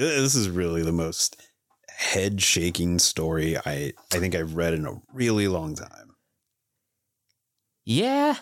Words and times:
this 0.00 0.34
is 0.34 0.48
really 0.48 0.82
the 0.82 0.92
most 0.92 1.42
head 1.88 2.40
shaking 2.40 2.98
story 2.98 3.56
I 3.58 3.92
I 4.12 4.18
think 4.18 4.34
I've 4.34 4.56
read 4.56 4.74
in 4.74 4.86
a 4.86 5.00
really 5.12 5.48
long 5.48 5.74
time. 5.74 6.14
Yeah. 7.84 8.36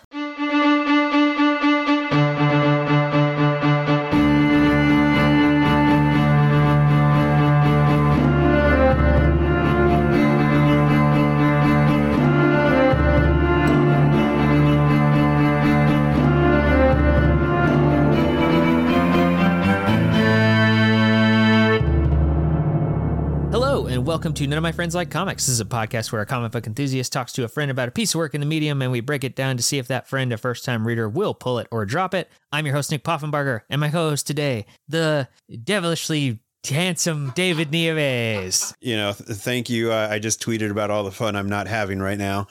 To 24.39 24.47
None 24.47 24.57
of 24.57 24.63
My 24.63 24.71
Friends 24.71 24.95
Like 24.95 25.11
Comics. 25.11 25.47
This 25.47 25.55
is 25.55 25.59
a 25.59 25.65
podcast 25.65 26.13
where 26.13 26.21
a 26.21 26.25
comic 26.25 26.53
book 26.53 26.65
enthusiast 26.65 27.11
talks 27.11 27.33
to 27.33 27.43
a 27.43 27.49
friend 27.49 27.69
about 27.69 27.89
a 27.89 27.91
piece 27.91 28.15
of 28.15 28.19
work 28.19 28.33
in 28.33 28.39
the 28.39 28.47
medium, 28.47 28.81
and 28.81 28.89
we 28.89 29.01
break 29.01 29.25
it 29.25 29.35
down 29.35 29.57
to 29.57 29.63
see 29.63 29.79
if 29.79 29.87
that 29.89 30.07
friend, 30.07 30.31
a 30.31 30.37
first 30.37 30.63
time 30.63 30.87
reader, 30.87 31.09
will 31.09 31.33
pull 31.33 31.59
it 31.59 31.67
or 31.71 31.85
drop 31.85 32.13
it. 32.13 32.29
I'm 32.49 32.65
your 32.65 32.73
host, 32.73 32.89
Nick 32.89 33.03
Poffenbarger, 33.03 33.63
and 33.69 33.81
my 33.81 33.89
co 33.89 34.11
host 34.11 34.27
today, 34.27 34.65
the 34.87 35.27
devilishly 35.65 36.39
handsome 36.65 37.33
David 37.35 37.69
Nieves. 37.71 38.73
You 38.79 38.95
know, 38.95 39.11
th- 39.11 39.37
thank 39.37 39.69
you. 39.69 39.91
Uh, 39.91 40.07
I 40.09 40.19
just 40.19 40.41
tweeted 40.41 40.71
about 40.71 40.89
all 40.89 41.03
the 41.03 41.11
fun 41.11 41.35
I'm 41.35 41.49
not 41.49 41.67
having 41.67 41.99
right 41.99 42.17
now. 42.17 42.47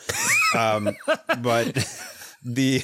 Um, 0.55 0.95
but 1.41 1.75
the 2.45 2.83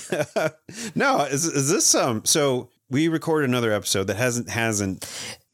no, 0.95 1.21
is, 1.25 1.45
is 1.45 1.69
this 1.69 1.95
um? 1.95 2.25
So 2.25 2.71
we 2.89 3.09
recorded 3.09 3.51
another 3.51 3.71
episode 3.71 4.05
that 4.05 4.17
hasn't 4.17 4.49
hasn't. 4.49 5.05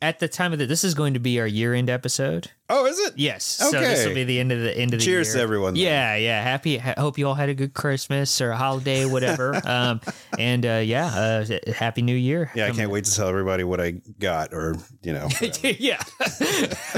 At 0.02 0.18
the 0.18 0.28
time 0.28 0.54
of 0.54 0.58
the, 0.58 0.64
this 0.64 0.82
is 0.82 0.94
going 0.94 1.12
to 1.12 1.20
be 1.20 1.38
our 1.40 1.46
year 1.46 1.74
end 1.74 1.90
episode. 1.90 2.50
Oh, 2.70 2.86
is 2.86 2.98
it? 3.00 3.14
Yes. 3.16 3.60
Okay. 3.60 3.70
So 3.70 3.80
this 3.80 4.06
will 4.06 4.14
be 4.14 4.24
the 4.24 4.40
end 4.40 4.50
of 4.50 4.60
the 4.60 4.74
end 4.74 4.94
of 4.94 5.00
the 5.00 5.04
Cheers 5.04 5.28
year. 5.28 5.36
to 5.36 5.42
everyone, 5.42 5.74
then. 5.74 5.82
Yeah, 5.82 6.16
yeah. 6.16 6.42
Happy. 6.42 6.78
Ha- 6.78 6.94
hope 6.96 7.18
you 7.18 7.28
all 7.28 7.34
had 7.34 7.50
a 7.50 7.54
good 7.54 7.74
Christmas 7.74 8.40
or 8.40 8.52
holiday, 8.52 9.04
whatever. 9.04 9.60
um, 9.68 10.00
and 10.38 10.64
uh, 10.64 10.80
yeah, 10.82 11.06
uh, 11.06 11.72
happy 11.74 12.00
New 12.00 12.14
Year. 12.14 12.50
Yeah, 12.54 12.66
I 12.66 12.70
can't 12.70 12.90
wait 12.90 13.04
to 13.04 13.14
tell 13.14 13.28
everybody 13.28 13.62
what 13.62 13.78
I 13.78 14.00
got, 14.18 14.54
or 14.54 14.76
you 15.02 15.12
know, 15.12 15.28
yeah. 15.62 16.02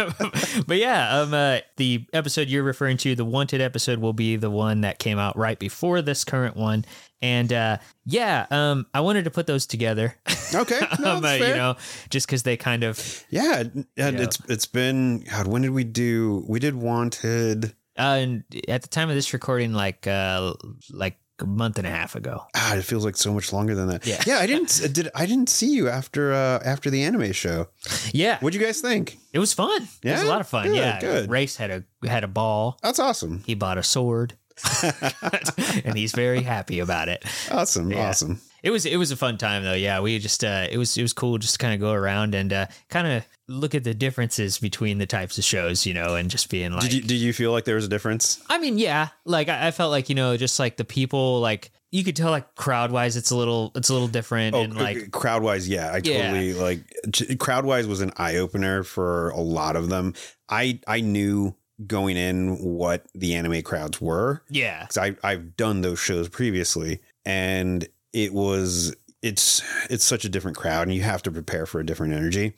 but 0.67 0.77
yeah, 0.77 1.21
um, 1.21 1.35
uh, 1.35 1.59
the 1.79 2.07
episode 2.13 2.49
you're 2.49 2.63
referring 2.63 2.99
to, 2.99 3.17
the 3.17 3.25
wanted 3.25 3.61
episode, 3.61 3.99
will 3.99 4.13
be 4.13 4.37
the 4.37 4.51
one 4.51 4.83
that 4.83 5.01
came 5.01 5.19
out 5.19 5.37
right 5.37 5.59
before 5.59 6.03
this 6.03 6.23
current 6.23 6.57
one. 6.57 6.85
And 7.23 7.53
uh, 7.53 7.79
yeah, 8.05 8.47
um, 8.51 8.87
I 8.93 9.01
wanted 9.01 9.25
to 9.25 9.31
put 9.31 9.47
those 9.47 9.65
together. 9.65 10.17
okay, 10.55 10.81
no, 11.01 11.17
um, 11.17 11.23
that's 11.23 11.41
uh, 11.41 11.45
fair. 11.45 11.49
you 11.49 11.55
know, 11.55 11.77
just 12.11 12.27
because 12.27 12.43
they 12.43 12.57
kind 12.57 12.83
of 12.83 13.25
yeah, 13.31 13.63
and 13.97 14.21
it's 14.21 14.39
it's 14.49 14.67
been 14.67 15.21
God. 15.21 15.47
When 15.47 15.63
did 15.63 15.71
we 15.71 15.85
do? 15.85 16.45
We 16.49 16.59
did 16.59 16.75
Wanted. 16.75 17.75
Uh, 17.99 18.19
and 18.21 18.45
at 18.69 18.83
the 18.83 18.89
time 18.89 19.09
of 19.11 19.15
this 19.15 19.33
recording, 19.33 19.73
like 19.73 20.07
uh, 20.07 20.55
like 20.91 21.19
a 21.43 21.47
month 21.47 21.79
and 21.79 21.87
a 21.87 21.91
half 21.91 22.15
ago. 22.15 22.47
Ah, 22.55 22.77
it 22.77 22.85
feels 22.85 23.05
like 23.05 23.17
so 23.17 23.33
much 23.33 23.53
longer 23.53 23.75
than 23.75 23.89
that. 23.89 24.07
Yeah. 24.07 24.23
yeah. 24.27 24.39
I 24.39 24.47
didn't 24.47 24.93
did 24.93 25.11
I 25.15 25.27
didn't 25.27 25.49
see 25.49 25.73
you 25.75 25.89
after 25.89 26.33
uh 26.33 26.61
after 26.65 26.89
the 26.89 27.03
anime 27.05 27.33
show. 27.33 27.69
Yeah, 28.15 28.39
What'd 28.41 28.59
you 28.59 28.65
guys 28.65 28.81
think? 28.81 29.19
it 29.33 29.39
was 29.39 29.53
fun. 29.55 29.89
Yeah, 30.03 30.13
It 30.13 30.15
was 30.15 30.23
a 30.25 30.29
lot 30.29 30.41
of 30.41 30.49
fun. 30.49 30.67
Good, 30.67 30.77
yeah, 30.77 31.01
good. 31.01 31.31
Race 31.31 31.57
had 31.57 31.71
a 31.71 32.07
had 32.07 32.25
a 32.25 32.29
ball. 32.29 32.79
That's 32.83 32.99
awesome. 32.99 33.43
He 33.47 33.55
bought 33.55 33.79
a 33.79 33.83
sword, 33.83 34.37
and 35.85 35.97
he's 35.97 36.13
very 36.13 36.43
happy 36.43 36.79
about 36.81 37.09
it. 37.09 37.25
Awesome. 37.51 37.91
Yeah. 37.91 38.09
Awesome. 38.09 38.41
It 38.63 38.71
was 38.71 38.87
it 38.87 38.97
was 38.97 39.11
a 39.11 39.17
fun 39.17 39.39
time 39.39 39.65
though. 39.65 39.73
Yeah, 39.75 39.99
we 40.01 40.19
just 40.21 40.45
uh, 40.45 40.69
it 40.71 40.79
was 40.79 40.97
it 40.97 41.03
was 41.03 41.13
cool 41.13 41.37
just 41.39 41.55
to 41.55 41.59
kind 41.59 41.75
of 41.75 41.81
go 41.81 41.93
around 41.93 42.35
and 42.37 42.53
uh, 42.53 42.67
kind 42.91 43.09
of 43.09 43.25
look 43.49 43.75
at 43.75 43.83
the 43.83 43.93
differences 43.93 44.59
between 44.59 44.99
the 44.99 45.07
types 45.07 45.37
of 45.37 45.43
shows, 45.43 45.85
you 45.85 45.93
know, 45.95 46.15
and 46.15 46.31
just 46.31 46.49
being 46.49 46.71
like, 46.71 46.83
Did 46.83 46.93
you 46.93 47.01
did 47.03 47.17
you 47.19 47.33
feel 47.33 47.51
like 47.51 47.65
there 47.65 47.75
was 47.75 47.87
a 47.87 47.89
difference? 47.89 48.41
I 48.49 48.59
mean, 48.59 48.79
yeah, 48.79 49.09
like 49.25 49.49
I, 49.49 49.67
I 49.67 49.71
felt 49.73 49.91
like 49.91 50.09
you 50.09 50.15
know, 50.15 50.37
just 50.37 50.61
like 50.61 50.77
the 50.77 50.85
people, 50.85 51.41
like 51.41 51.73
you 51.91 52.05
could 52.05 52.15
tell, 52.15 52.31
like 52.31 52.55
crowd 52.55 52.93
wise, 52.93 53.17
it's 53.17 53.33
a 53.33 53.37
little 53.37 53.73
it's 53.75 53.89
a 53.89 53.93
little 53.93 54.07
different, 54.07 54.55
and 54.55 54.77
like 54.77 55.11
crowd 55.11 55.43
wise, 55.43 55.69
yeah, 55.69 55.91
I 55.91 56.01
Yeah. 56.05 56.29
totally 56.29 56.53
like 56.55 57.39
crowd 57.41 57.65
wise 57.65 57.89
was 57.89 58.01
an 58.01 58.13
eye 58.17 58.37
opener 58.37 58.85
for 58.85 59.31
a 59.31 59.41
lot 59.41 59.75
of 59.75 59.89
them. 59.89 60.15
I 60.49 60.79
I 60.87 61.01
knew 61.01 61.57
going 61.87 62.17
in 62.17 62.57
what 62.59 63.07
the 63.15 63.35
anime 63.35 63.63
crowds 63.63 64.01
were 64.01 64.43
yeah, 64.49 64.83
because 64.83 64.99
I 64.99 65.17
I've 65.23 65.57
done 65.57 65.81
those 65.81 65.99
shows 65.99 66.29
previously, 66.29 67.01
and 67.25 67.87
it 68.13 68.33
was 68.33 68.95
it's 69.23 69.63
it's 69.91 70.05
such 70.05 70.25
a 70.25 70.29
different 70.29 70.57
crowd, 70.57 70.89
and 70.89 70.95
you 70.95 71.03
have 71.03 71.23
to 71.23 71.31
prepare 71.31 71.67
for 71.67 71.81
a 71.81 71.87
different 71.87 72.13
energy. 72.13 72.55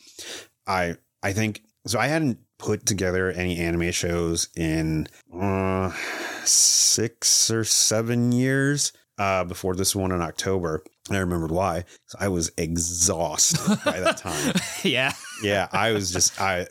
I 0.67 0.97
I 1.23 1.33
think 1.33 1.63
so. 1.87 1.99
I 1.99 2.07
hadn't 2.07 2.39
put 2.59 2.87
together 2.87 3.31
any 3.31 3.59
anime 3.59 3.91
shows 3.93 4.49
in 4.57 5.07
uh, 5.39 5.93
six 6.45 7.51
or 7.51 7.65
seven 7.65 8.33
years 8.33 8.93
uh, 9.19 9.45
before 9.45 9.75
this 9.75 9.95
one 9.95 10.13
in 10.13 10.21
October. 10.21 10.83
I 11.11 11.19
remembered 11.19 11.51
why. 11.51 11.85
So 12.07 12.19
I 12.21 12.29
was 12.29 12.51
exhausted 12.57 13.79
by 13.85 14.01
that 14.01 14.17
time. 14.17 14.55
yeah, 14.83 15.13
Yeah, 15.43 15.69
I 15.73 15.93
was 15.93 16.13
just 16.13 16.41
I 16.41 16.67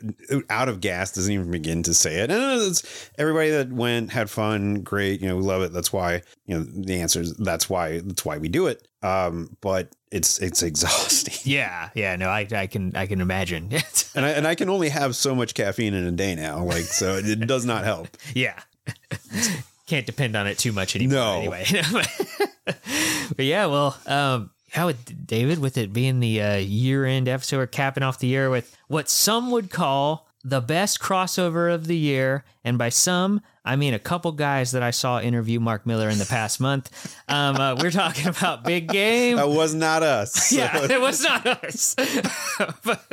out 0.49 0.69
of 0.69 0.81
gas. 0.81 1.11
Doesn't 1.11 1.31
even 1.31 1.51
begin 1.51 1.83
to 1.83 1.93
say 1.93 2.19
it. 2.19 2.31
And 2.31 2.61
it's 2.61 3.09
everybody 3.17 3.49
that 3.51 3.71
went 3.71 4.11
had 4.11 4.29
fun, 4.29 4.81
great. 4.81 5.21
You 5.21 5.27
know, 5.27 5.37
we 5.37 5.43
love 5.43 5.61
it. 5.61 5.73
That's 5.73 5.91
why 5.91 6.21
you 6.45 6.57
know 6.57 6.63
the 6.63 7.01
answer 7.01 7.21
is 7.21 7.33
that's 7.35 7.69
why 7.69 7.99
that's 7.99 8.23
why 8.25 8.37
we 8.37 8.47
do 8.47 8.67
it. 8.67 8.87
Um, 9.01 9.55
but 9.61 9.89
it's 10.11 10.39
it's 10.39 10.63
exhausting, 10.63 11.35
yeah, 11.43 11.89
yeah. 11.95 12.15
No, 12.15 12.29
I 12.29 12.47
I 12.51 12.67
can 12.67 12.95
I 12.95 13.05
can 13.05 13.21
imagine. 13.21 13.69
and 14.15 14.25
I 14.25 14.29
and 14.29 14.47
I 14.47 14.55
can 14.55 14.69
only 14.69 14.89
have 14.89 15.15
so 15.15 15.35
much 15.35 15.53
caffeine 15.53 15.93
in 15.93 16.05
a 16.05 16.11
day 16.11 16.35
now. 16.35 16.63
Like 16.63 16.85
so, 16.85 17.15
it 17.17 17.47
does 17.47 17.65
not 17.65 17.83
help. 17.83 18.07
yeah. 18.33 18.59
Can't 19.85 20.05
depend 20.05 20.35
on 20.37 20.47
it 20.47 20.57
too 20.57 20.71
much 20.71 20.95
anymore. 20.95 21.15
No. 21.15 21.39
Anyway, 21.39 21.65
but 22.65 23.45
yeah, 23.45 23.65
well, 23.65 23.97
um, 24.07 24.49
how 24.73 24.87
would 24.87 25.27
David 25.27 25.59
with 25.59 25.77
it 25.77 25.93
being 25.93 26.19
the 26.19 26.41
uh, 26.41 26.55
year-end 26.55 27.27
episode, 27.27 27.57
we're 27.57 27.67
capping 27.67 28.03
off 28.03 28.19
the 28.19 28.27
year 28.27 28.49
with 28.49 28.75
what 28.87 29.07
some 29.07 29.51
would 29.51 29.69
call 29.69 30.27
the 30.43 30.59
best 30.59 30.99
crossover 30.99 31.73
of 31.73 31.87
the 31.87 31.95
year, 31.95 32.43
and 32.65 32.77
by 32.77 32.89
some 32.89 33.41
I 33.63 33.77
mean 33.77 33.93
a 33.93 33.99
couple 33.99 34.33
guys 34.33 34.71
that 34.71 34.83
I 34.83 34.91
saw 34.91 35.21
interview 35.21 35.59
Mark 35.59 35.85
Millar 35.85 36.09
in 36.09 36.17
the 36.17 36.25
past 36.25 36.59
month. 36.59 37.15
Um, 37.29 37.55
uh, 37.55 37.75
we're 37.75 37.91
talking 37.91 38.27
about 38.27 38.65
Big 38.65 38.89
Game. 38.89 39.37
That 39.37 39.47
was 39.49 39.73
not 39.73 40.03
us. 40.03 40.51
Yeah, 40.53 40.85
it 40.89 40.99
was 40.99 41.23
not 41.23 41.45
us. 41.45 41.95
but 42.83 43.05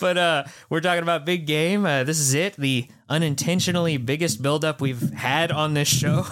but 0.00 0.18
uh, 0.18 0.44
we're 0.70 0.80
talking 0.80 1.02
about 1.02 1.26
big 1.26 1.46
game. 1.46 1.84
Uh, 1.84 2.04
this 2.04 2.20
is 2.20 2.34
it, 2.34 2.54
the 2.56 2.86
unintentionally 3.08 3.96
biggest 3.96 4.40
buildup 4.40 4.80
we've 4.80 5.12
had 5.12 5.50
on 5.50 5.74
this 5.74 5.88
show. 5.88 6.26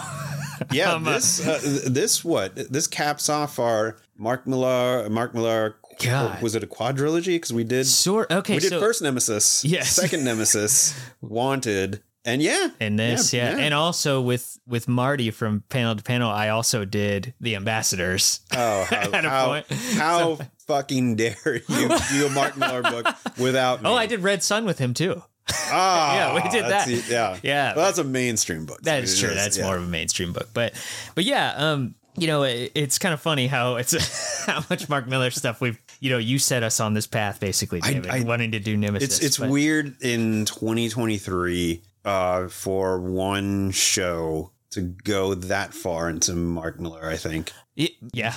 yeah. 0.71 0.93
Um, 0.93 1.07
uh, 1.07 1.13
this 1.13 1.45
uh, 1.45 1.89
this 1.89 2.23
what 2.23 2.55
this 2.55 2.87
caps 2.87 3.29
off 3.29 3.59
our 3.59 3.97
Mark 4.17 4.45
Millar 4.47 5.09
Mark 5.09 5.33
Millar. 5.33 5.75
God. 6.03 6.41
Was 6.43 6.53
it 6.55 6.63
a 6.63 6.67
quadrilogy? 6.67 7.35
Because 7.35 7.53
we 7.53 7.63
did 7.63 7.87
Sort 7.87 8.31
okay, 8.31 8.55
we 8.55 8.59
did 8.59 8.69
so 8.69 8.79
first 8.79 9.01
Nemesis, 9.01 9.63
Yes. 9.65 9.95
second 9.95 10.23
Nemesis, 10.23 10.93
Wanted, 11.21 12.03
and 12.23 12.41
yeah, 12.41 12.69
and 12.79 12.99
this, 12.99 13.33
yeah, 13.33 13.57
yeah. 13.57 13.63
and 13.63 13.73
also 13.73 14.21
with 14.21 14.59
with 14.67 14.87
Marty 14.87 15.31
from 15.31 15.63
panel 15.69 15.95
to 15.95 16.03
panel, 16.03 16.29
I 16.29 16.49
also 16.49 16.85
did 16.85 17.33
the 17.41 17.55
ambassadors. 17.55 18.41
Oh, 18.55 18.83
how, 18.83 18.95
At 19.13 19.25
a 19.25 19.29
how, 19.29 19.45
point. 19.47 19.65
how 19.95 20.39
fucking 20.67 21.15
dare 21.15 21.35
you 21.67 21.87
do 22.11 22.27
a 22.27 22.29
Mark 22.29 22.57
Millar 22.57 22.81
book 22.83 23.07
without 23.39 23.81
me? 23.81 23.89
Oh, 23.89 23.95
I 23.95 24.05
did 24.05 24.19
Red 24.21 24.43
Sun 24.43 24.65
with 24.65 24.77
him 24.79 24.93
too. 24.93 25.23
Ah, 25.49 26.15
Yeah, 26.15 26.43
we 26.43 26.49
did 26.49 26.65
that. 26.65 26.87
yeah, 27.09 27.37
Yeah. 27.41 27.73
Well, 27.75 27.85
that's 27.85 27.97
a 27.99 28.03
mainstream 28.03 28.65
book. 28.65 28.81
That 28.81 29.03
is 29.03 29.17
true. 29.19 29.33
That's 29.33 29.57
yeah. 29.57 29.63
more 29.63 29.77
of 29.77 29.83
a 29.83 29.87
mainstream 29.87 30.33
book, 30.33 30.49
but 30.53 30.73
but 31.15 31.23
yeah, 31.23 31.53
um, 31.55 31.95
you 32.17 32.27
know, 32.27 32.43
it, 32.43 32.71
it's 32.75 32.99
kind 32.99 33.13
of 33.13 33.21
funny 33.21 33.47
how 33.47 33.75
it's 33.75 34.45
how 34.45 34.63
much 34.69 34.89
Mark 34.89 35.07
Millar 35.07 35.31
stuff 35.31 35.61
we've 35.61 35.79
you 35.99 36.09
know 36.09 36.17
you 36.17 36.39
set 36.39 36.63
us 36.63 36.79
on 36.79 36.93
this 36.93 37.07
path 37.07 37.39
basically, 37.39 37.79
David, 37.81 38.07
I- 38.07 38.23
wanting 38.23 38.51
to 38.51 38.59
do 38.59 38.75
Nemesis. 38.75 39.17
It's 39.17 39.25
it's 39.25 39.37
but- 39.37 39.49
weird 39.49 39.95
in 40.01 40.45
2023 40.45 41.81
uh, 42.05 42.47
for 42.47 42.99
one 42.99 43.71
show 43.71 44.51
to 44.71 44.81
go 44.81 45.33
that 45.33 45.73
far 45.73 46.09
into 46.09 46.33
Mark 46.33 46.79
Millar. 46.79 47.09
I 47.09 47.17
think 47.17 47.51
Yeah. 47.77 47.93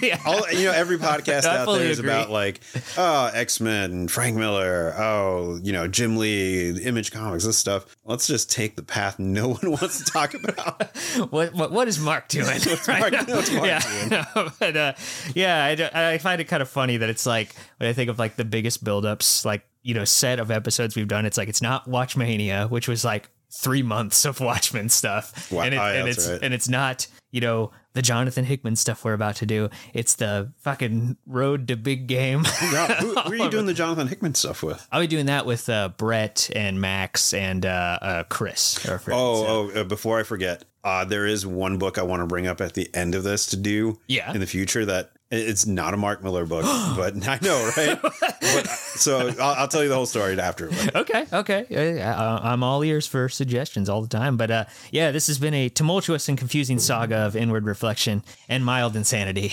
yeah. 0.00 0.18
all 0.24 0.50
you 0.50 0.64
know 0.64 0.72
every 0.72 0.96
podcast 0.96 1.44
I 1.44 1.58
out 1.58 1.66
there 1.74 1.86
is 1.86 1.98
agree. 1.98 2.10
about 2.10 2.30
like 2.30 2.60
oh 2.96 3.30
x-men 3.34 4.08
frank 4.08 4.36
miller 4.38 4.94
oh 4.96 5.58
you 5.62 5.72
know 5.72 5.86
jim 5.86 6.16
lee 6.16 6.70
image 6.82 7.12
comics 7.12 7.44
this 7.44 7.58
stuff 7.58 7.94
let's 8.06 8.26
just 8.26 8.50
take 8.50 8.76
the 8.76 8.82
path 8.82 9.18
no 9.18 9.48
one 9.48 9.58
wants 9.72 10.02
to 10.02 10.10
talk 10.10 10.32
about 10.32 10.96
what, 11.30 11.52
what 11.52 11.70
what 11.70 11.88
is 11.88 11.98
Mark 11.98 12.28
doing? 12.28 12.46
What's 12.46 12.88
right 12.88 13.12
Mark- 13.12 13.28
what's 13.28 13.50
Mark 13.50 13.66
yeah, 13.66 14.24
no, 14.34 14.50
but 14.58 14.76
uh, 14.76 14.92
yeah, 15.34 15.90
I, 15.94 16.14
I 16.14 16.18
find 16.18 16.40
it 16.40 16.44
kind 16.44 16.62
of 16.62 16.68
funny 16.68 16.96
that 16.96 17.08
it's 17.08 17.26
like 17.26 17.54
when 17.78 17.88
I 17.88 17.92
think 17.92 18.10
of 18.10 18.18
like 18.18 18.36
the 18.36 18.44
biggest 18.44 18.84
buildups, 18.84 19.44
like 19.44 19.66
you 19.82 19.94
know, 19.94 20.04
set 20.04 20.38
of 20.38 20.50
episodes 20.50 20.96
we've 20.96 21.08
done. 21.08 21.26
It's 21.26 21.36
like 21.38 21.48
it's 21.48 21.62
not 21.62 21.88
Watchmania, 21.88 22.70
which 22.70 22.88
was 22.88 23.04
like 23.04 23.28
three 23.52 23.82
months 23.82 24.24
of 24.24 24.40
Watchmen 24.40 24.88
stuff, 24.88 25.50
Wa- 25.50 25.62
and, 25.62 25.74
it, 25.74 25.78
oh, 25.78 25.86
yeah, 25.86 25.92
and 26.00 26.08
it's 26.08 26.28
right. 26.28 26.40
and 26.42 26.54
it's 26.54 26.68
not 26.68 27.06
you 27.30 27.40
know 27.40 27.70
the 27.92 28.02
Jonathan 28.02 28.44
Hickman 28.44 28.76
stuff 28.76 29.04
we're 29.04 29.12
about 29.14 29.36
to 29.36 29.46
do. 29.46 29.68
It's 29.94 30.14
the 30.14 30.52
fucking 30.58 31.16
road 31.26 31.68
to 31.68 31.76
big 31.76 32.06
game. 32.06 32.44
Yeah, 32.72 32.94
who, 33.00 33.14
who 33.20 33.32
are 33.32 33.36
you 33.36 33.50
doing 33.50 33.66
the 33.66 33.74
Jonathan 33.74 34.06
Hickman 34.08 34.34
stuff 34.34 34.62
with? 34.62 34.86
I'll 34.92 35.00
be 35.00 35.06
doing 35.06 35.26
that 35.26 35.46
with 35.46 35.68
uh, 35.68 35.88
Brett 35.96 36.50
and 36.54 36.80
Max 36.80 37.32
and 37.34 37.66
uh, 37.66 37.98
uh, 38.02 38.22
Chris. 38.24 38.78
Friends. 38.78 39.08
Oh, 39.12 39.44
So- 39.44 39.46
oh 39.76 39.80
uh, 39.80 39.84
before 39.84 40.18
I 40.18 40.22
forget, 40.22 40.64
uh, 40.84 41.04
there 41.04 41.26
is 41.26 41.46
one 41.46 41.78
book 41.78 41.98
I 41.98 42.02
want 42.02 42.20
to 42.22 42.26
bring 42.26 42.46
up 42.46 42.60
at 42.60 42.74
the 42.74 42.88
end 42.94 43.14
of 43.14 43.22
this 43.24 43.46
to 43.46 43.56
do 43.56 43.98
Yeah. 44.06 44.32
in 44.32 44.40
the 44.40 44.46
future 44.46 44.84
that 44.86 45.10
it's 45.30 45.64
not 45.64 45.94
a 45.94 45.96
Mark 45.96 46.22
Millar 46.24 46.44
book, 46.44 46.64
but 46.96 47.14
I 47.28 47.38
know, 47.42 47.70
right? 47.76 47.98
but, 48.02 48.66
so 48.68 49.28
I'll, 49.40 49.54
I'll 49.54 49.68
tell 49.68 49.82
you 49.82 49.88
the 49.88 49.94
whole 49.94 50.06
story 50.06 50.38
after. 50.38 50.70
Okay, 50.94 51.24
okay. 51.32 52.02
I, 52.02 52.52
I'm 52.52 52.62
all 52.62 52.82
ears 52.82 53.06
for 53.06 53.28
suggestions 53.28 53.88
all 53.88 54.02
the 54.02 54.08
time. 54.08 54.36
But 54.36 54.50
uh, 54.50 54.64
yeah, 54.90 55.12
this 55.12 55.28
has 55.28 55.38
been 55.38 55.54
a 55.54 55.68
tumultuous 55.68 56.28
and 56.28 56.36
confusing 56.36 56.78
saga 56.78 57.18
of 57.18 57.36
inward 57.36 57.64
reflection 57.64 58.22
and 58.48 58.64
mild 58.64 58.96
insanity 58.96 59.52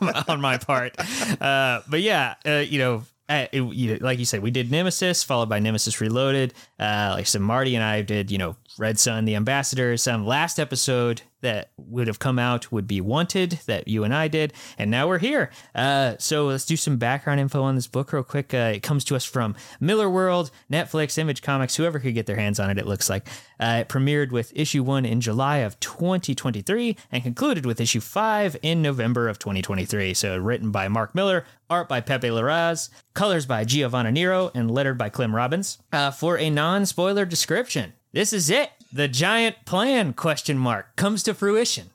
on 0.28 0.40
my 0.40 0.56
part. 0.56 0.94
Uh, 1.40 1.82
but 1.88 2.00
yeah, 2.00 2.34
uh, 2.46 2.58
you 2.58 2.78
know. 2.78 3.04
Uh, 3.28 3.46
it, 3.50 3.60
you 3.60 3.96
like 3.96 4.20
you 4.20 4.24
said, 4.24 4.40
we 4.40 4.52
did 4.52 4.70
Nemesis, 4.70 5.24
followed 5.24 5.48
by 5.48 5.58
Nemesis 5.58 6.00
Reloaded. 6.00 6.54
Uh, 6.78 7.08
like 7.14 7.22
I 7.22 7.24
said, 7.24 7.40
Marty 7.40 7.74
and 7.74 7.82
I 7.82 8.02
did, 8.02 8.30
you 8.30 8.38
know, 8.38 8.54
Red 8.78 9.00
Sun, 9.00 9.24
The 9.24 9.34
Ambassadors. 9.34 10.06
Um, 10.06 10.24
last 10.24 10.60
episode 10.60 11.22
that 11.46 11.70
would 11.76 12.08
have 12.08 12.18
come 12.18 12.40
out 12.40 12.72
would 12.72 12.88
be 12.88 13.00
Wanted, 13.00 13.60
that 13.66 13.86
you 13.86 14.02
and 14.02 14.12
I 14.12 14.26
did, 14.26 14.52
and 14.76 14.90
now 14.90 15.06
we're 15.06 15.20
here. 15.20 15.52
Uh, 15.76 16.16
so 16.18 16.46
let's 16.46 16.66
do 16.66 16.76
some 16.76 16.96
background 16.96 17.38
info 17.38 17.62
on 17.62 17.76
this 17.76 17.86
book 17.86 18.12
real 18.12 18.24
quick. 18.24 18.52
Uh, 18.52 18.72
it 18.74 18.82
comes 18.82 19.04
to 19.04 19.14
us 19.14 19.24
from 19.24 19.54
Millarworld, 19.80 20.50
Netflix, 20.68 21.18
Image 21.18 21.42
Comics, 21.42 21.76
whoever 21.76 22.00
could 22.00 22.14
get 22.14 22.26
their 22.26 22.34
hands 22.34 22.58
on 22.58 22.68
it. 22.68 22.78
It 22.78 22.86
looks 22.86 23.08
like 23.08 23.28
uh, 23.60 23.82
it 23.82 23.88
premiered 23.88 24.32
with 24.32 24.52
issue 24.56 24.82
one 24.82 25.06
in 25.06 25.20
July 25.20 25.58
of 25.58 25.78
2023 25.78 26.96
and 27.12 27.22
concluded 27.22 27.64
with 27.64 27.80
issue 27.80 28.00
five 28.00 28.56
in 28.60 28.82
November 28.82 29.28
of 29.28 29.38
2023. 29.38 30.12
So 30.14 30.36
written 30.36 30.72
by 30.72 30.88
Mark 30.88 31.14
Millar, 31.14 31.44
art 31.70 31.88
by 31.88 32.00
Pepe 32.00 32.28
Larraz, 32.28 32.90
colors 33.14 33.46
by 33.46 33.62
Giovanna 33.62 34.10
Niro, 34.10 34.50
and 34.52 34.68
lettered 34.68 34.98
by 34.98 35.10
Clem 35.10 35.36
Robins. 35.36 35.78
Uh, 35.92 36.10
for 36.10 36.36
a 36.38 36.50
non-spoiler 36.50 37.24
description, 37.24 37.92
this 38.12 38.32
is 38.32 38.50
it. 38.50 38.72
The 38.92 39.08
giant 39.08 39.64
plan 39.64 40.12
question 40.12 40.58
mark 40.58 40.96
comes 40.96 41.22
to 41.24 41.34
fruition. 41.34 41.90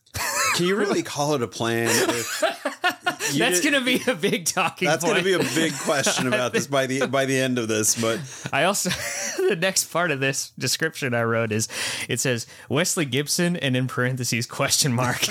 can 0.56 0.66
you 0.66 0.76
really 0.76 1.04
call 1.04 1.34
it 1.36 1.42
a 1.42 1.48
plan? 1.48 1.88
That's 3.38 3.62
did- 3.62 3.74
to 3.74 3.82
be 3.82 4.02
a 4.08 4.16
big 4.16 4.46
talking 4.46 4.88
That's 4.88 5.06
point. 5.06 5.18
to 5.18 5.24
be 5.24 5.34
a 5.34 5.40
big 5.40 5.74
question 5.74 6.28
about 6.28 6.52
this 6.54 6.68
by 6.68 6.86
the 6.86 7.08
by 7.08 7.26
the 7.26 7.38
end 7.38 7.58
of 7.58 7.68
this. 7.68 8.00
But 8.00 8.20
I 8.54 8.64
also 8.66 8.90
the 9.50 9.56
next 9.56 9.86
part 9.86 10.12
of 10.12 10.20
this 10.20 10.52
description 10.60 11.14
I 11.14 11.24
wrote 11.24 11.52
is 11.52 11.68
it 12.10 12.20
says 12.20 12.46
Wesley 12.70 13.06
Gibson 13.06 13.56
and 13.56 13.78
in 13.78 13.88
parentheses 13.88 14.46
question 14.46 14.94
mark 14.94 15.28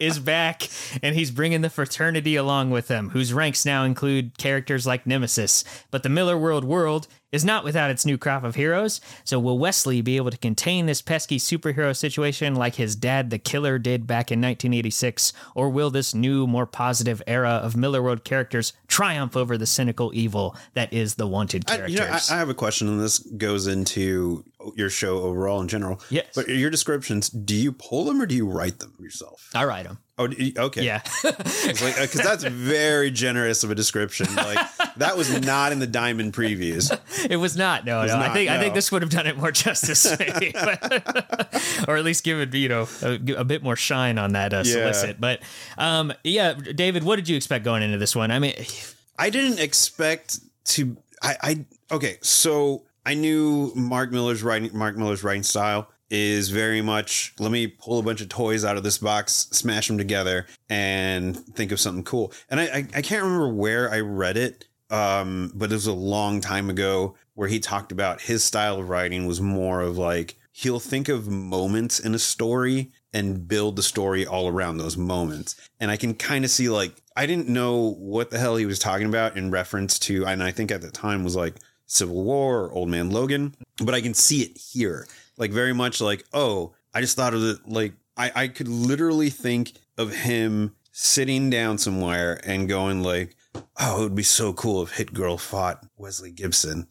is 0.00 0.18
back 0.18 0.68
and 1.02 1.14
he's 1.14 1.30
bringing 1.30 1.60
the 1.60 1.70
fraternity 1.70 2.36
along 2.36 2.70
with 2.70 2.88
him 2.88 3.10
whose 3.10 3.32
ranks 3.32 3.64
now 3.64 3.84
include 3.84 4.36
characters 4.38 4.86
like 4.86 5.06
Nemesis 5.06 5.64
but 5.90 6.02
the 6.02 6.08
Millarworld 6.08 6.64
world 6.64 7.06
is 7.32 7.44
not 7.44 7.64
without 7.64 7.90
its 7.90 8.04
new 8.04 8.18
crop 8.18 8.44
of 8.44 8.54
heroes. 8.54 9.00
So 9.24 9.38
will 9.38 9.58
Wesley 9.58 10.00
be 10.00 10.16
able 10.16 10.30
to 10.30 10.36
contain 10.36 10.86
this 10.86 11.02
pesky 11.02 11.38
superhero 11.38 11.96
situation 11.96 12.54
like 12.54 12.76
his 12.76 12.96
dad 12.96 13.30
the 13.30 13.38
killer 13.38 13.78
did 13.78 14.06
back 14.06 14.30
in 14.30 14.40
1986 14.40 15.32
or 15.54 15.70
will 15.70 15.90
this 15.90 16.14
new 16.14 16.46
more 16.46 16.66
positive 16.66 17.22
era 17.26 17.50
of 17.50 17.74
Millarworld 17.74 18.24
characters 18.24 18.72
triumph 18.88 19.36
over 19.36 19.56
the 19.56 19.66
cynical 19.66 20.10
evil 20.14 20.56
that 20.74 20.92
is 20.92 21.14
the 21.14 21.26
wanted 21.26 21.64
I, 21.68 21.76
characters 21.76 21.94
you 21.94 22.04
know, 22.04 22.10
I, 22.12 22.20
I 22.30 22.38
have 22.38 22.48
a 22.48 22.54
question, 22.54 22.88
and 22.88 23.00
this 23.00 23.18
goes 23.18 23.66
into 23.66 24.44
your 24.76 24.90
show 24.90 25.22
overall 25.22 25.60
in 25.60 25.68
general. 25.68 26.00
Yes. 26.10 26.26
But 26.34 26.48
your 26.48 26.70
descriptions, 26.70 27.28
do 27.28 27.54
you 27.54 27.72
pull 27.72 28.04
them 28.04 28.20
or 28.20 28.26
do 28.26 28.34
you 28.34 28.46
write 28.46 28.78
them 28.78 28.94
yourself? 29.00 29.48
I 29.54 29.64
write 29.64 29.84
them. 29.86 29.98
Oh, 30.18 30.28
okay. 30.58 30.84
Yeah. 30.84 31.00
It's 31.24 31.82
like 31.82 31.96
because 31.96 32.22
that's 32.22 32.44
very 32.44 33.10
generous 33.10 33.64
of 33.64 33.70
a 33.70 33.74
description. 33.74 34.26
Like 34.34 34.58
that 34.96 35.16
was 35.16 35.40
not 35.40 35.72
in 35.72 35.78
the 35.78 35.86
diamond 35.86 36.34
previews. 36.34 36.90
it 37.30 37.36
was 37.36 37.56
not. 37.56 37.84
No, 37.86 38.04
no. 38.04 38.14
I 38.14 38.26
not, 38.26 38.32
think 38.34 38.50
I 38.50 38.58
think 38.58 38.74
this 38.74 38.92
would 38.92 39.02
have 39.02 39.10
done 39.10 39.26
it 39.26 39.36
more 39.38 39.50
justice, 39.64 40.18
maybe, 40.18 40.52
But- 40.52 41.62
or 41.88 41.96
at 41.96 42.04
least 42.04 42.24
give 42.24 42.38
it 42.40 42.52
you 42.54 42.68
know 42.68 42.88
a, 43.02 43.18
a 43.38 43.44
bit 43.44 43.62
more 43.62 43.76
shine 43.76 44.18
on 44.18 44.32
that 44.32 44.52
uh, 44.52 44.62
Yeah. 44.64 44.72
solicit. 44.72 45.20
But 45.20 45.40
um, 45.78 46.12
yeah, 46.24 46.52
David, 46.54 47.02
what 47.04 47.16
did 47.16 47.28
you 47.28 47.36
expect 47.36 47.64
going 47.64 47.82
into 47.82 47.96
this 47.98 48.14
one? 48.14 48.30
I 48.30 48.38
mean, 48.38 48.54
I 49.18 49.30
didn't 49.30 49.58
expect 49.60 50.40
to. 50.74 50.96
I, 51.22 51.36
I 51.42 51.64
okay. 51.94 52.18
So 52.22 52.84
I 53.04 53.14
knew 53.14 53.72
Mark 53.74 54.12
Millar's 54.12 54.42
writing. 54.42 54.70
Mark 54.76 54.96
Millar's 54.96 55.24
writing 55.24 55.42
style 55.42 55.90
is 56.10 56.50
very 56.50 56.82
much. 56.82 57.34
Let 57.38 57.52
me 57.52 57.68
pull 57.68 57.98
a 57.98 58.02
bunch 58.02 58.20
of 58.20 58.28
toys 58.28 58.64
out 58.64 58.76
of 58.76 58.82
this 58.82 58.98
box, 58.98 59.48
smash 59.52 59.88
them 59.88 59.96
together, 59.96 60.46
and 60.68 61.36
think 61.54 61.72
of 61.72 61.80
something 61.80 62.04
cool. 62.04 62.32
And 62.50 62.60
I, 62.60 62.64
I, 62.64 62.86
I 62.96 63.02
can't 63.02 63.22
remember 63.22 63.48
where 63.48 63.90
I 63.90 64.00
read 64.00 64.36
it, 64.36 64.66
um, 64.90 65.52
but 65.54 65.70
it 65.70 65.74
was 65.74 65.86
a 65.86 65.92
long 65.92 66.40
time 66.40 66.68
ago 66.68 67.14
where 67.34 67.48
he 67.48 67.60
talked 67.60 67.92
about 67.92 68.22
his 68.22 68.42
style 68.44 68.78
of 68.78 68.88
writing 68.88 69.26
was 69.26 69.40
more 69.40 69.80
of 69.80 69.96
like 69.96 70.36
he'll 70.52 70.80
think 70.80 71.08
of 71.08 71.28
moments 71.28 72.00
in 72.00 72.14
a 72.14 72.18
story 72.18 72.90
and 73.12 73.48
build 73.48 73.76
the 73.76 73.82
story 73.82 74.26
all 74.26 74.48
around 74.48 74.76
those 74.76 74.96
moments. 74.96 75.56
And 75.78 75.90
I 75.90 75.96
can 75.96 76.14
kind 76.14 76.44
of 76.44 76.50
see 76.50 76.68
like 76.68 77.02
I 77.16 77.26
didn't 77.26 77.48
know 77.48 77.94
what 77.98 78.30
the 78.30 78.38
hell 78.38 78.56
he 78.56 78.66
was 78.66 78.78
talking 78.78 79.06
about 79.06 79.36
in 79.36 79.50
reference 79.50 79.98
to, 80.00 80.26
and 80.26 80.42
I 80.42 80.50
think 80.50 80.70
at 80.70 80.82
the 80.82 80.90
time 80.90 81.22
was 81.22 81.36
like 81.36 81.54
Civil 81.90 82.22
War 82.22 82.66
or 82.66 82.72
Old 82.72 82.88
Man 82.88 83.10
Logan, 83.10 83.56
but 83.84 83.94
I 83.94 84.00
can 84.00 84.14
see 84.14 84.42
it 84.42 84.56
here, 84.56 85.08
like 85.36 85.50
very 85.50 85.72
much 85.72 86.00
like 86.00 86.24
oh, 86.32 86.72
I 86.94 87.00
just 87.00 87.16
thought 87.16 87.34
of 87.34 87.42
it 87.42 87.58
like 87.66 87.94
I 88.16 88.32
I 88.34 88.48
could 88.48 88.68
literally 88.68 89.28
think 89.28 89.72
of 89.98 90.14
him 90.14 90.76
sitting 90.92 91.50
down 91.50 91.78
somewhere 91.78 92.40
and 92.44 92.68
going 92.68 93.02
like. 93.02 93.36
Oh, 93.80 94.00
it 94.00 94.02
would 94.04 94.14
be 94.14 94.22
so 94.22 94.52
cool 94.52 94.82
if 94.84 94.92
Hit 94.92 95.12
Girl 95.12 95.36
fought 95.36 95.84
Wesley 95.96 96.30
Gibson. 96.30 96.86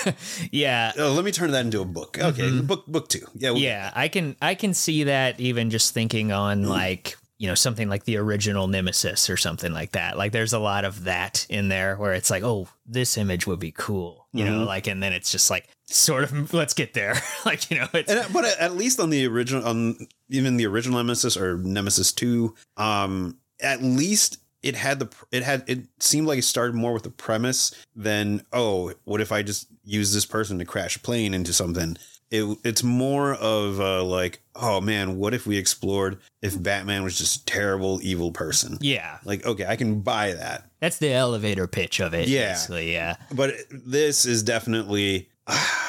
yeah, 0.50 0.90
Oh, 0.98 1.12
let 1.12 1.24
me 1.24 1.30
turn 1.30 1.52
that 1.52 1.64
into 1.64 1.80
a 1.82 1.84
book. 1.84 2.18
Okay, 2.18 2.42
mm-hmm. 2.42 2.66
book 2.66 2.84
book 2.86 3.08
two. 3.08 3.24
Yeah, 3.34 3.50
we'll- 3.50 3.60
yeah, 3.60 3.92
I 3.94 4.08
can 4.08 4.34
I 4.42 4.56
can 4.56 4.74
see 4.74 5.04
that 5.04 5.38
even 5.38 5.70
just 5.70 5.94
thinking 5.94 6.32
on 6.32 6.64
mm. 6.64 6.68
like 6.68 7.16
you 7.40 7.48
know 7.48 7.54
something 7.54 7.88
like 7.88 8.04
the 8.04 8.18
original 8.18 8.68
Nemesis 8.68 9.30
or 9.30 9.38
something 9.38 9.72
like 9.72 9.92
that. 9.92 10.18
Like 10.18 10.30
there's 10.30 10.52
a 10.52 10.58
lot 10.58 10.84
of 10.84 11.04
that 11.04 11.46
in 11.48 11.70
there 11.70 11.96
where 11.96 12.12
it's 12.12 12.28
like, 12.28 12.42
oh, 12.42 12.68
this 12.84 13.16
image 13.16 13.46
would 13.46 13.58
be 13.58 13.72
cool, 13.72 14.28
you 14.34 14.44
know, 14.44 14.58
mm-hmm. 14.58 14.66
like, 14.66 14.86
and 14.86 15.02
then 15.02 15.14
it's 15.14 15.32
just 15.32 15.48
like 15.48 15.66
sort 15.86 16.24
of 16.24 16.52
let's 16.52 16.74
get 16.74 16.92
there, 16.92 17.14
like 17.46 17.70
you 17.70 17.78
know, 17.78 17.88
it's 17.94 18.10
And, 18.10 18.20
uh, 18.20 18.28
but 18.30 18.44
uh, 18.44 18.52
at 18.60 18.76
least 18.76 19.00
on 19.00 19.08
the 19.08 19.26
original, 19.26 19.66
on 19.66 20.06
even 20.28 20.58
the 20.58 20.66
original 20.66 20.98
Nemesis 20.98 21.38
or 21.38 21.56
Nemesis 21.56 22.12
Two, 22.12 22.54
um, 22.76 23.38
at 23.58 23.82
least 23.82 24.36
it 24.62 24.76
had 24.76 24.98
the 24.98 25.08
it 25.32 25.42
had 25.42 25.64
it 25.66 25.86
seemed 25.98 26.26
like 26.26 26.40
it 26.40 26.42
started 26.42 26.74
more 26.74 26.92
with 26.92 27.04
the 27.04 27.10
premise 27.10 27.74
than 27.96 28.44
oh, 28.52 28.92
what 29.04 29.22
if 29.22 29.32
I 29.32 29.42
just 29.42 29.66
use 29.82 30.12
this 30.12 30.26
person 30.26 30.58
to 30.58 30.66
crash 30.66 30.96
a 30.96 31.00
plane 31.00 31.32
into 31.32 31.54
something. 31.54 31.96
It, 32.30 32.58
it's 32.64 32.82
more 32.82 33.34
of 33.34 33.80
uh, 33.80 34.04
like, 34.04 34.40
oh 34.54 34.80
man, 34.80 35.16
what 35.18 35.34
if 35.34 35.46
we 35.46 35.56
explored 35.58 36.18
if 36.42 36.60
Batman 36.62 37.02
was 37.02 37.18
just 37.18 37.42
a 37.42 37.44
terrible 37.44 37.98
evil 38.02 38.30
person? 38.30 38.78
yeah, 38.80 39.18
Like, 39.24 39.44
okay, 39.44 39.66
I 39.66 39.76
can 39.76 40.00
buy 40.00 40.32
that. 40.34 40.70
that's 40.80 40.98
the 40.98 41.12
elevator 41.12 41.66
pitch 41.66 42.00
of 42.00 42.14
it. 42.14 42.28
Yeah. 42.28 42.52
basically, 42.52 42.92
yeah. 42.92 43.16
but 43.32 43.54
this 43.70 44.24
is 44.26 44.42
definitely 44.42 45.28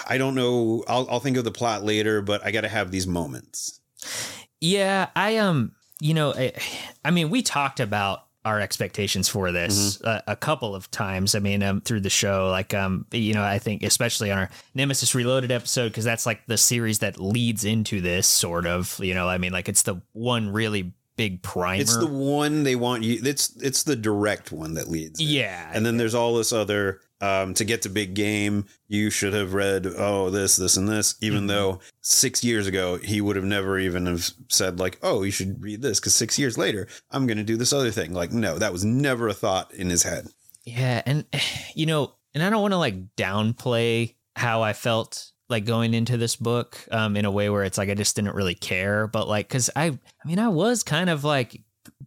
I 0.07 0.17
don't 0.17 0.35
know. 0.35 0.83
I'll 0.87 1.07
I'll 1.09 1.19
think 1.19 1.37
of 1.37 1.43
the 1.43 1.51
plot 1.51 1.83
later, 1.83 2.21
but 2.21 2.45
I 2.45 2.51
got 2.51 2.61
to 2.61 2.69
have 2.69 2.91
these 2.91 3.07
moments. 3.07 3.79
Yeah, 4.59 5.09
I 5.15 5.37
um, 5.37 5.73
you 5.99 6.13
know, 6.13 6.33
I, 6.33 6.53
I 7.05 7.11
mean, 7.11 7.29
we 7.29 7.41
talked 7.41 7.79
about 7.79 8.25
our 8.43 8.59
expectations 8.59 9.29
for 9.29 9.51
this 9.51 10.01
a, 10.01 10.23
a 10.27 10.35
couple 10.35 10.73
of 10.75 10.89
times. 10.89 11.35
I 11.35 11.39
mean, 11.39 11.61
um, 11.61 11.81
through 11.81 12.01
the 12.01 12.09
show, 12.09 12.49
like 12.49 12.73
um, 12.73 13.05
you 13.11 13.33
know, 13.33 13.43
I 13.43 13.59
think 13.59 13.83
especially 13.83 14.31
on 14.31 14.37
our 14.39 14.49
Nemesis 14.73 15.13
Reloaded 15.13 15.51
episode 15.51 15.89
because 15.89 16.05
that's 16.05 16.25
like 16.25 16.45
the 16.47 16.57
series 16.57 16.99
that 16.99 17.19
leads 17.19 17.65
into 17.65 18.01
this 18.01 18.27
sort 18.27 18.65
of. 18.65 18.99
You 18.99 19.13
know, 19.13 19.27
I 19.27 19.37
mean, 19.37 19.51
like 19.51 19.69
it's 19.69 19.83
the 19.83 20.01
one 20.13 20.49
really 20.49 20.93
big 21.29 21.41
primer. 21.43 21.79
It's 21.81 21.95
the 21.97 22.07
one 22.07 22.63
they 22.63 22.75
want 22.75 23.03
you. 23.03 23.19
It's 23.23 23.55
it's 23.61 23.83
the 23.83 23.95
direct 23.95 24.51
one 24.51 24.73
that 24.75 24.87
leads. 24.87 25.19
it. 25.19 25.25
yeah, 25.25 25.69
and 25.73 25.85
then 25.85 25.97
there's 25.97 26.15
all 26.15 26.35
this 26.35 26.51
other. 26.53 27.01
Um, 27.23 27.53
to 27.53 27.63
get 27.65 27.83
to 27.83 27.89
big 27.89 28.15
game, 28.15 28.65
you 28.87 29.11
should 29.11 29.33
have 29.33 29.53
read 29.53 29.85
oh 29.85 30.31
this 30.31 30.55
this 30.55 30.75
and 30.75 30.89
this. 30.89 31.13
Even 31.21 31.43
Mhm. 31.43 31.47
though 31.49 31.79
six 32.01 32.43
years 32.43 32.65
ago 32.65 32.97
he 32.97 33.21
would 33.21 33.35
have 33.35 33.45
never 33.45 33.77
even 33.77 34.07
have 34.07 34.27
said 34.49 34.79
like 34.79 34.97
oh 35.03 35.21
you 35.21 35.29
should 35.29 35.61
read 35.61 35.83
this 35.83 35.99
because 35.99 36.15
six 36.15 36.39
years 36.39 36.57
later 36.57 36.87
I'm 37.11 37.27
going 37.27 37.37
to 37.37 37.43
do 37.43 37.57
this 37.57 37.73
other 37.73 37.91
thing. 37.91 38.11
Like 38.15 38.31
no, 38.31 38.57
that 38.57 38.73
was 38.73 38.83
never 38.83 39.27
a 39.27 39.35
thought 39.35 39.71
in 39.71 39.91
his 39.91 40.01
head. 40.01 40.29
Yeah, 40.65 41.03
and 41.05 41.25
you 41.75 41.85
know, 41.85 42.15
and 42.33 42.41
I 42.41 42.49
don't 42.49 42.61
want 42.63 42.71
to 42.73 42.77
like 42.77 43.15
downplay 43.15 44.15
how 44.35 44.63
I 44.63 44.73
felt 44.73 45.30
like 45.51 45.65
going 45.65 45.93
into 45.93 46.17
this 46.17 46.35
book 46.35 46.77
um 46.91 47.15
in 47.15 47.25
a 47.25 47.31
way 47.31 47.49
where 47.49 47.63
it's 47.63 47.77
like 47.77 47.89
I 47.89 47.93
just 47.93 48.15
didn't 48.15 48.35
really 48.35 48.55
care, 48.55 49.07
but 49.07 49.27
like 49.27 49.49
cuz 49.49 49.69
I 49.75 49.85
I 49.85 49.99
mean 50.27 50.39
I 50.39 50.47
was 50.47 50.81
kind 50.83 51.09
of 51.09 51.23
like 51.23 51.61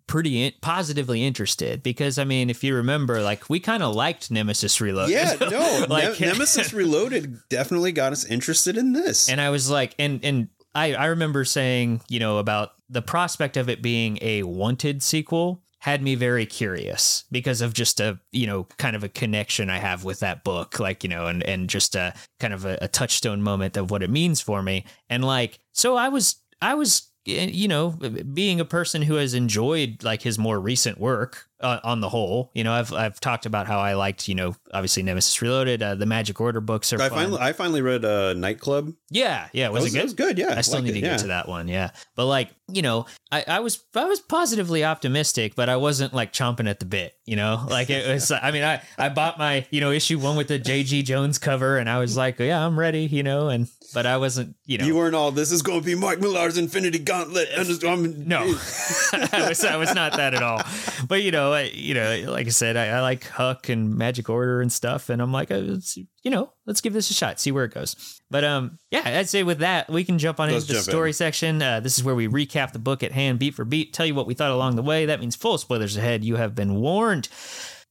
pretty 0.06 0.44
in- 0.44 0.52
positively 0.60 1.24
interested 1.24 1.82
because 1.82 2.18
I 2.18 2.24
mean 2.24 2.50
if 2.50 2.62
you 2.64 2.74
remember 2.74 3.22
like 3.22 3.48
we 3.48 3.58
kind 3.60 3.82
of 3.82 3.94
liked 3.94 4.30
Nemesis 4.30 4.80
Reloaded. 4.80 5.14
Yeah, 5.14 5.34
no, 5.50 5.86
like 5.88 6.20
Ne- 6.20 6.26
Nemesis 6.32 6.72
Reloaded 6.72 7.38
definitely 7.48 7.92
got 7.92 8.12
us 8.12 8.24
interested 8.24 8.76
in 8.76 8.92
this. 8.92 9.28
and 9.28 9.40
I 9.40 9.50
was 9.50 9.70
like 9.70 9.94
and 9.98 10.24
and 10.24 10.48
I, 10.76 10.94
I 10.94 11.06
remember 11.06 11.44
saying, 11.44 12.02
you 12.08 12.18
know, 12.18 12.38
about 12.38 12.72
the 12.90 13.00
prospect 13.00 13.56
of 13.56 13.68
it 13.68 13.80
being 13.80 14.18
a 14.20 14.42
wanted 14.42 15.02
sequel 15.04 15.62
had 15.84 16.00
me 16.00 16.14
very 16.14 16.46
curious 16.46 17.24
because 17.30 17.60
of 17.60 17.74
just 17.74 18.00
a 18.00 18.18
you 18.32 18.46
know 18.46 18.64
kind 18.78 18.96
of 18.96 19.04
a 19.04 19.08
connection 19.08 19.68
I 19.68 19.76
have 19.76 20.02
with 20.02 20.20
that 20.20 20.42
book, 20.42 20.80
like 20.80 21.04
you 21.04 21.10
know, 21.10 21.26
and 21.26 21.42
and 21.42 21.68
just 21.68 21.94
a 21.94 22.14
kind 22.40 22.54
of 22.54 22.64
a, 22.64 22.78
a 22.80 22.88
touchstone 22.88 23.42
moment 23.42 23.76
of 23.76 23.90
what 23.90 24.02
it 24.02 24.08
means 24.08 24.40
for 24.40 24.62
me, 24.62 24.86
and 25.10 25.22
like 25.22 25.58
so 25.72 25.94
I 25.94 26.08
was 26.08 26.36
I 26.62 26.72
was 26.72 27.10
you 27.24 27.68
know, 27.68 27.90
being 27.90 28.60
a 28.60 28.64
person 28.64 29.02
who 29.02 29.14
has 29.14 29.34
enjoyed 29.34 30.02
like 30.02 30.22
his 30.22 30.38
more 30.38 30.60
recent 30.60 30.98
work 30.98 31.48
uh, 31.60 31.80
on 31.82 32.00
the 32.00 32.10
whole, 32.10 32.50
you 32.54 32.62
know, 32.62 32.72
I've 32.72 32.92
I've 32.92 33.18
talked 33.18 33.46
about 33.46 33.66
how 33.66 33.78
I 33.78 33.94
liked, 33.94 34.28
you 34.28 34.34
know, 34.34 34.54
obviously 34.72 35.02
Nemesis 35.02 35.40
Reloaded, 35.40 35.82
uh, 35.82 35.94
the 35.94 36.04
Magic 36.04 36.38
Order 36.40 36.60
books 36.60 36.92
are. 36.92 37.00
I 37.00 37.08
fun. 37.08 37.18
finally 37.18 37.40
I 37.40 37.52
finally 37.54 37.80
read 37.80 38.04
uh, 38.04 38.34
Nightclub. 38.34 38.92
Yeah, 39.10 39.48
yeah, 39.52 39.70
was, 39.70 39.84
was 39.84 39.94
it 39.94 39.96
good? 39.96 40.00
It 40.00 40.04
was 40.04 40.14
good. 40.14 40.38
Yeah, 40.38 40.54
I 40.56 40.60
still 40.60 40.82
need 40.82 40.90
it, 40.90 41.00
to 41.00 41.00
yeah. 41.00 41.10
get 41.12 41.20
to 41.20 41.26
that 41.28 41.48
one. 41.48 41.68
Yeah, 41.68 41.90
but 42.14 42.26
like 42.26 42.50
you 42.68 42.82
know, 42.82 43.06
I, 43.32 43.44
I 43.48 43.60
was 43.60 43.82
I 43.94 44.04
was 44.04 44.20
positively 44.20 44.84
optimistic, 44.84 45.54
but 45.54 45.70
I 45.70 45.76
wasn't 45.76 46.12
like 46.12 46.32
chomping 46.32 46.68
at 46.68 46.80
the 46.80 46.86
bit. 46.86 47.14
You 47.24 47.36
know, 47.36 47.64
like 47.70 47.88
it 47.88 48.06
was. 48.06 48.30
I 48.30 48.50
mean, 48.50 48.64
I 48.64 48.82
I 48.98 49.08
bought 49.08 49.38
my 49.38 49.66
you 49.70 49.80
know 49.80 49.90
issue 49.90 50.18
one 50.18 50.36
with 50.36 50.48
the 50.48 50.58
J.G. 50.58 51.04
Jones 51.04 51.38
cover, 51.38 51.78
and 51.78 51.88
I 51.88 51.98
was 51.98 52.16
like, 52.16 52.38
yeah, 52.38 52.64
I'm 52.64 52.78
ready. 52.78 53.06
You 53.06 53.22
know, 53.22 53.48
and 53.48 53.68
but 53.94 54.04
I 54.04 54.16
wasn't. 54.18 54.56
You 54.66 54.78
know, 54.78 54.84
You 54.84 54.96
weren't 54.96 55.14
all. 55.14 55.30
This 55.30 55.50
is 55.52 55.62
going 55.62 55.80
to 55.80 55.86
be 55.86 55.94
Mark 55.94 56.20
Millar's 56.20 56.58
Infinity 56.58 56.98
Gauntlet. 56.98 57.48
I'm- 57.56 58.28
no, 58.28 58.40
I 59.12 59.46
was 59.48 59.64
I 59.64 59.76
was 59.76 59.94
not 59.94 60.16
that 60.16 60.34
at 60.34 60.42
all. 60.42 60.60
But 61.08 61.22
you 61.22 61.30
know, 61.30 61.52
I, 61.52 61.62
you 61.62 61.94
know, 61.94 62.24
like 62.28 62.46
I 62.46 62.50
said, 62.50 62.76
I, 62.76 62.88
I 62.88 63.00
like 63.00 63.24
Huck 63.28 63.68
and 63.68 63.94
Magic 63.96 64.28
Order 64.28 64.60
and 64.60 64.72
stuff, 64.72 65.08
and 65.08 65.22
I'm 65.22 65.32
like, 65.32 65.50
it's, 65.50 65.96
you 65.96 66.30
know, 66.30 66.52
let's 66.66 66.80
give 66.80 66.92
this 66.92 67.10
a 67.10 67.14
shot, 67.14 67.38
see 67.40 67.52
where 67.52 67.64
it 67.64 67.72
goes. 67.74 68.20
But 68.30 68.44
um, 68.44 68.78
yeah, 68.90 69.02
I'd 69.04 69.28
say 69.28 69.42
with 69.42 69.58
that, 69.58 69.88
we 69.88 70.02
can 70.04 70.18
jump 70.18 70.40
on 70.40 70.50
Let's 70.50 70.64
into 70.64 70.72
the 70.74 70.78
jump 70.80 70.88
in. 70.88 70.92
story 70.92 71.12
section. 71.12 71.62
Uh, 71.62 71.80
this 71.80 71.96
is 71.98 72.04
where 72.04 72.14
we 72.14 72.26
recap 72.28 72.72
the 72.72 72.78
book 72.78 73.02
at 73.02 73.12
hand, 73.12 73.38
beat 73.38 73.54
for 73.54 73.64
beat, 73.64 73.92
tell 73.92 74.06
you 74.06 74.14
what 74.14 74.26
we 74.26 74.34
thought 74.34 74.50
along 74.50 74.76
the 74.76 74.82
way. 74.82 75.06
That 75.06 75.20
means 75.20 75.36
full 75.36 75.56
spoilers 75.58 75.96
ahead. 75.96 76.24
You 76.24 76.36
have 76.36 76.54
been 76.54 76.74
warned. 76.76 77.28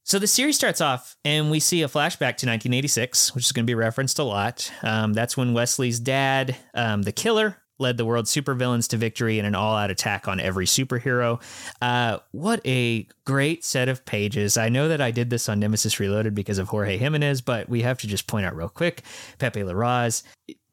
So 0.06 0.20
the 0.20 0.28
series 0.28 0.58
starts 0.58 0.82
off, 0.82 1.16
and 1.24 1.50
we 1.50 1.62
see 1.62 1.82
a 1.82 1.88
flashback 1.88 2.36
to 2.38 2.46
1986, 2.46 3.34
which 3.34 3.46
is 3.46 3.54
going 3.54 3.64
to 3.64 3.70
be 3.70 3.74
referenced 3.74 4.20
a 4.20 4.24
lot. 4.24 4.70
Um, 4.82 5.14
that's 5.14 5.38
when 5.38 5.54
Wesley's 5.54 5.98
dad, 5.98 6.58
um, 6.74 7.04
the 7.04 7.14
killer, 7.14 7.58
led 7.80 7.96
the 7.96 8.04
world's 8.04 8.34
supervillains 8.34 8.90
to 8.90 8.98
victory 8.98 9.40
in 9.40 9.46
an 9.46 9.56
all-out 9.56 9.90
attack 9.90 10.28
on 10.28 10.42
every 10.42 10.66
superhero. 10.66 11.42
Uh, 11.82 12.20
what 12.32 12.60
a 12.66 13.08
great 13.26 13.64
set 13.64 13.88
of 13.88 14.04
pages! 14.04 14.58
I 14.58 14.68
know 14.68 14.90
that 14.90 15.00
I 15.00 15.12
did 15.12 15.30
this 15.30 15.48
on 15.48 15.62
Nemesis 15.62 16.02
Reloaded 16.02 16.36
because 16.36 16.58
of 16.58 16.68
Jorge 16.68 16.98
Jimenez, 16.98 17.40
but 17.40 17.70
we 17.70 17.82
have 17.84 17.98
to 18.00 18.08
just 18.08 18.28
point 18.28 18.46
out 18.46 18.58
real 18.58 18.70
quick: 18.70 19.04
Pepe 19.40 19.62
Larraz. 19.62 20.24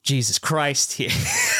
Jesus 0.02 0.38
Christ, 0.38 0.92
he, 0.94 1.10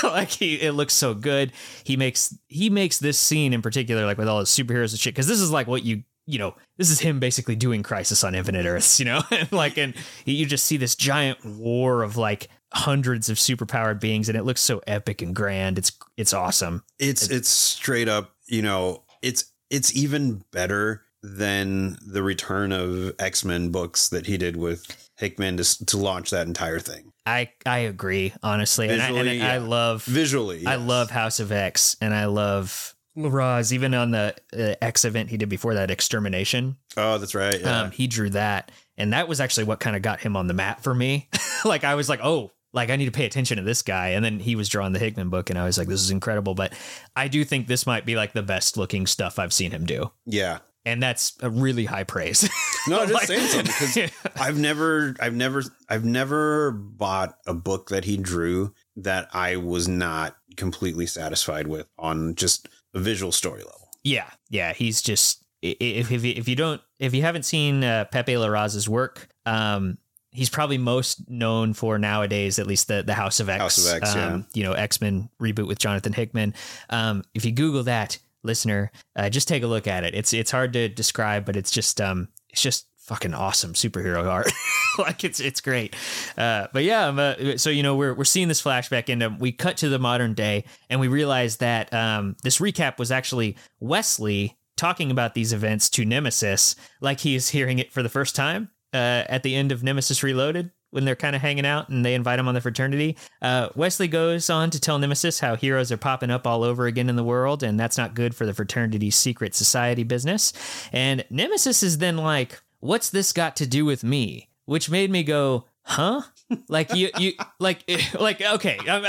like 0.03 0.31
he, 0.31 0.55
it 0.55 0.73
looks 0.73 0.95
so 0.95 1.15
good. 1.15 1.53
He 1.85 1.97
makes 1.97 2.37
he 2.49 2.71
makes 2.71 2.99
this 2.99 3.19
scene 3.19 3.53
in 3.53 3.62
particular, 3.62 4.07
like 4.07 4.19
with 4.19 4.29
all 4.29 4.41
his 4.41 4.49
superheroes 4.49 4.91
and 4.91 4.99
shit, 4.99 5.15
because 5.15 5.29
this 5.29 5.41
is 5.41 5.50
like 5.53 5.67
what 5.67 5.85
you 5.85 6.03
you 6.31 6.39
know, 6.39 6.55
this 6.77 6.91
is 6.91 7.01
him 7.01 7.21
basically 7.21 7.57
doing 7.57 7.83
Crisis 7.83 8.25
on 8.25 8.35
Infinite 8.35 8.67
Earths, 8.67 8.99
you 8.99 9.05
know, 9.05 9.23
and 9.31 9.51
like, 9.53 9.79
and 9.79 9.95
you 10.25 10.47
just 10.47 10.65
see 10.65 10.77
this 10.77 10.95
giant 10.95 11.45
war 11.45 12.03
of 12.03 12.17
like 12.17 12.49
hundreds 12.73 13.29
of 13.29 13.37
superpowered 13.37 14.01
beings, 14.01 14.29
and 14.29 14.39
it 14.39 14.45
looks 14.45 14.61
so 14.61 14.81
epic 14.87 15.23
and 15.23 15.35
grand. 15.35 15.79
It's 15.79 15.93
it's 16.17 16.33
awesome. 16.33 16.85
it's 16.99 17.29
it's 17.29 17.49
straight 17.49 18.09
up. 18.09 18.33
You 18.47 18.63
know, 18.63 19.05
it's 19.23 19.53
it's 19.71 19.95
even 19.97 20.45
better 20.53 21.03
than 21.23 21.99
the 22.07 22.23
return 22.23 22.73
of 22.73 23.15
X 23.19 23.45
Men 23.45 23.71
books 23.71 24.09
that 24.09 24.27
he 24.27 24.39
did 24.39 24.57
with 24.57 25.11
Hickman 25.17 25.57
to 25.59 25.87
to 25.87 25.97
launch 25.97 26.31
that 26.31 26.47
entire 26.47 26.81
thing 26.81 27.11
I 27.27 27.51
I 27.67 27.79
agree 27.79 28.33
honestly, 28.43 28.89
and, 28.89 29.01
I, 29.01 29.09
and 29.09 29.17
Visually, 29.17 29.43
I 29.43 29.59
love 29.59 30.05
visually. 30.05 30.67
I 30.67 30.77
love 30.77 31.11
House 31.11 31.41
of 31.41 31.53
X, 31.53 31.97
and 32.01 32.15
I 32.15 32.25
love 32.27 32.95
Larraz. 33.17 33.73
Even 33.73 33.95
on 33.95 34.11
the 34.11 34.35
uh, 34.57 34.75
X 34.81 35.05
event 35.05 35.31
he 35.31 35.37
did 35.37 35.49
before 35.49 35.75
that, 35.75 35.90
Extermination. 35.90 36.76
Oh, 36.97 37.19
that's 37.19 37.35
right. 37.35 37.61
Yeah. 37.61 37.83
Um, 37.83 37.90
he 37.90 38.07
drew 38.07 38.31
that, 38.31 38.71
and 38.97 39.12
that 39.12 39.29
was 39.29 39.40
actually 39.40 39.64
what 39.64 39.81
kind 39.81 39.97
of 39.97 40.02
got 40.02 40.21
him 40.21 40.37
on 40.37 40.47
the 40.47 40.55
map 40.55 40.83
for 40.83 40.95
me. 40.95 41.29
like 41.64 41.85
I 41.85 41.95
was 41.95 42.09
like, 42.09 42.21
oh, 42.23 42.50
like 42.73 42.88
I 42.90 42.97
need 42.97 43.07
to 43.07 43.11
pay 43.11 43.26
attention 43.26 43.57
to 43.57 43.62
this 43.62 43.83
guy, 43.83 44.09
and 44.11 44.25
then 44.25 44.38
he 44.38 44.55
was 44.57 44.69
drawing 44.69 44.93
the 44.93 44.99
Hickman 45.00 45.29
book, 45.31 45.50
and 45.50 45.59
I 45.59 45.64
was 45.64 45.76
like, 45.79 45.88
this 45.88 46.00
is 46.00 46.11
incredible. 46.11 46.55
But 46.55 46.73
I 47.17 47.29
do 47.29 47.45
think 47.45 47.67
this 47.67 47.87
might 47.87 48.07
be 48.07 48.14
like 48.17 48.33
the 48.33 48.43
best 48.43 48.76
looking 48.76 49.07
stuff 49.07 49.38
I've 49.38 49.52
seen 49.52 49.73
him 49.73 49.85
do, 49.87 50.11
yeah. 50.25 50.59
and 50.85 51.02
that's 51.02 51.37
a 51.40 51.50
really 51.50 51.85
high 51.87 52.05
praise. 52.05 52.49
No, 52.88 53.00
I'm 53.00 53.09
just 53.09 53.12
Like- 53.12 53.26
saying 53.26 53.47
something 53.67 53.67
because 53.67 54.11
I've 54.40 54.59
never, 54.59 55.14
I've 55.21 55.35
never, 55.35 55.62
I've 55.90 56.05
never 56.07 56.71
bought 56.71 57.35
a 57.47 57.52
book 57.52 57.90
that 57.90 58.07
he 58.07 58.17
drew 58.17 58.73
that 58.97 59.29
I 59.35 59.57
was 59.57 59.87
not 59.87 60.35
completely 60.57 61.05
satisfied 61.07 61.67
with 61.67 61.87
on 61.99 62.37
just 62.37 62.71
visual 62.99 63.33
story 63.33 63.63
level. 63.63 63.91
Yeah, 64.03 64.31
yeah, 64.49 64.73
he's 64.73 65.03
just 65.03 65.45
if 65.63 66.11
if 66.11 66.25
you, 66.25 66.35
if 66.37 66.49
you 66.49 66.57
don't 66.57 66.81
if 66.99 67.15
you 67.15 67.23
haven't 67.23 67.45
seen 67.45 67.85
uh, 67.85 68.07
Pepe 68.07 68.33
Larraz's 68.33 68.89
work, 68.89 69.29
um, 69.47 69.99
he's 70.33 70.49
probably 70.49 70.79
most 70.79 71.29
known 71.29 71.75
for 71.75 71.99
nowadays, 71.99 72.59
at 72.59 72.67
least 72.67 72.89
the 72.89 73.03
the 73.03 73.15
House 73.15 73.41
of 73.41 73.49
X, 73.49 73.61
House 73.61 73.79
of 73.79 73.95
X, 73.95 74.15
yeah. 74.15 74.27
um, 74.27 74.47
you 74.55 74.63
know, 74.63 74.73
X 74.73 75.01
Men 75.01 75.29
reboot 75.41 75.67
with 75.67 75.79
Jonathan 75.79 76.13
Hickman. 76.13 76.55
Um, 76.89 77.25
if 77.35 77.45
you 77.45 77.53
Google 77.53 77.83
that, 77.85 78.19
listener, 78.43 78.91
uh, 79.17 79.29
just 79.29 79.49
take 79.49 79.63
a 79.63 79.67
look 79.67 79.87
at 79.87 80.05
it. 80.05 80.15
It's 80.15 80.33
it's 80.33 80.51
hard 80.51 80.73
to 80.75 80.89
describe, 80.89 81.45
but 81.45 81.57
it's 81.57 81.71
just 81.71 82.01
um, 82.01 82.29
it's 82.51 82.63
just 82.63 82.87
fucking 83.11 83.35
awesome 83.35 83.73
superhero 83.73 84.25
art. 84.25 84.52
like 84.99 85.25
it's 85.25 85.40
it's 85.40 85.61
great. 85.61 85.97
Uh, 86.38 86.69
but 86.73 86.85
yeah, 86.85 87.09
uh, 87.09 87.57
so 87.59 87.69
you 87.69 87.83
know 87.83 87.97
we're 87.97 88.14
we're 88.14 88.25
seeing 88.25 88.47
this 88.47 88.62
flashback, 88.62 89.09
and 89.09 89.21
um, 89.21 89.38
we 89.40 89.50
cut 89.50 89.76
to 89.79 89.88
the 89.88 89.99
modern 89.99 90.33
day, 90.33 90.64
and 90.88 91.00
we 91.00 91.09
realize 91.09 91.57
that 91.57 91.93
um, 91.93 92.37
this 92.45 92.59
recap 92.59 92.99
was 92.99 93.11
actually 93.11 93.57
Wesley 93.81 94.57
talking 94.76 95.11
about 95.11 95.35
these 95.35 95.52
events 95.52 95.90
to 95.90 96.05
Nemesis, 96.05 96.76
like 97.00 97.19
he 97.19 97.35
is 97.35 97.49
hearing 97.49 97.81
it 97.81 97.93
for 97.93 98.05
the 98.05 98.09
first 98.09 98.37
time 98.37 98.71
uh, 98.95 99.26
at 99.29 99.43
the 99.43 99.57
end 99.57 99.73
of 99.73 99.83
Nemesis 99.83 100.23
Reloaded. 100.23 100.71
When 100.93 101.05
they're 101.05 101.14
kind 101.14 101.37
of 101.37 101.43
hanging 101.43 101.67
out 101.67 101.88
and 101.88 102.05
they 102.05 102.14
invite 102.14 102.40
him 102.40 102.49
on 102.49 102.55
the 102.55 102.61
fraternity, 102.61 103.17
uh, 103.43 103.69
Wesley 103.76 104.09
goes 104.09 104.50
on 104.50 104.71
to 104.71 104.81
tell 104.81 104.99
Nemesis 104.99 105.38
how 105.38 105.55
heroes 105.55 105.93
are 105.93 105.97
popping 105.97 106.31
up 106.31 106.49
all 106.49 106.64
over 106.64 106.87
again 106.87 107.09
in 107.09 107.14
the 107.14 107.23
world, 107.23 107.62
and 107.62 107.79
that's 107.79 107.97
not 107.97 108.14
good 108.14 108.35
for 108.35 108.45
the 108.45 108.55
fraternity's 108.55 109.14
secret 109.14 109.55
society 109.55 110.02
business. 110.02 110.52
And 110.93 111.25
Nemesis 111.31 111.85
is 111.85 111.99
then 111.99 112.17
like, 112.17 112.61
"What's 112.81 113.11
this 113.11 113.33
got 113.33 113.57
to 113.57 113.67
do 113.67 113.85
with 113.85 114.03
me?" 114.05 114.49
Which 114.67 114.89
made 114.91 115.11
me 115.11 115.23
go, 115.23 115.65
"Huh?" 115.83 116.23
like 116.69 116.93
you, 116.95 117.11
you, 117.19 117.33
like, 117.61 117.83
eh, 117.89 118.03
like 118.19 118.41
okay, 118.43 118.79
I'm- 118.89 119.03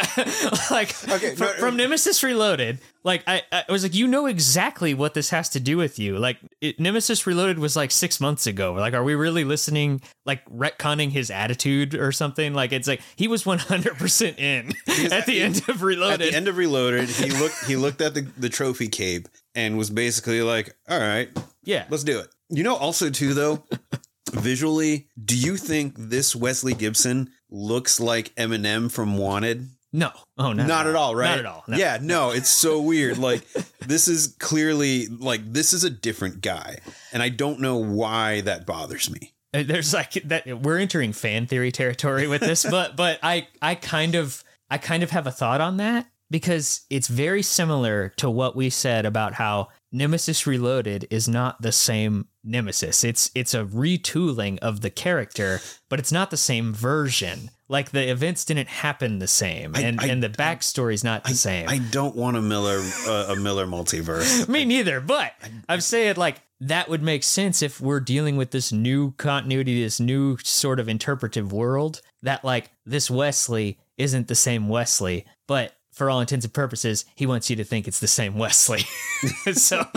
like 0.72 0.96
Okay, 1.10 1.36
from, 1.36 1.48
no, 1.48 1.54
from 1.54 1.76
Nemesis 1.78 2.24
Reloaded. 2.24 2.80
Like 3.04 3.24
I, 3.28 3.42
I 3.52 3.64
was 3.70 3.82
like, 3.84 3.96
you 3.96 4.08
know 4.08 4.28
exactly 4.28 4.94
what 4.94 5.14
this 5.16 5.32
has 5.32 5.50
to 5.50 5.60
do 5.60 5.76
with 5.78 5.98
you. 6.00 6.18
Like 6.20 6.38
it, 6.62 6.80
Nemesis 6.80 7.26
Reloaded 7.26 7.58
was 7.60 7.76
like 7.76 7.90
six 7.92 8.20
months 8.22 8.46
ago. 8.48 8.74
Like, 8.74 8.94
are 8.94 9.04
we 9.04 9.16
really 9.16 9.44
listening? 9.44 10.02
Like 10.26 10.46
retconning 10.50 11.10
his 11.12 11.30
attitude 11.32 11.96
or 11.96 12.12
something? 12.12 12.54
Like 12.54 12.72
it's 12.72 12.88
like 12.88 13.02
he 13.16 13.28
was 13.28 13.46
one 13.46 13.58
hundred 13.60 13.98
percent 13.98 14.38
in 14.40 14.72
at 15.12 15.26
the 15.26 15.42
end 15.42 15.64
of 15.68 15.82
Reloaded. 15.84 16.22
At 16.22 16.32
the 16.32 16.36
end 16.38 16.48
of 16.48 16.58
Reloaded, 16.58 17.10
he 17.10 17.32
looked 17.32 17.66
he 17.66 17.76
looked 17.76 18.02
at 18.02 18.14
the, 18.14 18.22
the 18.38 18.50
trophy 18.50 18.88
cape 18.88 19.28
and 19.56 19.78
was 19.78 19.90
basically 19.90 20.42
like, 20.44 20.76
"All 20.88 21.00
right, 21.00 21.30
yeah, 21.64 21.86
let's 21.90 22.04
do 22.04 22.20
it." 22.20 22.28
You 22.50 22.64
know, 22.64 22.76
also 22.76 23.10
too 23.10 23.34
though, 23.34 23.64
visually, 24.32 25.08
do 25.24 25.38
you 25.38 25.58
think 25.58 25.96
this 25.98 26.36
Wesley 26.36 26.74
Gibson 26.74 27.32
looks 27.50 28.00
like 28.00 28.36
Eminem 28.36 28.92
from 28.92 29.18
Wanted? 29.18 29.70
no, 29.94 30.12
oh 30.38 30.54
no, 30.54 30.66
Not 30.66 30.88
at 30.88 30.96
all, 30.96 31.16
right? 31.16 31.32
Not 31.32 31.40
at 31.40 31.46
all. 31.46 31.64
No. 31.68 31.78
Yeah, 31.78 31.98
no, 32.02 32.32
it's 32.32 32.50
so 32.50 32.82
weird. 32.82 33.18
Like 33.18 33.46
this 33.86 34.08
is 34.08 34.36
clearly 34.40 35.08
like 35.08 35.42
this 35.52 35.74
is 35.74 35.84
a 35.84 35.90
different 35.90 36.42
guy, 36.42 36.78
and 37.12 37.22
I 37.22 37.30
don't 37.30 37.60
know 37.60 37.78
why 37.78 38.42
that 38.42 38.66
bothers 38.66 39.10
me. 39.10 39.34
Uh, 39.54 39.64
there's 39.64 39.94
like 39.94 40.14
that 40.14 40.62
we're 40.62 40.78
entering 40.78 41.12
fan 41.12 41.46
theory 41.46 41.74
territory 41.74 42.26
with 42.26 42.40
this 42.40 42.64
but 42.64 42.96
but 42.96 43.20
i 43.22 43.46
i 43.62 43.76
kind 43.76 44.16
of 44.16 44.46
i 44.70 44.78
kind 44.78 45.04
of 45.04 45.10
have 45.10 45.28
a 45.28 45.32
thought 45.32 45.60
on 45.60 45.76
that 45.76 46.08
because 46.30 46.86
it's 46.90 47.10
very 47.10 47.42
similar 47.42 48.14
to 48.16 48.30
what 48.30 48.56
we 48.56 48.70
said 48.70 49.06
about 49.06 49.34
how 49.34 49.68
nemesis 49.92 50.48
reloaded 50.48 51.06
is 51.10 51.28
not 51.28 51.62
the 51.62 51.72
same 51.72 52.28
nemesis 52.44 53.04
it's 53.04 53.30
it's 53.36 53.54
a 53.54 53.64
retooling 53.66 54.58
of 54.60 54.82
the 54.82 54.90
character 54.90 55.60
but 55.90 56.00
it's 56.00 56.12
not 56.12 56.32
the 56.32 56.38
same 56.38 56.74
version 56.74 57.50
like 57.68 57.92
the 57.92 58.10
events 58.10 58.44
didn't 58.46 58.68
happen 58.68 59.20
the 59.20 59.28
same 59.28 59.74
I- 59.76 59.82
and 59.82 60.00
I- 60.02 60.08
and 60.08 60.24
the 60.24 60.30
backstory's 60.30 61.04
not 61.04 61.24
the 61.26 61.36
same 61.36 61.68
I 61.70 61.78
don't 61.78 62.16
want 62.16 62.38
a 62.38 62.42
Millar 62.42 62.80
uh, 63.08 63.28
a 63.30 63.36
Millar 63.36 63.66
multiverse. 63.68 64.48
me 64.50 64.66
neither, 64.66 65.00
but 65.00 65.34
I'm 65.70 65.82
saying 65.82 66.16
like 66.18 66.42
that 66.62 66.90
would 66.90 67.02
make 67.02 67.24
sense 67.24 67.62
if 67.62 67.80
we're 67.82 68.00
dealing 68.00 68.36
with 68.38 68.52
this 68.52 68.72
new 68.72 69.12
continuity, 69.14 69.82
this 69.84 70.00
new 70.00 70.38
sort 70.44 70.80
of 70.80 70.88
interpretive 70.90 71.52
world. 71.52 72.02
That 72.24 72.44
like 72.44 72.72
this 72.86 73.10
Wesley 73.10 73.80
isn't 73.98 74.28
the 74.28 74.36
same 74.36 74.68
Wesley, 74.70 75.26
but 75.48 75.74
for 75.92 76.10
all 76.10 76.22
intents 76.22 76.46
and 76.46 76.54
purposes, 76.54 77.06
he 77.16 77.26
wants 77.26 77.50
you 77.50 77.56
to 77.58 77.64
think 77.64 77.88
it's 77.88 78.00
the 78.00 78.08
same 78.08 78.38
Wesley. 78.38 78.80
so, 79.54 79.84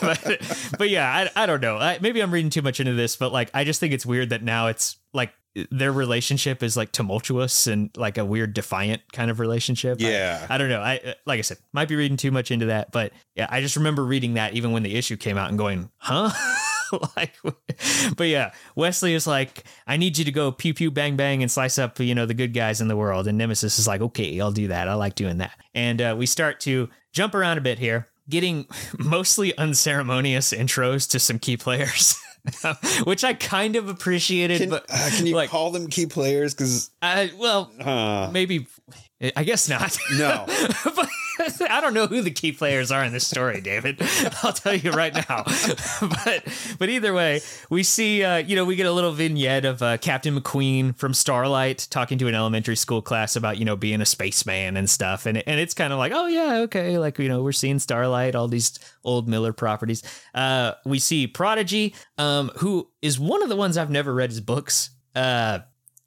but, 0.00 0.70
but 0.78 0.90
yeah, 0.90 1.28
I, 1.36 1.42
I 1.42 1.46
don't 1.46 1.60
know. 1.60 1.78
I, 1.78 1.98
maybe 2.00 2.20
I'm 2.20 2.30
reading 2.30 2.50
too 2.50 2.62
much 2.62 2.80
into 2.80 2.92
this, 2.92 3.16
but 3.16 3.32
like 3.32 3.50
I 3.54 3.64
just 3.64 3.80
think 3.80 3.92
it's 3.92 4.06
weird 4.06 4.30
that 4.30 4.42
now 4.42 4.68
it's 4.68 4.96
like 5.12 5.32
their 5.70 5.92
relationship 5.92 6.62
is 6.62 6.76
like 6.76 6.90
tumultuous 6.90 7.66
and 7.66 7.90
like 7.96 8.18
a 8.18 8.24
weird 8.24 8.54
defiant 8.54 9.02
kind 9.12 9.30
of 9.30 9.38
relationship. 9.38 10.00
Yeah. 10.00 10.44
I, 10.50 10.58
don't 10.58 10.68
know. 10.68 10.80
I 10.80 11.14
like 11.26 11.38
I 11.38 11.42
said, 11.42 11.58
might 11.72 11.88
be 11.88 11.96
reading 11.96 12.16
too 12.16 12.30
much 12.30 12.50
into 12.50 12.66
that, 12.66 12.90
but 12.90 13.12
yeah, 13.34 13.46
I 13.48 13.60
just 13.60 13.76
remember 13.76 14.04
reading 14.04 14.34
that 14.34 14.54
even 14.54 14.72
when 14.72 14.82
the 14.82 14.94
issue 14.96 15.16
came 15.16 15.38
out 15.38 15.48
and 15.50 15.58
going, 15.58 15.90
huh? 15.98 16.30
like, 17.16 17.34
but 18.16 18.28
yeah, 18.28 18.52
Wesley 18.74 19.14
is 19.14 19.26
like, 19.26 19.64
I 19.86 19.96
need 19.96 20.18
you 20.18 20.24
to 20.24 20.32
go 20.32 20.52
pew 20.52 20.74
pew 20.74 20.90
bang 20.90 21.16
bang 21.16 21.42
and 21.42 21.50
slice 21.50 21.78
up, 21.78 21.98
you 22.00 22.14
know, 22.14 22.26
the 22.26 22.34
good 22.34 22.52
guys 22.54 22.80
in 22.80 22.88
the 22.88 22.96
world. 22.96 23.26
And 23.26 23.38
Nemesis 23.38 23.78
is 23.78 23.86
like, 23.86 24.00
okay, 24.00 24.40
I'll 24.40 24.52
do 24.52 24.68
that. 24.68 24.88
I 24.88 24.94
like 24.94 25.14
doing 25.14 25.38
that. 25.38 25.52
And 25.74 26.00
uh, 26.00 26.14
we 26.18 26.26
start 26.26 26.60
to 26.60 26.88
jump 27.12 27.34
around 27.34 27.58
a 27.58 27.60
bit 27.60 27.78
here, 27.78 28.08
getting 28.28 28.66
mostly 28.98 29.56
unceremonious 29.58 30.52
intros 30.52 31.08
to 31.10 31.18
some 31.18 31.38
key 31.38 31.56
players. 31.56 32.16
Which 33.04 33.24
I 33.24 33.32
kind 33.32 33.74
of 33.74 33.88
appreciated, 33.88 34.60
Can, 34.60 34.68
but 34.68 34.84
uh, 34.90 35.10
can 35.16 35.26
you 35.26 35.34
like- 35.34 35.48
call 35.48 35.70
them 35.70 35.86
key 35.88 36.04
players? 36.04 36.54
Because 36.54 36.90
uh, 37.00 37.28
well, 37.38 37.72
uh, 37.80 38.28
maybe 38.32 38.66
I 39.36 39.44
guess 39.44 39.68
not. 39.68 39.96
no, 40.16 40.44
but 40.84 41.08
I 41.38 41.80
don't 41.80 41.94
know 41.94 42.06
who 42.06 42.22
the 42.22 42.30
key 42.30 42.52
players 42.52 42.92
are 42.92 43.02
in 43.02 43.12
this 43.12 43.26
story, 43.26 43.60
David. 43.60 43.98
I'll 44.42 44.52
tell 44.52 44.74
you 44.74 44.92
right 44.92 45.12
now. 45.14 45.44
but 46.00 46.76
but 46.78 46.88
either 46.88 47.12
way, 47.12 47.40
we 47.70 47.82
see 47.82 48.22
uh, 48.22 48.36
you 48.36 48.56
know 48.56 48.64
we 48.64 48.76
get 48.76 48.86
a 48.86 48.92
little 48.92 49.12
vignette 49.12 49.64
of 49.64 49.82
uh, 49.82 49.98
Captain 49.98 50.38
McQueen 50.38 50.96
from 50.96 51.12
Starlight 51.12 51.88
talking 51.90 52.18
to 52.18 52.28
an 52.28 52.34
elementary 52.34 52.76
school 52.76 53.02
class 53.02 53.36
about 53.36 53.58
you 53.58 53.64
know 53.64 53.76
being 53.76 54.00
a 54.00 54.06
spaceman 54.06 54.76
and 54.76 54.88
stuff, 54.88 55.26
and 55.26 55.38
and 55.46 55.60
it's 55.60 55.74
kind 55.74 55.92
of 55.92 55.98
like 55.98 56.12
oh 56.14 56.26
yeah 56.26 56.58
okay 56.58 56.98
like 56.98 57.18
you 57.18 57.28
know 57.28 57.42
we're 57.42 57.52
seeing 57.52 57.78
Starlight 57.78 58.34
all 58.34 58.48
these 58.48 58.78
old 59.02 59.28
Millar 59.28 59.52
properties. 59.52 60.02
Uh, 60.34 60.72
we 60.84 60.98
see 60.98 61.26
Prodigy, 61.26 61.94
um, 62.18 62.50
who 62.58 62.88
is 63.02 63.18
one 63.18 63.42
of 63.42 63.48
the 63.48 63.56
ones 63.56 63.76
I've 63.76 63.90
never 63.90 64.14
read 64.14 64.30
his 64.30 64.40
books. 64.40 64.90
Uh, 65.14 65.60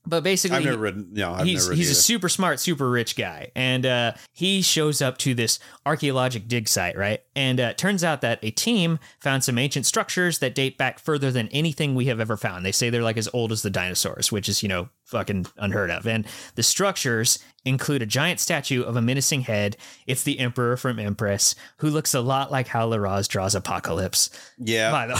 but 0.07 0.23
basically, 0.23 0.57
I've 0.57 0.65
never. 0.65 0.91
No, 0.91 1.33
I've 1.33 1.45
he's 1.45 1.65
never 1.65 1.75
he's 1.75 1.87
a 1.87 1.91
either. 1.91 1.99
super 1.99 2.29
smart, 2.29 2.59
super 2.59 2.89
rich 2.89 3.15
guy, 3.15 3.51
and 3.55 3.85
uh, 3.85 4.13
he 4.31 4.61
shows 4.61 5.01
up 5.01 5.17
to 5.19 5.33
this 5.33 5.59
archaeologic 5.85 6.47
dig 6.47 6.67
site, 6.67 6.97
right? 6.97 7.21
And 7.35 7.59
uh, 7.59 7.73
turns 7.73 8.03
out 8.03 8.21
that 8.21 8.39
a 8.41 8.51
team 8.51 8.99
found 9.19 9.43
some 9.43 9.57
ancient 9.57 9.85
structures 9.85 10.39
that 10.39 10.55
date 10.55 10.77
back 10.77 10.99
further 10.99 11.29
than 11.29 11.49
anything 11.49 11.93
we 11.93 12.05
have 12.05 12.19
ever 12.19 12.37
found. 12.37 12.65
They 12.65 12.71
say 12.71 12.89
they're 12.89 13.03
like 13.03 13.17
as 13.17 13.29
old 13.33 13.51
as 13.51 13.61
the 13.61 13.69
dinosaurs, 13.69 14.31
which 14.31 14.47
is 14.47 14.63
you 14.63 14.69
know 14.69 14.89
fucking 15.03 15.47
unheard 15.57 15.89
of. 15.89 16.07
And 16.07 16.25
the 16.55 16.63
structures 16.63 17.39
include 17.65 18.01
a 18.01 18.05
giant 18.05 18.39
statue 18.39 18.83
of 18.83 18.95
a 18.95 19.01
menacing 19.01 19.41
head. 19.41 19.75
It's 20.05 20.23
the 20.23 20.39
Emperor 20.39 20.77
from 20.77 20.99
Empress, 20.99 21.53
who 21.77 21.89
looks 21.89 22.13
a 22.13 22.21
lot 22.21 22.51
like 22.51 22.67
how 22.67 22.89
Larraz 22.89 23.27
draws 23.27 23.55
Apocalypse 23.55 24.29
yeah. 24.57 24.91
by 24.91 25.07
the 25.07 25.13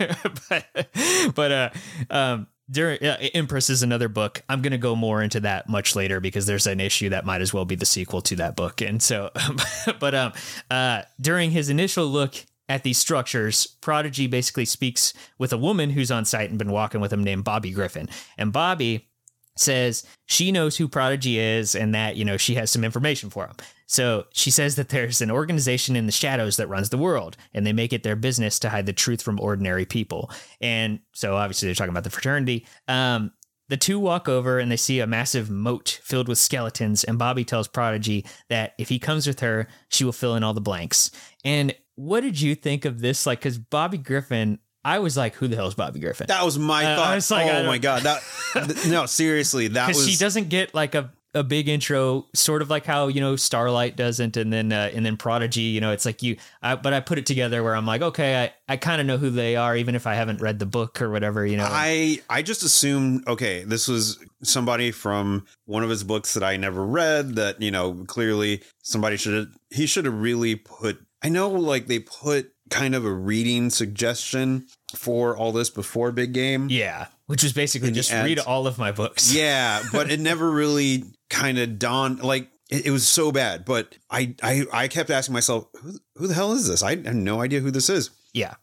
way. 0.00 0.32
but 0.48 1.34
but 1.34 1.52
uh 1.52 1.70
um 2.10 2.46
during 2.72 3.04
uh, 3.04 3.18
Empress 3.34 3.70
is 3.70 3.82
another 3.82 4.08
book. 4.08 4.42
I'm 4.48 4.62
gonna 4.62 4.78
go 4.78 4.96
more 4.96 5.22
into 5.22 5.40
that 5.40 5.68
much 5.68 5.94
later 5.94 6.18
because 6.20 6.46
there's 6.46 6.66
an 6.66 6.80
issue 6.80 7.10
that 7.10 7.26
might 7.26 7.42
as 7.42 7.52
well 7.52 7.64
be 7.64 7.74
the 7.74 7.86
sequel 7.86 8.22
to 8.22 8.36
that 8.36 8.56
book. 8.56 8.80
And 8.80 9.02
so, 9.02 9.30
but 10.00 10.14
um 10.14 10.32
uh 10.70 11.02
during 11.20 11.50
his 11.50 11.68
initial 11.68 12.06
look 12.06 12.34
at 12.68 12.82
these 12.82 12.98
structures, 12.98 13.66
Prodigy 13.66 14.26
basically 14.26 14.64
speaks 14.64 15.12
with 15.38 15.52
a 15.52 15.58
woman 15.58 15.90
who's 15.90 16.10
on 16.10 16.24
site 16.24 16.48
and 16.48 16.58
been 16.58 16.72
walking 16.72 17.00
with 17.00 17.12
him 17.12 17.22
named 17.22 17.44
Bobby 17.44 17.70
Griffin. 17.70 18.08
And 18.38 18.52
Bobby 18.52 19.08
says 19.56 20.04
she 20.26 20.52
knows 20.52 20.76
who 20.76 20.88
Prodigy 20.88 21.38
is 21.38 21.74
and 21.74 21.94
that, 21.94 22.16
you 22.16 22.24
know, 22.24 22.36
she 22.36 22.54
has 22.54 22.70
some 22.70 22.84
information 22.84 23.30
for 23.30 23.46
him. 23.46 23.56
So 23.86 24.24
she 24.32 24.50
says 24.50 24.76
that 24.76 24.88
there's 24.88 25.20
an 25.20 25.30
organization 25.30 25.96
in 25.96 26.06
the 26.06 26.12
shadows 26.12 26.56
that 26.56 26.68
runs 26.68 26.88
the 26.88 26.98
world 26.98 27.36
and 27.52 27.66
they 27.66 27.74
make 27.74 27.92
it 27.92 28.02
their 28.02 28.16
business 28.16 28.58
to 28.60 28.70
hide 28.70 28.86
the 28.86 28.92
truth 28.92 29.20
from 29.20 29.38
ordinary 29.38 29.84
people. 29.84 30.30
And 30.60 31.00
so 31.12 31.36
obviously 31.36 31.68
they're 31.68 31.74
talking 31.74 31.90
about 31.90 32.04
the 32.04 32.10
fraternity. 32.10 32.66
Um, 32.88 33.32
the 33.68 33.76
two 33.76 33.98
walk 33.98 34.28
over 34.28 34.58
and 34.58 34.70
they 34.70 34.76
see 34.76 35.00
a 35.00 35.06
massive 35.06 35.50
moat 35.50 36.00
filled 36.02 36.28
with 36.28 36.38
skeletons. 36.38 37.04
And 37.04 37.18
Bobby 37.18 37.44
tells 37.44 37.68
Prodigy 37.68 38.26
that 38.48 38.72
if 38.78 38.88
he 38.88 38.98
comes 38.98 39.26
with 39.26 39.40
her, 39.40 39.68
she 39.88 40.04
will 40.04 40.12
fill 40.12 40.36
in 40.36 40.42
all 40.42 40.54
the 40.54 40.60
blanks. 40.60 41.10
And 41.44 41.74
what 41.94 42.20
did 42.20 42.40
you 42.40 42.54
think 42.54 42.84
of 42.84 43.00
this? 43.00 43.26
Like, 43.26 43.40
because 43.40 43.58
Bobby 43.58 43.98
Griffin, 43.98 44.58
I 44.84 44.98
was 44.98 45.16
like, 45.16 45.34
who 45.34 45.48
the 45.48 45.56
hell 45.56 45.66
is 45.68 45.74
Bobby 45.74 46.00
Griffin? 46.00 46.26
That 46.28 46.44
was 46.44 46.58
my 46.58 46.84
Uh, 46.84 46.92
I 46.92 46.96
thought. 46.96 47.14
was 47.14 47.30
like, 47.30 47.46
oh 47.46 47.52
don't- 47.52 47.66
my 47.66 47.78
god! 47.78 48.02
That 48.02 48.22
th- 48.54 48.86
no, 48.88 49.06
seriously, 49.06 49.68
that 49.68 49.88
was. 49.88 50.08
she 50.08 50.16
doesn't 50.16 50.48
get 50.48 50.74
like 50.74 50.94
a, 50.94 51.12
a 51.34 51.42
big 51.44 51.68
intro, 51.68 52.26
sort 52.34 52.60
of 52.62 52.68
like 52.68 52.84
how 52.84 53.06
you 53.08 53.20
know 53.20 53.36
Starlight 53.36 53.96
doesn't, 53.96 54.36
and 54.36 54.52
then 54.52 54.72
uh, 54.72 54.90
and 54.92 55.06
then 55.06 55.16
Prodigy. 55.16 55.60
You 55.62 55.80
know, 55.80 55.92
it's 55.92 56.04
like 56.04 56.22
you. 56.22 56.36
I, 56.62 56.74
but 56.74 56.92
I 56.92 57.00
put 57.00 57.18
it 57.18 57.26
together 57.26 57.62
where 57.62 57.74
I'm 57.76 57.86
like, 57.86 58.02
okay, 58.02 58.42
I, 58.42 58.72
I 58.72 58.76
kind 58.76 59.00
of 59.00 59.06
know 59.06 59.18
who 59.18 59.30
they 59.30 59.54
are, 59.56 59.76
even 59.76 59.94
if 59.94 60.06
I 60.06 60.14
haven't 60.14 60.40
read 60.40 60.58
the 60.58 60.66
book 60.66 61.00
or 61.00 61.10
whatever. 61.10 61.46
You 61.46 61.56
know, 61.58 61.68
I 61.70 62.20
I 62.28 62.42
just 62.42 62.62
assumed 62.64 63.26
okay, 63.28 63.62
this 63.64 63.86
was 63.88 64.18
somebody 64.42 64.90
from 64.90 65.46
one 65.64 65.84
of 65.84 65.90
his 65.90 66.02
books 66.04 66.34
that 66.34 66.42
I 66.42 66.56
never 66.56 66.84
read. 66.84 67.36
That 67.36 67.62
you 67.62 67.70
know 67.70 68.04
clearly 68.08 68.62
somebody 68.82 69.16
should 69.16 69.34
have 69.34 69.48
he 69.70 69.86
should 69.86 70.04
have 70.06 70.20
really 70.20 70.56
put. 70.56 70.98
I 71.22 71.28
know 71.28 71.48
like 71.50 71.86
they 71.86 72.00
put 72.00 72.51
kind 72.72 72.94
of 72.94 73.04
a 73.04 73.12
reading 73.12 73.70
suggestion 73.70 74.66
for 74.96 75.36
all 75.36 75.52
this 75.52 75.70
before 75.70 76.12
big 76.12 76.32
game. 76.32 76.68
yeah, 76.70 77.06
which 77.26 77.42
was 77.42 77.52
basically 77.52 77.88
And 77.88 77.94
just 77.94 78.12
read 78.12 78.38
all 78.38 78.66
of 78.66 78.78
my 78.78 78.92
books. 78.92 79.32
Yeah, 79.36 79.82
but 79.92 80.10
it 80.10 80.20
never 80.20 80.50
really 80.50 81.04
kind 81.30 81.58
of 81.58 81.78
dawned 81.78 82.22
like 82.22 82.48
it, 82.70 82.86
it 82.86 82.90
was 82.90 83.06
so 83.06 83.32
bad. 83.32 83.64
But 83.64 83.96
I, 84.10 84.34
I 84.42 84.64
I 84.72 84.88
kept 84.88 85.10
asking 85.10 85.32
myself, 85.34 85.66
who, 85.80 85.92
who 86.16 86.26
the 86.26 86.34
hell 86.34 86.52
is 86.52 86.66
this? 86.66 86.82
I 86.82 86.90
had 86.90 87.14
no 87.14 87.40
idea 87.40 87.60
who 87.60 87.70
this 87.70 87.88
is. 87.88 88.10
yeah, 88.32 88.54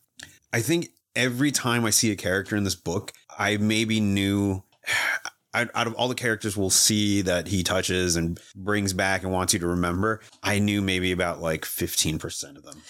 I 0.51 0.61
think 0.61 0.89
every 1.15 1.51
time 1.51 1.85
I 1.85 1.89
see 1.89 2.11
a 2.11 2.15
character 2.15 2.55
in 2.55 2.63
this 2.63 2.75
book, 2.75 3.11
I 3.37 3.57
maybe 3.57 3.99
knew 3.99 4.63
out 5.53 5.69
out 5.73 5.87
of 5.87 5.95
all 5.95 6.07
the 6.07 6.15
characters 6.15 6.55
we'll 6.55 6.69
see 6.69 7.21
that 7.23 7.47
he 7.47 7.63
touches 7.63 8.15
and 8.15 8.39
brings 8.55 8.93
back 8.93 9.23
and 9.23 9.31
wants 9.31 9.53
you 9.53 9.59
to 9.59 9.67
remember, 9.67 10.21
I 10.43 10.59
knew 10.59 10.81
maybe 10.81 11.11
about 11.11 11.41
like 11.41 11.61
15% 11.61 12.55
of 12.57 12.63
them. 12.63 12.81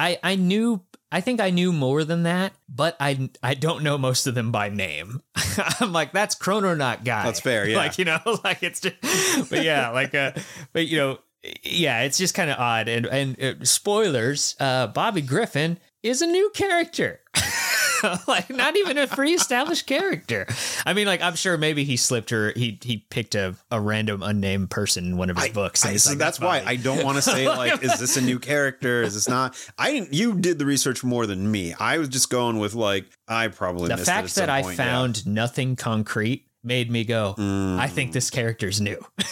I 0.00 0.18
I 0.22 0.34
knew. 0.36 0.82
I 1.12 1.20
think 1.20 1.40
I 1.40 1.50
knew 1.50 1.72
more 1.72 2.04
than 2.04 2.22
that, 2.22 2.52
but 2.68 2.96
I 3.00 3.30
I 3.42 3.54
don't 3.54 3.82
know 3.82 3.98
most 3.98 4.26
of 4.28 4.34
them 4.34 4.52
by 4.52 4.68
name. 4.68 5.20
I'm 5.80 5.92
like 5.92 6.12
that's 6.12 6.36
Chrononaut 6.36 7.04
guy. 7.04 7.24
That's 7.24 7.40
fair, 7.40 7.68
yeah. 7.68 7.76
Like 7.76 7.98
you 7.98 8.04
know, 8.04 8.20
like 8.44 8.62
it's 8.62 8.80
just, 8.80 9.50
but 9.50 9.64
yeah, 9.64 9.90
like 9.90 10.14
uh, 10.14 10.32
but 10.72 10.86
you 10.86 10.98
know, 10.98 11.18
yeah, 11.62 12.02
it's 12.02 12.16
just 12.16 12.34
kind 12.34 12.50
of 12.50 12.58
odd. 12.58 12.88
And 12.88 13.06
and 13.06 13.42
uh, 13.42 13.64
spoilers, 13.64 14.56
uh, 14.60 14.86
Bobby 14.86 15.20
Griffin 15.20 15.78
is 16.02 16.22
a 16.22 16.26
new 16.26 16.50
character. 16.54 17.20
like 18.28 18.50
not 18.50 18.76
even 18.76 18.98
a 18.98 19.06
pre-established 19.06 19.86
character. 19.86 20.46
I 20.84 20.92
mean, 20.92 21.06
like 21.06 21.22
I'm 21.22 21.34
sure 21.34 21.56
maybe 21.56 21.84
he 21.84 21.96
slipped 21.96 22.30
her. 22.30 22.52
He 22.54 22.78
he 22.82 22.98
picked 23.10 23.34
a, 23.34 23.54
a 23.70 23.80
random 23.80 24.22
unnamed 24.22 24.70
person 24.70 25.04
in 25.04 25.16
one 25.16 25.30
of 25.30 25.38
his 25.38 25.50
books. 25.50 25.84
and 25.84 25.94
I- 25.94 25.96
so 25.96 26.10
like, 26.10 26.18
that's 26.18 26.40
why 26.40 26.62
I 26.64 26.76
don't 26.76 27.04
want 27.04 27.16
to 27.16 27.22
say 27.22 27.48
like, 27.56 27.82
is 27.82 27.98
this 27.98 28.16
a 28.16 28.20
new 28.20 28.38
character? 28.38 29.02
Is 29.02 29.14
this 29.14 29.28
not? 29.28 29.56
I 29.78 29.92
didn't. 29.92 30.14
You 30.14 30.34
did 30.34 30.58
the 30.58 30.66
research 30.66 31.04
more 31.04 31.26
than 31.26 31.50
me. 31.50 31.74
I 31.74 31.98
was 31.98 32.08
just 32.08 32.30
going 32.30 32.58
with 32.58 32.74
like, 32.74 33.06
I 33.28 33.48
probably 33.48 33.88
the 33.88 33.96
missed 33.96 34.08
it 34.08 34.12
at 34.12 34.22
fact 34.22 34.34
that 34.36 34.50
I 34.50 34.62
point, 34.62 34.78
yeah. 34.78 34.84
found 34.84 35.26
nothing 35.26 35.76
concrete 35.76 36.46
made 36.62 36.90
me 36.90 37.04
go, 37.04 37.34
I 37.38 37.88
think 37.88 38.10
mm. 38.10 38.12
this 38.14 38.30
character's 38.30 38.80
new. 38.80 39.02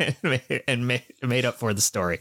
and 0.68 0.86
made- 0.86 1.04
made, 1.22 1.44
up 1.44 1.56
for 1.56 1.72
the 1.74 1.80
story. 1.80 2.18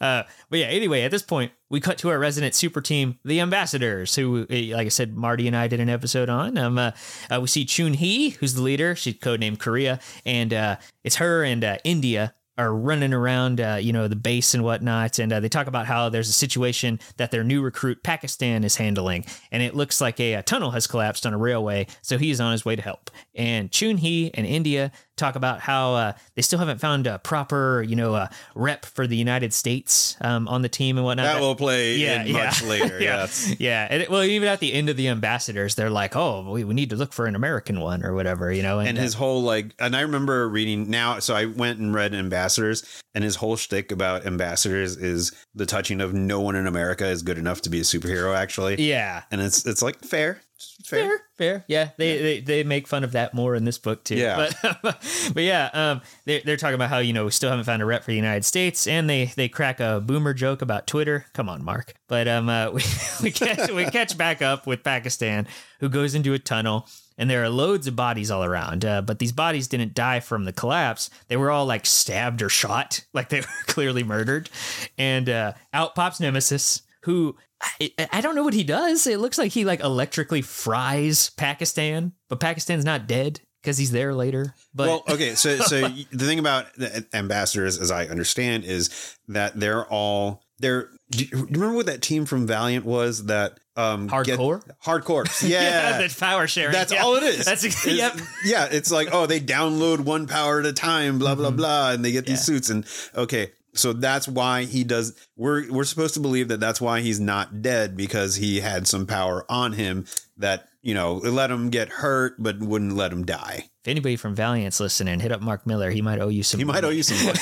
Uh, 0.00 0.22
but 0.48 0.58
yeah, 0.58 0.66
anyway, 0.66 1.02
at 1.02 1.10
this 1.10 1.22
point, 1.22 1.52
we 1.68 1.80
cut 1.80 1.98
to 1.98 2.08
our 2.08 2.18
resident 2.18 2.54
super 2.54 2.80
team, 2.80 3.18
the 3.24 3.40
Ambassadors, 3.40 4.14
who, 4.14 4.46
eh, 4.50 4.74
like 4.74 4.86
I 4.86 4.90
said, 4.90 5.16
Marty 5.16 5.46
and 5.46 5.56
I 5.56 5.68
did 5.68 5.80
an 5.80 5.88
episode 5.88 6.28
on. 6.28 6.58
Um, 6.58 6.78
uh, 6.78 6.92
uh, 7.30 7.40
we 7.40 7.46
see 7.46 7.64
Chun 7.64 7.94
Hee, 7.94 8.30
who's 8.30 8.54
the 8.54 8.62
leader. 8.62 8.94
She's 8.94 9.14
codenamed 9.14 9.58
Korea, 9.58 10.00
and 10.24 10.52
uh, 10.52 10.76
it's 11.04 11.16
her 11.16 11.44
and 11.44 11.62
uh, 11.64 11.78
India 11.84 12.34
are 12.60 12.74
running 12.74 13.14
around, 13.14 13.60
uh, 13.60 13.78
you 13.80 13.92
know, 13.92 14.06
the 14.06 14.16
base 14.16 14.52
and 14.52 14.62
whatnot. 14.62 15.18
And 15.18 15.32
uh, 15.32 15.40
they 15.40 15.48
talk 15.48 15.66
about 15.66 15.86
how 15.86 16.10
there's 16.10 16.28
a 16.28 16.32
situation 16.32 17.00
that 17.16 17.30
their 17.30 17.42
new 17.42 17.62
recruit 17.62 18.02
Pakistan 18.02 18.64
is 18.64 18.76
handling, 18.76 19.24
and 19.50 19.62
it 19.62 19.74
looks 19.74 20.00
like 20.00 20.20
a, 20.20 20.34
a 20.34 20.42
tunnel 20.42 20.72
has 20.72 20.86
collapsed 20.86 21.24
on 21.24 21.32
a 21.32 21.38
railway, 21.38 21.86
so 22.02 22.18
he 22.18 22.30
is 22.30 22.40
on 22.40 22.52
his 22.52 22.64
way 22.64 22.76
to 22.76 22.82
help. 22.82 23.10
And 23.34 23.70
Chun 23.72 23.96
Hee 23.96 24.30
and 24.34 24.46
India 24.46 24.92
talk 25.20 25.36
about 25.36 25.60
how 25.60 25.94
uh, 25.94 26.12
they 26.34 26.42
still 26.42 26.58
haven't 26.58 26.80
found 26.80 27.06
a 27.06 27.18
proper, 27.20 27.82
you 27.86 27.94
know, 27.94 28.14
uh, 28.14 28.28
rep 28.54 28.84
for 28.84 29.06
the 29.06 29.16
United 29.16 29.52
States 29.52 30.16
um, 30.20 30.48
on 30.48 30.62
the 30.62 30.68
team 30.68 30.96
and 30.96 31.04
whatnot. 31.04 31.26
That 31.26 31.40
will 31.40 31.54
play 31.54 31.96
Yeah, 31.96 32.22
in 32.24 32.32
much 32.32 32.62
later. 32.64 32.98
yeah, 33.00 33.20
Yes. 33.20 33.54
yeah. 33.60 33.86
And 33.90 34.02
it- 34.02 34.10
well, 34.10 34.24
even 34.24 34.48
at 34.48 34.60
the 34.60 34.72
end 34.72 34.88
of 34.88 34.96
the 34.96 35.08
ambassadors, 35.08 35.74
they're 35.76 35.90
like, 35.90 36.16
"Oh, 36.16 36.50
we, 36.50 36.64
we 36.64 36.74
need 36.74 36.90
to 36.90 36.96
look 36.96 37.12
for 37.12 37.26
an 37.26 37.34
American 37.36 37.80
one 37.80 38.04
or 38.04 38.14
whatever," 38.14 38.50
you 38.52 38.62
know. 38.62 38.80
and 38.80 38.98
uh, 38.98 39.00
his 39.02 39.14
whole 39.14 39.42
like 39.42 39.74
and 39.78 39.94
i 39.94 40.00
remember 40.00 40.48
reading 40.48 40.88
now 40.90 41.18
so 41.18 41.34
i 41.34 41.44
went 41.44 41.78
and 41.78 41.94
read 41.94 42.14
ambassadors 42.14 42.84
and 43.14 43.22
his 43.24 43.36
whole 43.36 43.56
shtick 43.56 43.92
about 43.92 44.24
ambassadors 44.26 44.96
is 44.96 45.32
the 45.54 45.66
touching 45.66 46.00
of 46.00 46.14
no 46.14 46.40
one 46.40 46.56
in 46.56 46.66
america 46.66 47.06
is 47.06 47.22
good 47.22 47.38
enough 47.38 47.60
to 47.62 47.70
be 47.70 47.80
a 47.80 47.82
superhero 47.82 48.34
actually 48.36 48.76
yeah, 48.80 49.22
and 49.30 49.40
it's 49.40 49.66
it's 49.66 49.82
like 49.82 49.98
fair 50.00 50.40
fair. 50.84 51.08
Fair, 51.08 51.20
fair. 51.36 51.64
Yeah, 51.68 51.90
they, 51.96 52.18
they 52.18 52.40
they 52.40 52.64
make 52.64 52.86
fun 52.86 53.04
of 53.04 53.12
that 53.12 53.34
more 53.34 53.54
in 53.54 53.64
this 53.64 53.78
book 53.78 54.04
too. 54.04 54.16
Yeah. 54.16 54.50
but 54.56 54.82
but 55.34 55.42
yeah, 55.42 55.70
um, 55.72 56.00
they're 56.24 56.40
they're 56.44 56.56
talking 56.56 56.74
about 56.74 56.90
how 56.90 56.98
you 56.98 57.12
know 57.12 57.24
we 57.24 57.30
still 57.30 57.50
haven't 57.50 57.64
found 57.64 57.82
a 57.82 57.86
rep 57.86 58.04
for 58.04 58.10
the 58.10 58.16
United 58.16 58.44
States, 58.44 58.86
and 58.86 59.08
they 59.08 59.26
they 59.36 59.48
crack 59.48 59.80
a 59.80 60.00
boomer 60.00 60.34
joke 60.34 60.62
about 60.62 60.86
Twitter. 60.86 61.26
Come 61.32 61.48
on, 61.48 61.64
Mark. 61.64 61.94
But 62.08 62.28
um, 62.28 62.48
uh, 62.48 62.70
we 62.72 62.82
we 63.22 63.30
catch 63.30 63.70
we 63.70 63.84
catch 63.86 64.16
back 64.16 64.42
up 64.42 64.66
with 64.66 64.82
Pakistan, 64.82 65.46
who 65.80 65.88
goes 65.88 66.14
into 66.14 66.34
a 66.34 66.38
tunnel. 66.38 66.86
And 67.18 67.28
there 67.28 67.44
are 67.44 67.50
loads 67.50 67.86
of 67.86 67.94
bodies 67.94 68.30
all 68.30 68.42
around, 68.44 68.82
uh, 68.82 69.02
but 69.02 69.18
these 69.18 69.32
bodies 69.32 69.68
didn't 69.68 69.92
die 69.92 70.20
from 70.20 70.46
the 70.46 70.54
collapse. 70.54 71.10
They 71.28 71.36
were 71.36 71.50
all 71.50 71.66
like 71.66 71.84
stabbed 71.84 72.40
or 72.40 72.48
shot, 72.48 73.04
like 73.12 73.28
they 73.28 73.40
were 73.40 73.46
clearly 73.66 74.02
murdered. 74.02 74.48
And 74.96 75.28
uh, 75.28 75.52
out 75.74 75.94
pops 75.94 76.18
Nemesis, 76.18 76.80
who 77.02 77.36
I, 77.80 77.90
I 78.12 78.20
don't 78.20 78.34
know 78.34 78.42
what 78.42 78.54
he 78.54 78.64
does. 78.64 79.06
It 79.06 79.18
looks 79.20 79.38
like 79.38 79.52
he 79.52 79.64
like 79.64 79.80
electrically 79.80 80.42
fries 80.42 81.30
Pakistan, 81.30 82.12
but 82.28 82.40
Pakistan's 82.40 82.84
not 82.84 83.06
dead 83.06 83.40
because 83.62 83.76
he's 83.78 83.90
there 83.92 84.14
later. 84.14 84.54
But 84.74 84.88
well, 84.88 85.04
okay. 85.10 85.34
So, 85.34 85.58
so 85.58 85.88
the 86.12 86.24
thing 86.26 86.38
about 86.38 86.72
the 86.74 87.06
ambassadors, 87.12 87.78
as 87.78 87.90
I 87.90 88.06
understand, 88.06 88.64
is 88.64 89.16
that 89.28 89.58
they're 89.58 89.84
all 89.86 90.42
they're. 90.58 90.88
Do 91.10 91.24
you 91.24 91.46
remember 91.50 91.74
what 91.74 91.86
that 91.86 92.02
team 92.02 92.24
from 92.24 92.46
Valiant 92.46 92.84
was? 92.86 93.24
That 93.26 93.58
um, 93.76 94.06
get- 94.06 94.38
Hardcore? 94.38 94.62
hardcore. 94.84 95.42
Yeah, 95.48 95.98
that's 95.98 96.18
power 96.18 96.46
sharing. 96.46 96.72
That's 96.72 96.92
Yeah. 96.92 97.02
all 97.02 97.16
it 97.16 97.24
is. 97.24 97.44
That's 97.44 97.64
It's- 97.64 97.84
yep. 97.86 98.16
Yeah, 98.44 98.68
it's 98.70 98.92
like, 98.92 99.08
oh, 99.12 99.26
they 99.26 99.40
download 99.40 100.00
one 100.00 100.26
power 100.28 100.60
at 100.60 100.66
a 100.66 100.72
time, 100.72 101.18
blah, 101.18 101.34
blah, 101.34 101.50
blah, 101.50 101.90
and 101.92 102.04
they 102.04 102.12
get 102.12 102.26
these 102.26 102.42
Mm-hmm. 102.42 102.52
Yeah. 102.52 102.56
suits. 102.58 102.70
And 102.70 102.86
okay, 103.24 103.50
so 103.74 103.92
that's 103.92 104.26
why 104.26 104.64
he 104.64 104.84
does 104.84 105.14
we're 105.36 105.70
we're 105.70 105.84
supposed 105.84 106.14
to 106.14 106.20
believe 106.20 106.48
that 106.48 106.60
that's 106.60 106.80
why 106.80 107.00
he's 107.00 107.20
not 107.20 107.62
dead 107.62 107.96
because 107.96 108.36
he 108.36 108.60
had 108.60 108.86
some 108.86 109.06
power 109.06 109.44
on 109.48 109.72
him 109.72 110.06
that, 110.40 110.68
you 110.82 110.94
know, 110.94 111.14
let 111.14 111.50
him 111.50 111.70
get 111.70 111.88
hurt 111.88 112.34
but 112.38 112.58
wouldn't 112.58 112.96
let 112.96 113.12
him 113.12 113.24
die. 113.24 113.68
If 113.84 113.88
anybody 113.88 114.16
from 114.16 114.34
Valiant's 114.34 114.80
listening, 114.80 115.20
hit 115.20 115.32
up 115.32 115.40
Mark 115.40 115.66
Millar. 115.66 115.90
He 115.90 116.02
might 116.02 116.18
owe 116.18 116.28
you 116.28 116.42
some. 116.42 116.58
He 116.58 116.64
might 116.64 116.84
owe 116.84 116.90
you 116.90 117.02
some 117.02 117.24
money. 117.24 117.38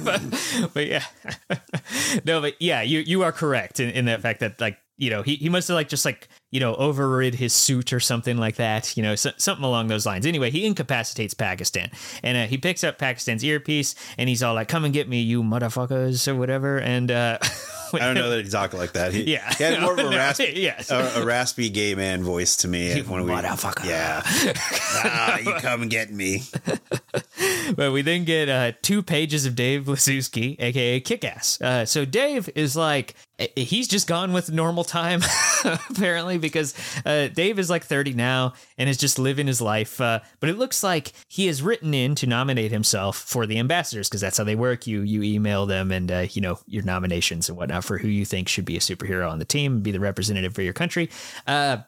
but, 0.02 0.70
but 0.74 0.86
yeah, 0.86 1.04
no, 2.24 2.40
but 2.40 2.60
yeah, 2.60 2.82
you 2.82 3.00
you 3.00 3.22
are 3.22 3.30
correct 3.30 3.78
in, 3.78 3.90
in 3.90 4.06
that 4.06 4.22
fact 4.22 4.40
that 4.40 4.60
like 4.60 4.78
you 4.96 5.10
know 5.10 5.22
he, 5.22 5.36
he 5.36 5.48
must 5.48 5.68
have 5.68 5.76
like 5.76 5.88
just 5.88 6.04
like 6.04 6.28
you 6.52 6.60
know 6.60 6.76
overrid 6.76 7.34
his 7.34 7.52
suit 7.52 7.92
or 7.92 7.98
something 7.98 8.36
like 8.36 8.56
that 8.56 8.96
you 8.96 9.02
know 9.02 9.16
so, 9.16 9.32
something 9.38 9.64
along 9.64 9.88
those 9.88 10.06
lines. 10.06 10.24
Anyway, 10.26 10.50
he 10.50 10.64
incapacitates 10.64 11.34
Pakistan 11.34 11.90
and 12.22 12.36
uh, 12.38 12.46
he 12.46 12.56
picks 12.58 12.84
up 12.84 12.98
Pakistan's 12.98 13.42
earpiece 13.42 13.96
and 14.16 14.28
he's 14.28 14.42
all 14.44 14.54
like, 14.54 14.68
"Come 14.68 14.84
and 14.84 14.94
get 14.94 15.08
me, 15.08 15.20
you 15.20 15.42
motherfuckers" 15.42 16.28
or 16.28 16.36
whatever. 16.36 16.78
And 16.78 17.10
uh, 17.10 17.38
I 17.94 17.98
don't 17.98 18.14
know 18.14 18.30
that 18.30 18.44
he 18.44 18.50
talked 18.50 18.74
like 18.74 18.92
that. 18.92 19.12
He, 19.12 19.22
Yeah. 19.32 19.52
he 19.54 19.64
had 19.64 19.80
more 19.80 19.92
of 19.94 19.98
a 19.98 20.02
No, 20.10 20.16
raspy, 20.16 20.52
yes. 20.56 20.90
a, 20.90 21.20
a 21.20 21.24
raspy 21.24 21.70
gay 21.70 21.94
man 21.94 22.22
voice 22.22 22.56
to 22.58 22.68
me. 22.68 22.96
You 22.98 23.02
when 23.04 23.24
we, 23.24 23.30
motherfucker. 23.30 23.84
Yeah. 23.86 24.22
ah, 24.24 25.38
you 25.38 25.52
come 25.60 25.82
and 25.82 25.90
get 25.90 26.12
me. 26.12 26.42
But 27.74 27.92
we 27.92 28.02
then 28.02 28.24
get 28.24 28.48
uh, 28.48 28.72
two 28.82 29.02
pages 29.02 29.46
of 29.46 29.54
Dave 29.54 29.84
Lizewski, 29.86 30.56
aka 30.60 31.00
Kickass. 31.00 31.60
Uh, 31.62 31.86
so 31.86 32.04
Dave 32.04 32.50
is 32.54 32.76
like, 32.76 33.14
he's 33.56 33.88
just 33.88 34.06
gone 34.06 34.32
with 34.32 34.50
normal 34.50 34.84
time, 34.84 35.22
apparently, 35.90 36.38
because 36.38 36.74
uh, 37.04 37.28
Dave 37.28 37.58
is 37.58 37.70
like 37.70 37.84
30 37.84 38.14
now 38.14 38.54
and 38.78 38.88
is 38.88 38.96
just 38.96 39.18
living 39.18 39.46
his 39.46 39.60
life. 39.60 40.00
Uh, 40.00 40.20
but 40.40 40.48
it 40.48 40.58
looks 40.58 40.82
like 40.82 41.12
he 41.28 41.46
has 41.46 41.62
written 41.62 41.94
in 41.94 42.14
to 42.16 42.26
nominate 42.26 42.72
himself 42.72 43.16
for 43.16 43.46
the 43.46 43.58
ambassadors 43.58 44.08
because 44.08 44.20
that's 44.20 44.38
how 44.38 44.44
they 44.44 44.56
work. 44.56 44.86
You 44.86 45.02
you 45.02 45.22
email 45.22 45.66
them 45.66 45.90
and 45.90 46.10
uh, 46.10 46.26
you 46.30 46.40
know 46.40 46.58
your 46.66 46.82
nominations 46.82 47.48
and 47.48 47.56
whatnot 47.56 47.84
for 47.84 47.98
who 47.98 48.08
you 48.08 48.24
think 48.24 48.48
should 48.48 48.64
be 48.64 48.76
a 48.76 48.80
superhero 48.80 49.30
on 49.30 49.38
the 49.38 49.44
team, 49.44 49.80
be 49.80 49.90
the 49.90 50.00
representative 50.00 50.54
for 50.54 50.62
your 50.62 50.72
country. 50.72 51.10
Uh, 51.46 51.78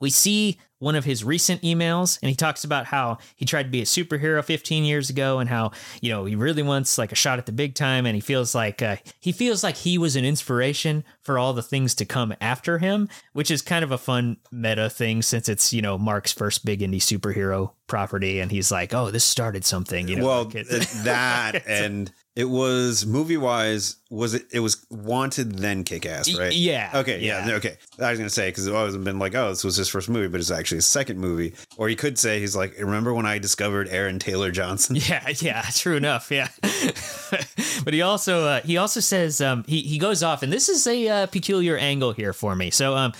we 0.00 0.10
see 0.10 0.58
one 0.78 0.94
of 0.94 1.04
his 1.06 1.24
recent 1.24 1.62
emails 1.62 2.18
and 2.22 2.28
he 2.28 2.34
talks 2.36 2.62
about 2.62 2.84
how 2.86 3.16
he 3.34 3.46
tried 3.46 3.62
to 3.62 3.68
be 3.70 3.80
a 3.80 3.84
superhero 3.84 4.44
15 4.44 4.84
years 4.84 5.08
ago 5.08 5.38
and 5.38 5.48
how 5.48 5.70
you 6.02 6.10
know 6.10 6.26
he 6.26 6.36
really 6.36 6.62
wants 6.62 6.98
like 6.98 7.12
a 7.12 7.16
shot 7.16 7.38
at 7.38 7.46
the 7.46 7.52
big 7.52 7.74
time 7.74 8.04
and 8.04 8.14
he 8.14 8.20
feels 8.20 8.54
like 8.54 8.82
uh, 8.82 8.96
he 9.18 9.32
feels 9.32 9.64
like 9.64 9.76
he 9.76 9.96
was 9.96 10.16
an 10.16 10.24
inspiration 10.24 11.02
for 11.22 11.38
all 11.38 11.54
the 11.54 11.62
things 11.62 11.94
to 11.94 12.04
come 12.04 12.34
after 12.42 12.78
him 12.78 13.08
which 13.32 13.50
is 13.50 13.62
kind 13.62 13.84
of 13.84 13.90
a 13.90 13.98
fun 13.98 14.36
meta 14.52 14.90
thing 14.90 15.22
since 15.22 15.48
it's 15.48 15.72
you 15.72 15.80
know 15.80 15.96
mark's 15.96 16.32
first 16.32 16.64
big 16.64 16.80
indie 16.80 16.96
superhero 16.96 17.72
property 17.86 18.38
and 18.40 18.50
he's 18.50 18.70
like 18.70 18.92
oh 18.92 19.10
this 19.10 19.24
started 19.24 19.64
something 19.64 20.08
you 20.08 20.16
know 20.16 20.26
well, 20.26 20.44
like 20.44 20.56
it- 20.56 20.66
that 21.04 21.66
and 21.66 22.12
it 22.36 22.44
was 22.44 23.06
movie 23.06 23.38
wise. 23.38 23.96
Was 24.10 24.34
it? 24.34 24.46
It 24.52 24.60
was 24.60 24.86
Wanted 24.90 25.58
then 25.58 25.82
Kick 25.82 26.04
Ass, 26.04 26.32
right? 26.38 26.52
yeah 26.52 26.92
Okay, 26.94 27.18
yeah, 27.20 27.48
okay. 27.52 27.78
I 27.98 28.10
was 28.10 28.18
gonna 28.18 28.30
say 28.30 28.48
because 28.48 28.68
I've 28.68 28.74
always 28.74 28.96
been 28.96 29.18
like, 29.18 29.34
oh, 29.34 29.48
this 29.48 29.64
was 29.64 29.76
his 29.76 29.88
first 29.88 30.08
movie, 30.10 30.28
but 30.28 30.38
it's 30.38 30.50
actually 30.50 30.76
his 30.76 30.86
second 30.86 31.18
movie. 31.18 31.54
Or 31.78 31.88
he 31.88 31.96
could 31.96 32.18
say 32.18 32.38
he's 32.38 32.54
like, 32.54 32.78
remember 32.78 33.14
when 33.14 33.24
I 33.26 33.38
discovered 33.38 33.88
Aaron 33.88 34.18
Taylor 34.18 34.50
Johnson? 34.50 34.96
Yeah, 35.06 35.28
yeah, 35.38 35.62
true 35.72 35.96
enough. 35.96 36.30
Yeah, 36.30 36.48
but 37.84 37.94
he 37.94 38.02
also 38.02 38.44
uh, 38.44 38.60
he 38.62 38.76
also 38.76 39.00
says 39.00 39.40
um, 39.40 39.64
he 39.66 39.80
he 39.80 39.98
goes 39.98 40.22
off, 40.22 40.42
and 40.42 40.52
this 40.52 40.68
is 40.68 40.86
a 40.86 41.08
uh, 41.08 41.26
peculiar 41.26 41.76
angle 41.76 42.12
here 42.12 42.32
for 42.32 42.54
me. 42.54 42.70
So 42.70 42.96
um, 42.96 43.12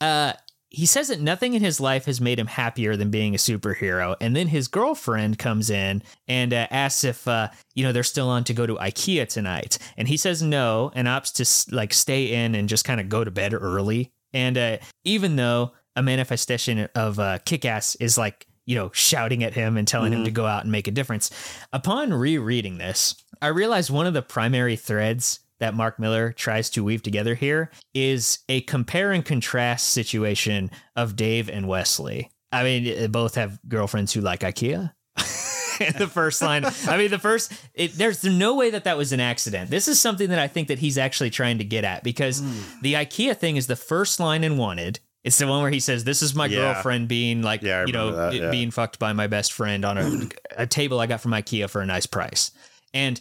uh, 0.00 0.32
he 0.74 0.86
says 0.86 1.08
that 1.08 1.20
nothing 1.20 1.54
in 1.54 1.62
his 1.62 1.80
life 1.80 2.06
has 2.06 2.20
made 2.20 2.38
him 2.38 2.48
happier 2.48 2.96
than 2.96 3.10
being 3.10 3.34
a 3.34 3.38
superhero, 3.38 4.16
and 4.20 4.34
then 4.34 4.48
his 4.48 4.66
girlfriend 4.66 5.38
comes 5.38 5.70
in 5.70 6.02
and 6.26 6.52
uh, 6.52 6.66
asks 6.70 7.04
if 7.04 7.28
uh, 7.28 7.48
you 7.74 7.84
know 7.84 7.92
they're 7.92 8.02
still 8.02 8.28
on 8.28 8.42
to 8.44 8.52
go 8.52 8.66
to 8.66 8.74
IKEA 8.74 9.28
tonight, 9.28 9.78
and 9.96 10.08
he 10.08 10.16
says 10.16 10.42
no, 10.42 10.90
and 10.94 11.06
opts 11.06 11.66
to 11.68 11.74
like 11.74 11.94
stay 11.94 12.32
in 12.32 12.54
and 12.54 12.68
just 12.68 12.84
kind 12.84 13.00
of 13.00 13.08
go 13.08 13.22
to 13.22 13.30
bed 13.30 13.54
early. 13.54 14.12
And 14.32 14.58
uh, 14.58 14.78
even 15.04 15.36
though 15.36 15.72
a 15.94 16.02
manifestation 16.02 16.88
of 16.96 17.20
uh, 17.20 17.38
Kick-Ass 17.44 17.94
is 17.96 18.18
like 18.18 18.46
you 18.66 18.74
know 18.74 18.90
shouting 18.92 19.44
at 19.44 19.54
him 19.54 19.76
and 19.76 19.86
telling 19.86 20.12
him 20.12 20.24
to 20.24 20.30
go 20.32 20.44
out 20.44 20.64
and 20.64 20.72
make 20.72 20.88
a 20.88 20.92
difference, 20.92 21.30
upon 21.72 22.12
rereading 22.12 22.78
this, 22.78 23.14
I 23.40 23.48
realized 23.48 23.90
one 23.90 24.06
of 24.06 24.14
the 24.14 24.22
primary 24.22 24.76
threads 24.76 25.38
that 25.64 25.74
Mark 25.74 25.98
Millar 25.98 26.30
tries 26.30 26.68
to 26.70 26.84
weave 26.84 27.02
together 27.02 27.34
here 27.34 27.70
is 27.94 28.40
a 28.50 28.60
compare 28.62 29.12
and 29.12 29.24
contrast 29.24 29.88
situation 29.88 30.70
of 30.94 31.16
Dave 31.16 31.48
and 31.48 31.66
Wesley. 31.66 32.30
I 32.52 32.62
mean, 32.62 32.84
they 32.84 33.06
both 33.06 33.36
have 33.36 33.58
girlfriends 33.66 34.12
who 34.12 34.20
like 34.20 34.40
IKEA. 34.40 34.92
The 35.98 36.06
first 36.06 36.40
line, 36.40 36.64
I 36.86 36.96
mean, 36.96 37.10
the 37.10 37.18
first, 37.18 37.52
it, 37.74 37.94
there's 37.94 38.22
no 38.22 38.54
way 38.54 38.70
that 38.70 38.84
that 38.84 38.96
was 38.96 39.10
an 39.12 39.18
accident. 39.18 39.70
This 39.70 39.88
is 39.88 39.98
something 39.98 40.30
that 40.30 40.38
I 40.38 40.46
think 40.46 40.68
that 40.68 40.78
he's 40.78 40.96
actually 40.96 41.30
trying 41.30 41.58
to 41.58 41.64
get 41.64 41.82
at 41.82 42.04
because 42.04 42.38
hmm. 42.38 42.80
the 42.80 42.94
IKEA 42.94 43.36
thing 43.36 43.56
is 43.56 43.66
the 43.66 43.74
first 43.74 44.20
line 44.20 44.44
in 44.44 44.56
Wanted. 44.56 45.00
It's 45.24 45.36
the 45.36 45.48
one 45.48 45.62
where 45.62 45.72
he 45.72 45.80
says, 45.80 46.04
"This 46.04 46.22
is 46.22 46.32
my 46.32 46.46
Yeah. 46.46 46.74
girlfriend 46.74 47.08
being 47.08 47.42
like, 47.42 47.62
Yeah, 47.62 47.86
you 47.86 47.92
know, 47.92 48.12
that, 48.12 48.34
yeah. 48.34 48.50
being 48.52 48.70
fucked 48.70 49.00
by 49.00 49.14
my 49.14 49.26
best 49.26 49.52
friend 49.52 49.84
on 49.84 49.98
a, 49.98 50.28
a 50.56 50.66
table 50.68 51.00
I 51.00 51.08
got 51.08 51.20
from 51.20 51.32
IKEA 51.32 51.68
for 51.68 51.80
a 51.80 51.86
nice 51.86 52.06
price." 52.06 52.52
And 52.92 53.20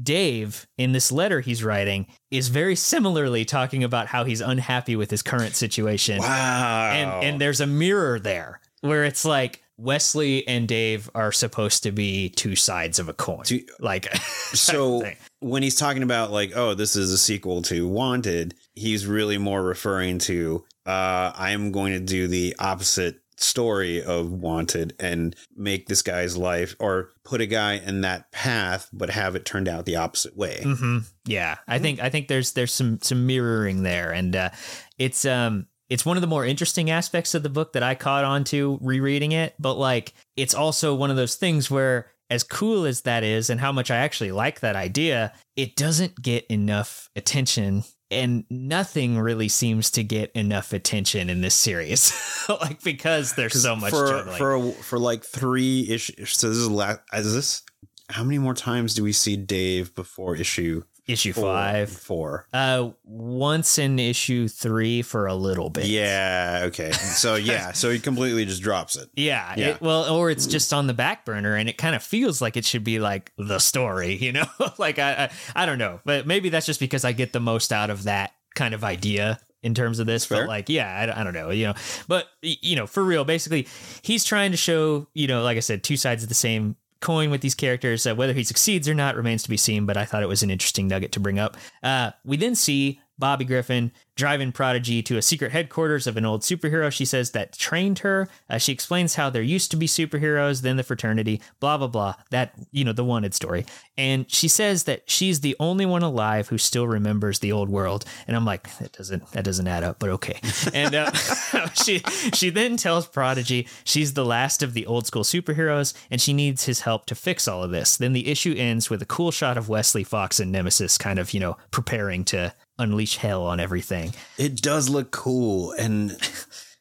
Dave, 0.00 0.66
in 0.76 0.92
this 0.92 1.10
letter 1.10 1.40
he's 1.40 1.64
writing, 1.64 2.06
is 2.30 2.48
very 2.48 2.76
similarly 2.76 3.44
talking 3.44 3.84
about 3.84 4.06
how 4.06 4.24
he's 4.24 4.40
unhappy 4.40 4.96
with 4.96 5.10
his 5.10 5.22
current 5.22 5.54
situation. 5.54 6.18
Wow. 6.18 6.90
And 6.92 7.26
and 7.26 7.40
there's 7.40 7.60
a 7.60 7.66
mirror 7.66 8.18
there 8.18 8.60
where 8.80 9.04
it's 9.04 9.24
like 9.24 9.62
Wesley 9.78 10.46
and 10.46 10.68
Dave 10.68 11.10
are 11.14 11.32
supposed 11.32 11.82
to 11.84 11.92
be 11.92 12.28
two 12.28 12.56
sides 12.56 12.98
of 12.98 13.08
a 13.08 13.12
coin. 13.12 13.44
Two- 13.44 13.64
like 13.80 14.14
so 14.16 15.02
when 15.40 15.62
he's 15.62 15.76
talking 15.76 16.02
about 16.02 16.30
like, 16.30 16.52
oh, 16.54 16.74
this 16.74 16.96
is 16.96 17.12
a 17.12 17.18
sequel 17.18 17.62
to 17.62 17.88
Wanted, 17.88 18.54
he's 18.74 19.06
really 19.06 19.38
more 19.38 19.62
referring 19.62 20.18
to 20.20 20.64
uh, 20.86 21.32
I'm 21.34 21.72
going 21.72 21.92
to 21.92 22.00
do 22.00 22.26
the 22.26 22.56
opposite 22.58 23.21
story 23.42 24.02
of 24.02 24.32
Wanted 24.32 24.94
and 24.98 25.36
make 25.56 25.86
this 25.86 26.02
guy's 26.02 26.36
life 26.36 26.74
or 26.78 27.10
put 27.24 27.40
a 27.40 27.46
guy 27.46 27.74
in 27.74 28.00
that 28.02 28.30
path, 28.32 28.88
but 28.92 29.10
have 29.10 29.36
it 29.36 29.44
turned 29.44 29.68
out 29.68 29.84
the 29.84 29.96
opposite 29.96 30.36
way. 30.36 30.60
hmm 30.62 30.98
Yeah, 31.26 31.56
I 31.68 31.78
think 31.78 32.00
I 32.00 32.08
think 32.10 32.28
there's 32.28 32.52
there's 32.52 32.72
some 32.72 33.00
some 33.00 33.26
mirroring 33.26 33.82
there, 33.82 34.12
and 34.12 34.34
uh, 34.34 34.50
it's 34.98 35.24
um 35.24 35.66
it's 35.92 36.06
one 36.06 36.16
of 36.16 36.22
the 36.22 36.26
more 36.26 36.46
interesting 36.46 36.88
aspects 36.88 37.34
of 37.34 37.42
the 37.42 37.50
book 37.50 37.74
that 37.74 37.82
I 37.82 37.94
caught 37.94 38.24
on 38.24 38.44
to 38.44 38.78
rereading 38.80 39.32
it. 39.32 39.54
But 39.58 39.74
like, 39.74 40.14
it's 40.36 40.54
also 40.54 40.94
one 40.94 41.10
of 41.10 41.16
those 41.16 41.34
things 41.34 41.70
where, 41.70 42.06
as 42.30 42.42
cool 42.42 42.86
as 42.86 43.02
that 43.02 43.24
is, 43.24 43.50
and 43.50 43.60
how 43.60 43.72
much 43.72 43.90
I 43.90 43.96
actually 43.96 44.32
like 44.32 44.60
that 44.60 44.74
idea, 44.74 45.34
it 45.54 45.76
doesn't 45.76 46.22
get 46.22 46.46
enough 46.46 47.10
attention. 47.14 47.84
And 48.12 48.44
nothing 48.50 49.18
really 49.18 49.48
seems 49.48 49.90
to 49.92 50.04
get 50.04 50.30
enough 50.32 50.72
attention 50.72 51.30
in 51.30 51.40
this 51.40 51.54
series, 51.54 52.12
like 52.48 52.82
because 52.82 53.34
there's 53.34 53.60
so 53.60 53.74
much 53.74 53.90
for 53.90 54.08
juggling. 54.08 54.36
for 54.36 54.72
for 54.82 54.98
like 54.98 55.24
three 55.24 55.88
issues. 55.88 56.32
So 56.38 56.48
this 56.48 56.58
is 56.58 56.70
last. 56.70 57.00
is 57.14 57.34
this 57.34 57.62
how 58.10 58.22
many 58.22 58.38
more 58.38 58.54
times 58.54 58.94
do 58.94 59.02
we 59.02 59.12
see 59.12 59.36
Dave 59.36 59.94
before 59.94 60.36
issue 60.36 60.82
issue 61.06 61.32
four? 61.32 61.44
five, 61.44 61.90
Four. 61.90 62.46
uh, 62.52 62.90
once 63.04 63.78
in 63.78 63.98
issue 63.98 64.48
three 64.48 65.02
for 65.02 65.26
a 65.26 65.34
little 65.34 65.68
bit. 65.70 65.86
Yeah. 65.86 66.62
Okay. 66.66 66.92
So 66.92 67.34
yeah. 67.36 67.72
so 67.72 67.90
he 67.90 67.98
completely 67.98 68.44
just 68.44 68.62
drops 68.62 68.96
it. 68.96 69.08
Yeah, 69.14 69.54
Yeah. 69.56 69.68
It, 69.70 69.80
well, 69.80 70.04
or 70.14 70.30
it's 70.30 70.46
just 70.46 70.72
on 70.72 70.86
the 70.86 70.94
back 70.94 71.24
burner, 71.24 71.54
and 71.56 71.68
it 71.68 71.76
kind 71.78 71.94
of 71.94 72.02
feels 72.02 72.40
like 72.40 72.56
it 72.56 72.64
should 72.64 72.84
be 72.84 72.98
like 72.98 73.32
the 73.36 73.58
story, 73.58 74.14
you 74.16 74.32
know? 74.32 74.46
like 74.78 74.98
I, 74.98 75.24
I, 75.54 75.62
I 75.62 75.66
don't 75.66 75.78
know, 75.78 76.00
but 76.04 76.26
maybe 76.26 76.48
that's 76.48 76.66
just 76.66 76.80
because 76.80 77.04
I 77.04 77.12
get 77.12 77.32
the 77.32 77.40
most 77.40 77.72
out 77.72 77.90
of 77.90 78.04
that 78.04 78.32
kind 78.54 78.74
of 78.74 78.84
idea 78.84 79.40
in 79.62 79.74
terms 79.74 79.98
of 80.00 80.06
this, 80.06 80.24
Fair. 80.24 80.42
but 80.42 80.48
like, 80.48 80.68
yeah, 80.68 81.12
I, 81.14 81.20
I 81.20 81.24
don't 81.24 81.34
know, 81.34 81.50
you 81.50 81.66
know, 81.68 81.74
but 82.08 82.26
you 82.42 82.74
know, 82.74 82.86
for 82.86 83.02
real, 83.02 83.24
basically, 83.24 83.68
he's 84.02 84.24
trying 84.24 84.50
to 84.50 84.56
show, 84.56 85.06
you 85.14 85.28
know, 85.28 85.42
like 85.42 85.56
I 85.56 85.60
said, 85.60 85.84
two 85.84 85.96
sides 85.96 86.22
of 86.24 86.28
the 86.28 86.34
same 86.34 86.74
coin 87.02 87.30
with 87.30 87.42
these 87.42 87.54
characters. 87.54 88.06
Uh, 88.06 88.14
whether 88.14 88.32
he 88.32 88.44
succeeds 88.44 88.88
or 88.88 88.94
not 88.94 89.16
remains 89.16 89.42
to 89.42 89.50
be 89.50 89.58
seen, 89.58 89.84
but 89.84 89.98
I 89.98 90.06
thought 90.06 90.22
it 90.22 90.28
was 90.28 90.42
an 90.42 90.50
interesting 90.50 90.88
nugget 90.88 91.12
to 91.12 91.20
bring 91.20 91.38
up. 91.38 91.58
Uh, 91.82 92.12
we 92.24 92.38
then 92.38 92.54
see 92.54 93.01
Bobby 93.18 93.44
Griffin 93.44 93.92
driving 94.14 94.52
Prodigy 94.52 95.02
to 95.02 95.16
a 95.16 95.22
secret 95.22 95.52
headquarters 95.52 96.06
of 96.06 96.16
an 96.16 96.24
old 96.24 96.42
superhero 96.42 96.92
she 96.92 97.04
says 97.04 97.30
that 97.30 97.56
trained 97.56 98.00
her. 98.00 98.28
Uh, 98.48 98.58
she 98.58 98.72
explains 98.72 99.14
how 99.14 99.30
there 99.30 99.42
used 99.42 99.70
to 99.70 99.76
be 99.76 99.86
superheroes, 99.86 100.62
then 100.62 100.76
the 100.76 100.82
fraternity, 100.82 101.40
blah, 101.60 101.78
blah, 101.78 101.86
blah. 101.86 102.14
That, 102.30 102.52
you 102.70 102.84
know, 102.84 102.92
the 102.92 103.04
wanted 103.04 103.34
story. 103.34 103.64
And 103.96 104.30
she 104.30 104.48
says 104.48 104.84
that 104.84 105.08
she's 105.10 105.40
the 105.40 105.56
only 105.58 105.86
one 105.86 106.02
alive 106.02 106.48
who 106.48 106.58
still 106.58 106.86
remembers 106.86 107.38
the 107.38 107.52
old 107.52 107.68
world. 107.68 108.04
And 108.26 108.36
I'm 108.36 108.44
like, 108.44 108.76
that 108.78 108.92
doesn't, 108.92 109.32
that 109.32 109.44
doesn't 109.44 109.66
add 109.66 109.84
up, 109.84 109.98
but 109.98 110.10
okay. 110.10 110.38
And 110.74 110.94
uh, 110.94 111.10
she, 111.74 111.98
she 112.32 112.48
then 112.48 112.76
tells 112.76 113.06
Prodigy 113.06 113.68
she's 113.84 114.14
the 114.14 114.24
last 114.24 114.62
of 114.62 114.74
the 114.74 114.86
old 114.86 115.06
school 115.06 115.22
superheroes 115.22 115.92
and 116.10 116.20
she 116.20 116.32
needs 116.32 116.64
his 116.64 116.80
help 116.80 117.06
to 117.06 117.14
fix 117.14 117.46
all 117.46 117.62
of 117.62 117.70
this. 117.70 117.96
Then 117.96 118.12
the 118.12 118.28
issue 118.28 118.54
ends 118.56 118.88
with 118.88 119.02
a 119.02 119.06
cool 119.06 119.30
shot 119.30 119.58
of 119.58 119.68
Wesley 119.68 120.04
Fox 120.04 120.40
and 120.40 120.50
Nemesis 120.50 120.96
kind 120.98 121.18
of, 121.18 121.34
you 121.34 121.40
know, 121.40 121.56
preparing 121.70 122.24
to 122.26 122.54
unleash 122.78 123.16
hell 123.16 123.46
on 123.46 123.60
everything. 123.60 124.12
It 124.38 124.60
does 124.62 124.88
look 124.88 125.10
cool, 125.10 125.72
and 125.72 126.16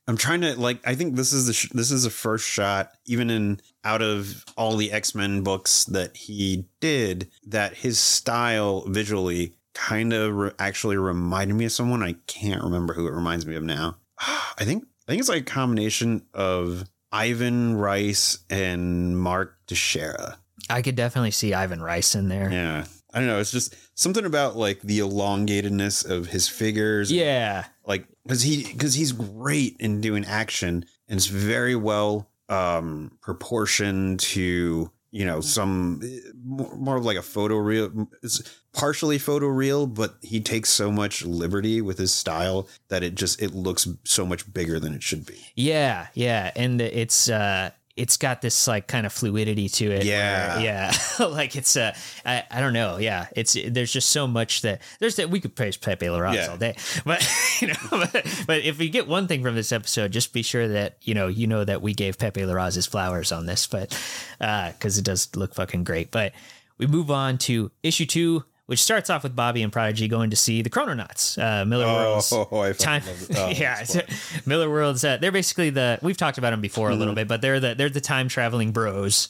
I'm 0.08 0.18
trying 0.18 0.42
to 0.42 0.60
like. 0.60 0.80
I 0.86 0.96
think 0.96 1.16
this 1.16 1.34
is 1.34 1.48
the 1.48 1.54
sh- 1.54 1.70
this 1.74 1.92
is 1.92 2.04
the 2.04 2.10
first 2.10 2.48
shot, 2.48 2.92
even 3.06 3.30
in 3.30 3.60
out 3.84 4.02
of 4.02 4.46
all 4.58 4.76
the 4.76 4.92
X 4.92 5.16
Men 5.16 5.42
books 5.42 5.86
that 5.86 6.16
he 6.16 6.66
did, 6.80 7.30
that 7.48 7.76
his 7.78 8.00
style 8.00 8.84
visually 8.88 9.54
kind 9.74 10.14
of 10.14 10.36
re- 10.36 10.52
actually 10.60 10.98
reminded 10.98 11.56
me 11.56 11.66
of 11.66 11.72
someone. 11.72 12.04
I 12.04 12.16
can't 12.28 12.64
remember 12.64 12.94
who 12.94 13.08
it 13.08 13.14
reminds 13.14 13.46
me 13.46 13.56
of 13.56 13.64
now. 13.64 13.98
I 14.20 14.66
think 14.66 14.86
I 15.08 15.12
think 15.12 15.20
it's 15.20 15.30
like 15.30 15.42
a 15.42 15.46
combination 15.46 16.24
of 16.34 16.86
Ivan 17.12 17.76
Reis 17.76 18.40
and 18.50 19.18
Mark 19.20 19.58
Texeira. 19.68 20.38
I 20.70 20.82
could 20.82 20.96
definitely 20.96 21.32
see 21.32 21.54
Ivan 21.54 21.82
Reis 21.82 22.16
in 22.16 22.30
there. 22.30 22.50
Yeah. 22.52 22.86
I 23.14 23.20
don't 23.20 23.28
know. 23.28 23.40
It's 23.40 23.52
just 23.52 23.76
something 23.94 24.26
about 24.26 24.56
like 24.56 24.82
the 24.82 25.00
elongatedness 25.00 26.10
of 26.10 26.28
his 26.28 26.48
figures. 26.48 27.12
Yeah. 27.12 27.66
Like 27.86 28.08
because 28.24 28.42
he 28.42 28.64
because 28.64 28.94
he's 28.94 29.12
great 29.12 29.76
in 29.80 30.02
doing 30.02 30.26
action 30.26 30.86
and 31.08 31.18
it's 31.18 31.28
very 31.28 31.76
well 31.76 32.30
um 32.50 33.18
proportioned 33.22 34.20
to 34.20 34.92
you 35.12 35.26
know 35.26 35.42
some 35.42 36.02
more, 36.44 36.76
more 36.76 36.98
of 36.98 37.06
like 37.06 37.18
a 37.18 37.22
photo 37.22 37.56
real 37.56 38.10
it's 38.24 38.42
partially 38.74 39.18
photo 39.18 39.48
real 39.48 39.86
but 39.88 40.16
he 40.22 40.40
takes 40.40 40.70
so 40.70 40.92
much 40.92 41.26
liberty 41.26 41.82
with 41.82 41.98
his 41.98 42.14
style 42.14 42.68
that 42.90 43.04
it 43.04 43.16
just 43.16 43.42
it 43.42 43.54
looks 43.54 43.88
so 44.04 44.26
much 44.26 44.52
bigger 44.54 44.80
than 44.80 44.94
it 44.94 45.04
should 45.04 45.26
be 45.26 45.40
Yeah, 45.56 46.08
yeah, 46.14 46.52
and 46.56 46.82
it's 46.82 47.30
uh 47.30 47.72
it's 47.98 48.18
got 48.18 48.42
this 48.42 48.68
like 48.68 48.88
kind 48.88 49.06
of 49.06 49.14
fluidity 49.14 49.68
to 49.70 49.92
it. 49.92 50.06
Yeah. 50.06 50.56
where- 50.56 50.64
yeah, 50.66 50.94
like 51.28 51.56
it's 51.56 51.76
uh, 51.76 51.96
I, 52.26 52.44
I 52.50 52.62
don't 52.62 52.74
know. 52.74 52.98
Yeah, 52.98 53.28
it's 53.36 53.58
there's 53.68 53.92
just 53.92 54.10
so 54.10 54.28
much 54.28 54.62
that 54.62 54.82
there's 55.00 55.18
that 55.18 55.30
we 55.30 55.40
could 55.40 55.56
praise 55.56 55.78
Pepe 55.78 56.06
Larraz 56.06 56.36
Yeah. 56.36 56.48
all 56.48 56.58
day, 56.58 56.76
but 57.06 57.28
you 57.60 57.68
know, 57.68 57.74
but, 57.92 58.44
but 58.48 58.62
if 58.64 58.78
we 58.80 58.90
get 58.90 59.08
one 59.08 59.28
thing 59.28 59.44
from 59.44 59.56
this 59.56 59.72
episode, 59.72 60.12
just 60.12 60.34
be 60.34 60.42
sure 60.42 60.68
that 60.70 60.98
you 61.02 61.14
know 61.14 61.28
you 61.28 61.48
know 61.48 61.64
that 61.66 61.82
we 61.82 61.94
gave 61.94 62.18
Pepe 62.18 62.42
Larraz 62.42 62.76
his 62.76 62.86
flowers 62.88 63.32
on 63.32 63.46
this, 63.46 63.68
but 63.68 63.98
uh, 64.40 64.72
because 64.72 64.98
it 64.98 65.06
does 65.06 65.36
look 65.36 65.54
fucking 65.54 65.84
great. 65.84 66.12
But 66.12 66.34
we 66.78 66.88
move 66.88 67.12
on 67.12 67.38
to 67.40 67.72
issue 67.84 68.06
two. 68.06 68.44
Which 68.72 68.82
starts 68.82 69.10
off 69.10 69.24
with 69.24 69.36
Bobby 69.36 69.64
and 69.64 69.72
Prodigy 69.74 70.08
going 70.08 70.30
to 70.30 70.38
see 70.38 70.62
the 70.62 70.70
Chrononauts, 70.70 71.38
uh, 71.38 71.66
Millarworld's 71.66 72.32
Oh, 72.52 72.72
time. 72.72 73.04
Oh, 73.36 73.50
yeah. 73.50 73.82
Millarworlds. 74.48 75.04
Uh, 75.06 75.18
they're 75.18 75.30
basically 75.34 75.72
the 75.72 76.00
we've 76.02 76.16
talked 76.16 76.38
about 76.38 76.52
them 76.52 76.62
before 76.62 76.88
a 76.88 76.92
Mm-hmm. 76.92 77.00
little 77.00 77.16
bit, 77.16 77.28
but 77.28 77.42
they're 77.42 77.60
the 77.60 77.76
they're 77.76 77.90
the 77.90 78.00
time 78.00 78.30
traveling 78.30 78.72
bros. 78.72 79.28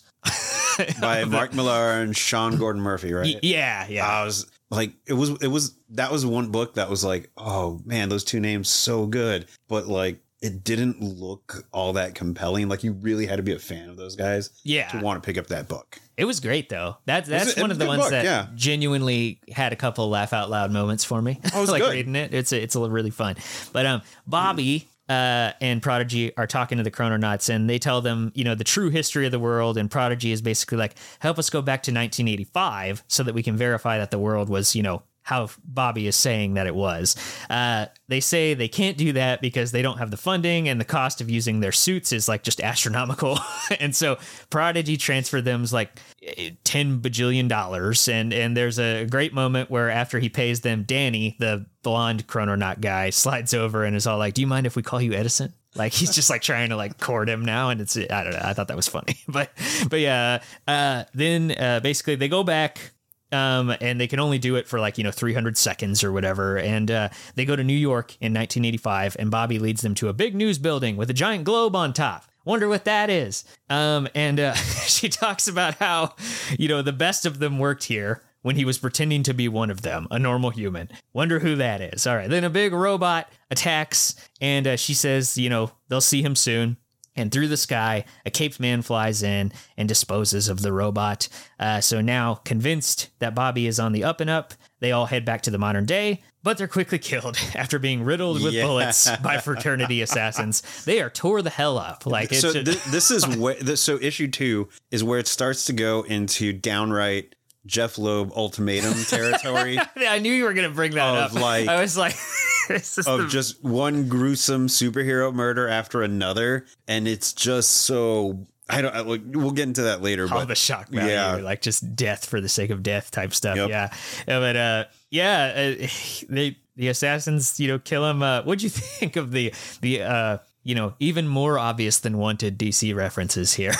by 1.02 1.24
Mark 1.26 1.56
Millar 1.56 2.02
and 2.04 2.16
Sean 2.16 2.56
Gordon 2.58 2.84
Murphy 2.84 3.14
right 3.14 3.26
Y- 3.34 3.40
yeah, 3.42 3.88
yeah, 3.90 4.08
I 4.08 4.24
was 4.26 4.46
like, 4.70 4.92
it 5.08 5.14
was, 5.14 5.32
it 5.42 5.48
was, 5.48 5.74
that 5.90 6.12
was 6.12 6.24
one 6.24 6.50
book 6.52 6.76
that 6.76 6.88
was 6.88 7.04
like, 7.04 7.32
oh 7.36 7.82
man, 7.84 8.10
those 8.10 8.24
two 8.24 8.40
names 8.40 8.70
so 8.70 9.08
good, 9.08 9.48
but 9.68 9.88
like, 9.88 10.20
it 10.42 10.64
didn't 10.64 11.02
look 11.02 11.66
all 11.72 11.94
that 11.94 12.16
compelling. 12.16 12.68
Like, 12.70 12.84
you 12.84 12.94
really 12.94 13.26
had 13.26 13.38
to 13.38 13.44
be 13.44 13.54
a 13.54 13.60
fan 13.60 13.90
of 13.90 13.98
those 13.98 14.16
guys 14.16 14.50
yeah. 14.64 14.88
to 14.90 15.00
want 15.00 15.22
to 15.22 15.26
pick 15.26 15.38
up 15.38 15.48
that 15.48 15.68
book. 15.68 16.00
It 16.22 16.26
was 16.26 16.40
great 16.40 16.70
though. 16.70 16.98
That's 17.06 17.28
that's 17.28 17.58
one 17.58 17.72
of 17.72 17.80
the 17.80 17.88
ones 17.88 18.04
book, 18.04 18.12
that 18.12 18.24
yeah. 18.24 18.46
genuinely 18.54 19.40
had 19.52 19.74
a 19.74 19.76
couple 19.76 20.08
laugh 20.08 20.34
out 20.34 20.52
loud 20.52 20.72
moments 20.72 21.04
for 21.04 21.20
me. 21.20 21.40
I 21.52 21.60
was 21.60 21.72
like 21.72 21.82
good. 21.82 21.94
reading 21.94 22.16
it. 22.16 22.32
It's 22.32 22.52
a, 22.52 22.62
it's 22.62 22.76
a 22.76 22.80
really 22.80 23.10
fun. 23.10 23.38
But 23.74 23.88
um, 23.88 24.02
Bobby. 24.28 24.88
Uh, 25.10 25.52
and 25.60 25.82
Prodigy 25.82 26.38
are 26.38 26.48
talking 26.48 26.78
to 26.78 26.86
the 26.86 26.92
Chrononauts, 26.92 27.50
and 27.50 27.70
they 27.70 27.80
tell 27.80 28.00
them, 28.00 28.32
you 28.34 28.46
know, 28.46 28.56
the 28.56 28.64
true 28.64 28.90
history 28.90 29.26
of 29.26 29.34
the 29.34 29.40
world. 29.40 29.78
And 29.78 29.92
Prodigy 29.92 30.32
is 30.32 30.42
basically 30.42 30.78
like, 30.78 30.96
help 31.20 31.38
us 31.38 31.50
go 31.50 31.62
back 31.62 31.84
to 31.84 31.92
1985 31.92 33.04
so 33.08 33.24
that 33.24 33.34
we 33.34 33.44
can 33.44 33.58
verify 33.58 33.98
that 33.98 34.12
the 34.12 34.20
world 34.20 34.48
was, 34.48 34.74
you 34.74 34.84
know, 34.84 35.04
how 35.32 35.48
Bobby 35.64 36.08
is 36.08 36.18
saying 36.18 36.56
that 36.56 36.68
it 36.68 36.76
was. 36.76 37.16
Uh, 37.50 37.86
they 38.10 38.20
say 38.20 38.54
they 38.54 38.68
can't 38.68 38.98
do 38.98 39.14
that 39.14 39.40
because 39.40 39.72
they 39.72 39.82
don't 39.82 39.98
have 39.98 40.12
the 40.12 40.18
funding 40.18 40.68
and 40.68 40.78
the 40.78 40.84
cost 40.86 41.22
of 41.22 41.30
using 41.30 41.62
their 41.62 41.72
suits 41.72 42.12
is 42.12 42.28
like 42.28 42.44
just 42.44 42.60
astronomical. 42.60 43.40
and 43.80 43.96
so 43.96 44.18
Prodigy 44.50 44.98
transferred 44.98 45.46
them 45.46 45.66
like 45.72 46.02
eh, 46.22 46.50
10 46.66 47.00
bajillion 47.00 47.48
dollars. 47.48 48.10
And, 48.10 48.34
and 48.34 48.58
there's 48.58 48.78
a 48.78 49.06
great 49.06 49.34
moment 49.34 49.70
where 49.70 49.90
after 49.90 50.20
he 50.20 50.28
pays 50.28 50.60
them, 50.62 50.84
Danny, 50.84 51.38
the 51.40 51.66
blonde 51.82 52.28
chrononaut 52.28 52.82
guy, 52.82 53.10
slides 53.10 53.54
over 53.54 53.86
and 53.86 53.96
is 53.96 54.06
all 54.06 54.18
like, 54.18 54.34
Do 54.34 54.42
you 54.42 54.48
mind 54.48 54.68
if 54.68 54.76
we 54.76 54.84
call 54.84 55.02
you 55.02 55.14
Edison? 55.14 55.54
Like 55.76 55.94
he's 55.94 56.14
just 56.14 56.30
like 56.30 56.42
trying 56.42 56.72
to 56.72 56.76
like 56.76 57.00
court 57.00 57.30
him 57.30 57.46
now, 57.46 57.70
and 57.70 57.80
it's 57.80 57.96
I 57.96 58.24
don't 58.26 58.34
know. 58.34 58.42
I 58.44 58.52
thought 58.52 58.68
that 58.68 58.76
was 58.76 58.90
funny, 58.90 59.16
but 59.30 59.52
but 59.90 60.02
yeah. 60.02 60.44
Uh, 60.68 61.06
then 61.14 61.52
uh, 61.52 61.80
basically 61.80 62.16
they 62.16 62.28
go 62.28 62.44
back 62.44 62.92
um, 63.32 63.74
and 63.82 64.00
they 64.00 64.08
can 64.08 64.20
only 64.20 64.38
do 64.38 64.56
it 64.56 64.68
for 64.68 64.80
like 64.80 64.98
you 64.98 65.04
know 65.04 65.12
300 65.12 65.58
seconds 65.58 66.04
or 66.04 66.12
whatever. 66.12 66.58
And 66.58 66.90
uh, 66.90 67.10
they 67.36 67.46
go 67.46 67.56
to 67.56 67.64
New 67.64 67.74
York 67.74 68.12
in 68.20 68.34
1985, 68.34 69.18
and 69.20 69.32
Bobby 69.32 69.60
leads 69.60 69.82
them 69.82 69.96
to 69.96 70.10
a 70.10 70.14
big 70.14 70.36
news 70.36 70.58
building 70.58 70.98
with 70.98 71.10
a 71.10 71.14
giant 71.14 71.44
globe 71.44 71.76
on 71.76 71.94
top. 71.94 72.26
Wonder 72.44 72.68
what 72.68 72.86
that 72.86 73.10
is. 73.10 73.44
Um, 73.70 74.08
and 74.16 74.40
uh, 74.40 74.54
she 74.86 75.10
talks 75.10 75.48
about 75.48 75.76
how 75.76 76.16
you 76.58 76.68
know 76.68 76.82
the 76.82 76.94
best 76.94 77.26
of 77.26 77.40
them 77.40 77.60
worked 77.60 77.86
here 77.86 78.24
when 78.42 78.56
he 78.56 78.66
was 78.66 78.78
pretending 78.80 79.24
to 79.24 79.34
be 79.34 79.48
one 79.48 79.70
of 79.70 79.82
them, 79.84 80.08
a 80.10 80.18
normal 80.18 80.50
human. 80.50 80.90
Wonder 81.14 81.40
who 81.40 81.56
that 81.56 81.82
is. 81.82 82.08
All 82.08 82.16
right, 82.16 82.30
then 82.30 82.44
a 82.44 82.50
big 82.50 82.74
robot 82.74 83.32
attacks, 83.50 84.16
and 84.40 84.66
uh, 84.68 84.78
she 84.78 84.94
says, 84.94 85.38
you 85.38 85.50
know, 85.50 85.72
they'll 85.90 86.02
see 86.02 86.24
him 86.24 86.36
soon. 86.36 86.78
And 87.16 87.32
through 87.32 87.50
the 87.50 87.58
sky, 87.58 88.06
a 88.26 88.30
caped 88.32 88.60
man 88.60 88.82
flies 88.82 89.22
in 89.22 89.52
and 89.78 89.88
disposes 89.90 90.48
of 90.48 90.62
the 90.62 90.72
robot. 90.72 91.28
Uh, 91.60 91.82
so 91.82 92.00
now, 92.00 92.36
convinced 92.36 93.10
that 93.20 93.36
Bobby 93.36 93.68
is 93.68 93.80
on 93.80 93.92
the 93.92 94.04
up 94.06 94.22
and 94.22 94.30
up, 94.30 94.54
they 94.80 94.92
all 94.94 95.08
head 95.08 95.26
back 95.26 95.42
to 95.42 95.52
the 95.52 95.58
modern 95.58 95.86
day, 95.86 96.22
but 96.42 96.58
they're 96.58 96.70
quickly 96.70 96.98
killed 97.12 97.38
after 97.54 97.80
being 97.80 98.04
riddled 98.04 98.42
with 98.42 98.54
Yeah. 98.54 98.66
bullets 98.66 99.10
by 99.18 99.40
fraternity 99.40 100.02
assassins. 100.04 100.62
They 100.86 101.02
are 101.02 101.10
tore 101.10 101.42
the 101.42 101.50
hell 101.50 101.78
up. 101.78 102.06
Like 102.06 102.32
it's 102.32 102.42
so 102.42 102.54
just- 102.54 102.66
th- 102.66 102.84
this 102.94 103.12
is 103.12 103.26
this, 103.60 103.82
so 103.82 104.00
issue 104.02 104.30
two 104.30 104.70
is 104.90 105.04
where 105.04 105.20
it 105.20 105.28
starts 105.28 105.66
to 105.66 105.74
go 105.74 106.04
into 106.04 106.54
downright 106.54 107.36
Jeph 107.66 107.98
Loeb 107.98 108.32
ultimatum 108.36 108.94
territory 109.08 109.78
I 109.98 110.20
knew 110.20 110.34
you 110.34 110.46
were 110.46 110.54
going 110.54 110.70
to 110.70 110.76
bring 110.76 110.94
that 110.96 111.16
up. 111.16 111.34
like- 111.34 111.68
I 111.68 111.82
was 111.82 111.98
like, 111.98 112.16
of 112.70 113.20
the 113.20 113.28
just 113.30 113.64
one 113.64 114.08
gruesome 114.08 114.68
superhero 114.68 115.34
murder 115.34 115.68
after 115.68 116.02
another, 116.02 116.66
and 116.88 117.08
it's 117.08 117.34
just 117.34 117.72
so. 117.72 118.48
I 118.70 118.82
don't. 118.82 118.96
I, 118.96 119.02
like, 119.02 119.22
we'll 119.26 119.52
get 119.52 119.68
into 119.68 119.82
that 119.84 120.02
later, 120.02 120.24
all 120.24 120.40
but 120.40 120.48
the 120.48 120.56
shock 120.56 120.88
value, 120.88 121.12
yeah. 121.12 121.36
like 121.36 121.62
just 121.62 121.96
death 121.96 122.26
for 122.26 122.40
the 122.40 122.48
sake 122.48 122.70
of 122.70 122.82
death 122.84 123.12
type 123.12 123.34
stuff. 123.34 123.58
Yep. 123.58 123.70
Yeah, 123.70 123.90
Yeah, 124.28 124.40
but 124.40 124.56
uh, 124.56 124.86
yeah, 125.10 125.76
uh, 125.82 125.88
they 126.30 126.58
the 126.76 126.88
assassins, 126.88 127.60
you 127.60 127.68
know, 127.68 127.80
kill 127.80 128.10
him. 128.10 128.24
Uh, 128.24 128.44
what'd 128.44 128.64
you 128.64 128.70
think 128.74 129.16
of 129.16 129.32
the 129.32 129.54
the 129.82 130.04
uh, 130.04 130.38
you 130.64 130.76
know, 130.76 130.94
even 131.00 131.28
more 131.28 131.60
obvious 131.60 132.00
than 132.00 132.18
wanted 132.18 132.58
DC 132.58 132.96
references 132.96 133.54
here? 133.54 133.74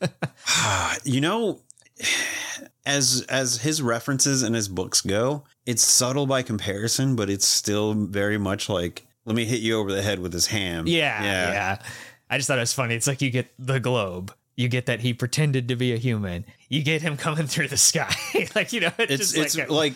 you 1.04 1.20
know, 1.20 1.60
as 2.84 3.24
as 3.28 3.58
his 3.62 3.80
references 3.82 4.42
and 4.42 4.54
his 4.54 4.68
books 4.68 5.00
go, 5.00 5.44
it's 5.66 5.82
subtle 5.82 6.26
by 6.26 6.42
comparison, 6.42 7.16
but 7.16 7.30
it's 7.30 7.46
still 7.46 7.94
very 7.94 8.38
much 8.38 8.68
like 8.68 9.06
let 9.24 9.36
me 9.36 9.44
hit 9.44 9.60
you 9.60 9.78
over 9.78 9.92
the 9.92 10.02
head 10.02 10.18
with 10.18 10.32
his 10.32 10.48
ham. 10.48 10.86
yeah, 10.86 11.22
yeah, 11.22 11.52
yeah. 11.52 11.82
I 12.28 12.38
just 12.38 12.48
thought 12.48 12.58
it 12.58 12.62
was 12.62 12.72
funny. 12.72 12.94
It's 12.94 13.06
like 13.06 13.20
you 13.22 13.30
get 13.30 13.52
the 13.58 13.78
globe. 13.78 14.32
You 14.56 14.68
get 14.68 14.86
that 14.86 15.00
he 15.00 15.14
pretended 15.14 15.68
to 15.68 15.76
be 15.76 15.92
a 15.92 15.96
human. 15.96 16.44
You 16.68 16.82
get 16.82 17.02
him 17.02 17.16
coming 17.26 17.46
through 17.46 17.68
the 17.68 17.76
sky, 17.76 18.14
like 18.54 18.72
you 18.72 18.80
know. 18.80 18.92
It's 18.98 19.12
it's 19.12 19.32
just 19.32 19.36
it's 19.36 19.56
like, 19.56 19.68
a- 19.68 19.72
like 19.72 19.94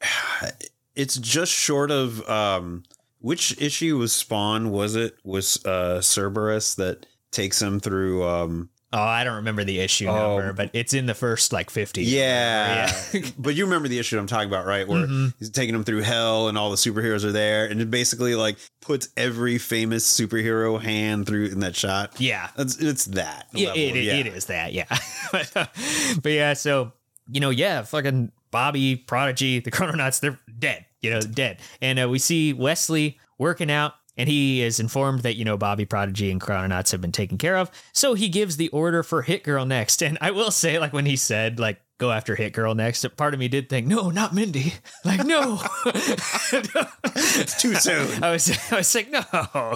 it's 0.94 1.16
just 1.16 1.52
short 1.52 1.90
of 1.90 2.28
um 2.28 2.82
which 3.20 3.60
issue 3.60 3.98
was 3.98 4.12
Spawn 4.12 4.70
was 4.70 4.96
it 4.96 5.16
was 5.24 5.64
uh 5.64 6.00
Cerberus 6.00 6.74
that 6.76 7.06
takes 7.30 7.60
him 7.62 7.78
through 7.80 8.24
um 8.24 8.68
Oh, 8.94 9.00
I 9.02 9.24
don't 9.24 9.36
remember 9.36 9.64
the 9.64 9.80
issue 9.80 10.06
Oh. 10.06 10.36
number, 10.36 10.52
but 10.52 10.70
it's 10.74 10.92
in 10.92 11.06
the 11.06 11.14
first 11.14 11.52
like 11.52 11.70
50. 11.70 12.02
Yeah. 12.02 12.92
Yeah. 13.14 13.20
but 13.38 13.54
you 13.54 13.64
remember 13.64 13.88
the 13.88 13.98
issue 13.98 14.18
I'm 14.18 14.26
talking 14.26 14.48
about, 14.48 14.66
right? 14.66 14.86
Where 14.86 15.06
Mhm. 15.06 15.32
he's 15.38 15.50
taking 15.50 15.72
them 15.72 15.82
through 15.84 16.02
hell 16.02 16.48
and 16.48 16.58
all 16.58 16.70
the 16.70 16.76
superheroes 16.76 17.24
are 17.24 17.32
there. 17.32 17.64
And 17.66 17.80
it 17.80 17.90
basically 17.90 18.34
like 18.34 18.58
puts 18.82 19.08
every 19.16 19.56
famous 19.58 20.06
superhero 20.06 20.80
hand 20.80 21.26
through 21.26 21.46
in 21.46 21.60
that 21.60 21.74
shot. 21.74 22.12
Yeah. 22.20 22.50
It's, 22.58 22.76
it's 22.78 23.06
that. 23.06 23.46
It, 23.54 23.68
it- 23.76 24.02
yeah. 24.04 24.14
it 24.14 24.26
is 24.26 24.44
that, 24.46 24.72
yeah. 24.74 24.84
but, 25.32 25.50
but 26.22 26.32
yeah, 26.32 26.52
so 26.52 26.92
you 27.30 27.40
know, 27.40 27.50
yeah, 27.50 27.82
fucking 27.82 28.30
Bobby, 28.50 28.96
Prodigy, 28.96 29.60
the 29.60 29.70
Chrononauts, 29.70 30.20
they're 30.20 30.38
dead. 30.58 30.84
You 31.00 31.10
know, 31.10 31.20
dead. 31.20 31.58
And 31.80 31.98
uh, 31.98 32.08
we 32.08 32.18
see 32.18 32.52
Wesley 32.52 33.18
working 33.38 33.70
out. 33.70 33.94
And 34.16 34.28
he 34.28 34.62
is 34.62 34.78
informed 34.78 35.20
that, 35.20 35.36
you 35.36 35.44
know, 35.44 35.56
Bobby, 35.56 35.84
Prodigy, 35.84 36.30
and 36.30 36.40
Chrononauts 36.40 36.92
have 36.92 37.00
been 37.00 37.12
taken 37.12 37.38
care 37.38 37.56
of. 37.56 37.70
So 37.92 38.14
he 38.14 38.28
gives 38.28 38.56
the 38.56 38.68
order 38.68 39.02
for 39.02 39.22
Hit 39.22 39.42
Girl 39.42 39.64
next. 39.66 40.02
And 40.02 40.18
I 40.20 40.30
will 40.30 40.50
say, 40.50 40.78
like, 40.78 40.92
when 40.92 41.06
he 41.06 41.16
said, 41.16 41.58
like, 41.58 41.81
go 42.02 42.10
after 42.10 42.34
Hit 42.34 42.52
Girl 42.52 42.74
next, 42.74 43.06
part 43.16 43.32
of 43.32 43.40
me 43.40 43.46
did 43.46 43.68
think, 43.68 43.86
no, 43.86 44.10
not 44.10 44.34
Mindy. 44.34 44.74
Like, 45.04 45.24
no. 45.26 45.60
It's 45.84 47.60
too 47.60 47.74
soon. 47.74 48.22
I 48.22 48.30
was, 48.30 48.72
I 48.72 48.76
was 48.76 48.94
like, 48.94 49.10
no, 49.10 49.22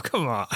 come 0.03 0.29
on. 0.29 0.47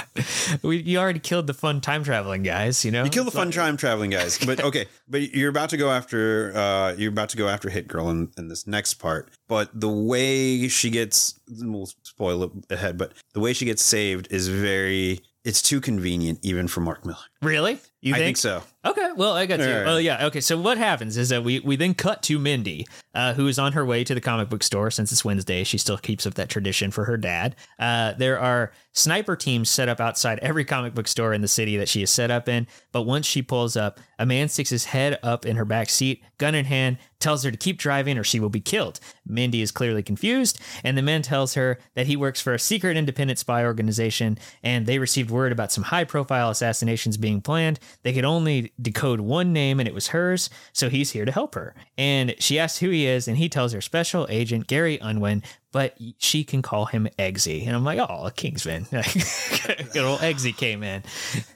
We, 0.63 0.77
you 0.83 0.99
already 0.99 1.19
killed 1.19 1.49
the 1.49 1.55
fun 1.55 1.81
time 1.81 2.05
traveling 2.05 2.45
guys, 2.45 2.85
you 2.85 2.93
know? 2.93 3.03
You 3.03 3.11
kill 3.11 3.25
the 3.25 3.33
fun 3.33 3.51
time 3.51 3.77
traveling 3.77 4.11
guys, 4.11 4.39
but 4.39 4.61
okay. 4.65 4.87
But 5.09 5.35
you're 5.35 5.51
about 5.51 5.71
to 5.71 5.77
go 5.77 5.91
after 5.91 6.57
uh 6.57 6.95
you're 6.97 7.11
about 7.11 7.31
to 7.31 7.37
go 7.37 7.49
after 7.49 7.69
Hit 7.69 7.89
Girl 7.89 8.11
in, 8.11 8.31
in 8.39 8.47
this 8.47 8.67
next 8.67 8.95
part. 8.95 9.31
But 9.49 9.71
the 9.75 9.89
way 9.89 10.69
she 10.69 10.91
gets 10.91 11.41
we'll 11.49 11.87
spoil 12.03 12.45
it 12.45 12.51
ahead, 12.71 12.97
but 12.97 13.13
the 13.35 13.41
way 13.41 13.53
she 13.53 13.65
gets 13.65 13.83
saved 13.83 14.29
is 14.31 14.47
very 14.47 15.21
it's 15.45 15.63
too 15.63 15.81
convenient 15.81 16.39
even 16.43 16.69
for 16.69 16.81
Mark 16.81 17.05
Millar. 17.05 17.30
Really? 17.43 17.79
You 18.03 18.15
I 18.15 18.19
think 18.19 18.39
so. 18.39 18.63
Okay, 18.83 19.11
well, 19.15 19.33
I 19.33 19.45
got 19.45 19.61
you. 19.61 19.67
Right. 19.67 19.85
Well, 19.85 20.01
yeah. 20.01 20.27
Okay, 20.27 20.41
so 20.41 20.59
what 20.59 20.79
happens 20.79 21.19
is 21.19 21.29
that 21.29 21.45
we 21.45 21.61
we 21.61 21.77
then 21.77 21.93
cut 21.93 22.23
to 22.25 22.39
Mindy, 22.39 22.87
uh, 23.15 23.35
who 23.35 23.47
is 23.47 23.59
on 23.59 23.73
her 23.73 23.85
way 23.85 24.05
to 24.05 24.15
the 24.15 24.23
comic 24.23 24.49
book 24.49 24.63
store 24.63 24.91
since 24.91 25.13
it's 25.13 25.23
Wednesday. 25.23 25.65
She 25.65 25.77
still 25.77 25.99
keeps 25.99 26.27
up 26.27 26.33
that 26.35 26.49
tradition 26.49 26.91
for 26.91 27.05
her 27.05 27.19
dad. 27.19 27.57
Uh, 27.79 28.15
there 28.15 28.41
are 28.41 28.73
sniper 28.93 29.37
teams 29.37 29.69
set 29.69 29.91
up 29.91 30.01
outside 30.01 30.39
every 30.39 30.65
comic 30.65 30.95
book 30.95 31.07
store 31.07 31.35
in 31.35 31.43
the 31.43 31.49
city 31.49 31.77
that 31.77 31.91
she 31.91 32.03
is 32.03 32.11
set 32.11 32.31
up 32.31 32.49
in. 32.49 32.67
But 32.91 33.03
once 33.03 33.27
she 33.27 33.43
pulls 33.43 33.77
up, 33.77 34.01
a 34.19 34.25
man 34.25 34.49
sticks 34.49 34.71
his 34.71 34.87
head 34.87 35.19
up 35.23 35.45
in 35.45 35.57
her 35.57 35.67
back 35.67 35.91
seat, 35.91 36.23
gun 36.39 36.55
in 36.55 36.65
hand, 36.65 36.97
tells 37.19 37.45
her 37.45 37.51
to 37.51 37.57
keep 37.59 37.79
driving 37.79 38.17
or 38.17 38.25
she 38.25 38.41
will 38.41 38.49
be 38.49 38.61
killed. 38.61 38.99
Mindy 39.27 39.61
is 39.61 39.71
clearly 39.71 40.03
confused, 40.03 40.59
and 40.83 40.97
the 40.97 41.03
man 41.03 41.21
tells 41.21 41.53
her 41.53 41.79
that 41.95 42.07
he 42.07 42.17
works 42.17 42.41
for 42.41 42.55
a 42.55 42.59
secret 42.59 42.97
independent 42.97 43.39
spy 43.39 43.63
organization 43.63 44.39
and 44.63 44.87
they 44.87 44.99
received 44.99 45.31
word 45.31 45.53
about 45.53 45.71
some 45.71 45.85
high 45.85 46.05
profile 46.05 46.49
assassinations 46.49 47.19
being 47.19 47.30
planned. 47.39 47.79
They 48.03 48.13
could 48.13 48.25
only 48.25 48.73
decode 48.81 49.21
one 49.21 49.53
name 49.53 49.79
and 49.79 49.87
it 49.87 49.95
was 49.95 50.09
hers, 50.09 50.49
so 50.73 50.89
he's 50.89 51.11
here 51.11 51.25
to 51.25 51.33
help 51.33 51.55
her. 51.55 51.75
And 51.99 52.35
she 52.39 52.59
asks 52.59 52.79
who 52.79 52.89
he 52.89 53.07
is, 53.07 53.29
and 53.29 53.37
he 53.37 53.49
tells 53.49 53.73
her 53.73 53.81
special 53.81 54.27
agent 54.31 54.67
Gary 54.67 54.99
Unwin, 55.01 55.43
but 55.73 55.97
she 56.19 56.45
can 56.45 56.63
call 56.63 56.87
him 56.87 57.09
Eggsy. 57.19 57.67
And 57.67 57.77
I'm 57.77 57.85
like, 57.85 57.99
oh, 57.99 58.27
a 58.27 58.31
Kingsman. 58.31 58.87
Good 58.91 60.05
old 60.05 60.21
Eggsy 60.21 60.57
came 60.57 60.83
in. 60.83 61.03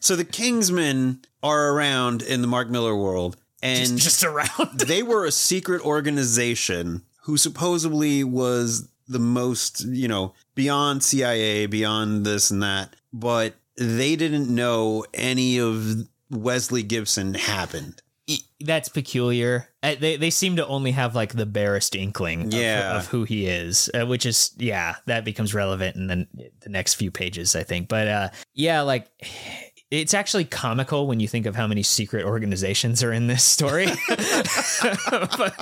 So 0.00 0.16
the 0.16 0.24
Kingsmen 0.24 1.24
are 1.42 1.70
around 1.70 2.22
in 2.22 2.42
the 2.42 2.46
Mark 2.46 2.68
Millar 2.68 2.96
world 2.96 3.37
and 3.64 3.98
Just 3.98 4.22
around. 4.22 4.78
they 4.87 5.02
were 5.02 5.24
a 5.24 5.32
secret 5.32 5.84
organization 5.84 7.02
who 7.22 7.37
supposedly 7.37 8.22
was 8.22 8.88
the 9.08 9.18
most, 9.18 9.84
you 9.87 10.06
know, 10.06 10.34
beyond 10.54 11.02
CIA, 11.02 11.66
beyond 11.66 12.24
this 12.24 12.50
and 12.50 12.62
that, 12.62 12.94
but 13.12 13.54
they 13.76 14.16
didn't 14.16 14.48
know 14.54 15.04
any 15.14 15.58
of 15.58 16.08
Wesley 16.30 16.82
Gibson 16.82 17.34
happened. 17.34 18.00
That's 18.60 18.88
peculiar. 18.88 19.68
Uh, 19.82 19.96
They 20.00 20.16
they 20.16 20.30
seem 20.30 20.56
to 20.56 20.66
only 20.66 20.92
have 20.92 21.14
like 21.14 21.34
the 21.34 21.44
barest 21.44 21.94
inkling 21.94 22.46
of, 22.46 22.54
Yeah. 22.54 22.96
of 22.96 23.06
who 23.08 23.24
he 23.24 23.46
is, 23.46 23.90
uh, 23.92 24.06
which 24.06 24.24
is 24.24 24.52
yeah, 24.56 24.94
that 25.04 25.24
becomes 25.26 25.52
relevant 25.52 25.96
in 25.96 26.06
the, 26.06 26.26
the 26.60 26.70
next 26.70 26.94
few 26.94 27.10
pages, 27.10 27.54
I 27.54 27.62
think. 27.64 27.88
But 27.88 28.08
uh, 28.08 28.28
yeah, 28.54 28.80
like 28.80 29.08
it's 29.90 30.14
actually 30.14 30.46
comical 30.46 31.06
when 31.06 31.20
you 31.20 31.28
think 31.28 31.44
of 31.44 31.54
how 31.54 31.66
many 31.66 31.82
secret 31.82 32.24
organizations 32.24 33.02
are 33.02 33.12
in 33.12 33.26
this 33.26 33.44
story. 33.44 33.87
but, 35.10 35.54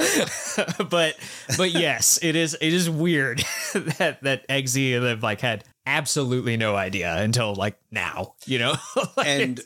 but 0.88 1.16
but 1.57 1.70
yes, 1.72 2.20
it 2.22 2.37
is 2.37 2.57
it 2.61 2.72
is 2.72 2.88
weird 2.88 3.38
that 3.75 4.18
that 4.22 4.46
Eggsy 4.48 4.92
have 5.03 5.22
like 5.25 5.40
had 5.40 5.64
absolutely 5.87 6.57
no 6.57 6.77
idea 6.77 7.16
until 7.16 7.55
like 7.55 7.79
now, 7.90 8.35
you 8.47 8.59
know. 8.59 8.75
Like, 9.16 9.27
And 9.27 9.61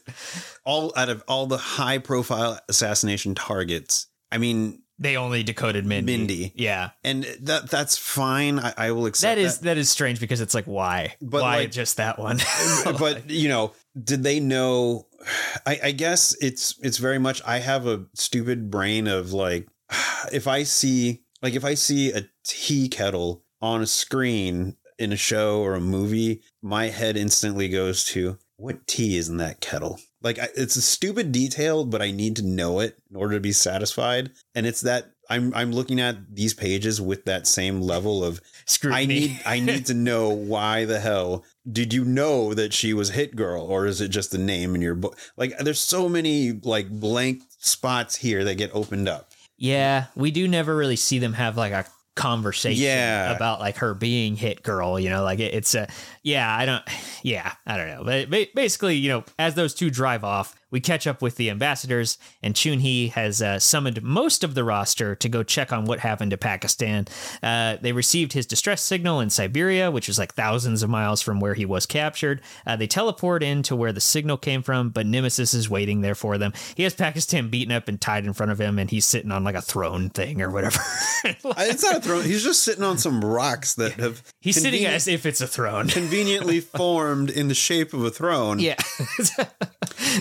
all 0.65 0.93
out 0.97 1.09
of 1.09 1.23
all 1.29 1.47
the 1.47 1.57
high 1.59 1.99
profile 1.99 2.59
assassination 2.69 3.35
targets, 3.35 4.07
I 4.33 4.39
mean, 4.39 4.83
they 4.99 5.17
only 5.17 5.43
decoded 5.43 5.85
Mindy. 5.85 6.17
Mindy. 6.17 6.53
Yeah. 6.57 6.91
and 7.05 7.25
that 7.43 7.71
that's 7.71 7.99
fine. 7.99 8.59
I, 8.59 8.75
I 8.77 8.91
will 8.93 9.07
accept 9.07 9.37
That 9.37 9.39
is 9.39 9.59
that 9.61 9.77
is 9.77 9.91
strange 9.91 10.21
because 10.21 10.41
it's 10.41 10.55
like 10.55 10.65
why 10.65 11.15
But, 11.21 11.43
why 11.43 11.57
like- 11.59 11.71
just 11.71 11.99
that 11.99 12.19
one? 12.19 12.39
but 12.99 13.29
you 13.31 13.49
know, 13.49 13.73
did 14.03 14.23
they 14.23 14.41
know? 14.41 15.07
I, 15.67 15.81
I 15.85 15.91
guess 15.93 16.35
it's 16.41 16.79
it's 16.83 16.99
very 16.99 17.19
much. 17.19 17.43
I 17.47 17.59
have 17.59 17.87
a 17.87 18.07
stupid 18.15 18.71
brain 18.71 19.07
of 19.07 19.33
like, 19.33 19.69
if 20.33 20.47
I 20.49 20.63
see 20.63 21.23
like 21.43 21.55
if 21.55 21.65
I 21.65 21.75
see 21.75 22.13
a 22.13 22.29
tea 22.45 22.89
kettle 22.89 23.45
on 23.61 23.83
a 23.83 23.87
screen 23.87 24.77
in 24.99 25.13
a 25.13 25.17
show 25.17 25.61
or 25.61 25.75
a 25.75 25.81
movie, 25.81 26.43
my 26.63 26.87
head 26.87 27.17
instantly 27.17 27.69
goes 27.69 28.05
to 28.05 28.39
what 28.57 28.87
tea 28.87 29.17
is 29.17 29.29
in 29.29 29.37
that 29.37 29.61
kettle. 29.61 30.01
Like 30.23 30.39
I, 30.39 30.49
it's 30.57 30.77
a 30.77 30.83
stupid 30.83 31.31
detail, 31.33 31.85
but 31.85 32.03
I 32.03 32.11
need 32.11 32.37
to 32.37 32.47
know 32.47 32.81
it 32.81 32.99
in 33.11 33.17
order 33.17 33.35
to 33.35 33.41
be 33.41 33.53
satisfied. 33.53 34.31
And 34.55 34.67
it's 34.67 34.81
that 34.81 35.13
I'm 35.29 35.53
I'm 35.55 35.73
looking 35.73 36.01
at 36.01 36.35
these 36.35 36.55
pages 36.55 37.01
with 37.01 37.25
that 37.27 37.47
same 37.47 37.81
level 37.81 38.25
of 38.25 38.41
Scrutiny. 38.65 39.03
I 39.03 39.07
need 39.07 39.41
I 39.45 39.61
need 39.61 39.87
to 39.87 39.95
know 39.95 40.29
why 40.31 40.85
the 40.85 41.01
hell 41.01 41.45
did 41.71 41.93
you 41.93 42.05
know 42.05 42.55
that 42.55 42.73
she 42.73 42.95
was 42.95 43.11
Hit 43.11 43.37
Girl 43.37 43.63
or 43.63 43.87
is 43.87 44.01
it 44.01 44.09
just 44.09 44.31
the 44.31 44.39
name 44.39 44.75
in 44.75 44.81
your 44.81 44.95
book? 44.95 45.19
Like 45.37 45.59
there's 45.59 45.81
so 45.81 46.09
many 46.09 46.53
like 46.53 46.89
blank 46.89 47.43
spots 47.59 48.17
here 48.17 48.45
that 48.45 48.55
get 48.55 48.71
opened 48.75 49.09
up. 49.09 49.33
yeah, 49.59 50.07
we 50.15 50.31
do 50.31 50.49
never 50.49 50.75
really 50.75 50.97
see 50.97 51.19
them 51.19 51.35
have 51.35 51.57
like 51.57 51.73
a 51.73 51.87
conversation 52.17 52.83
Yeah. 52.83 53.31
about 53.37 53.61
like 53.61 53.77
her 53.77 53.95
being 53.95 54.35
hit 54.35 54.65
girl. 54.65 54.99
You 54.99 55.11
know, 55.11 55.23
like 55.23 55.39
it, 55.39 55.55
it's 55.55 55.75
a 55.77 55.87
yeah. 56.25 56.53
I 56.55 56.67
don't. 56.67 56.83
Yeah, 57.23 57.53
I 57.67 57.77
don't 57.77 57.89
know. 57.89 58.05
But 58.05 58.55
basically, 58.55 58.95
you 58.95 59.09
know, 59.09 59.25
as 59.37 59.57
those 59.57 59.75
two 59.75 59.91
drive 59.91 60.23
off, 60.23 60.55
we 60.77 60.81
catch 60.81 61.07
up 61.07 61.23
with 61.23 61.37
the 61.37 61.49
ambassadors, 61.49 62.19
and 62.43 62.55
Chun 62.55 62.81
Hee 62.81 63.09
has 63.09 63.41
uh, 63.41 63.59
summoned 63.59 64.03
most 64.03 64.45
of 64.45 64.55
the 64.55 64.63
roster 64.63 65.15
to 65.15 65.27
go 65.27 65.43
check 65.43 65.73
on 65.73 65.87
what 65.87 66.01
happened 66.01 66.33
to 66.33 66.37
Pakistan. 66.37 67.07
Uh, 67.43 67.79
they 67.81 67.93
received 67.93 68.35
his 68.35 68.45
distress 68.45 68.83
signal 68.83 69.21
in 69.21 69.31
Siberia, 69.31 69.91
which 69.91 70.07
is 70.07 70.19
like 70.19 70.35
thousands 70.35 70.83
of 70.83 70.91
miles 70.91 71.23
from 71.23 71.41
where 71.41 71.55
he 71.55 71.65
was 71.65 71.87
captured. 71.87 72.43
Uh, 72.67 72.77
they 72.77 72.87
teleport 72.87 73.43
into 73.43 73.75
where 73.75 73.91
the 73.91 74.03
signal 74.03 74.37
came 74.37 74.61
from, 74.61 74.91
but 74.91 75.07
Nemesis 75.07 75.55
is 75.55 75.71
waiting 75.71 76.03
there 76.03 76.15
for 76.15 76.37
them. 76.37 76.53
He 76.75 76.83
has 76.83 76.93
Pakistan 76.93 77.49
beaten 77.49 77.73
up 77.73 77.89
and 77.89 77.99
tied 77.99 78.27
in 78.27 78.35
front 78.35 78.53
of 78.53 78.61
him, 78.61 78.79
and 78.79 78.91
he's 78.91 79.07
sitting 79.07 79.33
on 79.33 79.45
like 79.45 79.55
a 79.55 79.63
throne 79.63 80.11
thing 80.11 80.43
or 80.43 80.51
whatever. 80.51 80.79
It's 81.25 81.83
not 81.83 81.97
a 81.97 82.01
throne. 82.01 82.25
He's 82.25 82.45
just 82.45 82.63
sitting 82.63 82.85
on 82.85 82.99
some 82.99 83.25
rocks 83.25 83.75
that 83.77 83.93
have 83.95 84.23
he's 84.41 84.61
sitting 84.61 84.85
as 84.85 85.09
if 85.09 85.25
it's 85.25 85.41
a 85.41 85.47
throne. 85.47 85.89
conveniently 85.89 86.61
formed 86.77 87.31
in 87.31 87.49
the 87.49 87.55
shape 87.55 87.95
of 87.95 88.05
a 88.05 88.11
throne. 88.11 88.59
yeah. 88.59 88.77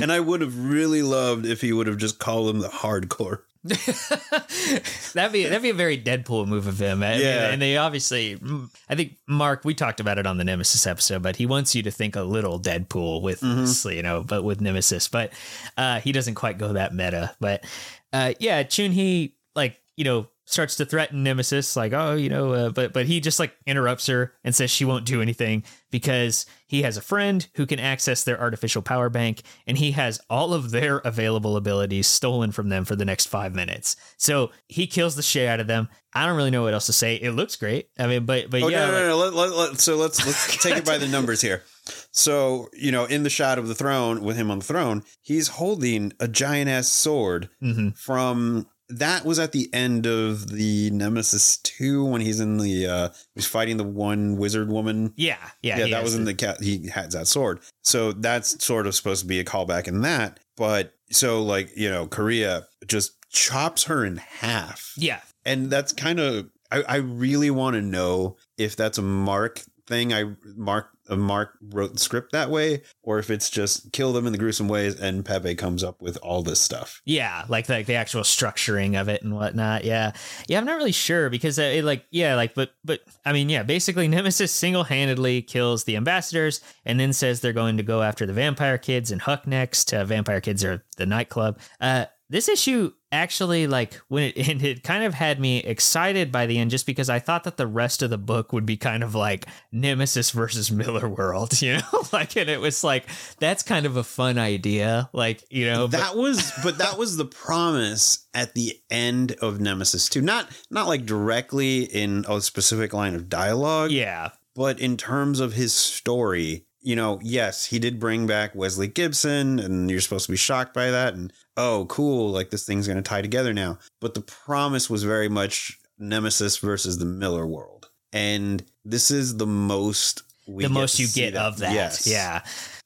And 0.02 0.12
I 0.12 0.20
would 0.20 0.42
have 0.42 0.45
really 0.54 1.02
loved 1.02 1.46
if 1.46 1.62
he 1.62 1.74
would 1.74 1.88
have 1.88 1.98
just 1.98 2.20
called 2.20 2.50
him 2.50 2.60
the 2.60 2.68
hardcore. 2.70 3.42
that'd 5.14 5.32
be 5.34 5.44
that'd 5.44 5.62
be 5.62 5.70
a 5.70 5.74
very 5.74 5.98
Deadpool 5.98 6.48
move 6.48 6.68
of 6.68 6.80
him. 6.80 7.02
I 7.04 7.14
mean, 7.14 7.22
Yeah. 7.22 7.50
and 7.50 7.62
they 7.62 7.78
obviously, 7.78 8.36
mm, 8.38 8.70
I 8.90 8.96
think 8.96 9.18
Mark, 9.28 9.66
we 9.66 9.74
talked 9.74 10.00
about 10.00 10.18
it 10.20 10.28
on 10.28 10.38
the 10.38 10.44
Nemesis 10.44 10.86
episode, 10.86 11.24
but 11.24 11.36
he 11.38 11.46
wants 11.46 11.74
you 11.74 11.82
to 11.84 11.92
think 11.92 12.16
a 12.16 12.22
little 12.22 12.60
Deadpool 12.60 13.22
with 13.22 13.40
this, 13.40 13.86
you 13.86 14.04
know, 14.04 14.24
but 14.24 14.44
with 14.44 14.62
Nemesis, 14.62 15.08
but 15.08 15.32
uh, 15.78 16.00
he 16.00 16.12
doesn't 16.12 16.36
quite 16.36 16.58
go 16.58 16.74
that 16.74 16.94
meta. 16.94 17.36
But 17.40 17.66
uh, 18.14 18.34
yeah, 18.40 18.64
Chun 18.64 18.92
Hee 18.92 19.36
like 19.56 19.82
you 19.98 20.04
know 20.04 20.28
starts 20.46 20.76
to 20.78 20.86
threaten 20.86 21.24
Nemesis, 21.24 21.76
like 21.76 21.92
oh 21.94 22.14
you 22.14 22.30
know, 22.30 22.54
uh, 22.54 22.70
but 22.70 22.94
but 22.94 23.06
he 23.08 23.20
just 23.20 23.40
like 23.40 23.56
interrupts 23.66 24.06
her 24.08 24.34
and 24.44 24.54
says 24.56 24.70
she 24.72 24.86
won't 24.86 25.06
do 25.06 25.22
anything 25.22 25.64
because 25.92 26.46
he 26.68 26.82
has 26.84 26.98
a 26.98 27.02
friend 27.02 27.48
who 27.56 27.66
can 27.66 27.80
access 27.80 28.24
their 28.24 28.40
artificial 28.40 28.82
power 28.82 29.10
bank 29.10 29.42
and 29.68 29.78
he 29.78 29.92
has 29.92 30.20
all 30.30 30.54
of 30.54 30.72
their 30.72 30.98
available 31.00 31.56
abilities 31.58 32.08
stolen 32.08 32.52
from 32.52 32.70
them 32.70 32.86
for 32.86 32.96
the 32.96 33.06
next 33.06 33.28
five 33.28 33.54
minutes. 33.56 33.96
So 34.18 34.52
he 34.68 34.88
kills 34.88 35.16
the 35.16 35.22
shit 35.22 35.48
out 35.48 35.60
of 35.60 35.68
them. 35.68 35.90
I 36.14 36.26
don't 36.26 36.38
really 36.38 36.52
know 36.52 36.64
what 36.64 36.74
else 36.74 36.86
to 36.86 36.94
say. 36.94 37.16
It 37.16 37.32
looks 37.32 37.56
great. 37.56 37.90
I 38.00 38.08
mean, 38.08 38.26
but 38.26 38.50
but 38.50 38.62
Oh 38.64 38.68
yeah, 38.70 38.86
no, 38.86 38.92
no, 38.92 39.18
like- 39.18 39.34
no. 39.34 39.40
Let, 39.42 39.50
let, 39.52 39.70
let- 39.72 39.80
so 39.80 39.96
let's 39.96 40.26
let's 40.26 40.58
take 40.64 40.78
it 40.78 40.86
by 40.86 40.98
the 40.98 41.08
numbers 41.08 41.42
here. 41.42 41.64
So 42.12 42.70
you 42.74 42.92
know, 42.92 43.06
in 43.06 43.24
the 43.24 43.30
shot 43.30 43.58
of 43.58 43.68
the 43.68 43.76
throne 43.76 44.22
with 44.22 44.38
him 44.38 44.50
on 44.52 44.60
the 44.60 44.66
throne, 44.66 45.04
he's 45.22 45.50
holding 45.50 46.14
a 46.20 46.28
giant 46.28 46.70
ass 46.70 46.88
sword 46.88 47.50
Mhm. 47.64 47.98
from. 47.98 48.68
That 48.90 49.26
was 49.26 49.40
at 49.40 49.52
the 49.52 49.70
end 49.74 50.06
of 50.06 50.50
the 50.50 50.90
Nemesis 50.92 51.58
two 51.58 52.06
when 52.06 52.22
he's 52.22 52.40
in 52.40 52.58
the 52.58 52.86
uh 52.88 53.10
he's 53.34 53.48
fighting 53.48 53.78
the 53.78 53.84
one 53.84 54.38
wizard 54.38 54.70
woman. 54.70 55.14
yeah, 55.16 55.38
yeah, 55.62 55.80
Yeah, 55.80 55.88
that 55.96 56.04
was 56.04 56.16
in 56.16 56.26
the 56.26 56.34
cat. 56.34 56.62
He 56.62 56.90
has 56.90 57.14
that 57.14 57.28
sword, 57.28 57.60
so 57.84 58.12
that's 58.12 58.64
sort 58.64 58.86
of 58.88 58.94
supposed 58.96 59.22
to 59.22 59.28
be 59.28 59.40
a 59.40 59.44
callback 59.46 59.88
in 59.88 60.02
that. 60.02 60.40
But 60.58 60.94
so 61.12 61.44
like 61.44 61.70
you 61.78 61.90
know 61.90 62.08
korea 62.08 62.66
just 62.88 63.12
chops 63.30 63.84
her 63.84 64.04
in 64.04 64.18
half 64.18 64.94
Yeah. 64.98 65.20
and 65.46 65.70
that's 65.70 65.94
kind 65.94 66.20
of 66.20 66.50
I, 66.72 66.82
I 66.82 66.96
really 66.96 67.52
want 67.52 67.76
to 67.76 67.82
know 67.82 68.38
if 68.58 68.76
that's 68.76 68.98
a 68.98 69.04
mark 69.04 69.62
thing 69.86 70.12
i 70.14 70.24
mark 70.56 70.90
mark 71.10 71.58
wrote 71.62 71.94
the 71.94 72.00
script 72.00 72.32
that 72.32 72.50
way 72.50 72.82
or 73.04 73.20
if 73.20 73.30
it's 73.30 73.50
just 73.50 73.92
kill 73.92 74.14
them 74.14 74.26
in 74.26 74.32
the 74.32 74.38
gruesome 74.38 74.68
ways 74.68 75.00
and 75.00 75.26
pepe 75.26 75.56
comes 75.56 75.84
up 75.84 76.02
with 76.02 76.18
all 76.18 76.42
this 76.42 76.62
stuff 76.62 77.02
Yeah, 77.06 77.46
like 77.50 77.70
like 77.70 77.86
the 77.86 77.96
actual 77.96 78.22
structuring 78.22 79.00
of 79.00 79.08
it 79.10 79.24
and 79.24 79.36
whatnot. 79.36 79.84
Yeah, 79.84 80.14
yeah, 80.48 80.58
I'm 80.58 80.66
not 80.66 80.78
really 80.78 80.92
sure 80.92 81.30
because 81.30 81.60
uh, 81.60 81.64
it 81.64 81.84
like 81.84 82.06
yeah, 82.12 82.36
like 82.36 82.54
but 82.54 82.72
but 82.84 83.02
I 83.26 83.34
mean 83.34 83.50
yeah, 83.50 83.64
basically 83.64 84.08
Nemesis 84.16 84.52
single 84.52 84.84
handedly 84.84 85.42
kills 85.42 85.84
the 85.84 85.96
ambassadors 85.96 86.62
and 86.86 87.00
then 87.00 87.14
says 87.14 87.42
they're 87.42 87.54
going 87.54 87.78
to 87.78 87.84
go 87.84 88.02
after 88.02 88.26
the 88.26 88.34
vampire 88.34 88.78
kids 88.78 89.12
and 89.12 89.22
Huck 89.22 89.48
next. 89.48 89.94
Uh, 89.94 90.06
vampire 90.06 90.42
kids 90.42 90.64
are 90.64 90.84
the 90.98 91.06
nightclub. 91.06 91.60
Uh, 91.80 92.06
this 92.30 92.50
issue 92.50 92.92
actually 93.12 93.68
like 93.68 93.94
when 94.08 94.24
it 94.24 94.34
ended 94.50 94.84
kind 94.84 95.04
of 95.04 95.14
had 95.14 95.40
me 95.40 95.60
excited 95.60 96.32
by 96.32 96.46
the 96.46 96.58
end 96.58 96.72
just 96.72 96.86
because 96.86 97.10
I 97.10 97.20
thought 97.20 97.44
that 97.46 97.58
the 97.58 97.68
rest 97.68 98.02
of 98.02 98.10
the 98.10 98.18
book 98.18 98.52
would 98.54 98.66
be 98.66 98.78
kind 98.78 99.04
of 99.04 99.16
like 99.16 99.46
Nemesis 99.72 100.32
versus 100.32 100.72
Millar 100.72 101.08
World, 101.08 101.62
you 101.62 101.78
know? 101.78 102.04
like 102.14 102.36
and 102.36 102.50
it 102.50 102.60
was 102.60 102.84
like 102.84 103.06
that's 103.40 103.64
kind 103.64 103.86
of 103.86 103.98
a 103.98 104.04
fun 104.04 104.38
idea. 104.38 105.10
Like, 105.14 105.44
you 105.50 105.66
know, 105.66 105.88
but- 105.88 105.98
that 105.98 106.16
was 106.16 106.52
but 106.64 106.78
that 106.80 106.98
was 106.98 107.18
the 107.18 107.26
promise 107.26 108.28
at 108.34 108.54
the 108.54 108.80
end 108.90 109.34
of 109.42 109.62
nemesis 109.62 110.10
2 110.10 110.22
not 110.22 110.50
not 110.70 110.88
like 110.88 111.06
directly 111.06 111.84
in 111.84 112.26
a 112.28 112.42
specific 112.42 112.94
line 112.94 113.16
of 113.16 113.30
dialogue 113.30 113.92
yeah. 113.92 114.30
but 114.56 114.80
in 114.80 114.98
terms 114.98 115.40
of 115.40 115.54
his 115.54 115.74
story 115.74 116.66
you 116.86 116.96
know 116.96 117.20
yes 117.22 117.66
he 117.66 117.80
did 117.80 118.00
bring 118.00 118.28
back 118.28 118.54
wesley 118.56 118.88
gibson 118.88 119.60
and 119.60 119.90
you're 119.90 120.00
supposed 120.00 120.26
to 120.26 120.32
be 120.32 120.38
shocked 120.38 120.74
by 120.74 120.92
that 120.92 121.14
and 121.14 121.34
oh 121.58 121.86
cool 121.90 122.30
like 122.30 122.50
this 122.50 122.66
thing's 122.66 122.88
going 122.88 122.98
to 122.98 123.02
tie 123.02 123.22
together 123.22 123.54
now 123.54 123.78
but 124.00 124.14
the 124.14 124.22
promise 124.22 124.90
was 124.90 125.04
very 125.04 125.30
much 125.30 125.80
nemesis 125.98 126.58
versus 126.58 126.98
the 126.98 127.06
Millar 127.06 127.48
world 127.48 127.90
and 128.14 128.64
this 128.84 129.12
is 129.12 129.38
the 129.38 129.48
most 129.48 130.24
we 130.48 130.64
the 130.64 130.70
get 130.70 130.74
most 130.74 131.00
you 131.00 131.08
get 131.08 131.36
of 131.36 131.58
that. 131.58 131.74
yes 131.74 132.06
Yeah. 132.06 132.42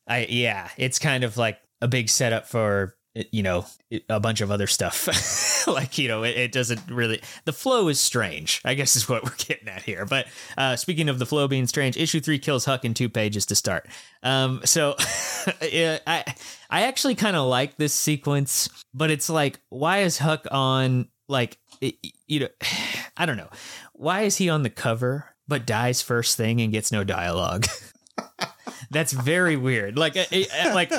I 0.10 0.26
yeah, 0.28 0.70
it's 0.76 1.00
kind 1.00 1.24
of 1.24 1.38
like 1.38 1.60
a 1.82 1.88
big 1.88 2.10
setup 2.10 2.48
for 2.48 2.96
you 3.32 3.44
know 3.44 3.66
a 4.08 4.20
bunch 4.20 4.42
of 4.42 4.52
other 4.52 4.68
stuff. 4.68 5.08
Like 5.68 6.00
you 6.00 6.08
know 6.08 6.24
it, 6.24 6.36
it, 6.36 6.52
doesn't 6.52 6.90
really 6.90 7.22
the 7.46 7.54
flow 7.54 7.90
is 7.90 8.00
strange 8.00 8.62
i 8.66 8.74
guess 8.74 8.96
is 8.96 9.08
what 9.08 9.24
we're 9.26 9.36
getting 9.38 9.68
at 9.68 9.84
here. 9.84 10.06
But 10.06 10.28
uh 10.58 10.78
speaking 10.78 11.10
of 11.10 11.20
the 11.20 11.28
flow 11.28 11.48
being 11.48 11.68
strange 11.68 11.96
issue 11.96 12.22
three 12.22 12.40
kills 12.40 12.66
huck 12.66 12.86
in 12.86 12.96
two 12.96 13.10
pages 13.10 13.46
to 13.48 13.56
start. 13.56 13.88
Um 14.24 14.62
so 14.64 14.96
yeah, 15.72 16.00
i 16.08 16.24
i 16.72 16.84
actually 16.84 17.14
kind 17.14 17.36
of 17.36 17.48
like 17.48 17.76
this 17.78 17.94
sequence 17.94 18.70
but 18.94 19.12
it's 19.12 19.30
like 19.30 19.60
why 19.70 20.00
is 20.00 20.18
huck 20.18 20.48
on 20.50 21.10
like 21.28 21.60
it, 21.82 21.96
you 22.26 22.40
know 22.40 22.48
i 23.18 23.26
don't 23.26 23.38
know. 23.38 23.50
Why 23.94 24.22
is 24.22 24.38
he 24.38 24.50
on 24.50 24.64
the 24.64 24.72
cover 24.72 25.36
but 25.48 25.68
dies 25.68 26.02
first 26.02 26.38
thing 26.38 26.62
and 26.62 26.72
gets 26.72 26.92
no 26.92 27.04
dialogue 27.04 27.68
that's 28.90 29.12
very 29.14 29.56
weird. 29.56 29.98
Like, 29.98 30.14
it, 30.16 30.50
like 30.74 30.92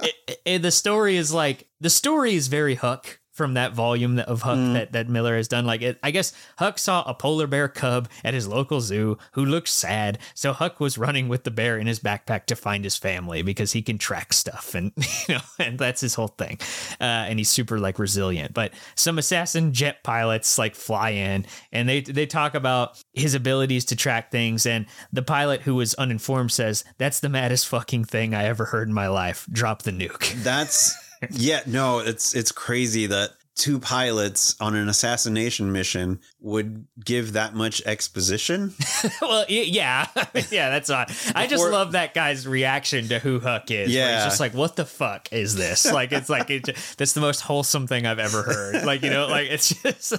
it, 0.00 0.40
it, 0.44 0.62
the 0.62 0.70
story 0.70 1.16
is 1.16 1.32
like 1.32 1.68
the 1.80 1.90
story 1.90 2.34
is 2.34 2.48
very 2.48 2.74
Huck 2.74 3.18
from 3.36 3.52
that 3.54 3.74
volume 3.74 4.18
of 4.18 4.40
Huck 4.42 4.56
mm. 4.56 4.72
that, 4.72 4.92
that 4.92 5.10
Millar 5.10 5.36
has 5.36 5.46
done. 5.46 5.66
Like, 5.66 5.82
it, 5.82 5.98
I 6.02 6.10
guess 6.10 6.32
Huck 6.58 6.78
saw 6.78 7.02
a 7.06 7.12
polar 7.12 7.46
bear 7.46 7.68
cub 7.68 8.08
at 8.24 8.32
his 8.32 8.48
local 8.48 8.80
zoo 8.80 9.18
who 9.32 9.44
looked 9.44 9.68
sad. 9.68 10.18
So 10.34 10.54
Huck 10.54 10.80
was 10.80 10.96
running 10.96 11.28
with 11.28 11.44
the 11.44 11.50
bear 11.50 11.76
in 11.76 11.86
his 11.86 12.00
backpack 12.00 12.46
to 12.46 12.56
find 12.56 12.82
his 12.82 12.96
family 12.96 13.42
because 13.42 13.72
he 13.72 13.82
can 13.82 13.98
track 13.98 14.32
stuff 14.32 14.74
and, 14.74 14.92
you 15.28 15.34
know, 15.34 15.40
and 15.58 15.78
that's 15.78 16.00
his 16.00 16.14
whole 16.14 16.28
thing. 16.28 16.58
Uh, 16.98 17.04
and 17.28 17.38
he's 17.38 17.50
super 17.50 17.78
like 17.78 17.98
resilient. 17.98 18.54
But 18.54 18.72
some 18.94 19.18
assassin 19.18 19.74
jet 19.74 20.02
pilots 20.02 20.56
like 20.56 20.74
fly 20.74 21.10
in 21.10 21.44
and 21.72 21.86
they, 21.86 22.00
they 22.00 22.24
talk 22.24 22.54
about 22.54 23.02
his 23.12 23.34
abilities 23.34 23.84
to 23.86 23.96
track 23.96 24.30
things. 24.30 24.64
And 24.64 24.86
the 25.12 25.22
pilot 25.22 25.60
who 25.60 25.74
was 25.74 25.92
uninformed 25.94 26.52
says, 26.52 26.84
that's 26.96 27.20
the 27.20 27.28
maddest 27.28 27.68
fucking 27.68 28.04
thing 28.04 28.34
I 28.34 28.44
ever 28.44 28.64
heard 28.64 28.88
in 28.88 28.94
my 28.94 29.08
life. 29.08 29.46
Drop 29.52 29.82
the 29.82 29.90
nuke. 29.90 30.32
That's 30.42 31.05
yeah, 31.30 31.60
no, 31.66 32.00
it's 32.00 32.34
it's 32.34 32.52
crazy 32.52 33.06
that 33.06 33.30
two 33.56 33.80
pilots 33.80 34.54
on 34.60 34.74
an 34.74 34.86
assassination 34.88 35.72
mission 35.72 36.20
would 36.40 36.86
give 37.02 37.32
that 37.32 37.54
much 37.54 37.80
exposition. 37.86 38.74
well, 39.22 39.46
yeah, 39.48 40.06
yeah, 40.50 40.68
that's 40.68 40.90
odd. 40.90 41.10
I 41.34 41.46
just 41.46 41.64
love 41.64 41.92
that 41.92 42.14
guy's 42.14 42.46
reaction 42.46 43.08
to 43.08 43.18
who 43.18 43.40
Huck 43.40 43.70
is. 43.70 43.92
Yeah, 43.92 44.16
he's 44.16 44.24
just 44.24 44.40
like, 44.40 44.54
"What 44.54 44.76
the 44.76 44.84
fuck 44.84 45.32
is 45.32 45.56
this?" 45.56 45.90
Like, 45.90 46.12
it's 46.12 46.28
like 46.28 46.50
it, 46.50 46.68
that's 46.96 47.14
the 47.14 47.20
most 47.20 47.40
wholesome 47.40 47.86
thing 47.86 48.06
I've 48.06 48.18
ever 48.18 48.42
heard. 48.42 48.84
Like, 48.84 49.02
you 49.02 49.10
know, 49.10 49.26
like 49.26 49.48
it's 49.48 49.70
just 49.82 50.14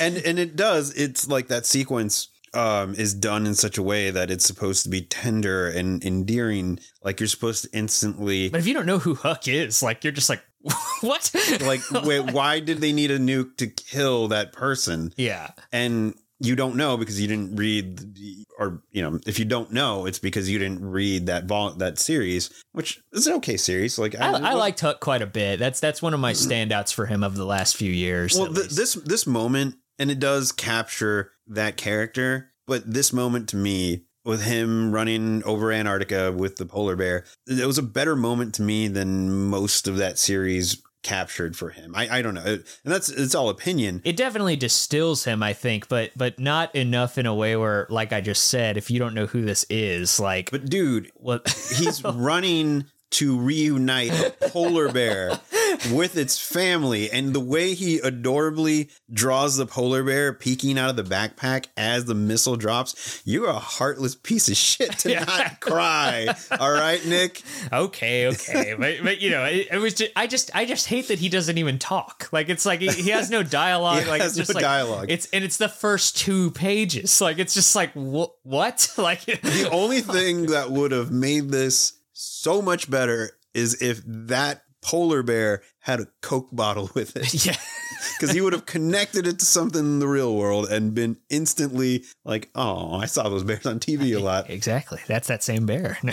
and 0.00 0.16
and 0.18 0.38
it 0.38 0.56
does. 0.56 0.94
It's 0.94 1.28
like 1.28 1.48
that 1.48 1.66
sequence 1.66 2.28
um, 2.56 2.94
is 2.94 3.14
done 3.14 3.46
in 3.46 3.54
such 3.54 3.78
a 3.78 3.82
way 3.82 4.10
that 4.10 4.30
it's 4.30 4.46
supposed 4.46 4.82
to 4.84 4.88
be 4.88 5.02
tender 5.02 5.68
and 5.68 6.02
endearing. 6.04 6.78
Like 7.02 7.20
you're 7.20 7.26
supposed 7.28 7.64
to 7.64 7.76
instantly. 7.76 8.48
But 8.48 8.60
if 8.60 8.66
you 8.66 8.74
don't 8.74 8.86
know 8.86 8.98
who 8.98 9.14
Huck 9.14 9.46
is, 9.46 9.82
like 9.82 10.02
you're 10.02 10.12
just 10.12 10.30
like, 10.30 10.42
what? 11.02 11.30
like, 11.60 11.80
wait, 12.04 12.32
why 12.32 12.60
did 12.60 12.78
they 12.78 12.92
need 12.92 13.10
a 13.10 13.18
nuke 13.18 13.56
to 13.58 13.66
kill 13.66 14.28
that 14.28 14.52
person? 14.52 15.12
Yeah, 15.16 15.50
and 15.72 16.14
you 16.38 16.56
don't 16.56 16.76
know 16.76 16.96
because 16.96 17.20
you 17.20 17.28
didn't 17.28 17.56
read, 17.56 18.18
or 18.58 18.82
you 18.90 19.02
know, 19.02 19.18
if 19.26 19.38
you 19.38 19.44
don't 19.44 19.72
know, 19.72 20.06
it's 20.06 20.18
because 20.18 20.50
you 20.50 20.58
didn't 20.58 20.84
read 20.84 21.26
that 21.26 21.44
vol- 21.44 21.74
that 21.74 21.98
series, 21.98 22.50
which 22.72 23.00
is 23.12 23.26
an 23.26 23.34
okay 23.34 23.56
series. 23.56 23.98
Like 23.98 24.14
I, 24.14 24.32
I, 24.32 24.50
I 24.50 24.52
liked 24.54 24.80
Huck 24.80 25.00
quite 25.00 25.22
a 25.22 25.26
bit. 25.26 25.58
That's 25.58 25.80
that's 25.80 26.02
one 26.02 26.14
of 26.14 26.20
my 26.20 26.32
standouts 26.32 26.92
for 26.92 27.06
him 27.06 27.22
of 27.22 27.36
the 27.36 27.46
last 27.46 27.76
few 27.76 27.92
years. 27.92 28.36
Well, 28.38 28.52
th- 28.52 28.70
this 28.70 28.94
this 28.94 29.26
moment 29.26 29.76
and 29.98 30.10
it 30.10 30.18
does 30.18 30.52
capture 30.52 31.32
that 31.46 31.76
character. 31.76 32.52
But 32.66 32.92
this 32.92 33.12
moment 33.12 33.48
to 33.50 33.56
me, 33.56 34.04
with 34.24 34.42
him 34.42 34.90
running 34.90 35.44
over 35.44 35.70
Antarctica 35.70 36.32
with 36.32 36.56
the 36.56 36.66
polar 36.66 36.96
bear, 36.96 37.24
it 37.46 37.64
was 37.64 37.78
a 37.78 37.82
better 37.82 38.16
moment 38.16 38.54
to 38.56 38.62
me 38.62 38.88
than 38.88 39.30
most 39.30 39.86
of 39.86 39.98
that 39.98 40.18
series 40.18 40.82
captured 41.06 41.56
for 41.56 41.70
him. 41.70 41.94
I, 41.94 42.18
I 42.18 42.22
don't 42.22 42.34
know. 42.34 42.42
And 42.44 42.64
that's 42.84 43.08
it's 43.08 43.36
all 43.36 43.48
opinion. 43.48 44.02
It 44.04 44.16
definitely 44.16 44.56
distills 44.56 45.24
him, 45.24 45.42
I 45.42 45.52
think, 45.52 45.88
but 45.88 46.10
but 46.16 46.40
not 46.40 46.74
enough 46.74 47.16
in 47.16 47.26
a 47.26 47.34
way 47.34 47.54
where, 47.54 47.86
like 47.88 48.12
I 48.12 48.20
just 48.20 48.48
said, 48.48 48.76
if 48.76 48.90
you 48.90 48.98
don't 48.98 49.14
know 49.14 49.26
who 49.26 49.42
this 49.42 49.64
is, 49.70 50.18
like 50.18 50.50
But 50.50 50.68
dude, 50.68 51.12
what 51.14 51.48
he's 51.76 52.02
running 52.14 52.86
to 53.12 53.38
reunite 53.38 54.12
a 54.12 54.30
polar 54.48 54.90
bear 54.92 55.38
with 55.90 56.16
its 56.16 56.38
family. 56.38 57.10
And 57.10 57.34
the 57.34 57.40
way 57.40 57.74
he 57.74 57.98
adorably 57.98 58.90
draws 59.12 59.56
the 59.56 59.66
polar 59.66 60.02
bear 60.02 60.32
peeking 60.32 60.78
out 60.78 60.90
of 60.90 60.96
the 60.96 61.02
backpack 61.02 61.66
as 61.76 62.04
the 62.06 62.14
missile 62.14 62.56
drops, 62.56 63.22
you're 63.24 63.48
a 63.48 63.58
heartless 63.58 64.14
piece 64.14 64.48
of 64.48 64.56
shit 64.56 64.98
to 65.00 65.20
not 65.20 65.60
cry. 65.60 66.28
All 66.58 66.72
right, 66.72 67.04
Nick. 67.06 67.42
Okay, 67.72 68.28
okay, 68.28 68.74
but 68.78 68.96
but 69.02 69.20
you 69.20 69.30
know, 69.30 69.44
it, 69.44 69.68
it 69.70 69.78
was 69.78 69.94
just 69.94 70.12
I 70.16 70.26
just 70.26 70.50
I 70.54 70.64
just 70.64 70.86
hate 70.86 71.08
that 71.08 71.18
he 71.18 71.28
doesn't 71.28 71.58
even 71.58 71.78
talk. 71.78 72.28
Like 72.32 72.48
it's 72.48 72.66
like 72.66 72.80
he, 72.80 72.88
he 72.88 73.10
has 73.10 73.30
no 73.30 73.42
dialogue. 73.42 74.06
like 74.06 74.22
it's 74.22 74.36
just 74.36 74.50
no 74.50 74.54
like, 74.54 74.62
dialogue. 74.62 75.06
It's 75.08 75.26
and 75.32 75.44
it's 75.44 75.56
the 75.56 75.68
first 75.68 76.16
two 76.16 76.50
pages. 76.52 77.20
Like 77.20 77.38
it's 77.38 77.54
just 77.54 77.74
like 77.74 77.92
wh- 77.92 78.34
what? 78.44 78.92
Like 79.06 79.24
the 79.24 79.68
only 79.70 80.00
thing 80.00 80.46
that 80.46 80.70
would 80.70 80.90
have 80.90 81.12
made 81.12 81.48
this 81.48 81.95
so 82.18 82.62
much 82.62 82.90
better 82.90 83.30
is 83.52 83.80
if 83.82 84.00
that 84.06 84.62
polar 84.82 85.22
bear 85.22 85.62
had 85.80 86.00
a 86.00 86.06
Coke 86.22 86.48
bottle 86.52 86.90
with 86.94 87.16
it. 87.16 87.44
Yeah. 87.46 87.56
Because 88.18 88.34
he 88.34 88.40
would 88.40 88.52
have 88.52 88.66
connected 88.66 89.26
it 89.26 89.38
to 89.40 89.44
something 89.44 89.80
in 89.80 89.98
the 89.98 90.08
real 90.08 90.34
world 90.34 90.70
and 90.70 90.94
been 90.94 91.18
instantly 91.28 92.04
like, 92.24 92.50
oh, 92.54 92.94
I 92.94 93.06
saw 93.06 93.28
those 93.28 93.42
bears 93.42 93.66
on 93.66 93.78
TV 93.78 94.16
a 94.16 94.18
lot. 94.22 94.48
Exactly. 94.48 95.00
That's 95.06 95.28
that 95.28 95.42
same 95.42 95.66
bear. 95.66 95.98
No. 96.02 96.12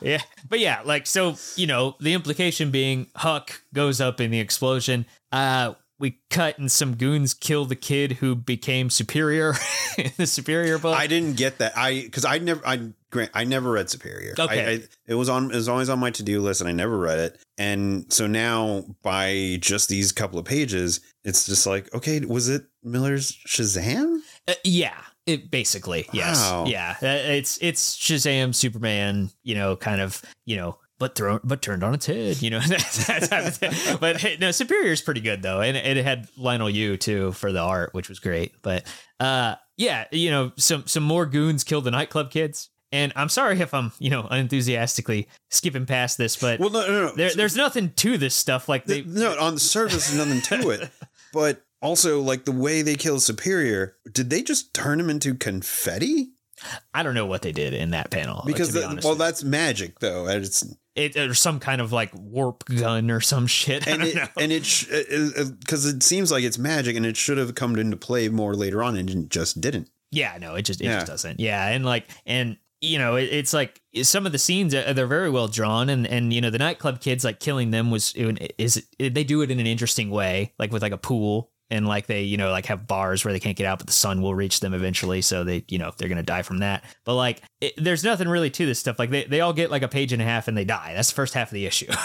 yeah. 0.00 0.20
But 0.48 0.60
yeah, 0.60 0.80
like, 0.84 1.06
so, 1.06 1.36
you 1.56 1.66
know, 1.66 1.96
the 2.00 2.14
implication 2.14 2.70
being 2.70 3.08
Huck 3.14 3.62
goes 3.72 4.00
up 4.00 4.20
in 4.20 4.30
the 4.30 4.40
explosion. 4.40 5.06
Uh, 5.30 5.74
we 6.04 6.20
cut 6.28 6.58
and 6.58 6.70
some 6.70 6.96
goons 6.96 7.32
kill 7.32 7.64
the 7.64 7.74
kid 7.74 8.12
who 8.12 8.34
became 8.34 8.90
superior 8.90 9.54
in 9.98 10.10
the 10.18 10.26
superior 10.26 10.78
book. 10.78 10.94
I 10.94 11.06
didn't 11.06 11.38
get 11.38 11.56
that. 11.58 11.72
I 11.78 12.02
because 12.02 12.26
I 12.26 12.36
never 12.36 12.60
I 12.66 12.90
grant 13.10 13.30
I 13.32 13.44
never 13.44 13.70
read 13.70 13.88
Superior. 13.88 14.34
Okay, 14.38 14.66
I, 14.66 14.70
I, 14.72 14.80
it 15.06 15.14
was 15.14 15.30
on 15.30 15.50
it 15.50 15.54
was 15.54 15.66
always 15.66 15.88
on 15.88 15.98
my 15.98 16.10
to 16.10 16.22
do 16.22 16.42
list, 16.42 16.60
and 16.60 16.68
I 16.68 16.72
never 16.72 16.98
read 16.98 17.20
it. 17.20 17.38
And 17.56 18.12
so 18.12 18.26
now 18.26 18.84
by 19.02 19.56
just 19.62 19.88
these 19.88 20.12
couple 20.12 20.38
of 20.38 20.44
pages, 20.44 21.00
it's 21.24 21.46
just 21.46 21.66
like 21.66 21.92
okay, 21.94 22.20
was 22.20 22.50
it 22.50 22.66
Millar's 22.82 23.32
Shazam? 23.48 24.18
Uh, 24.46 24.52
yeah, 24.62 25.00
it 25.24 25.50
basically 25.50 26.06
yes, 26.12 26.38
wow. 26.38 26.66
yeah. 26.66 26.96
Uh, 27.00 27.32
it's 27.32 27.56
it's 27.62 27.96
Shazam, 27.96 28.54
Superman, 28.54 29.30
you 29.42 29.54
know, 29.54 29.74
kind 29.74 30.02
of 30.02 30.20
you 30.44 30.58
know 30.58 30.76
but 30.98 31.14
thrown 31.16 31.40
but 31.44 31.60
turned 31.62 31.82
on 31.82 31.94
its 31.94 32.06
head, 32.06 32.40
you 32.42 32.50
know. 32.50 32.60
that 32.68 33.26
type 33.30 33.46
of 33.46 33.56
thing. 33.56 33.72
But 34.00 34.18
hey, 34.20 34.36
no, 34.40 34.50
Superior 34.50 34.92
is 34.92 35.00
pretty 35.02 35.20
good 35.20 35.42
though, 35.42 35.60
and 35.60 35.76
it 35.76 36.04
had 36.04 36.28
Leinil 36.38 36.72
Yu 36.72 36.96
too 36.96 37.32
for 37.32 37.52
the 37.52 37.60
art, 37.60 37.94
which 37.94 38.08
was 38.08 38.18
great. 38.20 38.54
But 38.62 38.84
uh, 39.20 39.56
yeah, 39.76 40.04
you 40.12 40.30
know, 40.30 40.52
some 40.56 40.86
some 40.86 41.02
more 41.02 41.26
goons 41.26 41.64
killed 41.64 41.84
the 41.84 41.90
nightclub 41.90 42.30
kids, 42.30 42.70
And 42.92 43.12
I'm 43.16 43.28
sorry 43.28 43.58
if 43.60 43.74
I'm, 43.74 43.90
you 43.98 44.10
know, 44.10 44.26
unenthusiastically 44.30 45.26
skipping 45.50 45.84
past 45.86 46.16
this, 46.16 46.36
but 46.36 46.60
Well, 46.60 46.70
no, 46.70 46.86
no, 46.86 47.06
no. 47.06 47.14
there, 47.14 47.30
there's 47.34 47.56
nothing 47.56 47.92
to 47.96 48.16
this 48.18 48.34
stuff. 48.34 48.68
Like 48.68 48.84
they, 48.86 49.02
no, 49.02 49.36
on 49.38 49.54
the 49.54 49.60
surface, 49.60 50.08
there's 50.10 50.26
nothing 50.26 50.42
to 50.62 50.70
it. 50.70 50.90
But 51.32 51.64
also, 51.82 52.20
like 52.20 52.44
the 52.44 52.52
way 52.52 52.82
they 52.82 52.94
kill 52.94 53.18
Superior, 53.18 53.96
did 54.12 54.30
they 54.30 54.40
just 54.40 54.72
turn 54.72 55.00
him 55.00 55.10
into 55.10 55.34
confetti? 55.34 56.33
I 56.92 57.02
don't 57.02 57.14
know 57.14 57.26
what 57.26 57.42
they 57.42 57.52
did 57.52 57.74
in 57.74 57.90
that 57.90 58.10
panel 58.10 58.38
uh, 58.40 58.46
Because 58.46 58.68
to 58.68 58.74
be 58.74 58.80
the- 58.80 59.00
well, 59.04 59.14
that's 59.16 59.42
magic, 59.44 59.98
though. 60.00 60.26
and 60.26 60.44
It's 60.44 60.64
it 60.94 61.16
or 61.16 61.34
some 61.34 61.58
kind 61.58 61.80
of 61.80 61.92
like 61.92 62.12
warp 62.14 62.64
gun 62.66 63.10
or 63.10 63.20
some 63.20 63.46
shit. 63.48 63.86
I 63.88 63.90
and 63.92 64.00
don't 64.02 64.08
it 64.10 64.14
know. 64.14 64.28
and 64.38 64.52
it 64.52 64.62
because 65.60 65.86
uh, 65.86 65.88
uh, 65.90 65.94
it, 65.96 66.02
seems 66.02 66.30
like 66.30 66.44
it's 66.44 66.58
magic, 66.58 66.96
and 66.96 67.04
it 67.04 67.16
should 67.16 67.38
have 67.38 67.54
come 67.54 67.76
into 67.76 67.96
play 67.96 68.28
more 68.28 68.54
later 68.54 68.82
on, 68.82 68.96
and 68.96 69.10
it 69.10 69.28
just 69.28 69.60
didn't. 69.60 69.90
Yeah, 70.12 70.38
no, 70.40 70.54
it 70.54 70.62
just 70.62 70.80
it 70.80 70.84
Yeah. 70.84 70.94
just 70.96 71.06
doesn't. 71.08 71.40
Yeah, 71.40 71.66
and 71.68 71.84
like 71.84 72.06
and 72.26 72.56
you 72.80 72.98
know 72.98 73.16
it, 73.16 73.24
it's 73.24 73.52
like 73.52 73.80
some 74.02 74.26
of 74.26 74.30
the 74.32 74.38
scenes 74.38 74.74
uh, 74.74 74.92
they're 74.92 75.06
very 75.08 75.30
well 75.30 75.48
drawn 75.48 75.88
and 75.88 76.06
and 76.06 76.32
you 76.32 76.40
know 76.40 76.50
the 76.50 76.58
nightclub 76.58 77.00
kids 77.00 77.24
like 77.24 77.40
killing 77.40 77.70
them 77.72 77.90
was 77.90 78.12
is 78.58 78.86
they 78.98 79.24
do 79.24 79.40
it 79.42 79.50
in 79.50 79.58
an 79.58 79.66
interesting 79.66 80.10
way 80.10 80.52
like 80.58 80.70
with 80.70 80.82
like 80.82 80.92
a 80.92 80.98
pool 80.98 81.50
and 81.70 81.86
like 81.86 82.06
they 82.06 82.22
you 82.22 82.36
know 82.36 82.50
like 82.50 82.66
have 82.66 82.86
bars 82.86 83.24
where 83.24 83.32
they 83.32 83.40
can't 83.40 83.56
get 83.56 83.66
out 83.66 83.78
but 83.78 83.86
the 83.86 83.92
sun 83.92 84.22
will 84.22 84.34
reach 84.34 84.60
them 84.60 84.74
eventually. 84.74 85.22
So 85.22 85.44
they 85.44 85.64
you 85.68 85.78
know 85.78 85.88
if 85.88 85.96
they're 85.96 86.08
gonna 86.08 86.22
die 86.22 86.42
from 86.42 86.58
that. 86.58 86.84
But 87.04 87.14
like 87.14 87.42
it, 87.60 87.74
there's 87.76 88.04
nothing 88.04 88.28
really 88.28 88.50
to 88.50 88.66
this 88.66 88.78
stuff. 88.78 88.98
Like 88.98 89.10
they, 89.10 89.24
they 89.24 89.40
all 89.40 89.52
get 89.52 89.70
like 89.70 89.82
a 89.82 89.88
page 89.88 90.12
and 90.12 90.20
a 90.22 90.24
half 90.24 90.48
and 90.48 90.56
they 90.56 90.64
die. 90.64 90.92
That's 90.94 91.08
the 91.10 91.14
first 91.14 91.34
half 91.34 91.48
of 91.48 91.54
the 91.54 91.66
issue. 91.66 91.92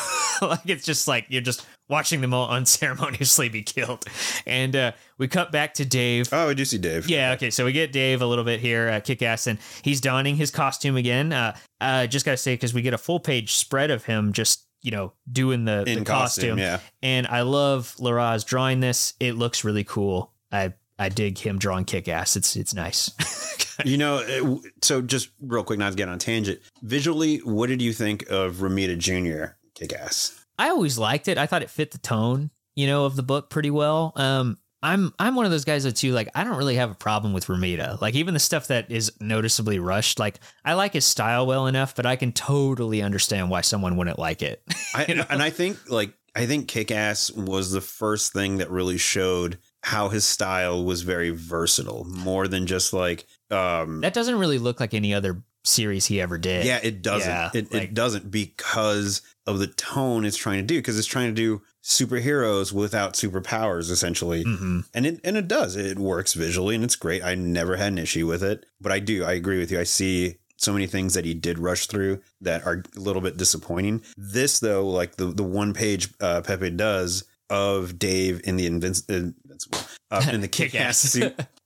Like 0.42 0.70
it's 0.70 0.86
just 0.86 1.06
like 1.06 1.26
you're 1.28 1.42
just 1.42 1.66
watching 1.90 2.22
them 2.22 2.34
all 2.34 2.48
unceremoniously 2.50 3.50
be 3.50 3.62
killed. 3.62 4.06
And 4.48 4.74
uh 4.74 4.92
we 5.18 5.28
cut 5.28 5.52
back 5.52 5.74
to 5.76 5.86
dave. 5.86 6.30
Oh, 6.32 6.50
I 6.50 6.54
do 6.54 6.64
see 6.64 6.78
Dave. 6.78 7.10
yeah, 7.10 7.34
okay. 7.34 7.50
So 7.50 7.66
we 7.66 7.74
get 7.74 7.92
Dave 7.92 8.22
a 8.22 8.26
little 8.26 8.46
bit 8.46 8.62
here, 8.62 8.88
uh, 8.90 9.00
kick 9.02 9.22
ass, 9.22 9.48
and 9.48 9.60
he's 9.84 10.00
donning 10.00 10.38
his 10.38 10.50
costume 10.50 10.96
again. 10.96 11.34
Uh, 11.34 11.56
uh, 11.82 12.08
just 12.08 12.26
gotta 12.26 12.38
say, 12.38 12.54
because 12.54 12.74
we 12.74 12.82
get 12.82 12.94
a 12.94 12.98
full 12.98 13.20
page 13.20 13.56
spread 13.56 13.92
of 13.92 14.06
him 14.06 14.32
just, 14.32 14.66
you 14.82 14.92
know, 14.92 15.14
doing 15.32 15.66
the, 15.66 15.84
the 15.86 16.04
costume, 16.04 16.06
costume. 16.06 16.58
yeah. 16.58 16.80
And 17.02 17.28
I 17.28 17.42
love 17.42 17.96
Larraz 18.00 18.46
drawing 18.46 18.80
this. 18.80 19.14
It 19.20 19.34
looks 19.34 19.64
really 19.64 19.84
cool. 19.84 20.32
I 20.52 20.74
I 20.98 21.10
dig 21.10 21.38
him 21.38 21.58
drawing 21.60 21.86
kick 21.86 22.08
ass. 22.08 22.36
It's 22.36 22.56
it's 22.56 22.74
nice. 22.74 23.12
You 23.86 23.98
know, 23.98 24.22
it, 24.28 24.74
so 24.82 25.02
just 25.02 25.30
real 25.42 25.64
quick, 25.64 25.80
not 25.80 25.92
to 25.92 25.96
get 25.96 26.10
on 26.10 26.20
tangent. 26.20 26.60
Visually, 26.82 27.38
what 27.38 27.68
did 27.68 27.82
you 27.82 27.94
think 27.94 28.30
of 28.30 28.56
Romita 28.56 28.98
Jr. 28.98 29.54
Kick 29.74 29.94
Ass? 29.94 30.46
I 30.58 30.70
always 30.70 30.98
liked 30.98 31.30
it. 31.30 31.38
I 31.38 31.46
thought 31.46 31.62
it 31.62 31.70
fit 31.70 31.92
the 31.92 31.98
tone, 31.98 32.50
you 32.76 32.88
know, 32.88 33.06
of 33.06 33.16
the 33.16 33.24
book 33.24 33.50
pretty 33.50 33.72
well. 33.72 34.12
Um, 34.18 34.58
I'm 34.82 35.14
I'm 35.20 35.36
one 35.36 35.46
of 35.46 35.52
those 35.52 35.66
guys 35.66 35.84
that 35.84 35.98
too 35.98 36.14
like 36.14 36.30
I 36.36 36.44
don't 36.44 36.58
really 36.58 36.76
have 36.76 36.92
a 36.92 36.96
problem 36.96 37.34
with 37.34 37.48
Romita. 37.48 38.00
Like 38.00 38.16
even 38.16 38.34
the 38.34 38.40
stuff 38.40 38.68
that 38.68 38.90
is 38.92 39.12
noticeably 39.20 39.80
rushed, 39.80 40.20
like 40.20 40.40
I 40.64 40.74
like 40.74 40.94
his 40.94 41.06
style 41.06 41.46
well 41.46 41.68
enough, 41.68 41.96
but 41.96 42.06
I 42.06 42.16
can 42.16 42.32
totally 42.32 43.02
understand 43.02 43.50
why 43.50 43.62
someone 43.62 43.98
wouldn't 43.98 44.20
like 44.20 44.42
it. 44.42 44.64
I, 44.96 45.06
You 45.08 45.16
know? 45.16 45.26
And 45.30 45.42
I 45.42 45.50
think 45.50 45.78
like 45.90 46.14
I 46.36 46.46
think 46.46 46.68
Kick 46.68 46.92
Ass 46.92 47.30
was 47.32 47.72
the 47.72 47.82
first 47.82 48.32
thing 48.34 48.58
that 48.60 48.70
really 48.70 48.98
showed 48.98 49.58
how 49.84 50.10
his 50.10 50.24
style 50.26 50.84
was 50.86 51.02
very 51.02 51.32
versatile, 51.32 52.06
more 52.06 52.48
than 52.48 52.66
just 52.66 52.94
like 52.94 53.26
um 53.52 54.02
that 54.02 54.14
doesn't 54.14 54.40
really 54.40 54.60
look 54.60 54.80
like 54.80 54.94
any 54.94 55.14
other 55.14 55.44
series 55.66 56.06
he 56.06 56.22
ever 56.22 56.38
did. 56.38 56.66
yeah, 56.66 56.80
it 56.82 57.02
doesn't. 57.02 57.30
Yeah, 57.30 57.50
it, 57.54 57.74
like- 57.74 57.84
it 57.84 57.94
doesn't 57.94 58.32
because 58.32 59.22
of 59.50 59.60
the 59.60 59.68
tone 59.68 60.26
it's 60.26 60.38
trying 60.38 60.60
to 60.60 60.66
do 60.66 60.78
because 60.78 60.98
it's 60.98 61.08
trying 61.08 61.28
to 61.28 61.34
do 61.34 61.62
superheroes 61.84 62.72
without 62.74 63.14
superpowers 63.14 63.90
essentially. 63.90 64.44
hmm 64.44 64.82
And 64.94 65.06
it 65.06 65.20
and 65.24 65.38
it 65.38 65.48
does. 65.48 65.76
It 65.76 65.98
works 66.00 66.34
visually 66.34 66.76
and 66.76 66.84
it's 66.84 66.96
great. 66.96 67.24
I 67.24 67.36
never 67.36 67.76
had 67.78 67.92
an 67.94 67.98
issue 67.98 68.28
with 68.28 68.44
it. 68.44 68.66
But 68.82 68.92
I 68.92 69.00
do, 69.00 69.24
I 69.24 69.34
agree 69.34 69.60
with 69.60 69.72
you. 69.72 69.80
I 69.80 69.84
see 69.86 70.38
so 70.58 70.74
many 70.74 70.88
things 70.88 71.14
that 71.14 71.24
he 71.26 71.34
did 71.34 71.58
rush 71.58 71.88
through 71.88 72.22
that 72.42 72.66
are 72.66 72.84
a 72.96 73.00
little 73.00 73.22
bit 73.22 73.38
disappointing. 73.38 74.02
This 74.18 74.60
though, 74.60 74.88
like 74.88 75.16
the 75.16 75.26
the 75.28 75.44
one 75.44 75.74
page 75.74 76.14
uh, 76.20 76.42
Pepe 76.42 76.70
does 76.72 77.24
of 77.50 77.98
Dave 77.98 78.42
in 78.44 78.58
the 78.58 78.70
Invinci- 78.70 79.10
Invincible 79.10 79.80
uh, 80.12 80.26
in 80.32 80.42
the 80.42 80.48
kick 80.60 80.76
ass 80.76 81.02
Kick-Ass. 81.14 81.34
suit. 81.38 81.48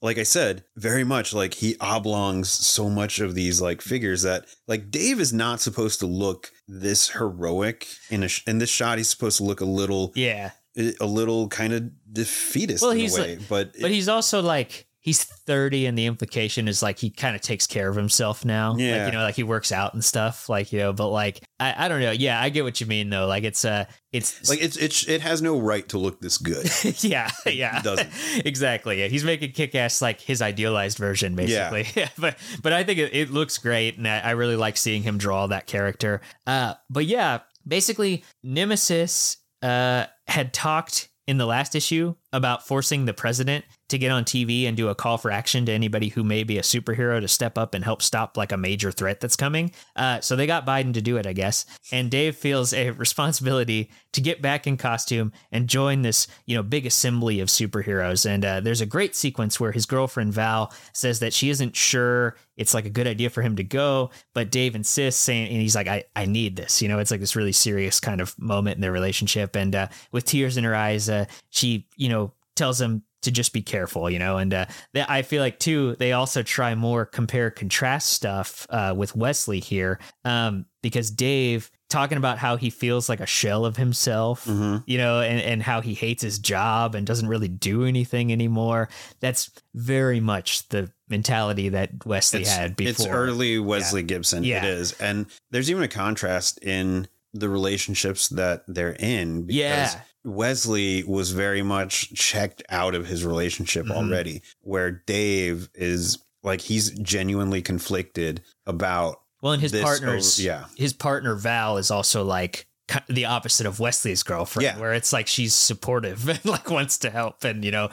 Like 0.00 0.18
I 0.18 0.22
said, 0.22 0.64
very 0.76 1.04
much 1.04 1.32
like 1.34 1.54
he 1.54 1.76
oblongs 1.80 2.48
so 2.50 2.88
much 2.88 3.18
of 3.20 3.34
these 3.34 3.60
like 3.60 3.80
figures 3.80 4.22
that 4.22 4.46
like 4.66 4.90
Dave 4.90 5.20
is 5.20 5.32
not 5.32 5.60
supposed 5.60 6.00
to 6.00 6.06
look 6.06 6.52
this 6.68 7.10
heroic 7.10 7.86
in 8.10 8.22
a 8.22 8.28
sh- 8.28 8.44
in 8.46 8.58
this 8.58 8.70
shot. 8.70 8.98
He's 8.98 9.08
supposed 9.08 9.38
to 9.38 9.44
look 9.44 9.60
a 9.60 9.64
little 9.64 10.12
Yeah, 10.14 10.50
eh, 10.76 10.92
a 11.00 11.06
little 11.06 11.48
kind 11.48 11.72
of 11.72 11.90
defeatist 12.12 12.82
Well, 12.82 12.92
in 12.92 12.98
he's 12.98 13.16
a 13.16 13.22
way, 13.22 13.38
but, 13.48 13.74
but 13.80 13.90
he's 13.90 14.08
also 14.08 14.40
like 14.42 14.86
he's 15.08 15.24
30 15.24 15.86
and 15.86 15.96
the 15.96 16.04
implication 16.04 16.68
is 16.68 16.82
like 16.82 16.98
he 16.98 17.08
kind 17.08 17.34
of 17.34 17.40
takes 17.40 17.66
care 17.66 17.88
of 17.88 17.96
himself 17.96 18.44
now 18.44 18.76
Yeah. 18.76 18.96
like 19.04 19.06
you 19.06 19.18
know 19.18 19.24
like 19.24 19.36
he 19.36 19.42
works 19.42 19.72
out 19.72 19.94
and 19.94 20.04
stuff 20.04 20.48
like 20.50 20.70
you 20.70 20.78
know 20.80 20.92
but 20.92 21.08
like 21.08 21.40
I, 21.58 21.86
I 21.86 21.88
don't 21.88 22.00
know 22.00 22.10
yeah 22.10 22.38
i 22.38 22.50
get 22.50 22.62
what 22.64 22.78
you 22.80 22.86
mean 22.86 23.08
though 23.08 23.26
like 23.26 23.44
it's 23.44 23.64
uh 23.64 23.86
it's 24.12 24.48
like 24.50 24.60
it's 24.62 24.76
it's 24.76 25.08
it 25.08 25.22
has 25.22 25.40
no 25.40 25.58
right 25.58 25.88
to 25.88 25.96
look 25.98 26.20
this 26.20 26.36
good. 26.36 26.68
yeah 27.02 27.30
yeah 27.46 27.78
It 27.78 27.84
doesn't. 27.84 28.10
exactly 28.46 29.00
yeah 29.00 29.06
he's 29.08 29.24
making 29.24 29.52
kick-ass 29.52 30.02
like 30.02 30.20
his 30.20 30.42
idealized 30.42 30.98
version 30.98 31.34
basically 31.34 31.86
yeah. 31.96 32.08
but 32.18 32.36
but 32.62 32.74
i 32.74 32.84
think 32.84 32.98
it, 32.98 33.14
it 33.14 33.30
looks 33.30 33.56
great 33.58 33.96
and 33.96 34.06
I, 34.06 34.18
I 34.20 34.30
really 34.32 34.56
like 34.56 34.76
seeing 34.76 35.02
him 35.02 35.16
draw 35.16 35.46
that 35.46 35.66
character 35.66 36.20
uh 36.46 36.74
but 36.90 37.06
yeah 37.06 37.40
basically 37.66 38.24
nemesis 38.42 39.38
uh 39.62 40.04
had 40.26 40.52
talked 40.52 41.08
in 41.26 41.38
the 41.38 41.46
last 41.46 41.74
issue 41.74 42.14
about 42.32 42.66
forcing 42.66 43.04
the 43.04 43.12
president 43.14 43.64
to 43.88 43.98
get 43.98 44.10
on 44.10 44.24
TV 44.24 44.66
and 44.66 44.76
do 44.76 44.88
a 44.88 44.94
call 44.94 45.18
for 45.18 45.30
action 45.30 45.66
to 45.66 45.72
anybody 45.72 46.08
who 46.08 46.22
may 46.22 46.44
be 46.44 46.58
a 46.58 46.62
superhero 46.62 47.20
to 47.20 47.28
step 47.28 47.56
up 47.56 47.74
and 47.74 47.84
help 47.84 48.02
stop 48.02 48.36
like 48.36 48.52
a 48.52 48.56
major 48.56 48.92
threat 48.92 49.20
that's 49.20 49.36
coming. 49.36 49.70
Uh, 49.96 50.20
so 50.20 50.36
they 50.36 50.46
got 50.46 50.66
Biden 50.66 50.92
to 50.94 51.02
do 51.02 51.16
it, 51.16 51.26
I 51.26 51.32
guess. 51.32 51.64
And 51.90 52.10
Dave 52.10 52.36
feels 52.36 52.72
a 52.72 52.90
responsibility 52.98 53.90
to 54.12 54.20
get 54.20 54.42
back 54.42 54.66
in 54.66 54.76
costume 54.76 55.32
and 55.50 55.68
join 55.68 56.02
this, 56.02 56.26
you 56.46 56.56
know, 56.56 56.62
big 56.62 56.86
assembly 56.86 57.40
of 57.40 57.48
superheroes. 57.48 58.28
And 58.28 58.44
uh, 58.44 58.60
there's 58.60 58.80
a 58.80 58.86
great 58.86 59.14
sequence 59.14 59.58
where 59.58 59.72
his 59.72 59.86
girlfriend 59.86 60.32
Val 60.32 60.72
says 60.92 61.20
that 61.20 61.32
she 61.32 61.50
isn't 61.50 61.76
sure 61.76 62.36
it's 62.56 62.74
like 62.74 62.86
a 62.86 62.90
good 62.90 63.06
idea 63.06 63.30
for 63.30 63.40
him 63.40 63.56
to 63.56 63.64
go, 63.64 64.10
but 64.34 64.50
Dave 64.50 64.74
insists, 64.74 65.22
saying, 65.22 65.48
and 65.48 65.62
he's 65.62 65.76
like, 65.76 65.86
I, 65.86 66.04
I 66.16 66.26
need 66.26 66.56
this. 66.56 66.82
You 66.82 66.88
know, 66.88 66.98
it's 66.98 67.10
like 67.10 67.20
this 67.20 67.36
really 67.36 67.52
serious 67.52 68.00
kind 68.00 68.20
of 68.20 68.36
moment 68.38 68.76
in 68.76 68.80
their 68.80 68.92
relationship. 68.92 69.54
And 69.54 69.74
uh, 69.74 69.88
with 70.10 70.24
tears 70.24 70.56
in 70.56 70.64
her 70.64 70.74
eyes, 70.74 71.08
uh, 71.08 71.26
she, 71.50 71.86
you 71.96 72.08
know, 72.08 72.32
tells 72.56 72.80
him 72.80 73.04
to 73.22 73.30
just 73.30 73.52
be 73.52 73.62
careful, 73.62 74.08
you 74.08 74.18
know, 74.18 74.38
and 74.38 74.54
uh, 74.54 74.66
they, 74.92 75.04
I 75.08 75.22
feel 75.22 75.42
like 75.42 75.58
too 75.58 75.96
they 75.98 76.12
also 76.12 76.42
try 76.42 76.74
more 76.74 77.04
compare 77.04 77.50
contrast 77.50 78.10
stuff 78.12 78.66
uh, 78.70 78.94
with 78.96 79.16
Wesley 79.16 79.60
here, 79.60 79.98
um, 80.24 80.66
because 80.82 81.10
Dave 81.10 81.70
talking 81.90 82.18
about 82.18 82.38
how 82.38 82.56
he 82.56 82.68
feels 82.70 83.08
like 83.08 83.18
a 83.20 83.26
shell 83.26 83.64
of 83.64 83.76
himself, 83.76 84.44
Mhm. 84.44 84.84
you 84.86 84.98
know, 84.98 85.20
and, 85.20 85.40
and 85.40 85.62
how 85.62 85.80
he 85.80 85.94
hates 85.94 86.22
his 86.22 86.38
job 86.38 86.94
and 86.94 87.06
doesn't 87.06 87.28
really 87.28 87.48
do 87.48 87.84
anything 87.84 88.30
anymore. 88.30 88.88
That's 89.20 89.50
very 89.74 90.20
much 90.20 90.68
the 90.68 90.92
mentality 91.08 91.70
that 91.70 92.04
Wesley 92.06 92.42
It's, 92.42 92.50
had 92.54 92.76
before. 92.76 92.90
it's 92.90 93.06
early 93.06 93.58
Wesley 93.58 94.02
Gibson. 94.02 94.44
Yeah. 94.44 94.64
It 94.64 94.68
is, 94.74 94.92
and 95.00 95.26
there's 95.50 95.70
even 95.70 95.82
a 95.82 95.88
contrast 95.88 96.62
in 96.62 97.08
the 97.38 97.48
relationships 97.48 98.28
that 98.30 98.64
they're 98.68 98.96
in. 98.98 99.42
Because 99.46 99.56
Yeah. 99.56 100.00
Wesley 100.24 101.04
was 101.04 101.30
very 101.32 101.62
much 101.62 102.12
checked 102.14 102.62
out 102.68 102.94
of 102.94 103.06
his 103.06 103.24
relationship 103.24 103.86
Mhm. 103.86 103.92
already, 103.92 104.42
where 104.60 104.90
Dave 105.06 105.68
is 105.74 106.18
like 106.42 106.60
he's 106.60 106.90
genuinely 106.90 107.60
conflicted 107.62 108.42
about 108.66 109.20
Well, 109.42 109.52
and 109.54 109.62
his 109.62 109.72
partners, 109.72 110.38
over- 110.38 110.46
yeah. 110.46 110.64
his 110.76 110.92
partner 110.92 111.34
Val 111.34 111.78
is 111.78 111.90
also 111.90 112.24
like 112.24 112.66
the 113.08 113.26
opposite 113.26 113.66
of 113.66 113.80
Wesley's 113.80 114.22
girlfriend, 114.22 114.64
Yeah. 114.64 114.78
where 114.80 114.94
it's 114.94 115.12
like 115.12 115.26
she's 115.26 115.54
supportive 115.54 116.26
and 116.28 116.42
like 116.44 116.70
wants 116.70 116.98
to 116.98 117.10
help 117.10 117.44
and 117.44 117.64
you 117.64 117.70
know 117.70 117.90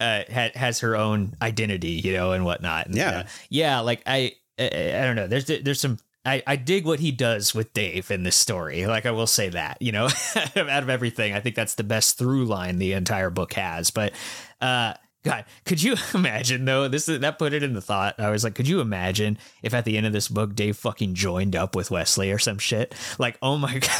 uh, 0.00 0.22
ha- 0.32 0.50
has 0.54 0.78
her 0.80 0.94
own 0.96 1.34
identity, 1.42 1.90
you 1.90 2.12
know, 2.12 2.30
and 2.32 2.44
whatnot. 2.44 2.86
And, 2.86 2.94
Yeah. 2.96 3.10
uh, 3.10 3.22
yeah. 3.50 3.80
Like 3.80 4.00
I, 4.06 4.32
I, 4.58 4.64
I 4.66 5.00
don't 5.04 5.16
know. 5.16 5.26
There's 5.26 5.46
there's 5.46 5.80
some. 5.80 5.98
I, 6.24 6.42
I 6.46 6.56
dig 6.56 6.84
what 6.84 7.00
he 7.00 7.10
does 7.10 7.54
with 7.54 7.72
Dave 7.72 8.10
in 8.10 8.22
this 8.22 8.36
story. 8.36 8.86
Like 8.86 9.06
I 9.06 9.12
will 9.12 9.26
say 9.26 9.48
that, 9.50 9.80
you 9.80 9.92
know, 9.92 10.08
out 10.36 10.56
of 10.56 10.90
everything, 10.90 11.32
I 11.32 11.40
think 11.40 11.56
that's 11.56 11.74
the 11.74 11.84
best 11.84 12.18
through 12.18 12.44
line 12.44 12.78
the 12.78 12.92
entire 12.92 13.30
book 13.30 13.54
has. 13.54 13.90
But 13.90 14.12
uh 14.60 14.94
God, 15.24 15.44
could 15.64 15.82
you 15.82 15.96
imagine 16.14 16.64
though? 16.64 16.88
This 16.88 17.08
is 17.08 17.20
that 17.20 17.38
put 17.38 17.52
it 17.52 17.62
in 17.62 17.74
the 17.74 17.80
thought. 17.80 18.18
I 18.20 18.30
was 18.30 18.44
like, 18.44 18.54
could 18.54 18.68
you 18.68 18.80
imagine 18.80 19.38
if 19.62 19.74
at 19.74 19.84
the 19.84 19.96
end 19.96 20.06
of 20.06 20.12
this 20.12 20.28
book 20.28 20.54
Dave 20.54 20.76
fucking 20.76 21.14
joined 21.14 21.56
up 21.56 21.74
with 21.74 21.90
Wesley 21.90 22.30
or 22.30 22.38
some 22.38 22.58
shit? 22.58 22.94
Like, 23.18 23.38
oh 23.42 23.58
my 23.58 23.78
god. 23.78 23.90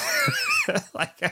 like 0.94 1.22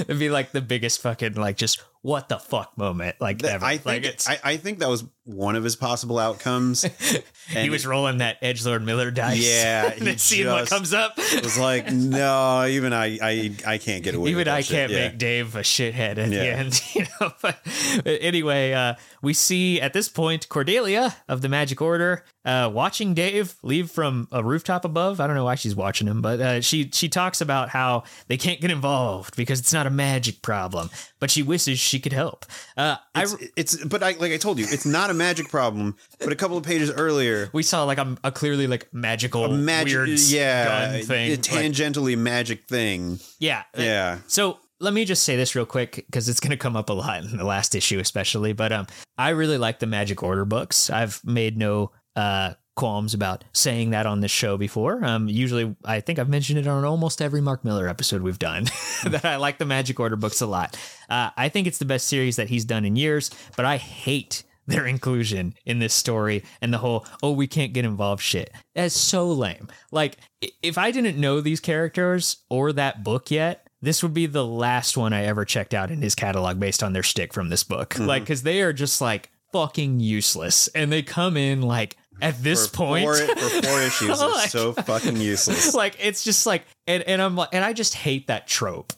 it'd 0.00 0.18
be 0.18 0.30
like 0.30 0.52
the 0.52 0.60
biggest 0.60 1.00
fucking 1.02 1.34
like 1.34 1.56
just 1.56 1.82
what 2.02 2.28
the 2.28 2.38
fuck 2.38 2.76
moment 2.76 3.14
like 3.20 3.42
That- 3.42 3.54
ever. 3.54 3.64
I 3.64 3.70
like 3.72 3.82
think 3.82 4.04
it's 4.06 4.28
I, 4.28 4.38
I 4.42 4.56
think 4.56 4.80
that 4.80 4.88
was 4.88 5.04
one 5.24 5.54
of 5.54 5.62
his 5.62 5.76
possible 5.76 6.18
outcomes. 6.18 6.84
he 7.48 7.70
was 7.70 7.86
rolling 7.86 8.18
that 8.18 8.38
Edge 8.42 8.66
Lord 8.66 8.84
Millar 8.84 9.12
dice. 9.12 9.38
Yeah, 9.46 9.92
and 10.00 10.20
seeing 10.20 10.48
what 10.48 10.68
comes 10.68 10.92
up. 10.92 11.12
It 11.16 11.44
was 11.44 11.56
like, 11.56 11.92
no, 11.92 12.66
even 12.66 12.92
I, 12.92 13.18
I, 13.22 13.54
I 13.64 13.78
can't 13.78 14.02
get 14.02 14.16
away. 14.16 14.30
Even 14.30 14.38
with 14.38 14.44
that 14.46 14.56
I 14.56 14.60
shit. 14.62 14.74
can't 14.76 14.90
Yeah. 14.92 15.08
make 15.10 15.18
Dave 15.18 15.54
a 15.54 15.60
shithead 15.60 16.18
at 16.18 16.30
the 16.30 16.40
end, 16.40 16.82
you 16.94 17.04
know. 17.20 17.30
But 17.40 17.56
anyway, 18.04 18.72
uh, 18.72 18.94
we 19.22 19.32
see 19.32 19.80
at 19.80 19.92
this 19.92 20.08
point 20.08 20.48
Cordelia 20.48 21.14
of 21.28 21.40
the 21.40 21.48
Magic 21.48 21.80
Order 21.80 22.24
uh, 22.44 22.68
watching 22.74 23.14
Dave 23.14 23.54
leave 23.62 23.92
from 23.92 24.26
a 24.32 24.42
rooftop 24.42 24.84
above. 24.84 25.20
I 25.20 25.28
don't 25.28 25.36
know 25.36 25.44
why 25.44 25.54
she's 25.54 25.76
watching 25.76 26.08
him, 26.08 26.20
but 26.20 26.40
uh, 26.40 26.60
she 26.62 26.90
she 26.92 27.08
talks 27.08 27.40
about 27.40 27.68
how 27.68 28.02
they 28.26 28.36
can't 28.36 28.60
get 28.60 28.71
involved 28.72 29.36
because 29.36 29.60
it's 29.60 29.72
not 29.72 29.86
a 29.86 29.90
magic 29.90 30.42
problem, 30.42 30.90
but 31.20 31.30
she 31.30 31.42
wishes 31.44 31.78
she 31.78 32.00
could 32.00 32.12
help. 32.12 32.44
Uh, 32.76 32.96
I 33.14 33.22
It's, 33.22 33.36
it's, 33.56 33.84
but 33.84 34.02
I, 34.02 34.12
like 34.18 34.32
I 34.32 34.36
told 34.38 34.58
you, 34.58 34.66
it's 34.68 34.84
not 34.84 35.10
a 35.10 35.14
magic 35.14 35.48
problem. 35.48 35.96
But 36.18 36.32
a 36.32 36.36
couple 36.36 36.56
of 36.56 36.64
pages 36.64 36.90
earlier, 36.90 37.48
we 37.52 37.62
saw 37.62 37.84
like 37.84 37.98
a, 37.98 38.16
a 38.24 38.32
clearly 38.32 38.66
like 38.66 38.92
magical 38.92 39.46
magic, 39.48 39.94
weird 39.94 40.08
yeah, 40.20 40.64
gun 40.96 41.02
thing. 41.04 41.28
a 41.28 41.34
Like, 41.36 41.42
tangentially 41.42 42.18
magic 42.18 42.64
thing. 42.64 43.20
yeah, 43.38 43.62
Yeah, 43.76 44.18
So 44.26 44.58
let 44.80 44.92
me 44.92 45.04
just 45.04 45.22
say 45.22 45.36
this 45.36 45.54
real 45.54 45.64
quick 45.66 45.94
because 45.94 46.28
it's 46.28 46.40
going 46.40 46.50
to 46.50 46.56
come 46.56 46.74
up 46.74 46.90
a 46.90 46.92
lot 46.92 47.22
in 47.22 47.36
the 47.36 47.44
last 47.44 47.76
issue, 47.76 48.00
especially. 48.00 48.52
But 48.52 48.72
um, 48.72 48.86
I 49.16 49.28
really 49.30 49.56
like 49.58 49.78
the 49.78 49.86
Magic 49.86 50.24
Order 50.24 50.44
books. 50.44 50.90
I've 50.90 51.20
made 51.24 51.56
no 51.56 51.92
uh 52.16 52.54
qualms 52.74 53.12
about 53.12 53.44
saying 53.52 53.90
that 53.90 54.06
on 54.06 54.20
this 54.20 54.30
show 54.30 54.56
before. 54.56 55.04
Um, 55.04 55.28
usually 55.28 55.74
I 55.84 56.00
think 56.00 56.18
I've 56.18 56.28
mentioned 56.28 56.58
it 56.58 56.66
on 56.66 56.84
almost 56.84 57.20
every 57.20 57.40
Mark 57.40 57.64
Millar 57.64 57.88
episode 57.88 58.22
we've 58.22 58.38
done 58.38 58.64
that 59.04 59.24
I 59.24 59.36
like 59.36 59.58
the 59.58 59.66
Magic 59.66 60.00
Order 60.00 60.16
books 60.16 60.40
a 60.40 60.46
lot. 60.46 60.76
Uh, 61.08 61.30
I 61.36 61.48
think 61.48 61.66
it's 61.66 61.78
the 61.78 61.84
best 61.84 62.08
series 62.08 62.36
that 62.36 62.48
he's 62.48 62.64
done 62.64 62.84
in 62.84 62.96
years, 62.96 63.30
but 63.56 63.64
I 63.64 63.76
hate 63.76 64.44
their 64.66 64.86
inclusion 64.86 65.54
in 65.66 65.80
this 65.80 65.92
story 65.92 66.44
and 66.60 66.72
the 66.72 66.78
whole 66.78 67.04
oh 67.20 67.32
we 67.32 67.48
can't 67.48 67.72
get 67.72 67.84
involved 67.84 68.22
shit. 68.22 68.52
That's 68.74 68.94
so 68.94 69.26
lame. 69.26 69.68
Like 69.90 70.18
if 70.62 70.78
i 70.78 70.90
didn't 70.90 71.18
know 71.18 71.40
these 71.40 71.60
characters 71.60 72.38
or 72.48 72.72
that 72.72 73.04
book 73.04 73.30
yet 73.30 73.68
this 73.80 74.02
would 74.02 74.14
be 74.14 74.26
the 74.26 74.44
last 74.44 74.96
one 74.96 75.12
i 75.12 75.24
ever 75.24 75.44
checked 75.44 75.74
out 75.74 75.90
in 75.90 76.00
his 76.00 76.14
catalog 76.14 76.60
based 76.60 76.82
on 76.82 76.92
their 76.92 77.02
stick 77.02 77.34
from 77.34 77.48
this 77.48 77.64
book. 77.64 77.98
Like 77.98 78.22
because 78.22 78.44
they 78.44 78.62
are 78.62 78.72
just 78.72 79.00
like 79.00 79.30
fucking 79.52 80.00
useless. 80.00 80.68
And 80.68 80.90
they 80.90 81.02
come 81.02 81.36
in 81.36 81.62
like 81.62 81.96
at 82.22 82.42
this 82.42 82.66
for 82.68 82.76
point 82.76 83.04
four, 83.04 83.14
for 83.16 83.62
four 83.62 83.80
issues, 83.88 84.20
Like- 84.20 84.50
so 84.50 84.72
fucking 84.72 85.16
useless. 85.16 85.74
like 85.82 85.96
it's 86.00 86.24
just 86.24 86.46
like 86.46 86.64
and, 86.86 87.02
and 87.04 87.20
i'm 87.20 87.36
like 87.36 87.50
and 87.52 87.64
i 87.64 87.72
just 87.72 87.94
hate 87.94 88.28
that 88.28 88.46
trope 88.46 88.92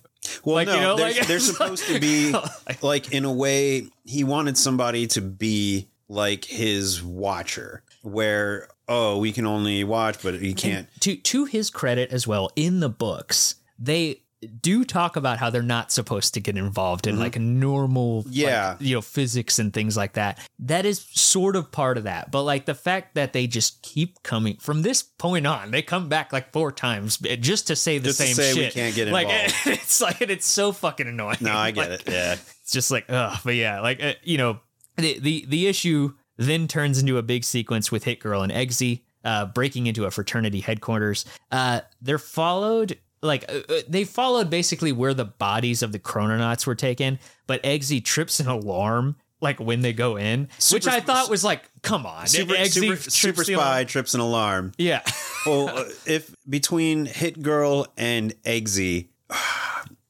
Well, 0.44 0.54
Like, 0.56 0.68
no, 0.68 0.74
you 0.74 0.80
know, 0.80 0.96
they're, 0.96 1.12
like- 1.12 1.26
they're 1.26 1.38
supposed 1.52 1.86
to 1.88 1.98
be 2.00 2.34
like 2.82 3.12
in 3.12 3.24
a 3.24 3.32
way. 3.32 3.88
He 4.04 4.24
wanted 4.24 4.56
somebody 4.56 5.06
to 5.08 5.20
be 5.20 5.88
like 6.08 6.44
his 6.44 7.02
watcher, 7.02 7.82
where 8.02 8.68
oh, 8.88 9.18
we 9.18 9.32
can 9.32 9.46
only 9.46 9.82
watch, 9.84 10.22
but 10.22 10.34
he 10.34 10.52
can't. 10.54 10.86
to 11.00 11.16
to 11.16 11.44
his 11.46 11.70
credit 11.70 12.10
as 12.12 12.26
well 12.26 12.50
in 12.56 12.80
the 12.80 12.88
books 12.90 13.56
they 13.78 14.20
do 14.46 14.84
talk 14.84 15.16
about 15.16 15.38
how 15.38 15.50
they're 15.50 15.62
not 15.62 15.90
supposed 15.92 16.34
to 16.34 16.40
get 16.40 16.56
involved 16.56 17.06
in 17.06 17.18
like 17.18 17.38
normal 17.38 18.18
like, 18.18 18.24
Mm-hmm. 18.26 18.32
Yeah. 18.32 18.76
you 18.80 18.94
know 18.96 19.00
physics 19.00 19.58
and 19.58 19.72
things 19.72 19.96
like 19.96 20.14
that 20.14 20.38
that 20.60 20.84
is 20.86 21.06
sort 21.12 21.56
of 21.56 21.70
part 21.72 21.98
of 21.98 22.04
that 22.04 22.30
but 22.30 22.42
like 22.42 22.66
the 22.66 22.74
fact 22.74 23.14
that 23.14 23.32
they 23.32 23.46
just 23.46 23.82
keep 23.82 24.22
coming 24.22 24.56
from 24.58 24.82
this 24.82 25.02
point 25.02 25.46
on 25.46 25.70
they 25.70 25.82
come 25.82 26.08
back 26.08 26.32
like 26.32 26.52
four 26.52 26.72
times 26.72 27.18
just 27.18 27.66
to 27.68 27.76
say 27.76 27.98
the 27.98 28.08
Just 28.08 28.20
to 28.20 28.26
same 28.26 28.34
say 28.34 28.54
we 28.54 28.60
shit 28.64 28.72
can't 28.74 28.94
get 28.94 29.08
like 29.08 29.28
involved. 29.28 29.66
it's 29.66 30.00
like 30.00 30.20
it's 30.22 30.46
so 30.46 30.72
fucking 30.72 31.06
annoying 31.06 31.36
No, 31.40 31.52
I 31.52 31.70
get 31.72 31.90
Like, 31.90 32.00
it. 32.06 32.12
Yeah, 32.12 32.32
it's 32.34 32.72
just 32.72 32.90
like 32.90 33.06
ugh 33.08 33.38
but 33.44 33.54
yeah 33.54 33.80
like 33.80 34.02
uh, 34.02 34.14
you 34.22 34.38
know 34.38 34.60
the, 34.96 35.18
the 35.18 35.44
the 35.48 35.66
issue 35.66 36.12
then 36.36 36.66
turns 36.68 36.98
into 36.98 37.18
a 37.18 37.22
big 37.22 37.44
sequence 37.44 37.92
with 37.92 38.04
hit 38.04 38.20
girl 38.20 38.42
and 38.42 38.52
eggsy 38.52 39.02
uh, 39.24 39.46
breaking 39.46 39.86
into 39.86 40.04
a 40.04 40.10
fraternity 40.10 40.60
headquarters 40.60 41.24
uh, 41.50 41.80
they're 42.02 42.18
followed 42.18 42.98
like 43.24 43.44
uh, 43.50 43.60
uh, 43.68 43.80
they 43.88 44.04
followed 44.04 44.50
basically 44.50 44.92
where 44.92 45.14
the 45.14 45.24
bodies 45.24 45.82
of 45.82 45.90
the 45.92 45.98
chrononauts 45.98 46.66
were 46.66 46.74
taken 46.76 47.18
but 47.46 47.60
eggsy 47.64 48.04
trips 48.04 48.38
an 48.38 48.46
alarm 48.46 49.16
like 49.40 49.58
when 49.58 49.80
they 49.80 49.92
go 49.92 50.16
in 50.16 50.48
which 50.72 50.86
i 50.86 51.00
thought 51.00 51.28
was 51.28 51.42
like 51.42 51.68
come 51.82 52.06
on 52.06 52.26
super, 52.26 52.54
Eggsy 52.54 52.72
super, 52.72 52.86
trips 52.96 53.14
super 53.14 53.42
alarm. 53.42 53.60
spy 53.60 53.84
trips 53.84 54.14
an 54.14 54.20
alarm. 54.20 54.72
yeah 54.78 55.02
Well, 55.46 55.68
uh, 55.76 55.84
if 56.06 56.34
between 56.48 57.04
Hit 57.06 57.42
Girl 57.42 57.86
and 57.98 58.32
Eggsy, 58.44 59.08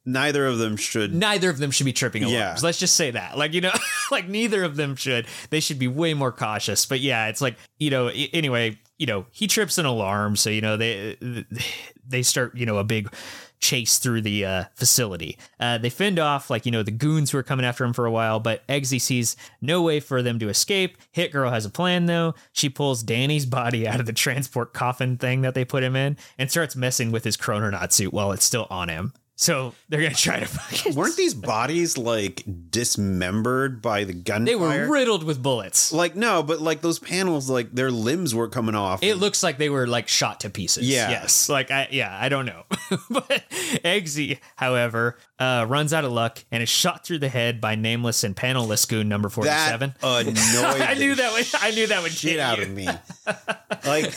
neither 0.04 0.46
of 0.46 0.58
them 0.58 0.76
should. 0.76 1.12
neither 1.14 1.50
of 1.50 1.58
them 1.58 1.70
should 1.72 1.84
be 1.86 1.92
tripping 1.92 2.22
alarms. 2.22 2.62
Yeah. 2.62 2.66
Let's 2.66 2.78
just 2.78 2.94
say 2.94 3.10
that. 3.12 3.36
Like, 3.36 3.52
you 3.52 3.60
know, 3.60 3.72
like 4.12 4.28
neither 4.28 4.62
of 4.62 4.76
them 4.76 4.94
should. 4.96 5.26
They 5.50 5.58
should 5.60 5.78
be 5.78 5.88
way 5.88 6.14
more 6.14 6.30
cautious. 6.30 6.86
But 6.86 7.00
yeah, 7.00 7.26
it's 7.26 7.40
like, 7.40 7.56
you 7.78 7.90
know, 7.90 8.08
anyway, 8.32 8.78
you 8.98 9.06
know, 9.06 9.26
he 9.30 9.46
trips 9.46 9.78
an 9.78 9.86
alarm, 9.86 10.36
so 10.36 10.50
you 10.50 10.60
know, 10.60 10.76
they 10.76 11.16
they 12.06 12.22
start, 12.22 12.56
you 12.56 12.66
know, 12.66 12.78
a 12.78 12.84
big 12.84 13.12
chase 13.60 13.98
through 13.98 14.20
the 14.20 14.44
uh, 14.44 14.64
facility. 14.74 15.38
Uh, 15.58 15.78
they 15.78 15.88
fend 15.88 16.18
off 16.18 16.50
like, 16.50 16.66
you 16.66 16.72
know, 16.72 16.82
the 16.82 16.90
goons 16.90 17.30
who 17.30 17.38
are 17.38 17.42
coming 17.42 17.64
after 17.64 17.82
him 17.82 17.94
for 17.94 18.04
a 18.04 18.10
while, 18.10 18.38
but 18.38 18.66
Eggsy 18.68 19.00
sees 19.00 19.36
no 19.62 19.80
way 19.80 20.00
for 20.00 20.22
them 20.22 20.38
to 20.38 20.50
escape. 20.50 20.98
Hit 21.12 21.32
Girl 21.32 21.50
has 21.50 21.64
a 21.64 21.70
plan 21.70 22.06
though. 22.06 22.34
She 22.52 22.68
pulls 22.68 23.02
Danny's 23.02 23.46
body 23.46 23.88
out 23.88 24.00
of 24.00 24.06
the 24.06 24.12
transport 24.12 24.74
coffin 24.74 25.16
thing 25.16 25.40
that 25.42 25.54
they 25.54 25.64
put 25.64 25.82
him 25.82 25.96
in 25.96 26.18
and 26.38 26.50
starts 26.50 26.76
messing 26.76 27.10
with 27.10 27.24
his 27.24 27.36
chrononaut 27.38 27.92
suit 27.92 28.12
while 28.12 28.32
it's 28.32 28.44
still 28.44 28.66
on 28.68 28.90
him. 28.90 29.12
So 29.36 29.74
they're 29.88 30.00
gonna 30.00 30.14
try 30.14 30.38
to 30.40 30.46
fucking 30.46 30.94
Weren't 30.94 31.16
these 31.16 31.34
bodies 31.34 31.98
like 31.98 32.44
dismembered 32.70 33.82
by 33.82 34.04
the 34.04 34.12
gunfire? 34.12 34.44
They 34.44 34.54
were 34.54 34.88
riddled 34.90 35.24
with 35.24 35.42
bullets. 35.42 35.92
like 35.92 36.14
no, 36.14 36.42
but 36.42 36.60
like 36.60 36.82
those 36.82 36.98
panels, 36.98 37.50
like 37.50 37.72
their 37.72 37.90
limbs 37.90 38.34
were 38.34 38.48
coming 38.48 38.74
off. 38.74 39.02
It 39.02 39.16
looks 39.16 39.42
like 39.42 39.58
they 39.58 39.68
were 39.70 39.86
like 39.86 40.06
shot 40.06 40.40
to 40.40 40.50
pieces. 40.50 40.88
Yeah. 40.88 41.10
Yes. 41.10 41.48
Like 41.48 41.70
I 41.70 41.88
yeah, 41.90 42.16
I 42.18 42.28
don't 42.28 42.46
know. 42.46 42.64
but 43.10 43.42
Eggsy, 43.84 44.38
however, 44.56 45.18
uh, 45.40 45.66
runs 45.68 45.92
out 45.92 46.04
of 46.04 46.12
luck 46.12 46.44
and 46.52 46.62
is 46.62 46.68
shot 46.68 47.04
through 47.04 47.18
the 47.18 47.28
head 47.28 47.60
by 47.60 47.74
nameless 47.74 48.22
and 48.22 48.36
panelless 48.36 48.88
goon 48.88 49.08
number 49.08 49.28
forty 49.28 49.50
seven. 49.50 49.94
annoyed. 50.28 50.80
I 50.80 50.94
knew 50.94 51.14
that 51.16 51.32
would 51.32 51.46
I 51.60 51.70
knew 51.72 51.88
that 51.88 52.02
would 52.04 52.12
shit 52.12 52.38
out 52.38 52.58
you. 52.58 52.64
of 52.64 52.70
me. 52.70 52.88
Like 53.84 54.14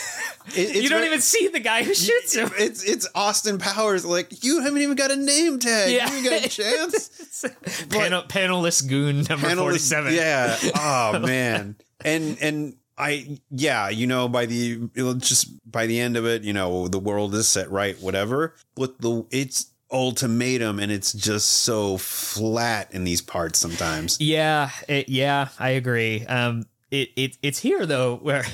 it, 0.56 0.84
You 0.84 0.90
don't 0.90 1.04
even 1.06 1.22
see 1.22 1.48
the 1.48 1.60
guy 1.60 1.84
who 1.84 1.94
shoots 1.96 2.36
him. 2.36 2.52
It's 2.60 2.84
it's 2.84 3.08
Austin 3.16 3.58
Powers. 3.58 4.06
Like 4.06 4.44
you 4.44 4.62
haven't 4.62 4.82
even 4.82 4.96
got 4.96 5.07
a 5.12 5.16
name 5.16 5.60
tag. 5.60 5.92
Yeah. 5.92 6.14
You 6.14 6.30
got 6.30 6.46
a 6.46 6.50
chance. 6.50 7.46
Panel, 7.90 8.24
panelless 8.24 8.88
goon 8.88 9.24
number 9.24 9.48
Panel- 9.48 9.66
forty 9.66 9.80
seven. 9.80 10.14
Yeah. 10.14 10.58
Oh 10.76 11.20
man. 11.20 11.76
And 12.04 12.38
and 12.42 12.76
I 12.98 13.40
yeah, 13.52 13.90
you 13.90 14.08
know, 14.08 14.28
by 14.28 14.46
the 14.46 14.90
it'll 14.96 15.14
just 15.16 15.48
by 15.70 15.86
the 15.88 16.00
end 16.00 16.18
of 16.18 16.26
it, 16.26 16.44
you 16.44 16.54
know, 16.54 16.88
the 16.88 17.00
world 17.00 17.36
is 17.36 17.48
set 17.48 17.70
right, 17.70 18.00
whatever. 18.02 18.56
But 18.76 19.00
the 19.02 19.26
it's 19.32 19.72
ultimatum 19.92 20.80
and 20.80 20.92
it's 20.92 21.14
just 21.14 21.48
so 21.48 21.98
flat 21.98 22.94
in 22.94 23.04
these 23.04 23.22
parts 23.22 23.60
sometimes. 23.60 24.20
Yeah, 24.20 24.70
it, 24.90 25.10
yeah, 25.10 25.50
I 25.60 25.70
agree. 25.72 26.26
Um, 26.26 26.66
it, 26.92 27.10
it 27.16 27.38
it's 27.42 27.60
here 27.60 27.86
though 27.86 28.16
where 28.16 28.46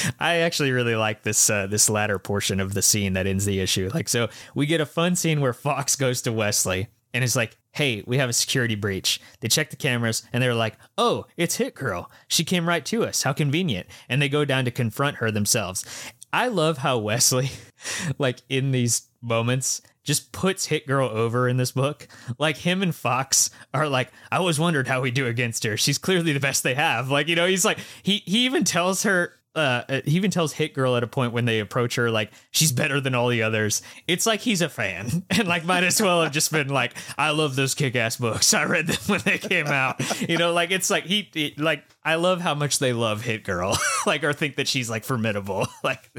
I 0.20 0.36
actually 0.36 0.72
really 0.72 0.96
like 0.96 1.22
this 1.22 1.50
uh, 1.50 1.66
this 1.66 1.88
latter 1.88 2.18
portion 2.18 2.60
of 2.60 2.74
the 2.74 2.82
scene 2.82 3.12
that 3.14 3.26
ends 3.26 3.44
the 3.44 3.60
issue. 3.60 3.90
Like, 3.92 4.08
so 4.08 4.28
we 4.54 4.66
get 4.66 4.80
a 4.80 4.86
fun 4.86 5.16
scene 5.16 5.40
where 5.40 5.52
Fox 5.52 5.96
goes 6.04 6.22
to 6.22 6.32
Wesley 6.32 6.88
and 7.14 7.22
is 7.22 7.36
like, 7.36 7.56
"Hey, 7.72 8.02
we 8.06 8.18
have 8.18 8.30
a 8.30 8.34
security 8.34 8.74
breach." 8.74 9.20
They 9.40 9.48
check 9.48 9.70
the 9.70 9.76
cameras 9.76 10.22
and 10.32 10.42
they're 10.42 10.54
like, 10.54 10.76
"Oh, 10.96 11.26
it's 11.36 11.56
Hit 11.56 11.74
Girl. 11.74 12.10
She 12.28 12.44
came 12.44 12.68
right 12.68 12.84
to 12.86 13.04
us. 13.04 13.22
How 13.22 13.32
convenient!" 13.32 13.86
And 14.08 14.20
they 14.20 14.28
go 14.28 14.44
down 14.44 14.64
to 14.64 14.70
confront 14.70 15.16
her 15.16 15.30
themselves. 15.30 15.84
I 16.32 16.48
love 16.48 16.78
how 16.78 16.98
Wesley, 16.98 17.50
like 18.18 18.38
in 18.48 18.70
these 18.70 19.08
moments, 19.20 19.82
just 20.04 20.32
puts 20.32 20.66
Hit 20.66 20.86
Girl 20.86 21.08
over 21.08 21.48
in 21.48 21.58
this 21.58 21.72
book. 21.72 22.08
Like 22.38 22.56
him 22.56 22.82
and 22.82 22.94
Fox 22.94 23.50
are 23.74 23.88
like, 23.88 24.10
I 24.30 24.38
always 24.38 24.58
wondered 24.58 24.88
how 24.88 25.00
we 25.00 25.10
do 25.10 25.26
against 25.26 25.64
her. 25.64 25.76
She's 25.76 25.98
clearly 25.98 26.32
the 26.32 26.40
best 26.40 26.62
they 26.62 26.74
have. 26.74 27.10
Like, 27.10 27.28
you 27.28 27.36
know, 27.36 27.46
he's 27.46 27.64
like, 27.64 27.78
he 28.02 28.22
he 28.24 28.44
even 28.46 28.64
tells 28.64 29.02
her. 29.02 29.34
Uh, 29.54 30.00
he 30.06 30.12
even 30.16 30.30
tells 30.30 30.52
Hit 30.54 30.72
Girl 30.72 30.96
at 30.96 31.02
a 31.02 31.06
point 31.06 31.32
when 31.34 31.44
they 31.44 31.60
approach 31.60 31.96
her, 31.96 32.10
like 32.10 32.32
she's 32.52 32.72
better 32.72 33.00
than 33.00 33.14
all 33.14 33.28
the 33.28 33.42
others. 33.42 33.82
It's 34.08 34.24
like 34.24 34.40
he's 34.40 34.62
a 34.62 34.68
fan, 34.68 35.24
and 35.30 35.46
like 35.46 35.64
might 35.64 35.84
as 35.84 36.00
well 36.00 36.22
have 36.22 36.32
just 36.32 36.50
been 36.50 36.68
like, 36.68 36.94
I 37.18 37.30
love 37.30 37.54
those 37.54 37.74
kick-ass 37.74 38.16
books. 38.16 38.54
I 38.54 38.64
read 38.64 38.86
them 38.86 38.96
when 39.06 39.20
they 39.20 39.36
came 39.38 39.66
out. 39.66 40.00
You 40.28 40.38
know, 40.38 40.52
like 40.52 40.70
it's 40.70 40.88
like 40.90 41.04
he, 41.04 41.28
he- 41.34 41.54
like 41.58 41.84
I 42.04 42.14
love 42.14 42.40
how 42.40 42.54
much 42.54 42.78
they 42.78 42.92
love 42.94 43.22
Hit 43.22 43.44
Girl, 43.44 43.76
like 44.06 44.24
or 44.24 44.32
think 44.32 44.56
that 44.56 44.68
she's 44.68 44.88
like 44.88 45.04
formidable. 45.04 45.66
Like 45.84 46.10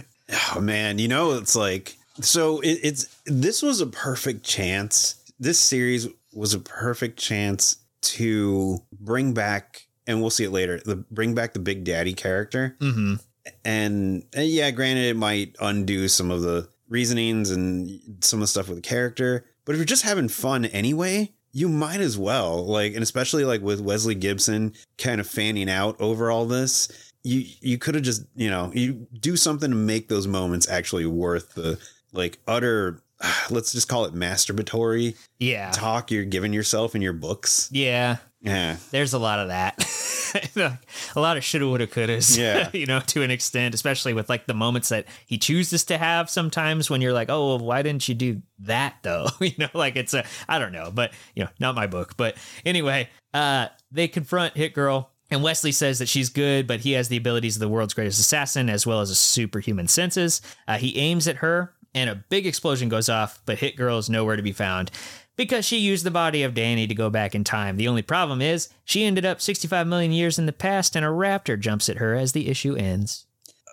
Oh 0.56 0.60
man, 0.62 1.00
you 1.00 1.08
know 1.08 1.34
it's 1.34 1.56
like 1.56 1.96
so 2.22 2.60
it, 2.60 2.80
it's 2.84 3.06
this 3.26 3.62
was 3.62 3.82
a 3.82 3.88
perfect 3.88 4.44
chance. 4.46 5.16
This 5.40 5.60
series 5.60 6.08
was 6.34 6.54
a 6.54 6.60
perfect 6.60 7.18
chance 7.20 7.78
to 8.02 8.82
bring 9.00 9.34
back, 9.34 9.83
and 10.08 10.22
we'll 10.22 10.30
see 10.30 10.44
it 10.44 10.52
later. 10.52 10.80
The 10.84 10.96
bring 10.96 11.34
back 11.36 11.54
the 11.54 11.60
Big 11.60 11.84
Daddy 11.84 12.14
character, 12.14 12.76
mhm. 12.80 13.22
and, 13.66 14.24
and 14.34 14.48
yeah, 14.48 14.72
granted, 14.72 15.06
it 15.06 15.18
might 15.18 15.56
undo 15.60 16.08
some 16.08 16.32
of 16.32 16.42
the 16.42 16.68
reasonings 16.90 17.50
and 17.52 18.00
some 18.22 18.40
of 18.40 18.42
the 18.42 18.48
stuff 18.48 18.68
with 18.68 18.78
the 18.78 18.82
character, 18.88 19.46
But 19.66 19.74
if 19.74 19.78
you're 19.80 19.86
just 19.86 20.04
having 20.04 20.28
fun 20.28 20.66
anyway, 20.66 21.32
you 21.52 21.70
might 21.70 22.02
as 22.02 22.18
well. 22.18 22.66
Like, 22.66 22.94
and 22.94 23.02
especially 23.02 23.46
like 23.46 23.62
with 23.62 23.80
Wesley 23.80 24.16
Gibson 24.16 24.74
kind 24.98 25.20
of 25.22 25.28
fanning 25.28 25.70
out 25.70 26.00
over 26.00 26.30
all 26.30 26.46
this, 26.46 27.12
you 27.24 27.46
you 27.62 27.78
could 27.78 27.96
have 27.96 28.04
just 28.04 28.24
you 28.36 28.50
know 28.50 28.72
you 28.74 29.08
do 29.20 29.38
something 29.38 29.70
to 29.72 29.76
make 29.78 30.10
those 30.10 30.28
moments 30.28 30.68
actually 30.70 31.06
worth 31.06 31.54
the 31.56 31.80
like 32.12 32.38
utter. 32.48 33.02
Let's 33.50 33.72
just 33.72 33.88
call 33.88 34.04
it 34.06 34.14
masturbatory 34.14 35.16
Yeah. 35.40 35.72
talk 35.72 36.12
you're 36.12 36.26
giving 36.26 36.52
yourself 36.54 36.94
in 36.96 37.02
your 37.02 37.14
books. 37.14 37.70
Yeah. 37.72 38.18
Yeah. 38.44 38.76
There's 38.92 39.14
a 39.14 39.20
lot 39.20 39.40
of 39.40 39.48
that. 39.48 39.80
a 41.16 41.20
lot 41.20 41.38
of 41.38 41.44
shoulda, 41.44 41.68
woulda, 41.68 41.88
couldas. 41.88 42.38
Yeah. 42.44 42.70
you 42.74 42.86
know, 42.86 43.00
to 43.00 43.24
an 43.24 43.32
extent, 43.32 43.74
especially 43.74 44.14
with 44.14 44.30
like 44.30 44.48
the 44.48 44.54
moments 44.54 44.90
that 44.90 45.06
he 45.26 45.38
chooses 45.38 45.86
to 45.86 45.98
have 45.98 46.30
sometimes 46.30 46.90
when 46.90 47.02
you're 47.02 47.14
like, 47.14 47.30
oh, 47.30 47.48
well, 47.56 47.60
why 47.60 47.82
didn't 47.82 48.08
you 48.10 48.16
do 48.16 48.42
that 48.60 48.96
though? 49.02 49.28
you 49.40 49.54
know, 49.58 49.70
like 49.74 49.96
it's 49.96 50.14
a, 50.14 50.26
I 50.48 50.60
don't 50.60 50.74
know, 50.74 50.92
but 50.94 51.14
you 51.36 51.44
know, 51.44 51.50
not 51.60 51.74
my 51.74 51.88
book. 51.88 52.18
But 52.18 52.36
anyway, 52.66 53.10
uh, 53.34 53.68
they 53.92 54.08
confront 54.08 54.58
Hit 54.58 54.74
Girl. 54.74 55.10
And 55.32 55.42
Wesley 55.42 55.72
says 55.72 55.98
that 55.98 56.10
she's 56.10 56.30
good, 56.30 56.68
but 56.68 56.82
he 56.82 56.92
has 56.92 57.08
the 57.08 57.18
abilities 57.18 57.56
of 57.56 57.62
the 57.62 57.70
world's 57.70 57.96
greatest 57.96 58.20
assassin 58.20 58.70
as 58.70 58.86
well 58.86 59.00
as 59.00 59.10
a 59.10 59.16
superhuman 59.16 59.88
senses. 59.88 60.42
Uh, 60.68 60.78
he 60.78 60.96
aims 60.98 61.28
at 61.28 61.38
her, 61.38 61.74
and 61.96 62.08
a 62.08 62.24
big 62.30 62.46
explosion 62.46 62.88
goes 62.88 63.10
off, 63.10 63.42
but 63.46 63.58
Hit 63.58 63.76
Girl 63.76 63.98
is 63.98 64.12
nowhere 64.12 64.36
to 64.36 64.44
be 64.44 64.52
found 64.52 64.92
because 65.36 65.66
she 65.66 65.78
used 65.78 66.06
the 66.06 66.12
body 66.12 66.44
of 66.44 66.54
Danny 66.54 66.88
to 66.88 66.96
go 66.96 67.10
back 67.10 67.34
in 67.36 67.44
time. 67.44 67.78
The 67.78 67.88
only 67.88 68.02
problem 68.02 68.42
is 68.42 68.70
she 68.86 69.04
ended 69.04 69.26
up 69.26 69.42
65 69.42 69.88
million 69.88 70.12
years 70.12 70.38
in 70.40 70.46
the 70.46 70.54
past, 70.54 70.96
and 70.96 71.06
a 71.06 71.10
raptor 71.10 71.60
jumps 71.60 71.90
at 71.90 71.98
her 71.98 72.14
as 72.16 72.32
the 72.34 72.48
issue 72.50 72.76
ends. 72.76 73.26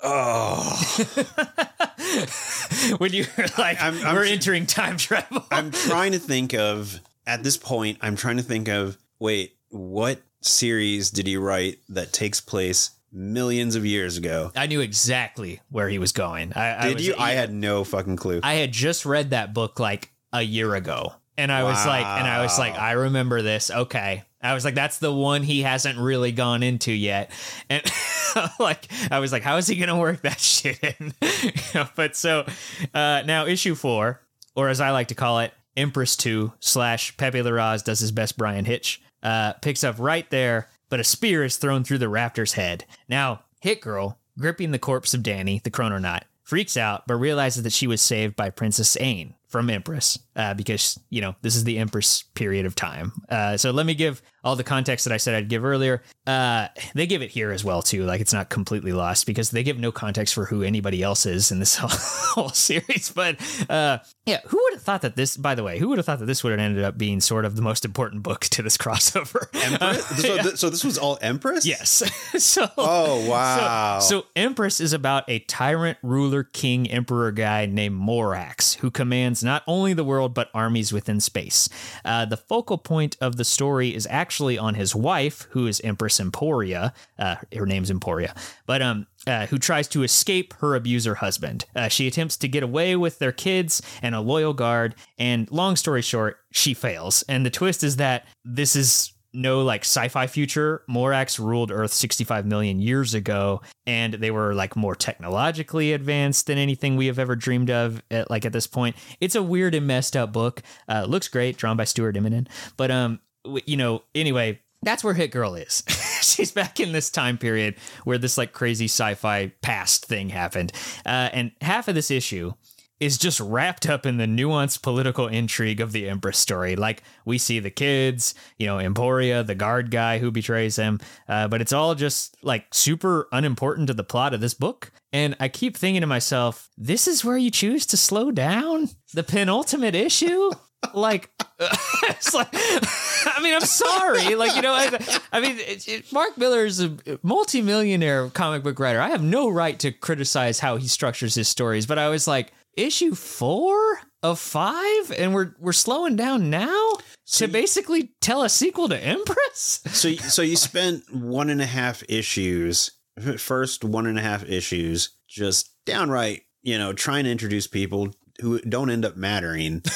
Oh, 0.03 0.81
when 2.99 3.13
you're 3.13 3.27
like, 3.59 3.81
I'm- 3.81 3.99
I'm 4.05 4.15
we're 4.15 4.25
entering 4.25 4.67
time 4.67 4.97
travel. 4.97 5.45
I'm 5.51 5.71
trying 5.71 6.13
to 6.13 6.19
think 6.19 6.55
of 6.55 7.01
at 7.27 7.43
this 7.43 7.57
point. 7.57 7.99
I'm 8.01 8.17
trying 8.17 8.37
to 8.39 8.43
think 8.43 8.69
of 8.69 8.97
wait, 9.19 9.55
what 9.69 10.21
series 10.41 11.11
did 11.11 11.27
he 11.27 11.37
write 11.37 11.79
that 11.91 12.13
takes 12.13 12.41
place 12.41 12.91
millions 13.13 13.77
of 13.77 13.85
years 13.85 14.17
ago? 14.17 14.51
I 14.57 14.67
knew 14.67 14.81
exactly 14.81 15.61
where 15.71 15.89
he 15.91 15.99
was 15.99 16.13
going. 16.13 16.53
I, 16.55 16.79
I 16.85 16.89
Did 16.89 16.95
was- 16.97 17.07
you? 17.07 17.15
I 17.19 17.33
had 17.33 17.53
no 17.53 17.85
fucking 17.85 18.17
clue. 18.17 18.41
I 18.43 18.55
had 18.55 18.73
just 18.73 19.05
read 19.05 19.31
that 19.31 19.53
book 19.53 19.79
like 19.79 20.11
a 20.33 20.41
year 20.43 20.75
ago. 20.75 21.13
And 21.41 21.51
I 21.51 21.63
was 21.63 21.87
like, 21.87 22.05
and 22.05 22.29
I 22.29 22.43
was 22.43 22.59
like, 22.59 22.75
I 22.79 22.93
remember 22.93 23.41
this. 23.41 23.71
Okay. 23.71 24.25
I 24.43 24.53
was 24.53 24.63
like, 24.63 24.75
that's 24.75 24.99
the 24.99 25.13
one 25.13 25.43
he 25.43 25.63
hasn't 25.63 25.99
really 25.99 26.33
gone 26.33 26.63
into 26.63 26.93
yet. 26.93 27.31
And 27.71 27.83
like, 28.61 28.87
I 29.11 29.21
was 29.21 29.33
like, 29.33 29.43
how 29.43 29.57
is 29.57 29.67
he 29.67 29.77
going 29.77 29.89
to 29.89 29.97
work 29.97 30.21
that 30.21 30.39
shit 30.41 30.79
in? 31.01 31.15
But 31.97 32.15
so 32.15 32.45
uh, 32.93 33.23
now 33.25 33.47
issue 33.47 33.75
four, 33.75 34.21
or 34.55 34.69
as 34.69 34.83
I 34.83 34.91
like 34.91 35.09
to 35.09 35.15
call 35.15 35.39
it, 35.41 35.53
Empress 35.77 36.15
2 36.17 36.53
slash 36.61 37.17
Pepe 37.17 37.39
Larraz 37.39 37.85
does 37.85 38.01
his 38.01 38.13
best 38.13 38.37
Bryan 38.37 38.67
Hitch, 38.67 39.01
uh, 39.23 39.55
picks 39.55 39.83
up 39.83 39.97
right 39.99 40.29
there, 40.31 40.69
but 40.91 41.01
a 41.01 41.05
spear 41.05 41.43
is 41.43 41.57
thrown 41.57 41.85
through 41.85 41.99
the 41.99 42.07
raptor's 42.07 42.53
head. 42.53 42.85
Now, 43.09 43.45
Hit 43.61 43.81
Girl, 43.81 44.19
gripping 44.39 44.73
the 44.73 44.79
corpse 44.79 45.15
of 45.15 45.23
Danny, 45.23 45.61
the 45.65 45.71
chrononaut, 45.71 46.23
freaks 46.43 46.77
out 46.77 47.07
but 47.07 47.15
realizes 47.15 47.63
that 47.63 47.73
she 47.73 47.87
was 47.87 48.03
saved 48.03 48.37
by 48.37 48.51
Princess 48.51 48.97
Aine 49.01 49.35
from 49.51 49.69
Empress 49.69 50.19
uh, 50.37 50.55
because, 50.55 50.99
you 51.11 51.21
know, 51.21 51.35
this 51.43 51.57
is 51.57 51.65
the 51.65 51.79
Empress 51.79 52.23
period 52.35 52.65
of 52.67 52.75
time. 52.75 53.13
Uh, 53.29 53.57
so 53.57 53.73
let 53.73 53.85
me 53.85 53.95
give 53.95 54.23
all 54.43 54.57
the 54.57 54.65
context 54.65 55.05
that 55.05 55.13
I 55.13 55.19
said 55.19 55.35
I'd 55.35 55.49
give 55.49 55.65
earlier. 55.65 56.03
Uh, 56.27 56.69
they 56.95 57.07
give 57.07 57.21
it 57.21 57.31
here 57.31 57.51
as 57.51 57.63
well, 57.63 57.83
too. 57.83 58.05
Like 58.05 58.21
it's 58.21 58.33
not 58.33 58.49
completely 58.49 58.93
lost 58.93 59.27
because 59.27 59.51
they 59.51 59.63
give 59.63 59.79
no 59.79 59.93
context 59.93 60.33
for 60.35 60.47
who 60.47 60.63
anybody 60.63 61.03
else 61.03 61.27
is 61.27 61.51
in 61.51 61.59
this 61.59 61.77
whole, 61.81 61.91
whole 61.91 62.49
series. 62.51 63.11
But 63.15 63.37
uh, 63.69 63.99
yeah, 64.25 64.39
who 64.47 64.57
would 64.63 64.75
have 64.75 64.83
thought 64.83 65.03
that 65.03 65.17
this, 65.17 65.37
by 65.37 65.55
the 65.55 65.63
way, 65.63 65.79
who 65.79 65.89
would 65.89 65.99
have 65.99 66.07
thought 66.07 66.21
that 66.21 66.27
this 66.27 66.43
would 66.43 66.53
have 66.53 66.61
ended 66.61 66.85
up 66.85 66.97
being 66.97 67.21
sort 67.21 67.45
of 67.45 67.57
the 67.57 67.63
most 67.63 67.85
important 67.85 68.23
book 68.23 68.43
to 68.43 68.63
this 68.63 68.77
crossover? 68.79 69.47
Empress? 69.53 70.07
so, 70.23 70.37
th- 70.39 70.57
so 70.57 70.71
this 70.71 70.85
was 70.85 70.97
all 70.97 71.19
Empress? 71.21 71.67
Yes. 71.67 72.03
so 72.43 72.69
Oh 72.79 73.29
wow. 73.29 73.99
so, 73.99 74.21
so 74.21 74.27
Empress 74.37 74.81
is 74.81 74.93
about 74.93 75.29
a 75.29 75.41
tyrant, 75.41 75.99
ruler, 76.03 76.45
king, 76.45 76.89
emperor 76.89 77.33
guy 77.33 77.67
named 77.67 78.01
Morax, 78.01 78.77
who 78.77 78.91
commands 78.91 79.40
not 79.43 79.63
only 79.67 79.93
the 79.93 80.05
world 80.05 80.35
but 80.35 80.51
armies 80.55 80.93
within 80.93 81.21
space. 81.21 81.69
Uh, 82.05 82.25
the 82.25 82.37
focal 82.37 82.79
point 82.79 83.17
of 83.21 83.37
the 83.37 83.45
story 83.45 83.95
is 83.95 84.07
actually 84.11 84.59
on 84.59 84.75
his 84.75 84.95
wife, 84.95 85.47
who 85.51 85.67
is 85.67 85.81
Empress 85.83 86.21
Emporia. 86.21 86.93
Uh, 87.19 87.37
her 87.55 87.67
name's 87.67 87.91
Emporia, 87.91 88.35
but 88.67 88.83
um, 88.83 89.07
uh, 89.27 89.47
who 89.47 89.59
tries 89.59 89.89
to 89.89 90.03
escape 90.03 90.55
her 90.55 90.75
abuser 90.75 91.17
husband. 91.17 91.65
Uh, 91.75 91.89
she 91.89 92.07
attempts 92.07 92.37
to 92.39 92.49
get 92.49 92.63
away 92.63 92.97
with 92.97 93.19
their 93.19 93.33
kids 93.33 93.83
and 94.03 94.15
a 94.15 94.21
loyal 94.21 94.55
guard, 94.55 94.95
and 95.19 95.51
long 95.51 95.77
story 95.77 96.03
short, 96.03 96.39
she 96.53 96.75
fails. 96.75 97.23
And 97.29 97.45
the 97.45 97.51
twist 97.51 97.85
is 97.85 97.97
that 97.97 98.27
this 98.45 98.75
is 98.75 99.13
no 99.33 99.63
like 99.63 99.83
sci-fi 99.83 100.27
future. 100.27 100.83
Morax 100.89 101.39
ruled 101.39 101.71
Earth 101.71 101.93
65 101.93 102.47
million 102.47 102.81
years 102.81 103.15
ago, 103.15 103.63
and 103.87 104.15
they 104.15 104.31
were 104.31 104.55
like 104.55 104.77
more 104.77 104.95
technologically 104.95 105.93
advanced 105.93 106.47
than 106.47 106.59
anything 106.59 106.97
we 106.97 107.07
have 107.07 107.19
ever 107.19 107.37
dreamed 107.37 107.71
of. 107.71 108.03
At, 108.11 108.31
like 108.31 108.45
at 108.45 108.53
this 108.53 108.67
point, 108.67 108.97
it's 109.21 109.35
a 109.35 109.43
weird 109.43 109.75
and 109.75 109.87
messed 109.87 110.17
up 110.17 110.33
book. 110.33 110.63
Uh, 110.89 111.07
looks 111.09 111.29
great, 111.29 111.57
drawn 111.57 111.77
by 111.77 111.85
Stuart 111.85 112.17
Immonen, 112.17 112.49
but 112.77 112.91
um, 112.91 113.21
you 113.67 113.77
know, 113.77 114.03
anyway. 114.15 114.61
That's 114.83 115.05
where 115.05 115.13
Hit 115.13 115.31
Girl 115.31 115.57
is. 115.57 115.85
She's 116.23 116.53
back 116.53 116.81
in 116.81 116.93
this 116.93 117.11
time 117.11 117.37
period 117.37 117.75
where 118.05 118.17
this 118.17 118.39
like 118.39 118.55
crazy 118.55 118.87
sci-fi 118.87 119.53
past 119.61 120.07
thing 120.07 120.31
happened, 120.31 120.73
uh, 121.05 121.29
and 121.35 121.53
half 121.61 121.87
of 121.89 121.95
this 121.95 122.11
issue 122.11 122.55
is 123.01 123.17
just 123.17 123.41
wrapped 123.41 123.89
up 123.89 124.05
in 124.05 124.19
the 124.19 124.27
nuanced 124.27 124.83
political 124.83 125.27
intrigue 125.27 125.81
of 125.81 125.93
the 125.93 126.09
Empress 126.09 126.39
story. 126.39 126.77
Like 126.77 127.03
we 127.25 127.39
see 127.39 127.59
the 127.59 127.71
kids, 127.71 128.35
you 128.59 128.67
know, 128.67 128.79
Emporia, 128.79 129.43
the 129.43 129.55
guard 129.55 129.91
guy 129.91 130.19
who 130.19 130.31
betrays 130.31 130.77
him, 130.77 131.01
uh, 131.27 131.49
but 131.49 131.63
it's 131.63 131.73
all 131.73 131.95
just 131.95 132.37
like 132.43 132.67
super 132.73 133.27
unimportant 133.33 133.87
to 133.89 133.95
the 133.95 134.05
plot 134.05 134.35
of 134.35 134.41
this 134.41 134.55
book. 134.55 134.93
And 135.13 135.35
I 135.41 135.49
keep 135.49 135.77
thinking 135.77 136.03
to 136.03 136.07
myself, 136.07 136.69
this 136.77 137.09
is 137.09 137.25
where 137.25 137.39
you 137.39 137.51
choose 137.51 137.87
to 137.87 137.97
slow 137.97 138.31
down 138.31 138.91
the 139.15 139.25
penultimate 139.25 139.95
issue. 139.95 140.51
Like, 140.95 141.29
it's 142.05 142.33
like, 142.33 142.49
I 142.55 143.39
mean, 143.43 143.55
I'm 143.55 143.61
sorry. 143.61 144.35
Like, 144.35 144.57
you 144.57 144.63
know, 144.63 144.73
I, 144.73 145.21
I 145.31 145.39
mean, 145.39 145.59
it, 145.59 145.87
it, 145.87 146.11
Mark 146.11 146.39
Millar 146.39 146.65
is 146.65 146.81
a 146.81 146.97
multimillionaire 147.23 148.31
comic 148.31 148.63
book 148.63 148.79
writer. 148.81 148.99
I 148.99 149.11
have 149.11 149.23
no 149.23 149.51
right 149.51 149.79
to 149.81 149.93
criticize 149.93 150.59
how 150.59 150.77
he 150.77 150.89
structures 150.89 151.35
his 151.35 151.49
stories, 151.49 151.85
but 151.85 151.99
I 151.99 152.09
was 152.09 152.27
like, 152.27 152.53
issue 152.85 153.15
four 153.15 154.01
of 154.23 154.39
five, 154.39 155.13
and 155.17 155.35
we're 155.35 155.55
we're 155.59 155.73
slowing 155.73 156.17
down 156.17 156.51
now 156.51 156.95
to 157.33 157.47
basically 157.49 158.13
tell 158.21 158.43
a 158.43 158.49
sequel 158.49 158.89
to 158.89 158.99
Empress. 158.99 159.81
so 159.93 160.13
so 160.15 160.43
you 160.43 160.57
spent 160.57 161.05
one 161.15 161.51
and 161.51 161.63
a 161.63 161.67
half 161.67 162.03
issues, 162.09 162.91
first 163.39 163.85
one 163.85 164.07
and 164.07 164.19
a 164.19 164.23
half 164.23 164.45
issues, 164.45 165.17
just 165.29 165.71
downright, 165.87 166.43
you 166.63 166.79
know, 166.79 166.93
trying 166.93 167.25
to 167.25 167.31
introduce 167.31 167.67
people 167.67 168.11
who 168.41 168.59
don't 168.61 168.91
end 168.91 169.05
up 169.05 169.17
mattering. 169.17 169.83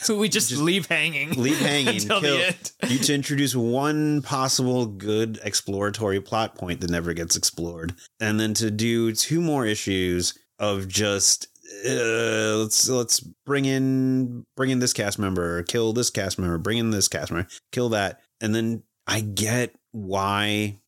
So 0.00 0.16
we 0.16 0.30
just, 0.30 0.50
leave 0.56 0.86
hanging, 0.86 1.32
leave 1.32 1.60
hanging 1.60 1.96
until 1.96 2.20
kill, 2.20 2.38
the 2.38 2.46
end. 2.46 2.72
you 2.88 2.98
to 2.98 3.14
introduce 3.14 3.54
one 3.54 4.22
possible 4.22 4.86
good 4.86 5.38
exploratory 5.44 6.20
plot 6.20 6.54
point 6.54 6.80
that 6.80 6.90
never 6.90 7.12
gets 7.12 7.36
explored 7.36 7.94
and 8.18 8.40
then 8.40 8.54
to 8.54 8.70
do 8.70 9.12
two 9.12 9.40
more 9.42 9.66
issues 9.66 10.34
of 10.58 10.88
just 10.88 11.48
uh, 11.86 12.56
let's 12.56 12.88
let's 12.88 13.20
bring 13.20 13.64
in 13.64 14.44
bring 14.56 14.70
in 14.70 14.80
this 14.80 14.92
cast 14.92 15.18
member 15.18 15.62
kill 15.62 15.92
this 15.92 16.10
cast 16.10 16.38
member 16.38 16.58
bring 16.58 16.78
in 16.78 16.90
this 16.90 17.08
cast 17.08 17.30
member 17.30 17.48
kill 17.72 17.90
that. 17.90 18.20
And 18.40 18.54
then 18.54 18.82
i 19.06 19.20
get 19.20 19.74
why 19.92 20.78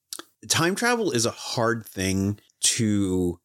time 0.49 0.74
travel 0.74 1.11
is 1.11 1.26
a 1.26 1.30
hard 1.30 1.87
thing 1.87 2.39
to 2.61 3.39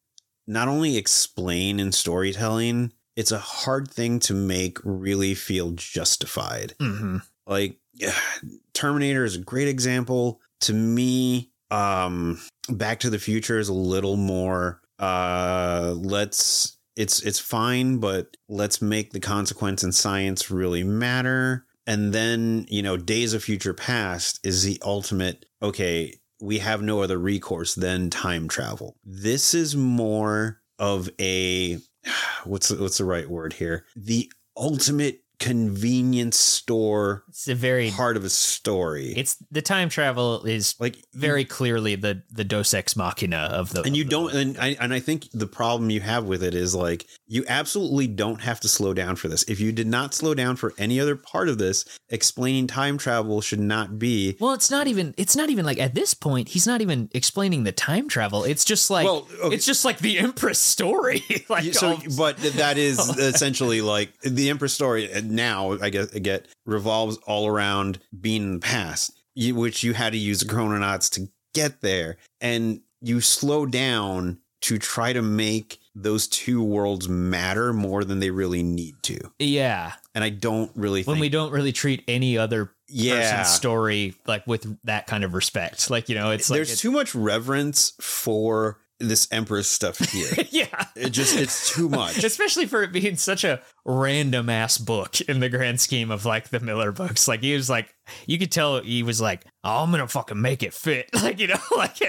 not 0.46 0.68
only 0.68 0.96
explain 0.96 1.80
in 1.80 1.92
storytelling 1.92 2.92
it's 3.18 3.32
a 3.32 3.38
hard 3.38 3.90
thing 3.90 4.20
to 4.20 4.32
make 4.32 4.78
really 4.84 5.34
feel 5.34 5.72
justified. 5.72 6.74
Mm-hmm. 6.78 7.16
like 7.48 7.76
terminator 8.74 9.24
is 9.24 9.34
a 9.34 9.40
great 9.40 9.66
example. 9.66 10.40
To 10.62 10.72
me 10.72 11.50
um 11.70 12.40
back 12.68 13.00
to 13.00 13.10
the 13.10 13.18
future 13.18 13.58
is 13.58 13.68
a 13.68 13.74
little 13.74 14.16
more 14.16 14.80
uh 14.98 15.94
let's 15.96 16.77
it's 16.98 17.22
it's 17.22 17.38
fine 17.38 17.98
but 17.98 18.36
let's 18.48 18.82
make 18.82 19.12
the 19.12 19.20
consequence 19.20 19.84
in 19.84 19.92
science 19.92 20.50
really 20.50 20.82
matter. 20.82 21.64
And 21.86 22.12
then 22.12 22.66
you 22.68 22.82
know 22.82 22.96
days 22.96 23.32
of 23.32 23.44
future 23.44 23.72
past 23.72 24.40
is 24.44 24.64
the 24.64 24.82
ultimate 24.84 25.46
okay 25.62 26.18
we 26.40 26.58
have 26.58 26.82
no 26.82 27.02
other 27.02 27.18
recourse 27.18 27.74
than 27.74 28.10
time 28.10 28.48
travel. 28.48 28.96
This 29.04 29.54
is 29.54 29.76
more 29.76 30.60
of 30.78 31.08
a 31.20 31.78
what's 32.44 32.70
what's 32.70 32.98
the 32.98 33.04
right 33.04 33.30
word 33.30 33.54
here? 33.54 33.84
The 33.96 34.30
ultimate 34.56 35.20
convenience 35.38 36.36
store 36.36 37.24
It's 37.28 37.48
a 37.48 37.54
very 37.54 37.90
part 37.90 38.16
of 38.16 38.24
a 38.24 38.30
story. 38.30 39.12
it's 39.16 39.36
the 39.50 39.62
time 39.62 39.88
travel 39.88 40.44
is 40.44 40.74
like 40.80 40.96
very 41.14 41.44
clearly 41.44 41.94
the 41.94 42.22
the 42.30 42.44
Deus 42.44 42.74
Ex 42.74 42.96
Machina 42.96 43.48
of 43.52 43.72
the 43.72 43.82
and 43.82 43.96
you 43.96 44.04
the 44.04 44.10
don't 44.10 44.34
and 44.34 44.58
I 44.58 44.76
and 44.80 44.92
I 44.92 45.00
think 45.00 45.28
the 45.32 45.46
problem 45.46 45.90
you 45.90 46.00
have 46.00 46.24
with 46.24 46.42
it 46.42 46.54
is 46.54 46.74
like 46.74 47.06
you 47.26 47.44
absolutely 47.48 48.06
don't 48.08 48.40
have 48.40 48.60
to 48.60 48.68
slow 48.68 48.94
down 48.94 49.16
for 49.16 49.28
this. 49.28 49.44
If 49.44 49.60
you 49.60 49.70
did 49.70 49.86
not 49.86 50.14
slow 50.14 50.34
down 50.34 50.56
for 50.56 50.74
any 50.78 50.98
other 50.98 51.14
part 51.14 51.48
of 51.48 51.58
this, 51.58 51.84
explaining 52.08 52.66
time 52.66 52.98
travel 52.98 53.40
should 53.40 53.60
not 53.60 53.98
be 53.98 54.36
Well, 54.40 54.54
it's 54.54 54.70
not 54.70 54.86
even 54.86 55.14
it's 55.16 55.36
not 55.36 55.50
even 55.50 55.64
like 55.64 55.78
at 55.78 55.94
this 55.94 56.14
point 56.14 56.48
he's 56.48 56.66
not 56.66 56.80
even 56.80 57.10
explaining 57.12 57.64
the 57.64 57.72
time 57.72 58.08
travel. 58.08 58.44
It's 58.44 58.64
just 58.64 58.90
like 58.90 59.04
Well, 59.04 59.28
okay. 59.42 59.54
it's 59.54 59.66
just 59.66 59.84
like 59.84 59.98
the 59.98 60.18
Empress 60.18 60.58
story. 60.58 61.22
like 61.48 61.72
so 61.74 61.98
but 62.16 62.38
that 62.38 62.76
is 62.78 62.98
essentially 63.18 63.80
like 63.80 64.18
the 64.22 64.50
empress 64.50 64.72
story 64.72 65.12
uh, 65.12 65.20
now 65.30 65.78
i 65.80 65.90
guess 65.90 66.14
I 66.14 66.18
get 66.18 66.46
revolves 66.66 67.18
all 67.26 67.46
around 67.46 67.98
being 68.20 68.42
in 68.42 68.52
the 68.54 68.58
past 68.60 69.18
which 69.38 69.84
you 69.84 69.94
had 69.94 70.12
to 70.12 70.18
use 70.18 70.40
the 70.40 70.46
chrononauts 70.46 71.08
to 71.10 71.28
get 71.54 71.80
there. 71.80 72.16
And 72.40 72.80
you 73.00 73.20
slow 73.20 73.66
down 73.66 74.38
to 74.62 74.78
try 74.78 75.12
to 75.12 75.22
make 75.22 75.78
those 75.94 76.26
two 76.26 76.62
worlds 76.62 77.08
matter 77.08 77.72
more 77.72 78.04
than 78.04 78.18
they 78.18 78.30
really 78.30 78.62
need 78.62 78.94
to. 79.02 79.18
Yeah, 79.38 79.92
and 80.14 80.24
i 80.24 80.30
don't 80.30 80.70
really 80.74 81.04
when 81.04 81.20
we 81.20 81.28
don't 81.28 81.52
really 81.52 81.72
treat 81.72 82.02
any 82.08 82.36
other 82.36 82.72
yeah. 82.88 83.44
story 83.44 84.14
like 84.26 84.46
with 84.46 84.78
that 84.84 85.06
kind 85.06 85.22
of 85.22 85.34
respect. 85.34 85.90
Like, 85.90 86.08
you 86.08 86.16
know, 86.16 86.30
it's 86.30 86.50
like 86.50 86.58
there's 86.58 86.68
it's- 86.70 86.80
too 86.80 86.90
much 86.90 87.14
reverence 87.14 87.92
for 88.00 88.80
this 89.00 89.28
empress 89.30 89.68
stuff 89.68 89.98
here 90.10 90.28
yeah. 90.50 90.86
it 90.96 91.10
just 91.10 91.36
it's 91.36 91.72
too 91.72 91.88
much 91.88 92.18
Especially 92.24 92.66
for 92.66 92.82
it 92.82 92.92
being 92.92 93.16
such 93.16 93.44
a 93.44 93.60
random 93.84 94.48
ass 94.48 94.78
book 94.78 95.20
in 95.22 95.40
the 95.40 95.48
grand 95.48 95.80
scheme 95.80 96.10
of 96.10 96.24
like 96.24 96.50
the 96.50 96.60
Millar 96.60 96.92
books. 96.92 97.26
Like 97.26 97.40
he 97.40 97.54
was 97.54 97.68
like, 97.68 97.94
you 98.26 98.38
could 98.38 98.52
tell 98.52 98.80
he 98.80 99.02
was 99.02 99.20
like, 99.20 99.44
oh, 99.64 99.82
I'm 99.82 99.90
gonna 99.90 100.06
fucking 100.06 100.40
make 100.40 100.62
it 100.62 100.74
fit. 100.74 101.10
Like 101.18 101.40
you 101.40 101.48
know, 101.48 101.56
like, 101.76 102.00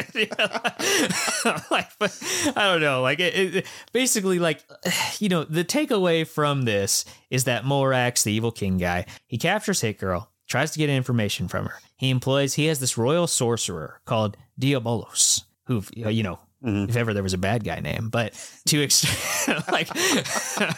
like, 1.71 1.89
but 1.99 2.53
I 2.55 2.71
don't 2.71 2.81
know. 2.81 3.01
Like 3.01 3.19
it, 3.19 3.55
it 3.55 3.65
basically 3.91 4.39
like, 4.39 4.63
you 5.19 5.29
know, 5.29 5.43
the 5.43 5.65
takeaway 5.65 6.27
from 6.27 6.63
this 6.63 7.05
is 7.29 7.45
that 7.45 7.63
Morax, 7.63 8.23
the 8.23 8.31
evil 8.31 8.51
king 8.51 8.77
guy, 8.77 9.05
he 9.27 9.37
captures 9.37 9.81
Hit 9.81 9.97
Girl, 9.97 10.31
tries 10.47 10.71
to 10.71 10.79
get 10.79 10.89
information 10.89 11.47
from 11.47 11.65
her. 11.65 11.79
He 11.97 12.09
employs. 12.09 12.53
He 12.53 12.65
has 12.67 12.79
this 12.79 12.97
royal 12.97 13.27
sorcerer 13.27 13.99
called 14.05 14.37
Diabolos, 14.59 15.43
who 15.65 15.83
you 15.95 16.23
know 16.23 16.39
if 16.61 16.95
ever 16.95 17.13
there 17.13 17.23
was 17.23 17.33
a 17.33 17.37
bad 17.37 17.63
guy 17.63 17.79
name, 17.79 18.09
but 18.09 18.33
to 18.67 18.79
like, 19.71 19.87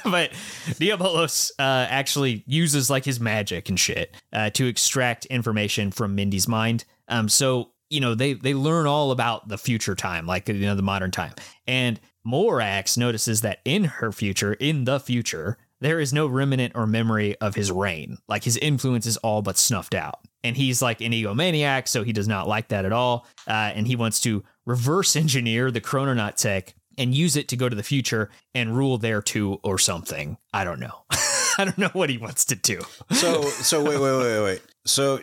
but 0.04 0.32
Diabolos 0.78 1.52
uh, 1.60 1.88
actually 1.90 2.44
uses 2.46 2.90
like 2.90 3.06
his 3.06 3.20
magic 3.20 3.70
and 3.70 3.80
shit 3.80 4.16
uh, 4.34 4.50
to 4.52 4.68
extract 4.68 5.26
information 5.26 5.92
from 5.92 6.16
Mindy's 6.16 6.48
mind. 6.48 6.86
Um, 7.08 7.30
so 7.30 7.72
you 7.90 8.00
know 8.00 8.16
they 8.16 8.34
they 8.34 8.54
learn 8.54 8.86
all 8.86 9.12
about 9.12 9.48
the 9.48 9.58
future 9.58 9.96
time, 9.96 10.26
like 10.26 10.48
you 10.48 10.60
know 10.60 10.76
the 10.76 10.82
modern 10.82 11.12
time, 11.12 11.34
and 11.68 12.00
Morax 12.26 12.98
notices 12.98 13.42
that 13.42 13.60
in 13.66 13.86
her 13.86 14.12
future, 14.12 14.54
in 14.54 14.86
the 14.86 15.00
future, 15.00 15.58
there 15.80 16.00
is 16.00 16.14
no 16.14 16.28
remnant 16.28 16.74
or 16.76 16.86
memory 16.86 17.36
of 17.42 17.56
his 17.56 17.72
reign. 17.72 18.18
Like 18.28 18.44
his 18.44 18.58
influence 18.58 19.06
is 19.06 19.18
all 19.18 19.42
but 19.42 19.58
snuffed 19.58 19.96
out. 19.96 20.20
And 20.44 20.56
he's 20.56 20.82
like 20.82 21.02
an 21.02 21.12
egomaniac, 21.12 21.88
so 21.88 22.04
he 22.04 22.14
does 22.14 22.28
not 22.28 22.48
like 22.48 22.70
that 22.70 22.86
at 22.86 22.94
all. 22.94 23.28
Uh, 23.48 23.72
and 23.76 23.88
he 23.88 23.96
wants 23.96 24.22
to 24.22 24.44
reverse 24.66 25.16
engineer 25.16 25.72
the 25.72 25.82
chrononaut 25.82 26.36
tech 26.36 26.74
and 26.98 27.16
use 27.16 27.36
it 27.36 27.48
to 27.48 27.56
go 27.56 27.70
to 27.70 27.76
the 27.76 27.84
future 27.84 28.30
and 28.54 28.76
rule 28.76 28.98
there 28.98 29.22
too 29.22 29.60
or 29.64 29.80
something. 29.80 30.38
I 30.54 30.64
don't 30.64 30.80
know. 30.80 31.04
I 31.58 31.66
don't 31.66 31.78
know 31.78 31.90
what 31.94 32.10
he 32.10 32.18
wants 32.18 32.46
to 32.46 32.56
do. 32.56 32.82
so 33.12 33.42
so 33.44 33.84
wait 33.84 34.00
wait 34.00 34.18
wait 34.18 34.44
wait 34.44 34.62
so 34.86 35.20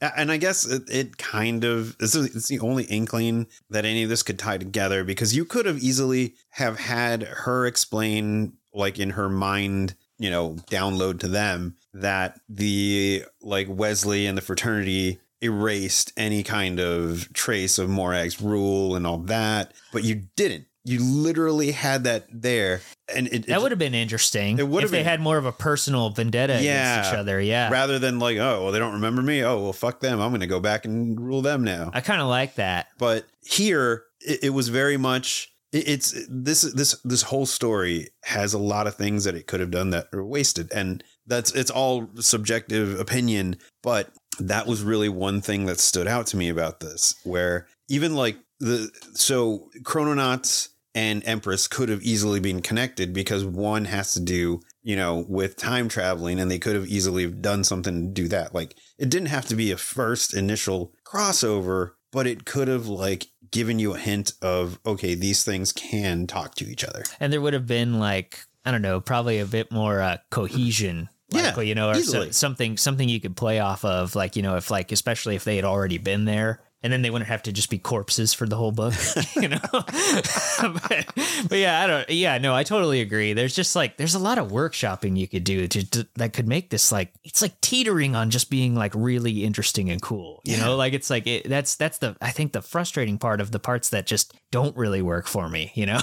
and 0.00 0.30
i 0.30 0.36
guess 0.36 0.64
it, 0.64 0.82
it 0.88 1.18
kind 1.18 1.64
of 1.64 1.98
this 1.98 2.14
is 2.14 2.34
it's 2.36 2.48
the 2.48 2.60
only 2.60 2.84
inkling 2.84 3.46
that 3.70 3.84
any 3.84 4.02
of 4.04 4.08
this 4.08 4.22
could 4.22 4.38
tie 4.38 4.58
together 4.58 5.04
because 5.04 5.34
you 5.34 5.44
could 5.44 5.66
have 5.66 5.78
easily 5.78 6.34
have 6.50 6.78
had 6.78 7.22
her 7.22 7.66
explain 7.66 8.52
like 8.72 8.98
in 8.98 9.10
her 9.10 9.28
mind 9.28 9.94
you 10.18 10.30
know 10.30 10.52
download 10.70 11.18
to 11.18 11.28
them 11.28 11.74
that 11.92 12.40
the 12.48 13.24
like 13.42 13.66
wesley 13.68 14.26
and 14.26 14.38
the 14.38 14.42
fraternity 14.42 15.18
erased 15.40 16.12
any 16.16 16.42
kind 16.42 16.80
of 16.80 17.32
trace 17.32 17.78
of 17.78 17.88
Morax's 17.88 18.40
rule 18.42 18.96
and 18.96 19.06
all 19.06 19.18
that 19.18 19.72
but 19.92 20.04
you 20.04 20.22
didn't 20.36 20.64
you 20.84 21.00
literally 21.00 21.70
had 21.72 22.04
that 22.04 22.26
there 22.32 22.80
and 23.14 23.26
it, 23.28 23.46
That 23.46 23.60
would 23.60 23.72
have 23.72 23.78
been 23.78 23.94
interesting. 23.94 24.58
It 24.58 24.66
would 24.68 24.84
if 24.84 24.90
have 24.90 24.90
they 24.90 25.02
had 25.02 25.20
more 25.20 25.36
of 25.38 25.44
a 25.46 25.52
personal 25.52 26.08
vendetta 26.10 26.62
Yeah. 26.62 26.94
against 26.94 27.10
each 27.12 27.18
other. 27.18 27.40
Yeah. 27.40 27.70
rather 27.70 27.98
than 27.98 28.18
like 28.18 28.38
oh 28.38 28.64
well 28.64 28.72
they 28.72 28.78
don't 28.78 28.94
remember 28.94 29.20
me 29.22 29.42
oh 29.44 29.60
well 29.62 29.72
fuck 29.72 30.00
them 30.00 30.20
i'm 30.20 30.30
gonna 30.32 30.46
go 30.46 30.60
back 30.60 30.84
and 30.84 31.20
rule 31.20 31.42
them 31.42 31.62
now 31.62 31.90
I 31.94 32.00
kind 32.00 32.20
of 32.20 32.28
like 32.28 32.54
that. 32.56 32.88
but 32.98 33.26
here 33.44 34.04
it, 34.20 34.44
it 34.44 34.50
was 34.50 34.68
very 34.68 34.96
much 34.96 35.52
it- 35.72 35.86
it's 35.88 36.14
this 36.28 36.62
this 36.62 36.96
this 37.04 37.22
whole 37.22 37.46
story 37.46 38.08
has 38.24 38.54
a 38.54 38.58
lot 38.58 38.86
of 38.86 38.94
things 38.94 39.24
that 39.24 39.34
it 39.34 39.46
could 39.46 39.60
have 39.60 39.70
done 39.70 39.90
that 39.90 40.06
are 40.12 40.24
wasted 40.24 40.72
and 40.72 41.04
that's 41.26 41.52
it's 41.52 41.70
all 41.70 42.08
subjective 42.20 42.98
opinion 42.98 43.56
but 43.82 44.10
that 44.38 44.66
was 44.66 44.82
really 44.82 45.08
one 45.08 45.40
thing 45.40 45.66
that 45.66 45.80
stood 45.80 46.06
out 46.06 46.26
to 46.28 46.36
me 46.36 46.48
about 46.48 46.80
this 46.80 47.14
where 47.24 47.66
even 47.88 48.14
like 48.14 48.36
the 48.60 48.90
so 49.14 49.68
chrononauts 49.82 50.70
and 50.94 51.22
empress 51.26 51.68
could 51.68 51.88
have 51.88 52.02
easily 52.02 52.40
been 52.40 52.60
connected 52.60 53.12
because 53.12 53.44
one 53.44 53.84
has 53.84 54.14
to 54.14 54.20
do 54.20 54.60
you 54.82 54.96
know 54.96 55.24
with 55.28 55.56
time 55.56 55.88
traveling 55.88 56.40
and 56.40 56.50
they 56.50 56.58
could 56.58 56.74
have 56.74 56.86
easily 56.86 57.30
done 57.30 57.62
something 57.62 58.02
to 58.02 58.22
do 58.22 58.28
that 58.28 58.54
like 58.54 58.74
it 58.98 59.08
didn't 59.08 59.28
have 59.28 59.46
to 59.46 59.54
be 59.54 59.70
a 59.70 59.76
first 59.76 60.34
initial 60.34 60.92
crossover 61.04 61.92
but 62.10 62.26
it 62.26 62.44
could 62.44 62.68
have 62.68 62.86
like 62.86 63.26
given 63.50 63.78
you 63.78 63.94
a 63.94 63.98
hint 63.98 64.32
of 64.42 64.78
okay 64.84 65.14
these 65.14 65.44
things 65.44 65.72
can 65.72 66.26
talk 66.26 66.54
to 66.54 66.64
each 66.64 66.84
other 66.84 67.02
and 67.20 67.32
there 67.32 67.40
would 67.40 67.54
have 67.54 67.66
been 67.66 67.98
like 67.98 68.40
I 68.68 68.70
don't 68.70 68.82
know, 68.82 69.00
probably 69.00 69.38
a 69.38 69.46
bit 69.46 69.72
more 69.72 70.02
uh, 70.02 70.18
cohesion. 70.30 71.08
Yeah, 71.30 71.54
like, 71.54 71.66
you 71.66 71.74
know, 71.74 71.90
or 71.90 71.94
so- 72.02 72.30
something 72.30 72.76
something 72.76 73.08
you 73.08 73.20
could 73.20 73.36
play 73.36 73.58
off 73.60 73.84
of, 73.84 74.14
like 74.14 74.36
you 74.36 74.42
know, 74.42 74.56
if 74.56 74.70
like 74.70 74.92
especially 74.92 75.34
if 75.36 75.44
they 75.44 75.56
had 75.56 75.64
already 75.64 75.98
been 75.98 76.24
there, 76.24 76.60
and 76.82 76.90
then 76.92 77.02
they 77.02 77.10
wouldn't 77.10 77.28
have 77.28 77.42
to 77.42 77.52
just 77.52 77.68
be 77.68 77.78
corpses 77.78 78.32
for 78.32 78.46
the 78.48 78.56
whole 78.56 78.72
book, 78.72 78.94
you 79.36 79.48
know. 79.48 79.58
but, 79.72 81.06
but 81.48 81.58
yeah, 81.58 81.82
I 81.82 81.86
don't. 81.86 82.08
Yeah, 82.10 82.38
no, 82.38 82.54
I 82.54 82.62
totally 82.62 83.00
agree. 83.00 83.32
There's 83.34 83.54
just 83.54 83.76
like 83.76 83.96
there's 83.96 84.14
a 84.14 84.18
lot 84.18 84.38
of 84.38 84.50
workshopping 84.50 85.18
you 85.18 85.28
could 85.28 85.44
do 85.44 85.66
to, 85.68 85.90
to 85.90 86.08
that 86.16 86.32
could 86.32 86.48
make 86.48 86.70
this 86.70 86.90
like 86.90 87.12
it's 87.24 87.42
like 87.42 87.60
teetering 87.60 88.16
on 88.16 88.30
just 88.30 88.48
being 88.50 88.74
like 88.74 88.92
really 88.94 89.44
interesting 89.44 89.90
and 89.90 90.00
cool. 90.00 90.40
You 90.44 90.56
Yeah. 90.56 90.64
know, 90.64 90.76
like 90.76 90.92
it's 90.94 91.10
like 91.10 91.26
it, 91.26 91.48
that's 91.48 91.76
that's 91.76 91.98
the 91.98 92.16
I 92.22 92.30
think 92.30 92.52
the 92.52 92.62
frustrating 92.62 93.18
part 93.18 93.40
of 93.40 93.50
the 93.52 93.58
parts 93.58 93.90
that 93.90 94.06
just 94.06 94.32
don't 94.50 94.76
really 94.76 95.02
work 95.02 95.26
for 95.26 95.48
me. 95.48 95.72
You 95.74 95.86
know, 95.86 96.00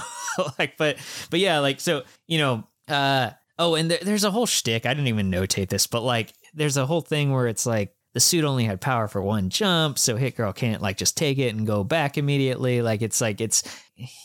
like 0.58 0.76
but 0.76 0.98
but 1.30 1.40
yeah, 1.40 1.58
like 1.58 1.80
so 1.80 2.02
you 2.26 2.38
know. 2.38 2.64
uh 2.88 3.30
Oh, 3.58 3.74
and 3.74 3.90
there, 3.90 3.98
there's 4.02 4.24
a 4.24 4.30
whole 4.30 4.46
shtick. 4.46 4.84
I 4.86 4.92
didn't 4.94 5.08
even 5.08 5.30
notate 5.30 5.68
this, 5.68 5.86
but 5.86 6.02
like, 6.02 6.34
there's 6.54 6.76
a 6.76 6.86
whole 6.86 7.00
thing 7.00 7.32
where 7.32 7.46
it's 7.46 7.66
like 7.66 7.94
the 8.12 8.20
suit 8.20 8.44
only 8.44 8.64
had 8.64 8.80
power 8.80 9.08
for 9.08 9.22
one 9.22 9.50
jump, 9.50 9.98
so 9.98 10.16
Hit 10.16 10.36
Girl 10.36 10.52
can't 10.52 10.82
like 10.82 10.96
just 10.96 11.16
take 11.16 11.38
it 11.38 11.54
and 11.54 11.66
go 11.66 11.84
back 11.84 12.18
immediately. 12.18 12.82
Like, 12.82 13.02
it's 13.02 13.20
like 13.20 13.40
it's, 13.40 13.62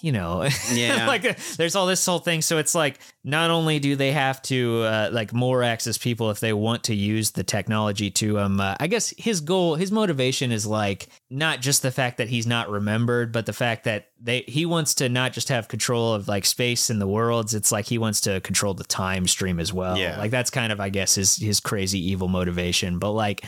you 0.01 0.11
know, 0.11 0.47
Yeah. 0.71 1.07
like 1.07 1.23
uh, 1.25 1.33
there's 1.57 1.75
all 1.75 1.85
this 1.87 2.05
whole 2.05 2.19
thing. 2.19 2.41
So 2.41 2.57
it's 2.57 2.75
like 2.75 2.99
not 3.23 3.51
only 3.51 3.79
do 3.79 3.95
they 3.95 4.11
have 4.11 4.41
to 4.43 4.81
uh, 4.83 5.09
like 5.11 5.33
more 5.33 5.63
access 5.63 5.97
people 5.97 6.29
if 6.29 6.39
they 6.41 6.51
want 6.53 6.83
to 6.85 6.95
use 6.95 7.31
the 7.31 7.43
technology 7.43 8.11
to 8.11 8.39
um, 8.39 8.59
uh, 8.59 8.75
I 8.79 8.87
guess 8.87 9.13
his 9.17 9.39
goal, 9.41 9.75
his 9.75 9.91
motivation 9.91 10.51
is 10.51 10.65
like 10.65 11.07
not 11.29 11.61
just 11.61 11.81
the 11.83 11.91
fact 11.91 12.17
that 12.17 12.27
he's 12.27 12.45
not 12.45 12.69
remembered, 12.69 13.31
but 13.31 13.45
the 13.45 13.53
fact 13.53 13.85
that 13.85 14.09
they 14.19 14.41
he 14.47 14.65
wants 14.65 14.95
to 14.95 15.07
not 15.09 15.31
just 15.33 15.49
have 15.49 15.67
control 15.67 16.13
of 16.13 16.27
like 16.27 16.45
space 16.45 16.89
and 16.89 16.99
the 16.99 17.07
worlds. 17.07 17.53
It's 17.53 17.71
like 17.71 17.85
he 17.85 17.97
wants 17.97 18.21
to 18.21 18.41
control 18.41 18.73
the 18.73 18.83
time 18.83 19.25
stream 19.27 19.59
as 19.59 19.71
well. 19.71 19.97
Yeah. 19.97 20.17
like 20.17 20.31
that's 20.31 20.49
kind 20.49 20.71
of 20.73 20.79
I 20.81 20.89
guess 20.89 21.15
his 21.15 21.37
his 21.37 21.59
crazy 21.61 21.99
evil 22.11 22.27
motivation. 22.27 22.99
But 22.99 23.11
like, 23.11 23.45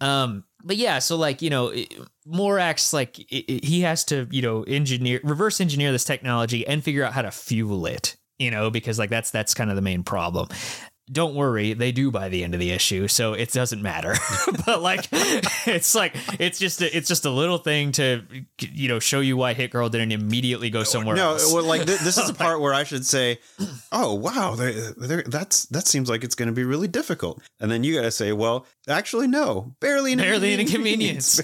um, 0.00 0.44
but 0.64 0.76
yeah, 0.76 0.98
so 0.98 1.16
like 1.16 1.42
you 1.42 1.50
know, 1.50 1.72
Morax 2.26 2.92
like 2.92 3.16
he 3.16 3.82
has 3.82 4.04
to 4.06 4.26
you 4.30 4.42
know 4.42 4.62
engineer 4.62 5.20
reverse 5.22 5.60
engineer 5.60 5.92
this 5.92 6.04
technology 6.04 6.66
and 6.66 6.82
figure 6.82 7.04
out 7.04 7.12
how 7.12 7.22
to 7.22 7.30
fuel 7.30 7.86
it. 7.86 8.16
You 8.38 8.50
know, 8.50 8.70
because 8.70 8.98
like 8.98 9.10
that's 9.10 9.30
that's 9.30 9.54
kind 9.54 9.70
of 9.70 9.76
the 9.76 9.82
main 9.82 10.02
problem. 10.02 10.48
Don't 11.12 11.34
worry, 11.34 11.74
they 11.74 11.92
do 11.92 12.10
by 12.10 12.30
the 12.30 12.44
end 12.44 12.54
of 12.54 12.60
the 12.60 12.70
issue, 12.70 13.08
so 13.08 13.34
it 13.34 13.52
doesn't 13.52 13.82
matter. 13.82 14.14
but 14.66 14.80
like, 14.80 15.06
it's 15.66 15.94
like 15.94 16.16
it's 16.40 16.58
just 16.58 16.80
a, 16.80 16.96
it's 16.96 17.08
just 17.08 17.24
a 17.26 17.30
little 17.30 17.58
thing 17.58 17.92
to 17.92 18.22
you 18.60 18.88
know 18.88 18.98
show 18.98 19.20
you 19.20 19.36
why 19.36 19.52
Hit 19.52 19.70
Girl 19.70 19.88
didn't 19.88 20.12
immediately 20.12 20.70
go 20.70 20.82
somewhere 20.82 21.16
no 21.16 21.32
else. 21.32 21.52
well 21.52 21.64
like 21.64 21.84
th- 21.86 22.00
this 22.00 22.16
is 22.16 22.26
the 22.26 22.34
part 22.44 22.60
where 22.60 22.72
i 22.72 22.84
should 22.84 23.04
say 23.04 23.38
oh 23.92 24.14
wow 24.14 24.54
they 24.54 24.72
they 24.96 25.22
that's 25.22 25.66
that 25.66 25.86
seems 25.86 26.08
like 26.08 26.24
it's 26.24 26.34
going 26.34 26.48
to 26.48 26.54
be 26.54 26.64
really 26.64 26.88
difficult 26.88 27.42
and 27.60 27.70
then 27.70 27.84
you 27.84 27.94
got 27.94 28.02
to 28.02 28.10
say 28.10 28.32
well 28.32 28.66
actually 28.88 29.26
no 29.26 29.74
barely 29.80 30.12
an 30.12 30.18
barely 30.18 30.54
an 30.54 30.60
inconvenience. 30.60 31.40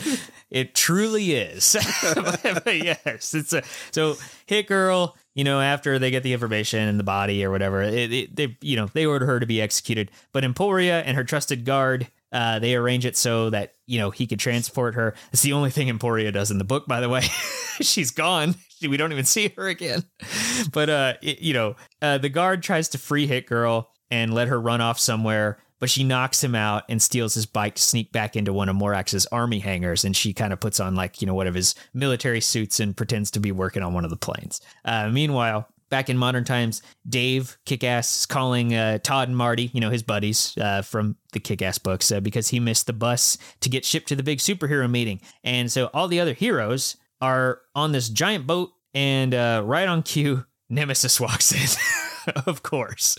it 0.50 0.74
truly 0.74 1.32
is. 1.32 1.76
but 2.14 2.76
yes, 2.76 3.34
it's 3.34 3.52
a 3.52 3.62
so 3.92 4.16
Hit 4.46 4.66
Girl 4.66 5.16
you 5.35 5.45
know, 5.45 5.61
after 5.61 5.99
they 5.99 6.11
get 6.11 6.22
the 6.22 6.33
information 6.33 6.81
and 6.89 6.99
the 6.99 7.05
body 7.05 7.45
or 7.45 7.51
whatever, 7.51 7.83
it, 7.83 8.12
it, 8.12 8.37
they, 8.37 8.57
you 8.61 8.76
know, 8.76 8.87
they 8.93 9.07
order 9.07 9.26
her 9.26 9.41
to 9.41 9.47
be 9.47 9.61
executed. 9.61 10.11
But 10.33 10.45
Emporia 10.45 11.03
and 11.03 11.16
her 11.16 11.24
trusted 11.24 11.64
guard, 11.64 12.09
uh, 12.33 12.59
they 12.59 12.74
arrange 12.74 13.07
it 13.07 13.16
so 13.16 13.51
that 13.51 13.74
you 13.87 13.99
know 13.99 14.11
he 14.11 14.26
could 14.26 14.39
transport 14.39 14.95
her. 14.95 15.14
It's 15.33 15.43
the 15.43 15.53
only 15.53 15.70
thing 15.70 15.89
Emporia 15.89 16.33
does 16.33 16.51
in 16.51 16.59
the 16.59 16.64
book, 16.64 16.87
by 16.87 17.01
the 17.01 17.09
way. 17.09 17.22
She's 17.81 18.11
gone. 18.11 18.55
We 18.83 18.97
don't 18.97 19.12
even 19.12 19.24
see 19.24 19.53
her 19.57 19.68
again. 19.68 20.05
But 20.72 20.91
uh, 20.91 21.14
it, 21.22 21.41
you 21.41 21.55
know, 21.55 21.76
uh, 22.01 22.18
the 22.18 22.28
guard 22.28 22.62
tries 22.62 22.89
to 22.91 22.99
free 22.99 23.26
Hit 23.26 23.47
Girl 23.47 23.91
and 24.11 24.35
let 24.35 24.49
her 24.49 24.61
run 24.61 24.81
off 24.81 24.99
somewhere 24.99 25.59
but 25.81 25.91
she 25.91 26.05
knocks 26.05 26.45
him 26.45 26.55
out 26.55 26.85
and 26.89 27.03
steals 27.03 27.35
his 27.35 27.47
bike 27.47 27.74
to 27.74 27.83
sneak 27.83 28.12
back 28.12 28.37
into 28.37 28.53
one 28.53 28.68
of 28.68 28.76
Morax's 28.76 29.26
army 29.26 29.59
hangars. 29.59 30.05
And 30.05 30.14
she 30.14 30.33
kind 30.33 30.53
of 30.53 30.61
puts 30.61 30.78
on 30.78 30.95
like, 30.95 31.20
you 31.20 31.26
know, 31.26 31.35
one 31.35 31.47
of 31.47 31.55
his 31.55 31.74
military 31.93 32.41
suits 32.41 32.78
and 32.78 32.97
pretends 32.97 33.31
to 33.33 33.41
be 33.41 33.51
working 33.51 33.83
on 33.83 33.95
one 33.95 34.05
of 34.05 34.11
the 34.11 34.16
planes. 34.16 34.61
Uh, 34.85 35.09
meanwhile, 35.09 35.66
back 35.89 36.09
in 36.09 36.16
modern 36.16 36.45
times, 36.45 36.83
Dave 37.09 37.59
Kickass 37.66 38.20
is 38.20 38.26
calling 38.26 38.74
uh, 38.74 38.99
Todd 38.99 39.28
and 39.28 39.37
Marty, 39.37 39.70
you 39.72 39.81
know, 39.81 39.91
his 39.91 40.03
buddies 40.03 40.57
uh, 40.59 40.83
from 40.83 41.16
the 41.33 41.41
Kickass 41.41 41.83
books, 41.83 42.12
uh, 42.12 42.20
because 42.20 42.49
he 42.49 42.61
missed 42.61 42.87
the 42.87 42.93
bus 42.93 43.39
to 43.61 43.68
get 43.68 43.85
shipped 43.85 44.09
to 44.09 44.16
the 44.16 44.22
big 44.22 44.39
superhero 44.39 44.89
meeting. 44.89 45.20
And 45.43 45.72
so 45.72 45.91
all 45.93 46.09
the 46.09 46.20
other 46.20 46.35
heroes 46.35 46.97
are 47.20 47.61
on 47.74 47.93
this 47.93 48.09
giant 48.09 48.47
boat, 48.47 48.70
and 48.95 49.35
uh, 49.35 49.62
right 49.64 49.89
on 49.89 50.03
cue, 50.03 50.45
Nemesis 50.68 51.20
walks 51.20 51.53
in. 51.53 52.33
of 52.47 52.62
course. 52.62 53.16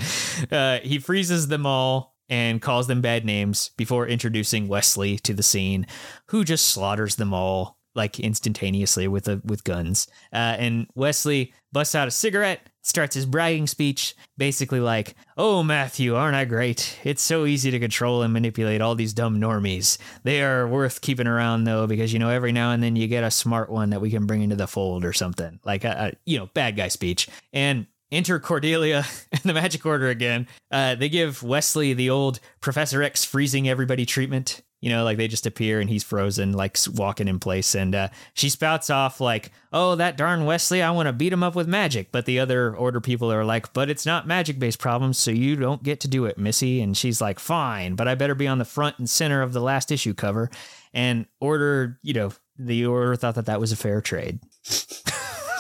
Uh, 0.52 0.80
he 0.84 1.00
freezes 1.00 1.48
them 1.48 1.66
all 1.66 2.16
and 2.32 2.62
calls 2.62 2.88
them 2.88 3.02
bad 3.02 3.26
names 3.26 3.70
before 3.76 4.08
introducing 4.08 4.70
Wesley 4.70 5.18
to 5.20 5.34
the 5.34 5.44
scene, 5.44 5.86
who 6.28 6.44
just 6.44 6.66
slaughters 6.66 7.18
them 7.18 7.34
all 7.34 7.78
like 7.94 8.22
instantaneously 8.22 9.08
with 9.08 9.28
a 9.28 9.42
with 9.44 9.66
guns. 9.66 10.08
Uh, 10.34 10.56
and 10.58 10.88
Wesley 10.96 11.54
busts 11.74 11.94
out 11.94 12.08
a 12.08 12.12
cigarette, 12.12 12.70
starts 12.84 13.16
his 13.16 13.26
bragging 13.26 13.68
speech, 13.68 14.16
basically 14.38 14.80
like, 14.80 15.16
"Oh 15.38 15.62
Matthew, 15.62 16.16
aren't 16.16 16.38
I 16.38 16.46
great? 16.46 16.98
It's 17.04 17.22
so 17.22 17.46
easy 17.46 17.70
to 17.70 17.80
control 17.80 18.22
and 18.22 18.32
manipulate 18.32 18.80
all 18.80 18.96
these 18.96 19.14
dumb 19.14 19.42
normies. 19.42 19.98
They 20.24 20.42
are 20.42 20.66
worth 20.66 21.02
keeping 21.02 21.28
around 21.28 21.66
though, 21.66 21.86
because 21.86 22.14
you 22.14 22.20
know 22.20 22.30
every 22.30 22.54
now 22.54 22.72
and 22.72 22.82
then 22.82 22.96
you 22.96 23.08
get 23.10 23.26
a 23.26 23.32
smart 23.32 23.70
one 23.70 23.90
that 23.90 24.02
we 24.02 24.10
can 24.10 24.26
bring 24.26 24.42
into 24.42 24.56
the 24.56 24.68
fold 24.68 25.04
or 25.04 25.12
something 25.12 25.60
like 25.66 25.84
a, 25.84 26.14
a 26.14 26.18
you 26.26 26.40
know 26.40 26.50
bad 26.54 26.78
guy 26.78 26.88
speech." 26.88 27.28
And 27.52 27.88
Enter 28.12 28.40
Cordelia 28.40 29.06
and 29.32 29.42
the 29.42 29.54
Magic 29.54 29.86
Order 29.86 30.10
again. 30.10 30.48
Uh, 30.70 30.96
they 30.96 31.10
give 31.10 31.44
Wesley 31.44 31.94
the 31.94 32.10
old 32.10 32.40
Professor 32.60 33.02
X 33.02 33.24
freezing 33.24 33.70
everybody 33.70 34.06
treatment. 34.06 34.62
You 34.82 34.90
know, 34.90 35.04
like 35.04 35.18
they 35.18 35.28
just 35.28 35.46
appear 35.46 35.80
and 35.80 35.88
he's 35.88 36.04
frozen, 36.04 36.54
like 36.54 36.76
walking 36.96 37.28
in 37.28 37.40
place. 37.40 37.76
And 37.76 37.94
uh, 37.94 38.08
she 38.34 38.50
spouts 38.50 38.90
off, 38.90 39.22
like, 39.22 39.52
oh, 39.72 39.94
that 39.94 40.18
darn 40.18 40.46
Wesley, 40.46 40.82
I 40.82 40.90
want 40.90 41.06
to 41.06 41.14
beat 41.14 41.32
him 41.32 41.44
up 41.44 41.54
with 41.54 41.68
magic. 41.68 42.12
But 42.12 42.26
the 42.26 42.40
other 42.40 42.76
Order 42.76 43.00
people 43.00 43.32
are 43.32 43.46
like, 43.46 43.74
but 43.74 43.92
it's 43.92 44.08
not 44.08 44.26
magic 44.26 44.58
based 44.58 44.80
problems, 44.80 45.20
so 45.20 45.30
you 45.30 45.56
don't 45.56 45.84
get 45.84 46.00
to 46.00 46.08
do 46.08 46.26
it, 46.26 46.40
Missy. 46.40 46.82
And 46.82 46.98
she's 46.98 47.22
like, 47.22 47.40
fine, 47.40 47.94
but 47.94 48.08
I 48.08 48.16
better 48.16 48.34
be 48.34 48.48
on 48.48 48.58
the 48.58 48.66
front 48.66 48.98
and 48.98 49.08
center 49.08 49.44
of 49.44 49.54
the 49.54 49.62
last 49.62 49.92
issue 49.92 50.16
cover. 50.16 50.50
And 50.96 51.28
Order, 51.40 52.00
you 52.02 52.16
know, 52.16 52.32
the 52.58 52.84
Order 52.88 53.16
thought 53.16 53.36
that 53.36 53.46
that 53.46 53.60
was 53.60 53.72
a 53.72 53.78
fair 53.78 54.02
trade. 54.02 54.40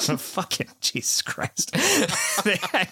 fucking 0.17 0.67
Jesus 0.79 1.21
Christ. 1.21 1.71
I, 1.75 2.87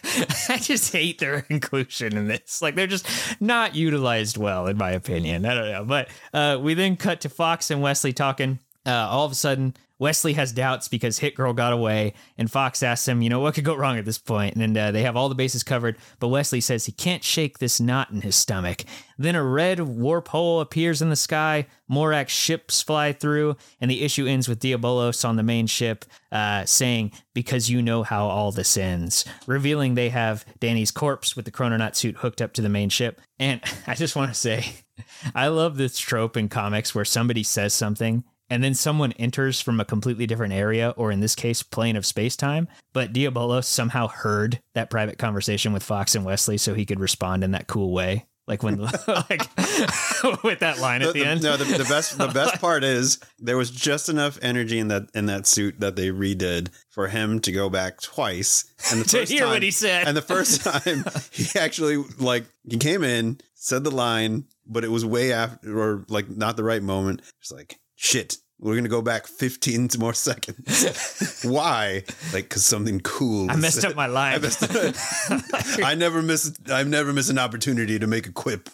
I 0.49 0.57
just 0.57 0.91
hate 0.91 1.19
their 1.19 1.45
inclusion 1.49 2.17
in 2.17 2.27
this. 2.27 2.61
Like 2.61 2.75
they're 2.75 2.87
just 2.87 3.07
not 3.39 3.75
utilized 3.75 4.37
well, 4.37 4.67
in 4.67 4.77
my 4.77 4.91
opinion. 4.91 5.45
I 5.45 5.53
don't 5.53 5.71
know. 5.71 5.85
But 5.85 6.09
uh, 6.33 6.59
we 6.61 6.73
then 6.73 6.97
cut 6.97 7.21
to 7.21 7.29
Fox 7.29 7.71
and 7.71 7.81
Wesley 7.81 8.13
talking. 8.13 8.59
Uh, 8.85 9.07
all 9.09 9.25
of 9.25 9.31
a 9.31 9.35
sudden, 9.35 9.75
Wesley 9.99 10.33
has 10.33 10.53
doubts 10.53 10.87
because 10.87 11.19
Hit 11.19 11.35
Girl 11.35 11.51
got 11.51 11.73
away, 11.73 12.13
and 12.37 12.49
Fox 12.49 12.81
asks 12.81 13.07
him, 13.07 13.21
you 13.21 13.29
know, 13.29 13.41
what 13.41 13.53
could 13.53 13.65
go 13.65 13.75
wrong 13.75 13.97
at 13.97 14.05
this 14.05 14.17
point? 14.17 14.55
And 14.55 14.77
uh, 14.77 14.91
they 14.91 15.03
have 15.03 15.17
all 15.17 15.27
the 15.27 15.35
bases 15.35 15.61
covered, 15.61 15.97
but 16.19 16.29
Wesley 16.29 16.61
says 16.61 16.85
he 16.85 16.93
can't 16.93 17.23
shake 17.23 17.59
this 17.59 17.81
knot 17.81 18.09
in 18.09 18.21
his 18.21 18.35
stomach. 18.35 18.85
Then 19.17 19.35
a 19.35 19.43
red 19.43 19.81
warp 19.81 20.29
hole 20.29 20.61
appears 20.61 21.01
in 21.01 21.09
the 21.09 21.17
sky, 21.17 21.67
Morax 21.91 22.29
ships 22.29 22.81
fly 22.81 23.11
through, 23.11 23.57
and 23.81 23.91
the 23.91 24.01
issue 24.01 24.25
ends 24.25 24.47
with 24.47 24.61
Diabolos 24.61 25.27
on 25.27 25.35
the 25.35 25.43
main 25.43 25.67
ship 25.67 26.05
uh, 26.31 26.63
saying, 26.63 27.11
Because 27.33 27.69
you 27.69 27.81
know 27.81 28.03
how 28.03 28.27
all 28.27 28.53
this 28.53 28.77
ends, 28.77 29.25
revealing 29.47 29.95
they 29.95 30.09
have 30.09 30.45
Danny's 30.61 30.91
corpse 30.91 31.35
with 31.35 31.43
the 31.43 31.51
chrononaut 31.51 31.95
suit 31.95 32.17
hooked 32.17 32.41
up 32.41 32.53
to 32.53 32.61
the 32.61 32.69
main 32.69 32.87
ship. 32.87 33.19
And 33.37 33.59
I 33.87 33.95
just 33.95 34.15
want 34.15 34.31
to 34.31 34.39
say, 34.39 34.65
I 35.35 35.47
love 35.47 35.75
this 35.75 35.99
trope 35.99 36.37
in 36.37 36.47
comics 36.47 36.95
where 36.95 37.05
somebody 37.05 37.43
says 37.43 37.73
something 37.73 38.23
and 38.49 38.63
then 38.63 38.73
someone 38.73 39.11
enters 39.13 39.61
from 39.61 39.79
a 39.79 39.85
completely 39.85 40.25
different 40.25 40.53
area, 40.53 40.93
or 40.97 41.11
in 41.11 41.19
this 41.19 41.35
case, 41.35 41.63
plane 41.63 41.95
of 41.95 42.05
space 42.05 42.35
time. 42.35 42.67
But 42.93 43.13
Diabolos 43.13 43.65
somehow 43.65 44.07
heard 44.07 44.61
that 44.73 44.89
private 44.89 45.17
conversation 45.17 45.73
with 45.73 45.83
Fox 45.83 46.15
and 46.15 46.25
Wesley, 46.25 46.57
so 46.57 46.73
he 46.73 46.85
could 46.85 46.99
respond 46.99 47.43
in 47.43 47.51
that 47.51 47.67
cool 47.67 47.91
way. 47.91 48.25
Like 48.49 48.63
when, 48.63 48.79
like, 49.07 49.47
with 50.43 50.59
that 50.59 50.79
line 50.79 51.03
at 51.03 51.13
the, 51.13 51.21
the 51.21 51.25
end. 51.25 51.43
No, 51.43 51.55
the, 51.55 51.65
the 51.65 51.83
best 51.83 52.17
the 52.17 52.27
best 52.29 52.59
part 52.61 52.83
is 52.83 53.19
there 53.37 53.55
was 53.55 53.69
just 53.69 54.09
enough 54.09 54.39
energy 54.41 54.79
in 54.79 54.87
that 54.87 55.03
in 55.13 55.27
that 55.27 55.45
suit 55.45 55.79
that 55.81 55.95
they 55.95 56.07
redid 56.07 56.69
for 56.89 57.07
him 57.09 57.39
to 57.41 57.51
go 57.51 57.69
back 57.69 58.01
twice. 58.01 58.65
And 58.89 59.01
the 59.01 59.05
to 59.05 59.19
first 59.19 59.31
hear 59.31 59.41
time, 59.41 59.49
what 59.49 59.61
he 59.61 59.69
said. 59.69 60.07
And 60.07 60.17
the 60.17 60.23
first 60.23 60.63
time 60.63 61.05
he 61.31 61.59
actually 61.59 62.03
like 62.17 62.45
he 62.67 62.77
came 62.77 63.03
in, 63.03 63.39
said 63.53 63.83
the 63.83 63.91
line, 63.91 64.45
but 64.65 64.83
it 64.83 64.89
was 64.89 65.05
way 65.05 65.31
after 65.31 65.79
or 65.79 66.05
like 66.09 66.27
not 66.27 66.57
the 66.57 66.63
right 66.63 66.81
moment. 66.81 67.21
It's 67.41 67.51
like 67.51 67.77
shit. 67.99 68.37
We're 68.61 68.75
gonna 68.75 68.89
go 68.89 69.01
back 69.01 69.25
15 69.25 69.89
more 69.99 70.13
seconds. 70.13 71.43
Why? 71.43 72.03
Like, 72.33 72.49
cause 72.49 72.65
something 72.65 72.99
cool. 73.01 73.49
I 73.49 73.55
messed 73.55 73.81
said. 73.81 73.91
up 73.91 73.95
my 73.95 74.05
line. 74.07 74.35
I, 74.35 74.37
messed 74.39 75.81
I 75.83 75.95
never 75.95 76.21
miss. 76.21 76.53
I 76.69 76.83
never 76.83 77.13
miss 77.13 77.29
an 77.29 77.39
opportunity 77.39 77.99
to 77.99 78.07
make 78.07 78.27
a 78.27 78.33
quip. 78.33 78.69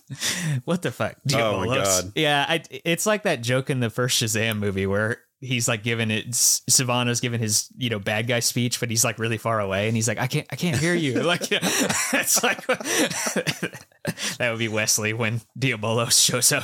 What 0.64 0.82
the 0.82 0.92
fuck? 0.92 1.18
Oh 1.36 1.66
my 1.66 1.76
God. 1.76 2.14
Yeah, 2.16 2.46
I, 2.48 2.64
it's 2.84 3.06
like 3.06 3.24
that 3.24 3.42
joke 3.42 3.70
in 3.70 3.80
the 3.80 3.92
first 3.92 4.22
Shazam 4.22 4.58
movie 4.58 4.88
where 4.88 5.20
he's 5.40 5.68
like 5.68 5.84
giving 5.84 6.10
it 6.10 6.32
Sivana's 6.32 7.20
giving 7.20 7.40
his 7.40 7.70
you 7.78 7.92
know 7.92 8.00
bad 8.00 8.26
guy 8.26 8.40
speech, 8.40 8.80
but 8.80 8.90
he's 8.90 9.04
like 9.04 9.20
really 9.20 9.38
far 9.38 9.60
away, 9.60 9.88
and 9.88 9.96
he's 9.96 10.08
like, 10.08 10.18
I 10.18 10.26
can't, 10.26 10.48
I 10.52 10.56
can't 10.56 10.78
hear 10.78 10.96
you. 10.96 11.22
Like 11.22 11.48
it's 11.52 12.42
like 12.42 12.66
that 12.66 14.50
would 14.50 14.58
be 14.58 14.68
Wesley 14.68 15.14
when 15.14 15.42
Diabolos 15.60 16.26
shows 16.26 16.52
up. 16.52 16.64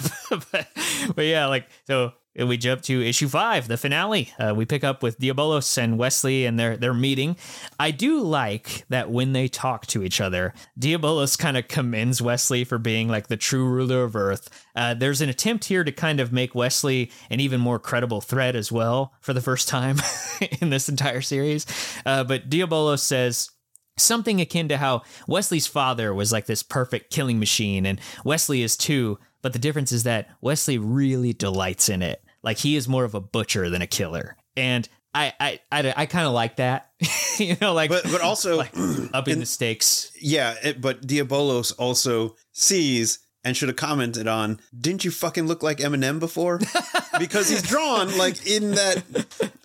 but, 0.52 0.68
but 1.16 1.26
yeah, 1.26 1.46
like 1.46 1.68
so. 1.86 2.14
We 2.34 2.56
jump 2.56 2.82
to 2.84 3.06
issue 3.06 3.28
five, 3.28 3.68
the 3.68 3.76
finale. 3.76 4.32
Uh, 4.40 4.54
we 4.56 4.66
pick 4.66 4.86
up 4.86 5.04
with 5.04 5.20
Diabolos 5.20 5.78
and 5.78 5.98
Wesley 5.98 6.46
and 6.46 6.58
their 6.58 6.78
their 6.78 6.94
meeting. 6.94 7.36
I 7.78 7.92
do 7.92 8.22
like 8.22 8.86
that 8.88 9.12
when 9.12 9.34
they 9.34 9.50
talk 9.50 9.86
to 9.88 10.02
each 10.02 10.22
other, 10.22 10.54
Diabolos 10.80 11.38
kind 11.38 11.58
of 11.58 11.68
commends 11.68 12.22
Wesley 12.22 12.64
for 12.64 12.78
being 12.78 13.10
like 13.10 13.28
the 13.28 13.36
true 13.36 13.66
ruler 13.66 14.04
of 14.04 14.16
Earth. 14.16 14.50
Uh, 14.76 14.94
there's 14.94 15.20
an 15.20 15.28
attempt 15.28 15.66
here 15.66 15.84
to 15.84 15.92
kind 15.92 16.22
of 16.22 16.32
make 16.32 16.56
Wesley 16.56 17.12
an 17.30 17.42
even 17.42 17.60
more 17.60 17.80
credible 17.80 18.22
threat 18.22 18.56
as 18.56 18.72
well 18.72 19.14
for 19.20 19.34
the 19.34 19.42
first 19.42 19.68
time 19.68 19.98
in 20.62 20.70
this 20.70 20.88
entire 20.88 21.22
series. 21.22 21.66
Uh, 22.06 22.24
but 22.24 22.50
Diabolos 22.50 23.00
says 23.00 23.50
something 23.98 24.40
akin 24.40 24.70
to 24.70 24.78
how 24.78 25.02
Wesley's 25.28 25.68
father 25.68 26.14
was 26.14 26.32
like 26.32 26.46
this 26.46 26.64
perfect 26.64 27.12
killing 27.12 27.40
machine, 27.40 27.86
and 27.86 28.00
Wesley 28.24 28.62
is 28.62 28.78
too. 28.78 29.20
But 29.42 29.54
the 29.54 29.60
difference 29.60 29.92
is 29.92 30.04
that 30.04 30.30
Wesley 30.42 30.78
really 30.78 31.34
delights 31.34 31.90
in 31.90 32.02
it. 32.02 32.24
Like 32.44 32.58
he 32.58 32.76
is 32.76 32.88
more 32.88 33.04
of 33.04 33.14
a 33.16 33.22
butcher 33.22 33.70
than 33.70 33.82
a 33.82 33.88
killer, 33.88 34.36
and 34.58 34.88
I 35.14 35.34
I 35.40 35.60
I, 35.72 35.94
I 35.98 36.06
kind 36.06 36.26
of 36.28 36.34
like 36.34 36.56
that. 36.58 36.90
you 37.38 37.56
know, 37.62 37.74
like 37.74 37.90
But 37.90 38.04
but 38.04 38.22
also, 38.22 38.58
like 38.58 38.72
upping 39.14 39.34
in- 39.34 39.40
the 39.40 39.46
stakes. 39.46 40.12
yeah. 40.20 40.56
It, 40.64 40.82
but 40.82 41.02
Diabolos 41.06 41.74
also 41.78 42.36
sees 42.52 43.20
and 43.44 43.56
should 43.58 43.70
have 43.70 43.76
commented 43.76 44.28
on. 44.28 44.60
Didn't 44.80 45.04
you 45.06 45.12
fucking 45.12 45.48
look 45.48 45.64
like 45.64 45.78
Eminem 45.80 46.20
before? 46.20 46.60
because 47.20 47.50
he's 47.50 47.64
drawn 47.64 48.16
like 48.18 48.46
in 48.48 48.72
that, 48.72 49.04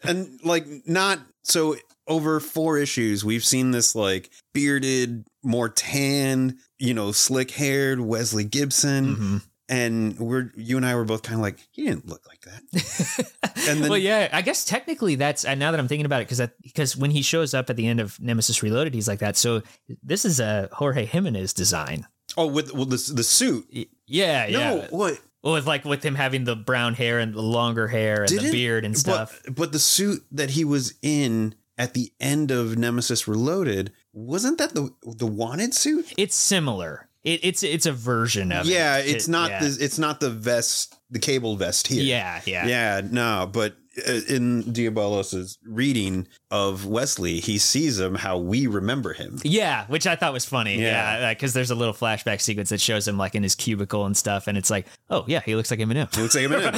and 0.03 0.39
like 0.45 0.67
not 0.87 1.21
so. 1.43 1.77
Over 2.09 2.39
four 2.39 2.79
issues, 2.79 3.25
we've 3.25 3.45
seen 3.45 3.73
this 3.73 3.97
like 3.97 4.31
bearded, 4.55 5.25
more 5.43 5.69
tan, 5.69 6.57
you 6.79 6.95
know, 6.95 7.11
slick 7.11 7.51
haired 7.51 8.01
Wesley 8.01 8.45
Gibson. 8.45 9.17
Mhm. 9.17 9.43
And 9.69 10.19
we're 10.19 10.53
you 10.57 10.77
and 10.77 10.87
I 10.87 10.95
were 10.95 11.05
both 11.05 11.23
kind 11.23 11.35
of 11.37 11.43
like 11.43 11.59
he 11.73 11.85
didn't 11.87 12.07
look 12.09 12.27
like 12.27 12.41
that. 12.43 13.33
And 13.69 13.83
then- 13.83 13.91
well, 13.91 13.99
yeah, 13.99 14.29
I 14.33 14.43
guess 14.43 14.65
technically 14.65 15.17
that's 15.17 15.45
and 15.45 15.59
now 15.59 15.73
that 15.73 15.81
I'm 15.81 15.89
thinking 15.89 16.07
about 16.07 16.21
it, 16.23 16.29
because 16.29 16.49
because 16.63 16.97
when 16.97 17.11
he 17.11 17.23
shows 17.23 17.53
up 17.53 17.69
at 17.69 17.75
the 17.77 17.87
end 17.89 17.99
of 17.99 18.21
Nemesis 18.21 18.63
Reloaded, 18.63 18.95
he's 18.95 19.09
like 19.09 19.19
that. 19.19 19.37
So 19.37 19.63
this 20.05 20.25
is 20.25 20.39
a 20.39 20.69
Jorge 20.73 21.05
Jimenez 21.05 21.53
design. 21.53 22.07
Oh, 22.37 22.47
with 22.47 22.73
well 22.73 22.85
the 22.85 23.11
the 23.15 23.25
suit. 23.25 23.67
Yeah, 24.07 24.47
yeah. 24.47 24.87
What? 24.91 25.21
Well, 25.43 25.55
with 25.55 25.67
like 25.67 25.85
with 25.85 26.05
him 26.05 26.15
having 26.15 26.45
the 26.45 26.55
brown 26.57 26.95
hair 26.95 27.19
and 27.19 27.35
the 27.35 27.41
longer 27.43 27.89
hair 27.89 28.21
and 28.21 28.29
the 28.29 28.37
Didn't- 28.37 28.53
beard 28.53 28.85
and 28.85 28.97
stuff. 28.97 29.41
But, 29.45 29.55
but 29.55 29.73
the 29.73 29.79
suit 29.81 30.25
that 30.31 30.51
he 30.51 30.65
was 30.65 30.95
in 31.03 31.55
at 31.79 31.95
the 31.95 32.13
end 32.21 32.51
of 32.53 32.79
Nemesis 32.79 33.27
Reloaded 33.27 33.93
wasn't 34.13 34.59
that 34.59 34.75
the 34.75 34.93
the 35.03 35.27
wanted 35.27 35.75
suit? 35.75 36.13
it's 36.17 36.37
similar. 36.37 37.06
It, 37.27 37.41
it's 37.43 37.63
it's 37.65 37.87
a 37.87 37.93
version 37.93 38.53
of 38.53 38.67
yeah, 38.67 38.99
it. 38.99 39.09
it's 39.09 39.27
It- 39.27 39.31
not 39.33 39.51
yeah. 39.51 39.61
the 39.65 39.77
it's 39.85 39.99
not 39.99 40.21
the 40.21 40.31
vest, 40.31 40.95
the 41.11 41.19
cable 41.19 41.57
vest 41.57 41.89
here. 41.89 42.03
Yeah, 42.03 42.41
yeah. 42.47 42.67
yeah, 42.67 43.01
no, 43.05 43.51
but 43.53 43.77
uh, 44.07 44.21
in 44.29 44.63
Diabolos's 44.73 45.59
reading 45.65 46.29
of 46.51 46.85
Wesley, 46.87 47.41
he 47.41 47.57
sees 47.59 47.99
him 47.99 48.15
how 48.15 48.39
we 48.39 48.67
remember 48.67 49.13
him. 49.15 49.41
Yeah, 49.43 49.87
which 49.87 50.07
I 50.07 50.15
thought 50.17 50.33
was 50.35 50.45
funny. 50.45 50.77
Yeah. 50.81 51.19
Yeah, 51.19 51.33
because 51.35 51.53
there's 51.55 51.71
a 51.71 51.75
little 51.75 51.95
flashback 51.95 52.41
sequence 52.43 52.69
that 52.69 52.81
shows 52.81 53.09
him 53.09 53.17
like 53.19 53.35
in 53.35 53.43
his 53.43 53.55
cubicle 53.55 54.05
and 54.07 54.17
stuff, 54.17 54.47
and 54.47 54.57
it's 54.59 54.71
like, 54.71 54.87
oh 55.11 55.25
yeah, 55.27 55.41
he 55.41 55.57
looks 55.57 55.71
like 55.73 55.81
Eminem. 55.81 56.15
He 56.15 56.23
looks 56.23 56.35
like 56.37 56.45
Eminem. 56.45 56.77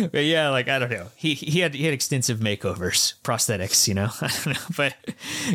but 0.12 0.24
yeah, 0.24 0.48
like 0.48 0.68
I 0.68 0.78
don't 0.78 0.90
know. 0.90 1.08
He 1.16 1.34
he 1.34 1.60
had 1.60 1.74
he 1.74 1.84
had 1.84 1.94
extensive 1.94 2.38
makeovers, 2.40 3.14
prosthetics, 3.22 3.86
you 3.86 3.94
know. 3.94 4.08
I 4.20 4.28
don't 4.28 4.46
know, 4.54 4.74
but 4.76 4.94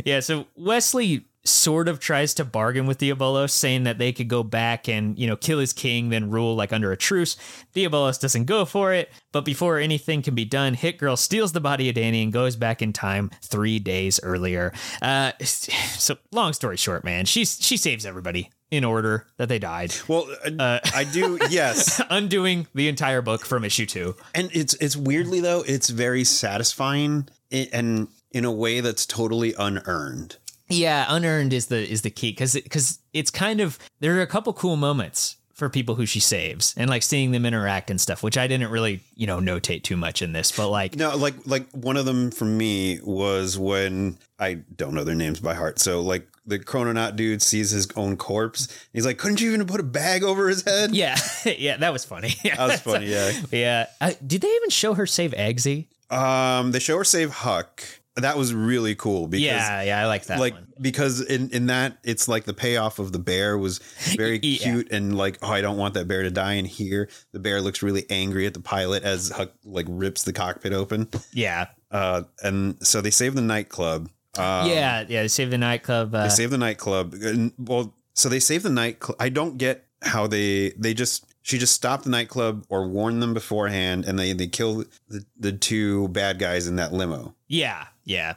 yeah. 0.05 0.20
So 0.22 0.45
Wesley 0.55 1.26
sort 1.44 1.88
of 1.88 2.00
tries 2.00 2.34
to 2.36 2.46
bargain 2.46 2.86
with 2.86 3.00
Diabolos, 3.00 3.52
saying 3.52 3.84
that 3.84 3.98
they 3.98 4.12
could 4.12 4.28
go 4.28 4.44
back 4.44 4.88
and 4.88 5.18
you 5.18 5.28
know 5.28 5.36
kill 5.36 5.60
his 5.60 5.74
king, 5.74 6.10
then 6.10 6.30
rule 6.30 6.56
like 6.56 6.72
under 6.74 6.92
a 6.92 6.98
truce. 6.98 7.36
Diabolos 7.76 8.20
doesn't 8.20 8.46
go 8.46 8.66
for 8.66 8.94
it, 8.94 9.12
but 9.32 9.46
before 9.46 9.78
anything 9.78 10.22
can 10.22 10.36
be 10.36 10.46
done, 10.46 10.74
Hit 10.74 10.98
Girl 10.98 11.18
steals 11.18 11.52
the 11.54 11.60
body 11.62 11.89
of 11.89 11.96
Danny 11.96 12.24
and 12.24 12.32
goes 12.32 12.56
back 12.56 12.82
in 12.82 12.94
time 12.94 13.32
three 13.42 13.80
days 13.80 14.20
earlier. 14.24 14.74
Uh, 15.02 15.32
so 15.42 16.18
long 16.32 16.54
story 16.54 16.78
short, 16.78 17.04
man, 17.04 17.26
she 17.26 17.46
she 17.46 17.78
saves 17.78 18.06
everybody 18.06 18.52
in 18.70 18.86
order 18.86 19.28
that 19.38 19.50
they 19.50 19.60
died. 19.60 19.94
well, 20.08 20.28
uh, 20.60 20.80
I 20.96 21.04
do. 21.04 21.38
Yes, 21.50 22.02
Undoing 22.10 22.68
the 22.74 22.88
entire 22.88 23.22
book 23.22 23.46
from 23.46 23.66
issue 23.66 23.86
two. 23.86 24.16
and 24.34 24.50
it's 24.54 24.74
it's 24.76 24.96
weirdly 24.96 25.39
though 25.42 25.64
it's 25.68 25.89
very 25.89 26.24
satisfying 26.24 27.28
and 27.52 28.08
in 28.32 28.46
a 28.46 28.52
way 28.52 28.80
that's 28.80 29.06
totally 29.06 29.54
unearned. 29.60 30.38
Yeah, 30.72 31.05
unearned 31.09 31.53
is 31.53 31.67
the 31.67 31.89
is 31.89 32.01
the 32.01 32.09
key 32.09 32.32
because 32.32 32.53
because 32.53 32.99
it's 33.13 33.32
kind 33.32 33.61
of 33.61 33.78
there 33.99 34.17
are 34.17 34.22
a 34.22 34.28
couple 34.28 34.53
cool 34.53 34.76
moments 34.76 35.38
for 35.53 35.69
people 35.69 35.93
who 35.93 36.07
she 36.07 36.19
saves 36.19 36.74
and 36.76 36.89
like 36.89 37.03
seeing 37.03 37.30
them 37.30 37.45
interact 37.45 37.91
and 37.91 38.01
stuff, 38.01 38.24
which 38.24 38.36
I 38.36 38.47
didn't 38.47 38.72
really 38.72 39.01
you 39.15 39.28
know 39.28 39.38
notate 39.39 39.84
too 39.84 39.95
much 39.95 40.22
in 40.22 40.34
this, 40.34 40.51
but 40.51 40.69
like 40.69 40.95
No, 40.95 41.15
like 41.15 41.36
like 41.45 41.69
one 41.72 41.97
of 41.97 42.05
them 42.05 42.32
for 42.32 42.45
me 42.45 42.99
was 43.03 43.59
when 43.59 44.17
I 44.39 44.55
don't 44.76 44.93
know 44.93 45.03
their 45.03 45.15
names 45.15 45.39
by 45.39 45.53
heart. 45.53 45.78
So 45.78 46.01
like 46.01 46.28
the 46.47 46.57
chrononaut 46.57 47.15
dude 47.15 47.43
sees 47.43 47.69
his 47.69 47.88
own 47.95 48.17
corpse. 48.17 48.67
He's 48.91 49.05
like, 49.05 49.19
"Couldn't 49.19 49.39
you 49.39 49.53
even 49.53 49.67
put 49.67 49.80
a 49.80 49.84
bag 49.84 50.24
over 50.24 50.49
his 50.49 50.63
head?" 50.63 50.95
yeah 50.95 51.15
yeah 51.45 51.78
that 51.78 51.93
was 51.93 52.05
funny. 52.05 52.34
That 52.43 52.57
was 52.59 52.82
funny. 52.82 53.05
Yeah. 53.05 53.32
yeah, 53.51 53.86
uh, 54.01 54.13
did 54.26 54.41
they 54.41 54.49
even 54.49 54.72
show 54.72 54.95
her 54.95 55.05
save 55.05 55.32
Eggsy? 55.34 55.88
Um, 56.09 56.72
they 56.72 56.80
show 56.80 56.97
her 56.97 57.03
save 57.03 57.30
Huck. 57.30 57.84
That 58.18 58.38
was 58.38 58.53
really 58.53 58.93
cool 58.95 59.28
because 59.28 59.45
Yeah, 59.45 59.82
yeah, 59.84 60.01
I 60.01 60.05
like 60.07 60.26
that 60.26 60.39
like 60.39 60.53
one. 60.53 60.68
because 60.82 61.22
in 61.22 61.49
in 61.51 61.68
that 61.68 61.97
it's 62.03 62.28
like 62.28 62.43
the 62.43 62.53
payoff 62.53 62.99
of 62.99 63.14
the 63.14 63.20
bear 63.20 63.57
was 63.57 63.78
very 64.18 64.39
Yeah. 64.43 64.57
cute 64.74 64.91
and 64.91 65.18
like 65.18 65.38
oh 65.41 65.47
I 65.51 65.62
don't 65.62 65.78
want 65.78 65.93
that 65.93 66.07
bear 66.09 66.24
to 66.24 66.30
die 66.32 66.53
and 66.53 66.68
here 66.68 67.07
the 67.32 67.39
bear 67.39 67.62
looks 67.62 67.82
really 67.82 68.05
angry 68.09 68.45
at 68.45 68.53
the 68.53 68.59
pilot 68.59 69.03
as 69.03 69.30
Huck 69.30 69.51
like 69.64 69.86
rips 69.89 70.24
the 70.24 70.34
cockpit 70.34 70.74
open 70.74 71.07
Yeah, 71.32 71.68
uh 71.89 72.24
and 72.43 72.76
so 72.86 72.99
they 72.99 73.12
save 73.12 73.34
the 73.36 73.41
nightclub 73.41 74.09
um, 74.38 74.70
yeah, 74.70 75.03
yeah. 75.09 75.28
Save 75.28 75.51
the 75.51 75.57
nightclub. 75.57 76.16
Uh, 76.16 76.24
they 76.24 76.30
save 76.30 76.51
the 76.51 76.57
nightclub 76.57 77.14
and, 77.14 77.51
well 77.57 77.93
so 78.14 78.28
they 78.30 78.39
save 78.39 78.64
the 78.64 78.70
nightclub 78.70 79.16
I 79.20 79.30
don't 79.30 79.57
get 79.57 79.86
how 80.01 80.28
they 80.28 80.70
they 80.72 80.93
just 80.93 81.26
she 81.43 81.57
just 81.57 81.74
stopped 81.74 82.03
the 82.03 82.09
nightclub 82.12 82.66
or 82.70 82.88
warned 82.88 83.22
them 83.22 83.34
beforehand 83.34 84.05
and 84.05 84.18
they 84.20 84.32
they 84.34 84.47
kill 84.47 84.84
the, 85.09 85.26
the 85.39 85.51
two 85.51 86.07
bad 86.09 86.39
guys 86.39 86.68
in 86.68 86.76
that 86.78 86.93
limo 86.93 87.36
yeah, 87.52 87.88
yeah. 88.06 88.36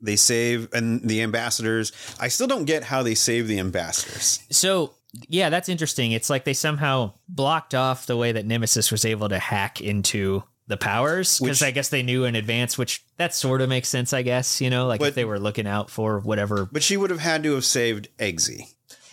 they 0.00 0.16
save 0.16 0.68
and 0.72 1.00
the 1.08 1.22
ambassadors 1.22 1.92
i 2.20 2.28
still 2.28 2.46
don't 2.46 2.64
get 2.66 2.84
how 2.84 3.02
they 3.02 3.14
save 3.14 3.48
the 3.48 3.58
ambassadors 3.58 4.38
So 4.50 4.94
yeah, 5.28 5.48
that's 5.48 5.68
interesting. 5.68 6.10
It's 6.10 6.28
like 6.28 6.42
they 6.42 6.54
somehow 6.54 7.12
blocked 7.28 7.72
off 7.72 8.06
the 8.06 8.16
way 8.16 8.32
that 8.32 8.46
Nemesis 8.46 8.90
was 8.90 9.04
able 9.04 9.28
to 9.28 9.38
hack 9.38 9.80
into 9.80 10.42
the 10.66 10.76
powers 10.76 11.38
because 11.38 11.62
I 11.62 11.70
guess 11.70 11.88
they 11.88 12.02
knew 12.02 12.24
in 12.24 12.34
advance, 12.34 12.76
which 12.76 13.04
that 13.16 13.32
sort 13.32 13.60
of 13.60 13.68
makes 13.68 13.88
sense, 13.88 14.12
I 14.12 14.22
guess. 14.22 14.60
You 14.60 14.70
know, 14.70 14.88
like 14.88 14.98
But- 14.98 15.10
if 15.10 15.14
they 15.14 15.24
were 15.24 15.38
looking 15.38 15.68
out 15.68 15.88
for 15.88 16.18
whatever. 16.18 16.66
but 16.66 16.82
she 16.82 16.96
would 16.96 17.10
have 17.10 17.20
had 17.20 17.44
to 17.44 17.54
have 17.54 17.64
saved 17.64 18.08
eggsy 18.18 18.62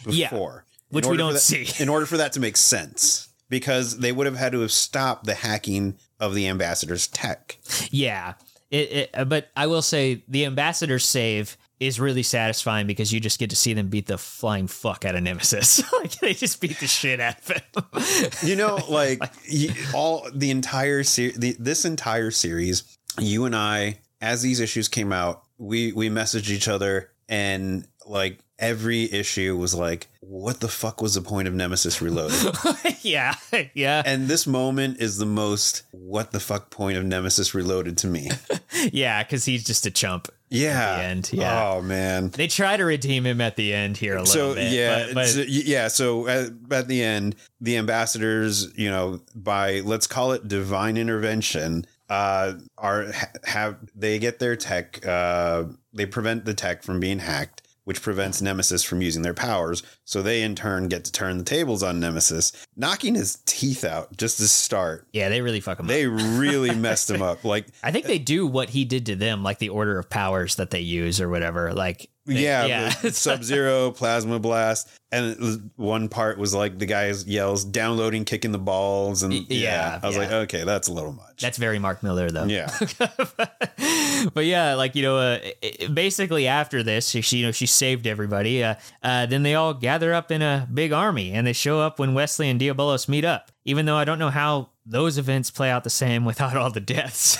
Yeah, 0.07 0.31
before 0.31 0.65
in 0.89 0.95
which 0.95 1.05
we 1.05 1.17
don't 1.17 1.33
that- 1.33 1.39
see. 1.41 1.67
in 1.79 1.87
order 1.87 2.07
for 2.07 2.17
that 2.17 2.33
to 2.33 2.39
make 2.39 2.57
sense 2.57 3.27
because 3.47 3.99
they 3.99 4.11
would 4.11 4.25
have 4.25 4.37
had 4.37 4.53
to 4.53 4.61
have 4.61 4.71
stopped 4.71 5.25
the 5.27 5.35
hacking 5.35 5.99
of 6.19 6.33
the 6.33 6.47
ambassador's 6.47 7.05
tech 7.05 7.59
Yeah, 7.91 8.33
it, 8.71 8.91
it, 8.91 9.09
uh, 9.13 9.25
but 9.25 9.49
I 9.55 9.67
will 9.67 9.81
say 9.81 10.23
the 10.27 10.45
ambassador 10.45 10.97
save 10.97 11.57
is 11.81 11.99
really 11.99 12.23
satisfying 12.23 12.87
because 12.87 13.11
you 13.11 13.19
just 13.19 13.39
get 13.39 13.49
to 13.49 13.55
see 13.55 13.73
them 13.73 13.89
beat 13.89 14.05
the 14.05 14.17
flying 14.17 14.67
fuck 14.67 15.03
out 15.03 15.15
of 15.15 15.23
Nemesis. 15.23 15.91
like 15.99 16.11
they 16.19 16.33
just 16.33 16.61
beat 16.61 16.79
the 16.79 16.87
shit 16.87 17.19
out 17.19 17.35
of 17.39 17.47
him. 17.47 18.31
you 18.49 18.55
know 18.55 18.79
like 18.89 19.21
all 19.93 20.25
the 20.33 20.51
entire 20.51 21.03
series 21.03 21.37
this 21.59 21.83
entire 21.83 22.31
series 22.31 22.97
you 23.19 23.45
and 23.45 23.55
i 23.55 23.99
as 24.21 24.41
these 24.41 24.59
issues 24.59 24.87
came 24.87 25.11
out 25.11 25.43
we 25.57 25.91
we 25.91 26.09
messaged 26.09 26.49
each 26.49 26.67
other 26.67 27.09
and 27.27 27.87
like 28.05 28.39
every 28.61 29.11
issue 29.11 29.57
was 29.57 29.73
like 29.75 30.07
what 30.21 30.61
the 30.61 30.67
fuck 30.69 31.01
was 31.01 31.15
the 31.15 31.21
point 31.21 31.47
of 31.47 31.53
nemesis 31.53 32.01
reloaded 32.01 32.37
yeah, 33.01 33.33
yeah, 33.73 34.01
and 34.05 34.27
this 34.27 34.47
moment 34.47 34.99
is 35.01 35.17
the 35.17 35.25
most 35.25 35.83
what 35.91 36.31
the 36.31 36.39
fuck 36.39 36.69
point 36.69 36.97
of 36.97 37.03
nemesis 37.03 37.53
reloaded 37.53 37.97
to 37.97 38.07
me 38.07 38.29
yeah, 38.93 39.21
because 39.23 39.43
he's 39.43 39.63
just 39.65 39.85
a 39.85 39.91
chump. 39.91 40.29
yeah 40.49 40.99
end, 41.01 41.31
yeah. 41.33 41.69
oh 41.69 41.81
man 41.81 42.29
They 42.29 42.47
try 42.47 42.77
to 42.77 42.85
redeem 42.85 43.25
him 43.25 43.41
at 43.41 43.55
the 43.55 43.73
end 43.73 43.97
here 43.97 44.15
a 44.15 44.19
little 44.19 44.33
so 44.33 44.55
bit. 44.55 44.71
yeah 44.71 45.07
but, 45.07 45.15
but 45.15 45.27
so, 45.27 45.41
yeah 45.47 45.87
so 45.89 46.27
at, 46.27 46.51
at 46.69 46.87
the 46.87 47.03
end 47.03 47.35
the 47.59 47.77
ambassadors 47.77 48.71
you 48.77 48.89
know 48.89 49.19
by 49.35 49.79
let's 49.81 50.07
call 50.07 50.31
it 50.33 50.47
divine 50.47 50.97
intervention 50.97 51.85
uh 52.09 52.53
are 52.77 53.11
ha- 53.11 53.31
have 53.45 53.77
they 53.95 54.19
get 54.19 54.39
their 54.39 54.55
tech 54.55 55.05
uh 55.05 55.63
they 55.93 56.05
prevent 56.05 56.45
the 56.45 56.53
tech 56.53 56.83
from 56.83 56.99
being 56.99 57.19
hacked 57.19 57.61
which 57.85 58.01
prevents 58.01 58.41
nemesis 58.41 58.83
from 58.83 59.01
using 59.01 59.21
their 59.21 59.33
powers 59.33 59.83
so 60.05 60.21
they 60.21 60.41
in 60.41 60.55
turn 60.55 60.87
get 60.87 61.03
to 61.03 61.11
turn 61.11 61.37
the 61.37 61.43
tables 61.43 61.81
on 61.83 61.99
nemesis 61.99 62.51
knocking 62.75 63.15
his 63.15 63.37
teeth 63.45 63.83
out 63.83 64.15
just 64.17 64.37
to 64.37 64.47
start 64.47 65.07
yeah, 65.13 65.29
they 65.29 65.41
really 65.41 65.59
fuck 65.59 65.79
him 65.79 65.85
up. 65.85 65.89
they 65.89 66.05
really 66.41 66.75
messed 66.75 67.09
him 67.09 67.21
up 67.21 67.43
like 67.43 67.67
I 67.83 67.91
think 67.91 68.05
they 68.05 68.19
do 68.19 68.45
what 68.45 68.69
he 68.69 68.85
did 68.85 69.05
to 69.07 69.15
them, 69.15 69.43
like 69.43 69.59
the 69.59 69.69
order 69.69 69.97
of 69.97 70.09
powers 70.09 70.55
that 70.55 70.69
they 70.69 70.81
use 70.81 71.19
or 71.19 71.29
whatever. 71.29 71.73
Like, 71.73 71.99
they- 71.99 72.09
yeah, 72.25 72.65
yeah. 72.65 72.89
Sub 73.11 73.43
Zero, 73.43 73.91
Plasma 73.91 74.39
Blast, 74.39 74.89
and 75.11 75.71
one 75.75 76.07
part 76.07 76.37
was 76.37 76.53
like 76.53 76.77
the 76.77 76.85
guy 76.85 77.11
yells, 77.25 77.65
"Downloading, 77.65 78.25
kicking 78.25 78.51
the 78.51 78.59
balls," 78.59 79.23
and 79.23 79.33
yeah, 79.33 79.43
yeah, 79.49 79.99
I 80.01 80.07
was 80.07 80.15
yeah. 80.15 80.21
like, 80.21 80.31
okay, 80.31 80.63
that's 80.63 80.87
a 80.87 80.93
little 80.93 81.13
much. 81.13 81.41
That's 81.41 81.57
very 81.57 81.79
Mark 81.79 82.03
Millar, 82.03 82.29
though. 82.29 82.45
yeah, 82.45 82.69
but 84.33 84.45
yeah, 84.45 84.75
like 84.75 84.95
you 84.95 85.01
know, 85.01 85.17
uh, 85.17 85.39
basically 85.93 86.47
after 86.47 86.83
this, 86.83 87.09
she 87.09 87.37
you 87.37 87.45
know 87.45 87.51
she 87.51 87.65
saved 87.65 88.05
everybody. 88.05 88.63
Uh, 88.63 88.75
uh, 89.01 89.25
then 89.25 89.41
they 89.43 89.55
all 89.55 89.73
gather 89.73 90.13
up 90.13 90.31
in 90.31 90.41
a 90.41 90.67
big 90.71 90.91
army, 90.91 91.31
and 91.31 91.47
they 91.47 91.53
show 91.53 91.79
up 91.79 91.97
when 91.97 92.13
Wesley 92.13 92.49
and 92.49 92.61
Diabolos 92.61 93.07
meet 93.07 93.25
up. 93.25 93.51
Even 93.65 93.85
though 93.85 93.97
I 93.97 94.05
don't 94.05 94.19
know 94.19 94.29
how 94.29 94.69
those 94.85 95.17
events 95.17 95.51
play 95.51 95.69
out 95.69 95.83
the 95.83 95.89
same 95.89 96.25
without 96.31 96.55
all 96.55 96.71
the 96.71 96.79
deaths 96.79 97.37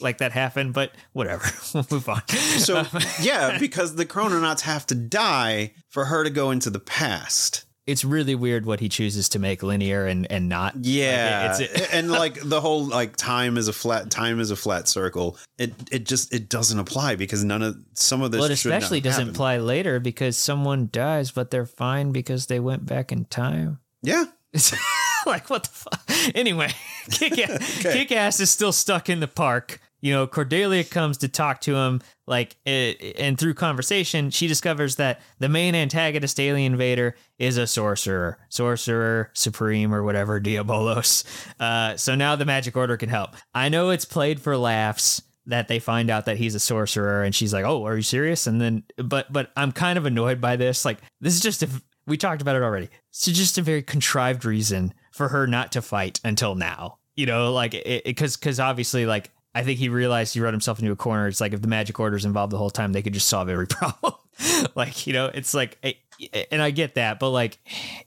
like 0.00 0.18
that 0.18 0.32
happen, 0.32 0.72
but 0.72 0.92
whatever, 1.12 1.44
we'll 1.74 1.86
move 1.90 2.08
on. 2.08 2.26
so 2.28 2.84
yeah, 3.20 3.58
because 3.58 3.96
the 3.96 4.06
Chrononauts 4.06 4.62
have 4.62 4.86
to 4.86 4.94
die 4.94 5.72
for 5.88 6.06
her 6.06 6.24
to 6.24 6.30
go 6.30 6.50
into 6.50 6.70
the 6.70 6.80
past. 6.80 7.64
it's 7.86 8.04
really 8.04 8.34
weird 8.34 8.66
what 8.66 8.80
he 8.80 8.88
chooses 8.88 9.28
to 9.30 9.38
make 9.38 9.62
linear 9.62 10.06
and 10.06 10.30
and 10.30 10.48
not. 10.48 10.74
Yeah, 10.82 11.54
Like, 11.58 11.70
it's 11.70 11.92
and 11.92 12.10
like 12.10 12.38
the 12.42 12.60
whole 12.60 12.84
like 12.84 13.16
time 13.16 13.56
is 13.56 13.66
a 13.68 13.72
flat 13.72 14.10
time 14.10 14.40
is 14.40 14.50
a 14.50 14.56
flat 14.56 14.86
circle. 14.88 15.36
It 15.56 15.72
it 15.90 16.04
just 16.06 16.32
it 16.34 16.48
doesn't 16.48 16.78
apply 16.78 17.16
because 17.16 17.42
none 17.44 17.62
of 17.62 17.76
some 17.94 18.20
of 18.22 18.30
this. 18.30 18.40
well, 18.40 18.50
it 18.50 18.56
should 18.56 18.70
not 18.70 18.78
especially 18.78 19.00
doesn't 19.00 19.20
happen. 19.20 19.34
apply 19.34 19.56
later 19.58 20.00
because 20.00 20.36
someone 20.36 20.88
dies, 20.92 21.30
but 21.30 21.50
they're 21.50 21.66
fine 21.66 22.12
because 22.12 22.46
they 22.46 22.60
went 22.60 22.84
back 22.86 23.10
in 23.10 23.24
time. 23.24 23.78
Yeah, 24.02 24.26
It's 24.52 24.72
like 25.26 25.48
what 25.50 25.64
the 25.64 25.70
fuck? 25.70 26.02
Anyway, 26.34 26.68
Kick 27.10 27.32
Kick 27.80 28.12
Ass 28.12 28.38
is 28.40 28.50
still 28.50 28.72
stuck 28.72 29.08
in 29.08 29.20
the 29.20 29.26
park. 29.28 29.80
You 30.00 30.12
know, 30.12 30.26
Cordelia 30.26 30.84
comes 30.84 31.18
to 31.18 31.28
talk 31.28 31.60
to 31.62 31.74
him, 31.74 32.00
like, 32.26 32.56
eh, 32.66 32.94
and 33.18 33.38
through 33.38 33.54
conversation, 33.54 34.30
she 34.30 34.46
discovers 34.46 34.96
that 34.96 35.20
the 35.38 35.48
main 35.48 35.74
antagonist 35.74 36.38
alien 36.38 36.72
invader 36.72 37.16
is 37.38 37.56
a 37.56 37.66
sorcerer, 37.66 38.38
sorcerer 38.48 39.30
supreme 39.34 39.92
or 39.92 40.04
whatever, 40.04 40.40
Diabolos. 40.40 41.24
Uh, 41.58 41.96
so 41.96 42.14
now 42.14 42.36
the 42.36 42.44
Magic 42.44 42.76
Order 42.76 42.96
can 42.96 43.08
help. 43.08 43.34
I 43.54 43.68
know 43.68 43.90
it's 43.90 44.04
played 44.04 44.40
for 44.40 44.56
laughs 44.56 45.22
that 45.46 45.66
they 45.66 45.78
find 45.78 46.10
out 46.10 46.26
that 46.26 46.36
he's 46.36 46.54
a 46.54 46.60
sorcerer, 46.60 47.24
and 47.24 47.34
she's 47.34 47.52
like, 47.52 47.64
"Oh, 47.64 47.84
are 47.86 47.96
you 47.96 48.02
serious?" 48.02 48.46
And 48.46 48.60
then, 48.60 48.84
but 48.96 49.32
but 49.32 49.50
I'm 49.56 49.72
kind 49.72 49.98
of 49.98 50.06
annoyed 50.06 50.40
by 50.40 50.56
this. 50.56 50.84
Like, 50.84 50.98
this 51.20 51.34
is 51.34 51.40
just 51.40 51.62
a 51.62 51.68
we 52.06 52.16
talked 52.16 52.42
about 52.42 52.56
it 52.56 52.62
already. 52.62 52.88
It's 53.10 53.24
just 53.24 53.58
a 53.58 53.62
very 53.62 53.82
contrived 53.82 54.44
reason 54.44 54.94
for 55.12 55.28
her 55.28 55.46
not 55.46 55.72
to 55.72 55.82
fight 55.82 56.20
until 56.22 56.54
now. 56.54 56.98
You 57.16 57.26
know, 57.26 57.52
like 57.52 57.72
because 58.04 58.36
because 58.36 58.60
obviously 58.60 59.04
like. 59.06 59.30
I 59.58 59.64
think 59.64 59.80
he 59.80 59.88
realized 59.88 60.34
he 60.34 60.40
wrote 60.40 60.54
himself 60.54 60.78
into 60.78 60.92
a 60.92 60.96
corner. 60.96 61.26
It's 61.26 61.40
like 61.40 61.52
if 61.52 61.60
the 61.60 61.66
magic 61.66 61.98
order's 61.98 62.24
involved 62.24 62.52
the 62.52 62.58
whole 62.58 62.70
time, 62.70 62.92
they 62.92 63.02
could 63.02 63.12
just 63.12 63.26
solve 63.26 63.48
every 63.48 63.66
problem. 63.68 64.14
like 64.76 65.08
you 65.08 65.12
know, 65.12 65.26
it's 65.34 65.52
like, 65.52 65.76
and 66.52 66.62
I 66.62 66.70
get 66.70 66.94
that, 66.94 67.18
but 67.18 67.30
like, 67.30 67.58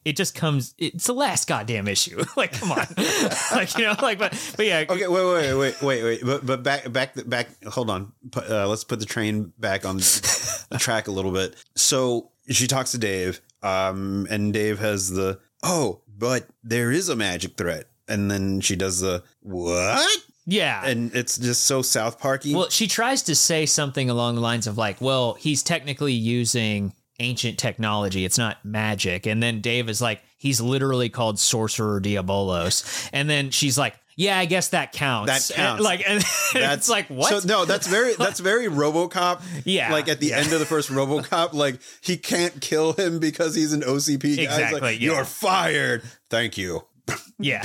it 0.06 0.16
just 0.16 0.34
comes. 0.34 0.74
It's 0.78 1.08
the 1.08 1.14
last 1.14 1.50
goddamn 1.50 1.90
issue. 1.90 2.24
like, 2.38 2.54
come 2.54 2.72
on, 2.72 2.88
like 3.52 3.78
you 3.78 3.84
know, 3.84 3.96
like, 4.02 4.18
but 4.18 4.32
but 4.56 4.66
yeah. 4.66 4.86
Okay, 4.90 5.08
wait, 5.08 5.26
wait, 5.26 5.54
wait, 5.54 5.82
wait, 5.82 6.04
wait. 6.06 6.22
But 6.24 6.46
but 6.46 6.64
back 6.64 6.90
back 6.90 7.28
back. 7.28 7.50
Hold 7.66 7.90
on. 7.90 8.14
Uh, 8.34 8.66
let's 8.70 8.86
put 8.86 9.02
the 9.02 9.06
train 9.06 9.52
back 9.60 9.86
on 9.86 9.98
the 9.98 10.78
track 10.80 11.10
a 11.10 11.12
little 11.12 11.34
bit. 11.34 11.58
So 11.76 12.32
she 12.48 12.66
talks 12.66 12.92
to 12.92 12.98
Dave, 12.98 13.42
um, 13.62 14.26
and 14.30 14.54
Dave 14.54 14.80
has 14.80 15.10
the 15.10 15.42
oh, 15.64 16.00
but 16.18 16.48
there 16.64 16.92
is 16.94 17.10
a 17.10 17.16
magic 17.18 17.58
threat, 17.58 17.90
and 18.08 18.32
then 18.32 18.62
she 18.62 18.78
does 18.78 19.02
the 19.02 19.22
what? 19.42 20.10
Yeah. 20.52 20.86
And 20.86 21.16
it's 21.16 21.38
just 21.38 21.64
so 21.64 21.82
South 21.82 22.20
Parky. 22.20 22.54
Well, 22.54 22.70
she 22.70 22.88
tries 22.88 23.24
to 23.24 23.36
say 23.36 23.66
something 23.66 24.10
along 24.10 24.36
the 24.36 24.42
lines 24.42 24.68
of 24.68 24.78
like, 24.78 25.00
well, 25.00 25.36
he's 25.36 25.64
technically 25.64 26.14
using 26.14 26.94
ancient 27.20 27.58
technology. 27.58 28.26
It's 28.26 28.38
not 28.38 28.64
magic. 28.66 29.26
And 29.26 29.42
then 29.42 29.62
Dave 29.62 29.88
is 29.88 30.02
like, 30.02 30.22
he's 30.38 30.60
literally 30.60 31.08
called 31.08 31.40
Sorcerer 31.40 32.02
Diabolos. 32.02 33.10
And 33.14 33.30
then 33.30 33.52
she's 33.52 33.78
like, 33.78 33.96
yeah, 34.18 34.38
I 34.38 34.46
guess 34.46 34.70
that 34.70 34.92
counts. 34.92 35.48
That 35.48 35.56
counts. 35.56 35.78
And 35.78 35.84
like, 35.84 36.04
and 36.08 36.22
that's 36.54 36.78
it's 36.78 36.90
like 36.90 37.08
what? 37.08 37.42
So 37.42 37.48
no, 37.48 37.64
that's 37.64 37.88
very 37.88 38.14
that's 38.16 38.42
very 38.42 38.68
RoboCop. 38.68 39.42
Yeah, 39.66 39.92
like 39.92 40.10
at 40.10 40.20
the 40.20 40.28
yeah. 40.28 40.38
end 40.38 40.52
of 40.52 40.60
the 40.60 40.66
first 40.66 40.90
RoboCop, 40.90 41.54
like 41.54 41.80
he 42.02 42.18
can't 42.18 42.60
kill 42.62 42.94
him 42.94 43.20
because 43.20 43.56
he's 43.56 43.74
an 43.74 43.82
OCP 43.82 44.36
guy. 44.36 44.44
Exactly, 44.44 44.82
like, 44.82 45.00
yeah. 45.00 45.14
You're 45.14 45.26
fired. 45.26 46.04
Thank 46.30 46.58
you. 46.58 46.84
yeah. 47.40 47.64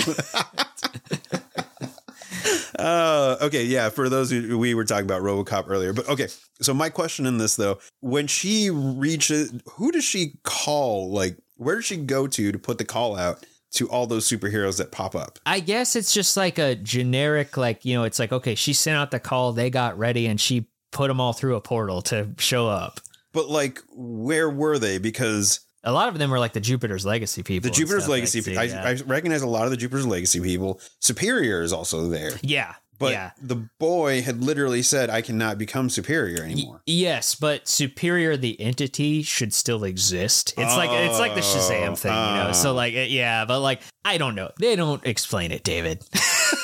Uh, 2.79 3.37
okay, 3.41 3.65
yeah. 3.65 3.89
For 3.89 4.09
those 4.09 4.31
who 4.31 4.59
we 4.59 4.75
were 4.75 4.85
talking 4.85 5.05
about 5.05 5.23
RoboCop 5.23 5.65
earlier, 5.69 5.93
but 5.93 6.09
okay. 6.09 6.29
So 6.61 6.75
my 6.75 6.89
question 6.89 7.27
in 7.27 7.39
this 7.39 7.57
though, 7.57 7.79
when 8.01 8.27
she 8.27 8.71
reaches, 8.71 9.53
who 9.73 9.93
does 9.93 10.05
she 10.05 10.39
call? 10.43 11.11
Like, 11.11 11.39
where 11.57 11.77
does 11.77 11.85
she 11.85 11.97
go 11.97 12.27
to 12.27 12.53
to 12.53 12.59
put 12.59 12.79
the 12.79 12.85
call 12.85 13.17
out 13.17 13.45
to 13.73 13.89
all 13.89 14.07
those 14.07 14.29
superheroes 14.29 14.79
that 14.79 14.93
pop 14.93 15.15
up? 15.15 15.39
I 15.47 15.61
guess 15.61 15.97
it's 15.97 16.13
just 16.13 16.37
like 16.37 16.59
a 16.59 16.75
generic, 16.75 17.57
like, 17.57 17.85
you 17.85 17.95
know, 17.95 18.05
it's 18.05 18.19
like, 18.19 18.33
okay, 18.33 18.55
she 18.55 18.73
sent 18.73 18.97
out 18.97 19.11
the 19.11 19.21
call, 19.21 19.53
they 19.53 19.71
got 19.71 19.99
ready, 19.99 20.27
and 20.27 20.41
she 20.41 20.69
put 20.93 21.09
them 21.09 21.21
all 21.21 21.33
through 21.33 21.57
a 21.57 21.61
portal 21.61 22.03
to 22.03 22.29
show 22.39 22.69
up. 22.69 23.01
But 23.33 23.51
like, 23.51 23.83
where 23.91 24.49
were 24.49 24.79
they? 24.79 24.99
Because 24.99 25.61
A 25.87 25.93
lot 25.93 26.09
of 26.09 26.19
them 26.19 26.35
are 26.35 26.39
like 26.39 26.53
the 26.53 26.61
Jupiter's 26.61 27.07
Legacy 27.07 27.43
people. 27.43 27.71
the 27.71 27.75
Jupiter's 27.75 28.09
Legacy, 28.09 28.43
see, 28.43 28.57
I, 28.57 28.65
yeah. 28.65 28.83
I 28.85 28.95
recognize 29.07 29.43
a 29.43 29.47
lot 29.47 29.65
of 29.65 29.71
the 29.71 29.77
Jupiter's 29.77 30.07
Legacy 30.07 30.41
people. 30.41 30.81
Superior 31.01 31.63
is 31.63 31.73
also 31.73 32.09
there. 32.09 32.33
yeah. 32.43 32.75
But 32.99 33.13
yeah. 33.13 33.31
the 33.41 33.69
boy 33.79 34.23
had 34.23 34.43
literally 34.43 34.83
said, 34.83 35.11
I 35.11 35.21
cannot 35.23 35.59
become 35.59 35.91
superior 35.91 36.43
anymore. 36.43 36.83
Yes, 36.87 37.35
but 37.35 37.69
Superior 37.69 38.37
the 38.37 38.61
entity 38.61 39.23
should 39.23 39.53
still 39.53 39.85
exist. 39.85 40.55
It's 40.57 40.77
like 40.77 40.91
it's 40.91 41.19
like 41.19 41.35
the 41.35 41.41
Shazam 41.41 41.91
oh, 41.91 41.95
thing, 41.95 42.13
you 42.13 42.45
know. 42.45 42.53
So 42.53 42.71
Oh. 42.71 42.75
like 42.75 42.95
yeah, 42.95 43.45
but 43.45 43.61
like 43.61 43.83
I 44.05 44.19
don't 44.19 44.35
know. 44.35 44.51
They 44.59 44.77
don't 44.77 45.05
explain 45.07 45.51
it, 45.53 45.65
David. 45.65 46.05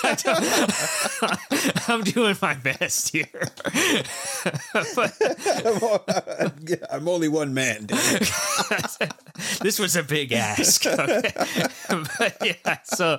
I'm 1.88 2.02
doing 2.02 2.36
my 2.40 2.54
best 2.54 3.10
here. 3.12 3.26
but 4.94 5.12
I'm 6.90 7.08
only 7.08 7.28
one 7.28 7.52
man. 7.54 7.86
this 9.60 9.78
was 9.78 9.96
a 9.96 10.02
big 10.02 10.32
ask. 10.32 10.86
Okay. 10.86 11.32
but 11.88 12.36
yeah, 12.44 12.78
so 12.84 13.16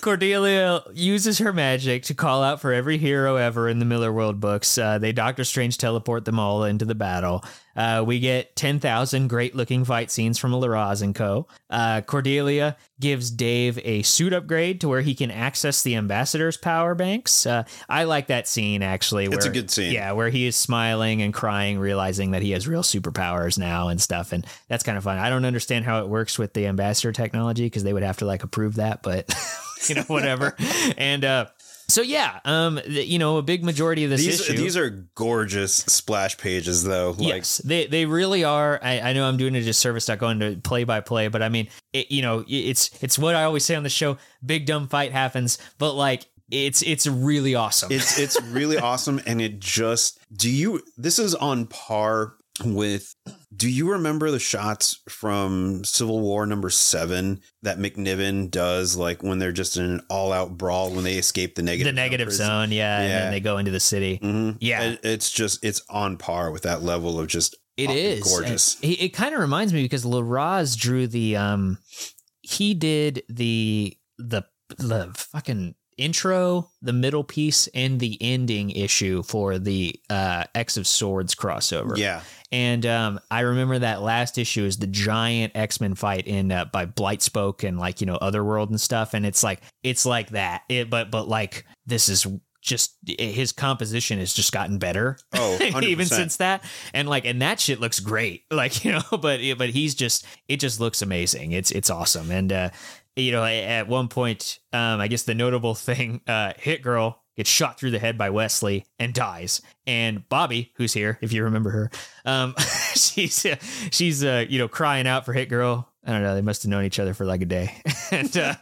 Cordelia 0.00 0.82
uses 0.92 1.38
her 1.38 1.52
magic 1.52 2.04
to 2.04 2.14
call 2.14 2.39
out 2.42 2.60
for 2.60 2.72
every 2.72 2.98
hero 2.98 3.36
ever 3.36 3.68
in 3.68 3.78
the 3.78 3.84
Millar 3.84 4.12
World 4.12 4.40
books. 4.40 4.76
Uh, 4.78 4.98
they 4.98 5.12
Doctor 5.12 5.44
Strange 5.44 5.78
teleport 5.78 6.24
them 6.24 6.38
all 6.38 6.64
into 6.64 6.84
the 6.84 6.94
battle. 6.94 7.44
Uh, 7.76 8.02
we 8.04 8.18
get 8.18 8.56
10,000 8.56 9.28
great 9.28 9.54
looking 9.54 9.84
fight 9.84 10.10
scenes 10.10 10.38
from 10.38 10.52
Larraz 10.52 11.02
and 11.02 11.14
Co. 11.14 11.46
Uh, 11.70 12.00
Cordelia 12.00 12.76
gives 12.98 13.30
Dave 13.30 13.78
a 13.84 14.02
suit 14.02 14.32
upgrade 14.32 14.80
to 14.80 14.88
where 14.88 15.00
he 15.00 15.14
can 15.14 15.30
access 15.30 15.82
the 15.82 15.94
ambassador's 15.96 16.56
power 16.56 16.94
banks. 16.94 17.46
Uh, 17.46 17.62
I 17.88 18.04
like 18.04 18.26
that 18.26 18.48
scene 18.48 18.82
actually. 18.82 19.26
It's 19.26 19.46
a 19.46 19.48
where- 19.48 19.54
good 19.54 19.70
scene. 19.70 19.92
Yeah, 19.92 20.12
where 20.12 20.28
he 20.28 20.46
is 20.46 20.56
smiling 20.56 21.22
and 21.22 21.32
crying, 21.32 21.78
realizing 21.78 22.32
that 22.32 22.42
he 22.42 22.50
has 22.50 22.66
real 22.68 22.82
superpowers 22.82 23.56
now 23.58 23.88
and 23.88 24.00
stuff. 24.00 24.32
And 24.32 24.44
that's 24.68 24.82
kind 24.82 24.98
of 24.98 25.04
fun. 25.04 25.18
I 25.18 25.30
don't 25.30 25.44
understand 25.44 25.84
how 25.84 26.00
it 26.02 26.08
works 26.08 26.38
with 26.38 26.52
the 26.52 26.66
ambassador 26.66 27.12
technology 27.12 27.64
because 27.64 27.84
they 27.84 27.92
would 27.92 28.02
have 28.02 28.18
to 28.18 28.26
like 28.26 28.42
approve 28.42 28.74
that, 28.74 29.02
but 29.02 29.32
you 29.88 29.94
know, 29.94 30.02
whatever. 30.02 30.54
and 30.98 31.24
uh, 31.24 31.46
so 31.90 32.02
yeah, 32.02 32.40
um, 32.44 32.76
the, 32.86 33.04
you 33.06 33.18
know, 33.18 33.38
a 33.38 33.42
big 33.42 33.64
majority 33.64 34.04
of 34.04 34.10
this 34.10 34.24
These, 34.24 34.40
issue. 34.40 34.56
these 34.56 34.76
are 34.76 34.90
gorgeous 35.14 35.74
splash 35.74 36.36
pages, 36.38 36.84
though. 36.84 37.10
Like, 37.18 37.28
Yes, 37.28 37.58
they 37.58 37.86
they 37.86 38.06
really 38.06 38.44
are. 38.44 38.78
I, 38.82 39.00
I 39.00 39.12
know 39.12 39.26
I'm 39.26 39.36
doing 39.36 39.54
a 39.54 39.62
disservice 39.62 40.08
not 40.08 40.18
going 40.18 40.40
to 40.40 40.56
play 40.56 40.84
by 40.84 41.00
play, 41.00 41.28
but 41.28 41.42
I 41.42 41.48
mean, 41.48 41.68
it, 41.92 42.10
you 42.10 42.22
know, 42.22 42.44
it's 42.48 42.90
it's 43.02 43.18
what 43.18 43.34
I 43.34 43.44
always 43.44 43.64
say 43.64 43.74
on 43.74 43.82
the 43.82 43.88
show. 43.90 44.18
Big 44.44 44.66
dumb 44.66 44.88
fight 44.88 45.12
happens, 45.12 45.58
but 45.78 45.94
like 45.94 46.26
it's 46.50 46.82
it's 46.82 47.06
really 47.06 47.54
awesome. 47.54 47.92
it's 47.92 48.18
it's 48.18 48.40
really 48.44 48.78
awesome, 48.90 49.20
and 49.26 49.40
it 49.40 49.60
just 49.60 50.18
do 50.36 50.50
you. 50.50 50.82
This 50.96 51.18
is 51.18 51.34
on 51.34 51.66
par 51.66 52.34
with. 52.64 53.14
Do 53.54 53.68
you 53.70 53.90
remember 53.92 54.30
the 54.30 54.38
shots 54.38 55.00
from 55.08 55.84
Civil 55.84 56.20
War 56.20 56.46
number 56.46 56.70
seven 56.70 57.40
that 57.62 57.78
McNiven 57.78 58.50
does, 58.50 58.96
like 58.96 59.22
when 59.22 59.38
they're 59.38 59.52
just 59.52 59.76
in 59.76 59.84
an 59.84 60.00
all-out 60.08 60.56
brawl 60.56 60.90
when 60.90 61.04
they 61.04 61.14
escape 61.16 61.54
the 61.54 61.62
negative 61.62 61.94
the 61.94 62.00
negative 62.00 62.26
prison? 62.28 62.46
zone, 62.46 62.72
yeah, 62.72 63.00
and 63.00 63.08
Yeah. 63.08 63.18
then 63.20 63.32
they 63.32 63.40
go 63.40 63.58
into 63.58 63.70
the 63.70 63.80
city. 63.80 64.18
Mhm. 64.22 64.56
Yeah. 64.60 64.82
And 64.82 64.98
it's 65.02 65.30
just 65.30 65.64
it's 65.64 65.82
on 65.90 66.16
par 66.16 66.50
with 66.50 66.62
that 66.62 66.82
level 66.82 67.18
of 67.18 67.26
just 67.28 67.56
It 67.76 67.88
uh, 67.90 68.24
gorgeous. 68.24 68.78
It, 68.80 69.00
it 69.02 69.08
kind 69.14 69.34
of 69.34 69.40
reminds 69.40 69.72
me 69.72 69.82
because 69.82 70.04
Larraz 70.04 70.76
drew 70.78 71.06
the 71.06 71.36
um, 71.36 71.78
he 72.42 72.74
did 72.74 73.22
the 73.28 73.96
the 74.18 74.42
the 74.78 75.10
fucking 75.16 75.74
intro, 76.00 76.70
the 76.82 76.92
middle 76.92 77.22
piece, 77.22 77.68
and 77.68 78.00
the 78.00 78.16
ending 78.20 78.70
issue 78.70 79.22
for 79.22 79.58
the 79.58 79.94
uh 80.08 80.44
X 80.54 80.76
of 80.76 80.86
Swords 80.86 81.34
crossover. 81.34 81.96
Yeah, 81.96 82.22
And 82.50 82.84
um, 82.86 83.20
I 83.30 83.40
remember 83.40 83.78
that 83.78 84.02
last 84.02 84.38
issue 84.38 84.64
is 84.64 84.78
the 84.78 84.86
giant 84.86 85.52
X 85.54 85.80
Men 85.80 85.94
fight 85.94 86.26
in 86.26 86.50
uh, 86.50 86.64
by 86.64 86.86
Blightspoke 86.86 87.66
and 87.66 87.78
like 87.78 88.00
you 88.00 88.06
know 88.06 88.16
Otherworld 88.16 88.70
and 88.70 88.80
stuff, 88.80 89.14
and 89.14 89.24
it's 89.26 89.42
like 89.42 89.60
it's 89.82 90.06
like 90.06 90.30
that. 90.30 90.62
It, 90.68 90.90
but 90.90 91.10
but 91.10 91.28
like 91.28 91.64
this 91.86 92.08
is 92.08 92.26
just 92.62 92.96
his 93.06 93.52
composition 93.52 94.18
has 94.18 94.34
just 94.34 94.52
gotten 94.52 94.78
better. 94.78 95.16
Oh, 95.32 95.56
100%. 95.60 95.82
even 95.84 96.06
since 96.06 96.36
that, 96.36 96.62
and 96.92 97.08
like 97.08 97.24
and 97.24 97.40
that 97.40 97.58
shit 97.58 97.80
looks 97.80 98.00
great. 98.00 98.44
Like 98.60 98.84
you 98.84 98.92
know, 98.92 99.02
but 99.10 99.40
but 99.56 99.70
he's 99.70 99.94
just 99.94 100.26
it 100.46 100.58
just 100.58 100.80
looks 100.80 101.00
amazing. 101.00 101.52
It's 101.52 101.70
it's 101.70 101.88
awesome, 101.88 102.30
and 102.30 102.52
uh, 102.52 102.70
you 103.16 103.32
know 103.32 103.44
at 103.44 103.88
one 103.88 104.08
point, 104.08 104.58
um, 104.72 105.00
I 105.00 105.08
guess 105.08 105.22
the 105.24 105.34
notable 105.34 105.74
thing, 105.76 106.20
uh, 106.26 106.52
Hit 106.58 106.82
Girl 106.82 107.20
gets 107.36 107.48
shot 107.48 107.78
through 107.78 107.90
the 107.90 107.98
head 107.98 108.18
by 108.18 108.28
Wesley 108.28 108.84
and 108.98 109.14
dies. 109.14 109.62
And 109.86 110.28
Bobby, 110.28 110.72
who's 110.74 110.92
here, 110.92 111.18
if 111.22 111.32
you 111.32 111.44
remember 111.44 111.70
her, 111.70 111.90
um, 112.24 112.54
she's 112.94 113.46
uh, 113.46 113.56
she's 113.90 114.24
uh, 114.24 114.44
you 114.48 114.58
know 114.58 114.68
crying 114.68 115.06
out 115.06 115.24
for 115.24 115.32
Hit 115.32 115.48
Girl. 115.48 115.88
I 116.04 116.12
don't 116.12 116.22
know. 116.22 116.34
They 116.34 116.42
must 116.42 116.62
have 116.62 116.70
known 116.70 116.84
each 116.84 116.98
other 116.98 117.12
for 117.12 117.26
like 117.26 117.42
a 117.42 117.46
day, 117.46 117.74
and 118.10 118.34
uh, 118.36 118.54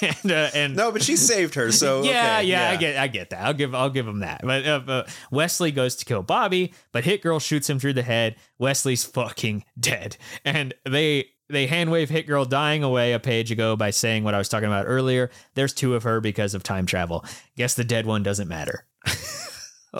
and 0.00 0.32
uh, 0.32 0.50
and 0.54 0.76
no, 0.76 0.90
but 0.90 1.02
she 1.02 1.16
saved 1.16 1.54
her. 1.54 1.70
So 1.70 2.02
yeah, 2.02 2.38
okay, 2.38 2.48
yeah, 2.48 2.70
I 2.70 2.76
get, 2.76 2.96
I 2.96 3.08
get 3.08 3.30
that. 3.30 3.40
I'll 3.44 3.52
give, 3.52 3.74
I'll 3.74 3.90
give 3.90 4.06
him 4.06 4.20
that. 4.20 4.40
But, 4.42 4.66
uh, 4.66 4.80
but 4.80 5.14
Wesley 5.30 5.70
goes 5.70 5.96
to 5.96 6.06
kill 6.06 6.22
Bobby, 6.22 6.72
but 6.92 7.04
Hit 7.04 7.22
Girl 7.22 7.38
shoots 7.38 7.68
him 7.68 7.78
through 7.78 7.92
the 7.92 8.02
head. 8.02 8.36
Wesley's 8.58 9.04
fucking 9.04 9.64
dead, 9.78 10.16
and 10.46 10.72
they 10.88 11.26
they 11.52 11.66
hand 11.68 11.90
wave 11.92 12.10
Hit 12.10 12.26
Girl 12.26 12.44
dying 12.44 12.82
away 12.82 13.12
a 13.12 13.20
page 13.20 13.50
ago 13.52 13.76
by 13.76 13.90
saying 13.90 14.24
what 14.24 14.34
I 14.34 14.38
was 14.38 14.48
talking 14.48 14.66
about 14.66 14.86
earlier. 14.88 15.30
There's 15.54 15.72
two 15.72 15.94
of 15.94 16.02
her 16.02 16.20
because 16.20 16.54
of 16.54 16.62
time 16.64 16.86
travel. 16.86 17.24
Guess 17.56 17.74
the 17.74 17.84
dead 17.84 18.06
one 18.06 18.22
doesn't 18.22 18.48
matter. 18.48 18.86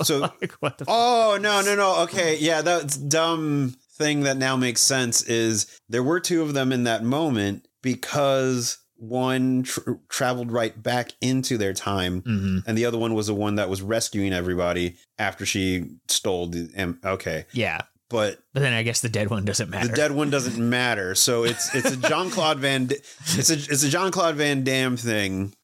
So 0.05 0.21
like 0.41 0.53
what 0.61 0.79
the? 0.79 0.87
Oh 0.89 1.39
no 1.39 1.61
no 1.61 1.75
no 1.77 2.03
okay 2.05 2.39
yeah 2.39 2.63
that's 2.63 2.97
dumb 2.97 3.75
thing 3.99 4.21
that 4.23 4.39
now 4.39 4.57
makes 4.57 4.81
sense 4.81 5.21
is 5.23 5.67
there 5.91 6.03
were 6.03 6.19
two 6.19 6.41
of 6.41 6.55
them 6.55 6.73
in 6.73 6.85
that 6.85 7.05
moment 7.05 7.69
because 7.83 8.79
one 8.97 9.65
tr- 9.65 9.93
traveled 10.09 10.51
right 10.51 10.83
back 10.83 11.13
into 11.21 11.59
their 11.59 11.75
time 11.75 12.23
hmm 12.23 12.59
and 12.67 12.79
the 12.79 12.87
other 12.87 12.97
one 12.97 13.13
was 13.13 13.27
the 13.27 13.35
one 13.35 13.57
that 13.57 13.69
was 13.69 13.83
rescuing 13.83 14.33
everybody 14.33 14.97
after 15.19 15.45
she 15.45 15.85
stole 16.09 16.47
the 16.47 16.71
em- 16.75 16.99
okay 17.05 17.45
Yeah, 17.53 17.83
but 18.13 18.39
but 18.53 18.61
then 18.61 18.73
I 18.75 18.83
guess 18.85 19.01
the 19.01 19.09
dead 19.09 19.31
one 19.31 19.45
doesn't 19.45 19.71
matter. 19.71 19.89
the 19.89 19.95
dead 19.95 20.13
one 20.13 20.31
doesn't 20.31 20.59
matter 20.71 21.15
so 21.15 21.45
it's 21.45 21.75
it's 21.75 21.91
a 21.91 21.97
John 21.97 22.31
Claude 22.31 22.59
Van 22.61 22.85
it's 22.91 23.51
a 23.51 23.55
it's 23.55 23.83
a 23.83 23.89
John 23.89 24.13
Claude 24.13 24.37
Van 24.37 24.63
Damme 24.63 24.97
thing 24.97 25.55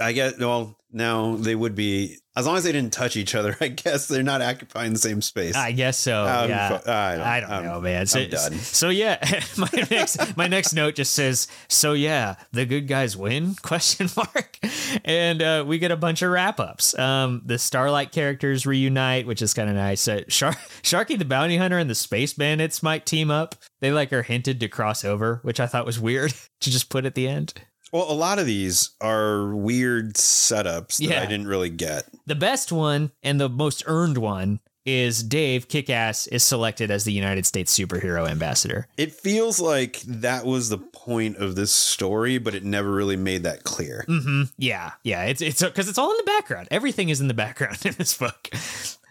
I 0.00 0.12
guess 0.12 0.38
well 0.38 0.77
no, 0.90 1.36
they 1.36 1.54
would 1.54 1.74
be 1.74 2.16
as 2.34 2.46
long 2.46 2.56
as 2.56 2.64
they 2.64 2.72
didn't 2.72 2.92
touch 2.92 3.16
each 3.16 3.34
other. 3.34 3.56
I 3.60 3.68
guess 3.68 4.06
they're 4.08 4.22
not 4.22 4.40
occupying 4.40 4.92
the 4.92 4.98
same 4.98 5.20
space. 5.20 5.54
I 5.56 5.72
guess 5.72 5.98
so. 5.98 6.24
Um, 6.24 6.48
yeah. 6.48 6.78
fu- 6.78 6.90
I 6.90 7.16
don't, 7.16 7.26
I 7.26 7.40
don't 7.40 7.64
know, 7.64 7.80
man. 7.80 8.06
So, 8.06 8.20
I'm 8.20 8.30
done. 8.30 8.52
so 8.54 8.88
yeah, 8.88 9.18
my 9.58 9.68
next 9.90 10.36
my 10.36 10.46
next 10.46 10.72
note 10.72 10.94
just 10.94 11.12
says, 11.12 11.48
"So 11.68 11.92
yeah, 11.92 12.36
the 12.52 12.64
good 12.64 12.88
guys 12.88 13.16
win?" 13.16 13.54
Question 13.62 14.08
mark, 14.16 14.58
and 15.04 15.42
uh, 15.42 15.64
we 15.66 15.78
get 15.78 15.90
a 15.90 15.96
bunch 15.96 16.22
of 16.22 16.30
wrap 16.30 16.60
ups. 16.60 16.96
Um, 16.98 17.42
the 17.44 17.58
Starlight 17.58 18.12
characters 18.12 18.64
reunite, 18.66 19.26
which 19.26 19.42
is 19.42 19.52
kind 19.52 19.68
of 19.68 19.74
nice. 19.76 20.06
Uh, 20.08 20.22
Shar- 20.28 20.52
Sharky 20.82 21.18
the 21.18 21.24
Bounty 21.24 21.56
Hunter 21.56 21.78
and 21.78 21.90
the 21.90 21.94
Space 21.94 22.34
Bandits 22.34 22.82
might 22.82 23.04
team 23.04 23.30
up. 23.30 23.56
They 23.80 23.92
like 23.92 24.12
are 24.12 24.22
hinted 24.22 24.60
to 24.60 24.68
cross 24.68 25.04
over, 25.04 25.40
which 25.42 25.60
I 25.60 25.66
thought 25.66 25.86
was 25.86 26.00
weird 26.00 26.32
to 26.60 26.70
just 26.70 26.88
put 26.88 27.04
at 27.04 27.14
the 27.14 27.28
end. 27.28 27.54
Well, 27.92 28.10
a 28.10 28.14
lot 28.14 28.38
of 28.38 28.46
these 28.46 28.90
are 29.00 29.54
weird 29.54 30.14
setups 30.14 30.98
that 30.98 31.04
Yeah. 31.04 31.22
I 31.22 31.26
didn't 31.26 31.48
really 31.48 31.70
get. 31.70 32.06
The 32.26 32.34
best 32.34 32.70
one 32.72 33.12
and 33.22 33.40
the 33.40 33.48
most 33.48 33.82
earned 33.86 34.18
one 34.18 34.60
is 34.84 35.22
Dave 35.22 35.68
Kickass 35.68 36.26
is 36.28 36.42
selected 36.42 36.90
as 36.90 37.04
the 37.04 37.12
United 37.12 37.44
States 37.44 37.76
superhero 37.78 38.26
ambassador. 38.28 38.86
It 38.96 39.12
feels 39.12 39.60
like 39.60 40.00
that 40.06 40.46
was 40.46 40.70
the 40.70 40.78
point 40.78 41.36
of 41.36 41.56
this 41.56 41.70
story, 41.72 42.38
but 42.38 42.54
it 42.54 42.64
never 42.64 42.90
really 42.90 43.16
made 43.16 43.42
that 43.42 43.64
clear. 43.64 44.04
hmm 44.06 44.44
Yeah, 44.56 44.92
yeah. 45.02 45.24
It's 45.24 45.42
it's 45.42 45.62
because 45.62 45.88
it's 45.90 45.98
all 45.98 46.10
in 46.10 46.16
the 46.16 46.22
background. 46.24 46.68
Everything 46.70 47.10
is 47.10 47.20
in 47.20 47.28
the 47.28 47.34
background 47.34 47.78
in 47.84 47.94
this 47.98 48.16
book. 48.16 48.48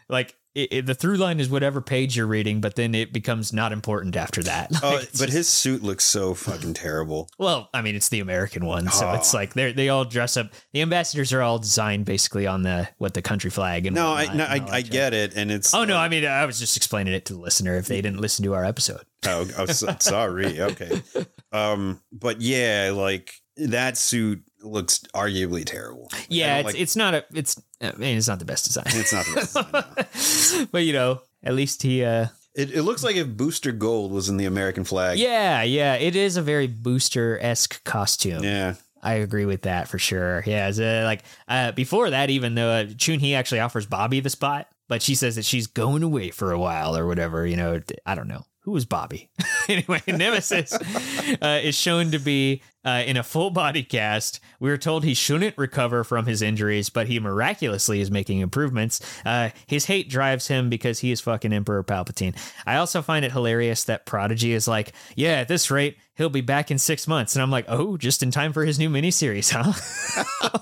Like 0.09 0.35
it, 0.57 0.67
it- 0.71 0.85
the 0.87 0.95
through 0.95 1.17
line 1.17 1.39
is 1.39 1.49
whatever 1.49 1.79
page 1.81 2.17
you're 2.17 2.27
reading, 2.27 2.59
but 2.61 2.75
then 2.75 2.95
it 2.95 3.13
becomes 3.13 3.53
not 3.53 3.71
important 3.71 4.15
after 4.15 4.41
that. 4.43 4.71
Oh, 4.83 4.89
Like, 4.95 5.03
it's 5.03 5.19
but 5.19 5.29
his 5.29 5.47
suit 5.47 5.83
looks 5.83 6.03
so 6.03 6.33
fucking 6.33 6.73
terrible. 6.73 7.29
well, 7.37 7.69
I 7.73 7.81
mean, 7.81 7.95
it's 7.95 8.09
the 8.09 8.19
American 8.19 8.65
one, 8.65 8.89
so 8.89 9.07
Oh. 9.09 9.13
it's 9.13 9.33
like 9.33 9.53
they 9.53 9.71
they 9.71 9.89
all 9.89 10.03
dress 10.05 10.35
up. 10.37 10.51
The 10.73 10.81
ambassadors 10.81 11.31
are 11.33 11.41
all 11.41 11.59
designed 11.59 12.05
basically 12.05 12.47
on 12.47 12.63
the 12.63 12.89
what 12.97 13.13
the 13.13 13.21
country 13.21 13.49
flag 13.49 13.85
and 13.85 13.95
No, 13.95 14.11
I 14.13 14.33
no, 14.33 14.43
I, 14.43 14.65
I 14.71 14.81
get 14.81 15.13
it, 15.13 15.35
and 15.35 15.51
it's 15.51 15.73
Oh 15.73 15.83
no, 15.85 15.97
I 15.97 16.09
mean 16.09 16.25
I 16.25 16.45
was 16.45 16.59
just 16.59 16.75
explaining 16.77 17.13
it 17.13 17.25
to 17.25 17.33
the 17.33 17.39
listener 17.39 17.75
if 17.77 17.87
they 17.87 18.01
didn't 18.01 18.19
listen 18.21 18.43
to 18.45 18.53
our 18.55 18.65
episode. 18.65 19.01
Oh, 19.25 19.45
oh 19.57 19.65
sorry. 19.65 20.59
Okay. 20.61 21.01
Um, 21.53 22.01
but 22.11 22.41
yeah, 22.41 22.91
like 22.93 23.31
that 23.55 23.97
suit 23.97 24.43
looks 24.61 24.99
arguably 25.13 25.63
terrible. 25.65 26.09
I 26.13 26.25
Yeah, 26.29 26.57
it's 26.57 26.65
like- 26.67 26.79
it's 26.79 26.95
not 26.95 27.13
a 27.13 27.25
it's 27.33 27.61
I 27.81 27.91
mean 27.93 28.17
it's 28.17 28.27
not 28.27 28.39
the 28.39 28.45
best 28.45 28.65
design. 28.65 28.85
it's 28.87 29.13
not 29.13 29.25
the 29.25 29.33
best. 29.35 29.53
design, 29.53 30.59
no. 30.61 30.67
but 30.71 30.79
you 30.83 30.93
know, 30.93 31.21
at 31.43 31.53
least 31.53 31.83
he 31.83 32.03
uh 32.03 32.27
It, 32.55 32.71
it 32.71 32.81
looks 32.83 33.03
like 33.03 33.15
if 33.15 33.27
Booster 33.27 33.71
Gold 33.71 34.11
was 34.11 34.29
in 34.29 34.37
the 34.37 34.45
American 34.45 34.83
flag. 34.83 35.19
yeah, 35.19 35.61
yeah, 35.63 35.93
it 35.95 36.15
is 36.15 36.37
a 36.37 36.41
very 36.41 36.67
booster 36.67 37.37
esque 37.41 37.83
costume. 37.83 38.43
Yeah. 38.43 38.75
I 39.03 39.13
agree 39.15 39.45
with 39.45 39.61
that 39.61 39.87
for 39.87 39.99
sure. 39.99 40.43
Yeah, 40.45 40.71
uh, 40.75 41.03
like 41.05 41.21
uh, 41.47 41.71
before 41.73 42.09
that, 42.09 42.31
even 42.31 42.55
though 42.55 42.69
uh, 42.71 42.85
Chun 42.97 43.19
Hee 43.19 43.35
actually 43.35 43.59
offers 43.59 43.85
Bobby 43.85 44.19
the 44.21 44.29
spot, 44.31 44.67
but 44.89 45.03
she 45.03 45.13
says 45.13 45.35
that 45.35 45.45
she's 45.45 45.67
going 45.67 46.01
away 46.01 46.31
for 46.31 46.51
a 46.51 46.59
while 46.59 46.97
or 46.97 47.05
whatever. 47.05 47.45
You 47.45 47.57
know, 47.57 47.79
I 48.07 48.15
don't 48.15 48.27
know 48.27 48.43
who 48.61 48.71
was 48.71 48.85
Bobby. 48.85 49.29
anyway, 49.69 50.01
Nemesis 50.07 50.73
uh, 51.41 51.59
is 51.63 51.75
shown 51.77 52.11
to 52.11 52.19
be 52.19 52.63
uh, 52.87 53.03
in 53.05 53.17
a 53.17 53.23
full 53.23 53.49
body 53.49 53.83
cast. 53.83 54.39
We 54.61 54.69
were 54.69 54.77
told 54.77 55.03
he 55.03 55.13
shouldn't 55.13 55.57
recover 55.57 56.05
from 56.05 56.25
his 56.25 56.41
injuries, 56.41 56.89
but 56.89 57.07
he 57.07 57.19
miraculously 57.19 57.99
is 57.99 58.09
making 58.09 58.39
improvements. 58.39 59.01
Uh, 59.25 59.49
his 59.67 59.85
hate 59.85 60.09
drives 60.09 60.47
him 60.47 60.69
because 60.69 60.99
he 60.99 61.11
is 61.11 61.19
fucking 61.19 61.51
Emperor 61.51 61.83
Palpatine. 61.83 62.33
I 62.65 62.77
also 62.77 63.01
find 63.01 63.25
it 63.25 63.33
hilarious 63.33 63.83
that 63.83 64.05
Prodigy 64.05 64.53
is 64.53 64.69
like, 64.69 64.93
yeah, 65.17 65.33
at 65.41 65.49
this 65.49 65.69
rate, 65.69 65.97
he'll 66.15 66.29
be 66.29 66.39
back 66.39 66.71
in 66.71 66.79
six 66.79 67.09
months. 67.09 67.35
And 67.35 67.43
I'm 67.43 67.51
like, 67.51 67.65
oh, 67.67 67.97
just 67.97 68.23
in 68.23 68.31
time 68.31 68.53
for 68.53 68.63
his 68.63 68.79
new 68.79 68.89
miniseries, 68.89 69.51
huh? 69.51 69.73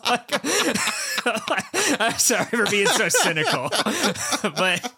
Like- 0.09 0.41
I'm 1.99 2.17
sorry 2.17 2.45
for 2.45 2.65
being 2.65 2.87
so 2.87 3.07
cynical, 3.09 3.69
but 4.41 4.93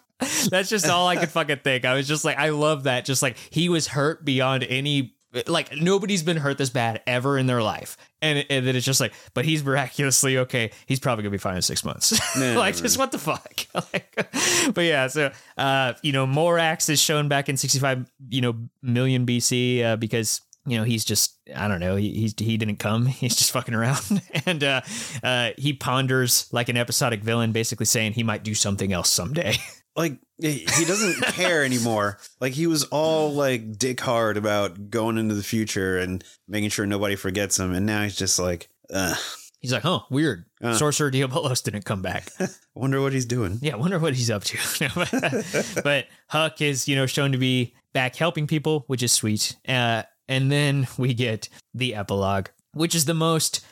that's 0.50 0.68
just 0.68 0.88
all 0.88 1.06
I 1.06 1.16
could 1.16 1.30
fucking 1.30 1.58
think. 1.58 1.84
I 1.84 1.94
was 1.94 2.08
just 2.08 2.24
like, 2.24 2.38
I 2.38 2.50
love 2.50 2.84
that. 2.84 3.04
Just 3.04 3.22
like 3.22 3.36
he 3.50 3.68
was 3.68 3.86
hurt 3.88 4.24
beyond 4.24 4.64
any. 4.64 5.14
Like 5.46 5.76
nobody's 5.76 6.22
been 6.22 6.38
hurt 6.38 6.56
this 6.56 6.70
bad 6.70 7.02
ever 7.06 7.36
in 7.36 7.46
their 7.46 7.62
life, 7.62 7.98
and, 8.22 8.46
and 8.48 8.66
then 8.66 8.76
it's 8.76 8.86
just 8.86 9.00
like, 9.00 9.12
but 9.34 9.44
he's 9.44 9.62
miraculously 9.62 10.38
okay. 10.38 10.70
He's 10.86 11.00
probably 11.00 11.22
gonna 11.22 11.32
be 11.32 11.38
fine 11.38 11.56
in 11.56 11.62
six 11.62 11.84
months. 11.84 12.18
No, 12.38 12.58
like, 12.58 12.76
no, 12.76 12.82
just 12.82 12.98
what 12.98 13.10
the 13.10 13.18
fuck? 13.18 13.66
like, 13.74 14.14
but 14.74 14.84
yeah, 14.84 15.06
so 15.08 15.30
uh, 15.56 15.94
you 16.02 16.12
know, 16.12 16.26
Morax 16.26 16.88
is 16.88 17.00
shown 17.00 17.28
back 17.28 17.48
in 17.48 17.56
sixty-five, 17.56 18.10
you 18.28 18.40
know, 18.40 18.54
million 18.82 19.26
BC 19.26 19.82
uh, 19.84 19.96
because 19.96 20.40
you 20.68 20.76
know 20.76 20.84
he's 20.84 21.04
just 21.04 21.36
I 21.54 21.68
don't 21.68 21.80
know 21.80 21.96
he 21.96 22.12
he's, 22.12 22.34
he 22.38 22.56
didn't 22.56 22.76
come 22.76 23.06
he's 23.06 23.36
just 23.36 23.50
fucking 23.52 23.74
around 23.74 24.22
and 24.46 24.62
uh, 24.62 24.80
uh, 25.22 25.50
he 25.56 25.72
ponders 25.72 26.48
like 26.52 26.68
an 26.68 26.76
episodic 26.76 27.22
villain, 27.22 27.52
basically 27.52 27.86
saying 27.86 28.12
he 28.12 28.22
might 28.22 28.44
do 28.44 28.54
something 28.54 28.92
else 28.92 29.10
someday. 29.10 29.56
Like 29.98 30.18
he 30.40 30.84
doesn't 30.86 31.20
care 31.34 31.64
anymore. 31.64 32.18
Like 32.40 32.54
he 32.54 32.66
was 32.66 32.84
all 32.84 33.34
like 33.34 33.76
dick 33.76 34.00
hard 34.00 34.36
about 34.36 34.90
going 34.90 35.18
into 35.18 35.34
the 35.34 35.42
future 35.42 35.98
and 35.98 36.24
making 36.46 36.70
sure 36.70 36.86
nobody 36.86 37.16
forgets 37.16 37.58
him, 37.58 37.74
and 37.74 37.84
now 37.84 38.04
he's 38.04 38.16
just 38.16 38.38
like, 38.38 38.68
Ugh, 38.94 39.18
He's 39.60 39.72
like, 39.72 39.82
huh, 39.82 40.00
weird. 40.08 40.44
Uh. 40.62 40.74
Sorcerer 40.74 41.10
Diabolos 41.10 41.62
didn't 41.62 41.84
come 41.84 42.00
back. 42.00 42.30
I 42.40 42.48
wonder 42.74 43.00
what 43.00 43.12
he's 43.12 43.26
doing. 43.26 43.58
Yeah, 43.60 43.74
I 43.74 43.76
wonder 43.76 43.98
what 43.98 44.14
he's 44.14 44.30
up 44.30 44.44
to. 44.44 45.80
but 45.82 46.06
Huck 46.28 46.60
is, 46.60 46.86
you 46.86 46.94
know, 46.94 47.06
shown 47.06 47.32
to 47.32 47.38
be 47.38 47.74
back 47.92 48.14
helping 48.14 48.46
people, 48.46 48.84
which 48.86 49.02
is 49.02 49.10
sweet. 49.10 49.56
Uh, 49.66 50.04
and 50.28 50.52
then 50.52 50.86
we 50.96 51.12
get 51.12 51.48
the 51.74 51.96
epilogue, 51.96 52.48
which 52.72 52.94
is 52.94 53.06
the 53.06 53.14
most 53.14 53.66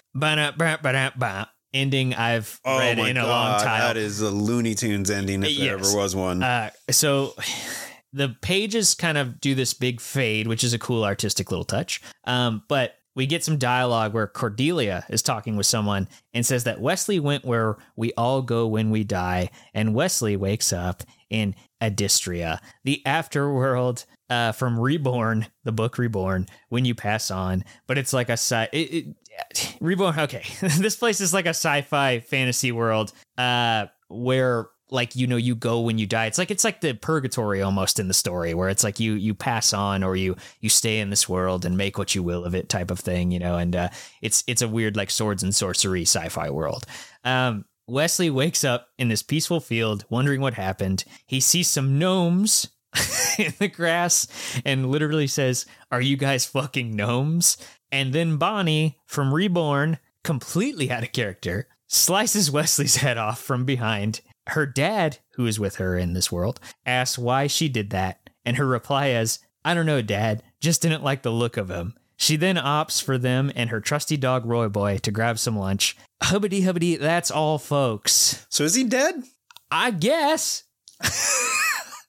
ending 1.74 2.14
I've 2.14 2.60
Oh 2.64 2.78
read 2.78 2.98
in 2.98 3.16
a 3.16 3.20
god, 3.22 3.28
long 3.28 3.62
time. 3.62 3.80
that 3.80 3.96
is 3.96 4.20
a 4.20 4.30
Looney 4.30 4.74
Tunes 4.74 5.10
ending 5.10 5.42
if 5.42 5.58
there 5.58 5.74
ever 5.74 5.96
was 5.96 6.14
one. 6.16 6.42
Uh, 6.42 6.70
so 6.90 7.34
the 8.12 8.36
pages 8.40 8.94
kind 8.94 9.18
of 9.18 9.40
do 9.40 9.54
this 9.54 9.74
big 9.74 10.00
fade, 10.00 10.46
which 10.46 10.64
is 10.64 10.72
a 10.72 10.78
cool 10.78 11.04
artistic 11.04 11.50
little 11.50 11.64
touch. 11.64 12.00
Um, 12.24 12.62
but 12.68 12.94
we 13.14 13.26
get 13.26 13.42
some 13.42 13.56
dialogue 13.56 14.12
where 14.12 14.26
Cordelia 14.26 15.04
is 15.08 15.22
talking 15.22 15.56
with 15.56 15.66
someone 15.66 16.06
and 16.34 16.44
says 16.44 16.64
that 16.64 16.80
Wesley 16.80 17.18
went 17.18 17.46
where 17.46 17.76
we 17.96 18.12
all 18.12 18.42
go 18.42 18.66
when 18.66 18.90
we 18.90 19.04
die, 19.04 19.50
and 19.72 19.94
Wesley 19.94 20.36
wakes 20.36 20.70
up 20.72 21.02
in 21.30 21.54
Adystria, 21.82 22.58
the 22.84 23.02
afterworld 23.06 24.04
uh, 24.28 24.52
from 24.52 24.78
Reborn, 24.78 25.46
the 25.64 25.72
book 25.72 25.98
Reborn, 25.98 26.46
when 26.68 26.84
you 26.84 26.94
pass 26.94 27.30
on. 27.30 27.64
But 27.86 27.96
it's 27.98 28.12
like 28.12 28.28
a 28.28 28.32
sci. 28.34 28.68
It, 28.72 28.76
it, 28.76 29.16
Reborn. 29.80 30.18
Okay, 30.18 30.42
this 30.60 30.96
place 30.96 31.20
is 31.20 31.34
like 31.34 31.46
a 31.46 31.50
sci-fi 31.50 32.20
fantasy 32.20 32.72
world 32.72 33.12
uh, 33.38 33.86
where 34.08 34.68
like 34.90 35.16
you 35.16 35.26
know 35.26 35.36
you 35.36 35.54
go 35.54 35.80
when 35.80 35.98
you 35.98 36.06
die. 36.06 36.26
It's 36.26 36.38
like 36.38 36.50
it's 36.50 36.64
like 36.64 36.80
the 36.80 36.94
purgatory 36.94 37.62
almost 37.62 37.98
in 37.98 38.08
the 38.08 38.14
story 38.14 38.54
where 38.54 38.68
it's 38.68 38.84
like 38.84 39.00
you 39.00 39.14
you 39.14 39.34
pass 39.34 39.72
on 39.72 40.02
or 40.02 40.16
you 40.16 40.36
you 40.60 40.68
stay 40.68 41.00
in 41.00 41.10
this 41.10 41.28
world 41.28 41.64
and 41.64 41.76
make 41.76 41.98
what 41.98 42.14
you 42.14 42.22
will 42.22 42.44
of 42.44 42.54
it 42.54 42.68
type 42.68 42.90
of 42.90 43.00
thing 43.00 43.30
you 43.30 43.38
know 43.38 43.56
and 43.56 43.74
uh 43.74 43.88
it's 44.22 44.44
it's 44.46 44.62
a 44.62 44.68
weird 44.68 44.96
like 44.96 45.10
swords 45.10 45.42
and 45.42 45.54
sorcery 45.54 46.02
sci-fi 46.02 46.50
world. 46.50 46.84
Um 47.24 47.64
wesley 47.88 48.30
wakes 48.30 48.64
up 48.64 48.88
in 48.98 49.08
this 49.08 49.22
peaceful 49.22 49.60
field 49.60 50.04
wondering 50.08 50.40
what 50.40 50.54
happened. 50.54 51.04
He 51.26 51.40
sees 51.40 51.68
some 51.68 51.98
gnomes 51.98 52.68
in 53.38 53.54
the 53.58 53.68
grass 53.68 54.28
and 54.64 54.90
literally 54.90 55.26
says 55.26 55.66
are 55.90 56.00
you 56.00 56.16
guys 56.16 56.46
fucking 56.46 56.94
gnomes 56.94 57.56
and 57.90 58.12
then 58.12 58.36
bonnie 58.36 58.98
from 59.06 59.32
reborn 59.32 59.98
completely 60.22 60.90
out 60.90 61.02
of 61.02 61.12
character 61.12 61.68
slices 61.86 62.50
wesley's 62.52 62.96
head 62.96 63.18
off 63.18 63.40
from 63.40 63.64
behind 63.64 64.20
her 64.48 64.66
dad, 64.66 65.18
who 65.32 65.46
is 65.46 65.58
with 65.58 65.76
her 65.76 65.96
in 65.96 66.12
this 66.12 66.30
world, 66.30 66.60
asks 66.84 67.18
why 67.18 67.46
she 67.46 67.68
did 67.68 67.90
that, 67.90 68.30
and 68.44 68.56
her 68.56 68.66
reply 68.66 69.08
is, 69.08 69.40
I 69.64 69.74
don't 69.74 69.86
know, 69.86 70.02
dad, 70.02 70.42
just 70.60 70.82
didn't 70.82 71.02
like 71.02 71.22
the 71.22 71.32
look 71.32 71.56
of 71.56 71.70
him. 71.70 71.94
She 72.16 72.36
then 72.36 72.56
opts 72.56 73.02
for 73.02 73.18
them 73.18 73.52
and 73.54 73.70
her 73.70 73.80
trusty 73.80 74.16
dog 74.16 74.46
Roy 74.46 74.68
Boy 74.68 74.98
to 74.98 75.10
grab 75.10 75.38
some 75.38 75.58
lunch. 75.58 75.96
Hubbity 76.22 76.62
hubbity, 76.62 76.98
that's 76.98 77.30
all, 77.30 77.58
folks. 77.58 78.46
so 78.48 78.64
is 78.64 78.74
he 78.74 78.84
dead? 78.84 79.22
I 79.70 79.90
guess. 79.90 80.62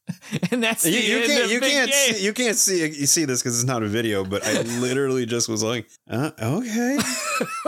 and 0.51 0.63
that's 0.63 0.83
the 0.83 0.91
You, 0.91 0.99
you 0.99 1.17
end 1.17 1.27
can't 1.27 1.43
of 1.45 1.51
you 1.51 1.59
Big 1.59 1.71
can't 1.71 1.91
Game. 1.91 2.13
see, 2.15 2.25
you 2.25 2.33
can't 2.33 2.55
see 2.57 2.79
you 2.87 3.05
see 3.05 3.25
this 3.25 3.41
because 3.41 3.59
it's 3.59 3.67
not 3.67 3.83
a 3.83 3.87
video, 3.87 4.23
but 4.23 4.45
I 4.45 4.61
literally 4.79 5.25
just 5.25 5.49
was 5.49 5.63
like, 5.63 5.87
uh, 6.09 6.31
okay. 6.41 6.97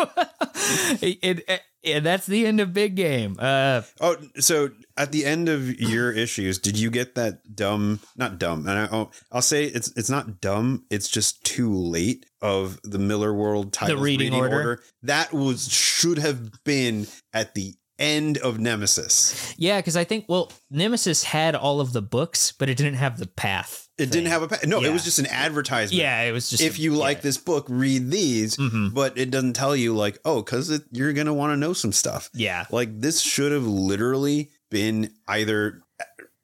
it, 1.01 1.43
it- 1.47 1.61
and 1.81 2.05
that's 2.05 2.25
the 2.25 2.45
end 2.45 2.59
of 2.59 2.73
Big 2.73 2.95
Game. 2.95 3.37
Uh, 3.39 3.83
Oh, 4.01 4.17
so 4.37 4.69
at 4.97 5.13
the 5.13 5.23
end 5.25 5.47
of 5.47 5.79
your 5.79 6.11
issues, 6.11 6.59
did 6.59 6.77
you 6.77 6.89
get 6.91 7.15
that 7.15 7.55
dumb? 7.55 8.01
Not 8.17 8.37
dumb, 8.37 8.67
and 8.67 8.77
I, 8.77 8.89
oh, 8.91 9.11
I'll 9.31 9.41
say 9.41 9.63
it's 9.63 9.89
it's 9.95 10.09
not 10.09 10.41
dumb. 10.41 10.83
It's 10.89 11.07
just 11.07 11.41
too 11.45 11.73
late 11.73 12.25
of 12.41 12.79
the 12.83 12.99
Millar 12.99 13.33
World 13.33 13.71
titles 13.71 14.01
reading 14.01 14.33
order? 14.33 14.81
That 15.03 15.31
was 15.31 15.71
should 15.71 16.17
have 16.17 16.63
been 16.65 17.07
at 17.33 17.53
the 17.55 17.75
end 17.99 18.37
of 18.39 18.59
Nemesis. 18.59 19.53
Yeah, 19.57 19.77
because 19.79 19.95
I 19.95 20.03
think 20.03 20.25
well, 20.27 20.51
Nemesis 20.71 21.23
had 21.23 21.55
all 21.55 21.81
of 21.81 21.93
the 21.93 22.01
books, 22.01 22.51
but 22.51 22.69
it 22.69 22.77
didn't 22.77 22.95
have 22.95 23.19
the 23.19 23.27
path. 23.27 23.87
It 23.97 24.05
thing. 24.05 24.11
didn't 24.11 24.27
have 24.29 24.41
a 24.43 24.47
path. 24.47 24.65
no. 24.65 24.81
It 24.81 24.91
was 24.91 25.03
just 25.03 25.19
an 25.19 25.27
advertisement. 25.27 26.01
Yeah, 26.01 26.21
it 26.21 26.31
was 26.31 26.49
just 26.49 26.63
if 26.63 26.79
you 26.79 26.95
like 26.95 27.17
yeah. 27.17 27.23
this 27.23 27.37
book, 27.37 27.65
read 27.69 28.09
these. 28.09 28.55
Mhm. 28.57 28.93
But 28.93 29.17
it 29.17 29.29
doesn't 29.29 29.53
tell 29.53 29.75
you 29.75 29.95
like, 29.95 30.17
oh, 30.25 30.41
because 30.41 30.81
you're 30.91 31.13
gonna 31.13 31.33
want 31.33 31.51
to 31.51 31.57
know 31.57 31.73
some 31.73 31.91
stuff. 31.91 32.29
Yeah, 32.33 32.65
Like 32.71 33.01
this 33.01 33.21
should 33.21 33.51
have 33.51 33.67
literally 33.67 34.51
been 34.71 35.11
either 35.27 35.83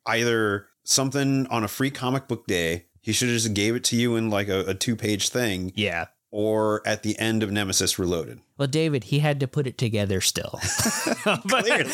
either 0.06 0.68
something 0.84 1.48
on 1.48 1.64
a 1.64 1.68
free 1.68 1.92
comic 1.92 2.28
book 2.28 2.46
day. 2.48 2.86
He 3.02 3.12
should 3.12 3.30
have 3.30 3.38
just 3.38 3.54
gave 3.54 3.76
it 3.76 3.84
to 3.86 3.96
you 3.96 4.16
in 4.16 4.30
like 4.30 4.50
a, 4.50 4.62
a 4.66 4.74
two 4.74 4.96
page 4.96 5.30
thing, 5.30 5.72
yeah. 5.76 6.06
Or 6.36 6.86
at 6.86 7.02
the 7.02 7.18
end 7.18 7.44
of 7.44 7.50
Nemesis 7.50 7.98
Reloaded. 7.98 8.42
Well, 8.58 8.68
David, 8.68 9.06
he 9.06 9.20
had 9.20 9.40
to 9.40 9.48
put 9.48 9.68
it 9.68 9.78
together 9.78 10.20
still. 10.20 10.60
but, 11.26 11.64
Clearly. 11.64 11.90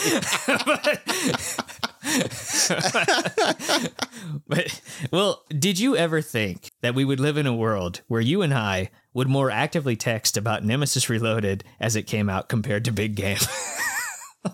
but, 3.68 3.94
but, 4.48 4.82
well, 5.12 5.44
did 5.50 5.78
you 5.78 5.96
ever 5.96 6.24
think 6.24 6.72
that 6.82 6.96
we 6.96 7.06
would 7.06 7.20
live 7.20 7.38
in 7.38 7.46
a 7.46 7.54
world 7.54 8.02
where 8.08 8.20
you 8.20 8.42
and 8.42 8.52
I 8.52 8.90
would 9.14 9.28
more 9.28 9.52
actively 9.52 9.96
text 9.96 10.38
about 10.38 10.66
Nemesis 10.66 11.08
Reloaded 11.08 11.64
as 11.80 11.96
it 11.96 12.08
came 12.08 12.28
out 12.28 12.50
compared 12.50 12.86
to 12.86 12.92
Big 12.92 13.14
Game? 13.14 13.38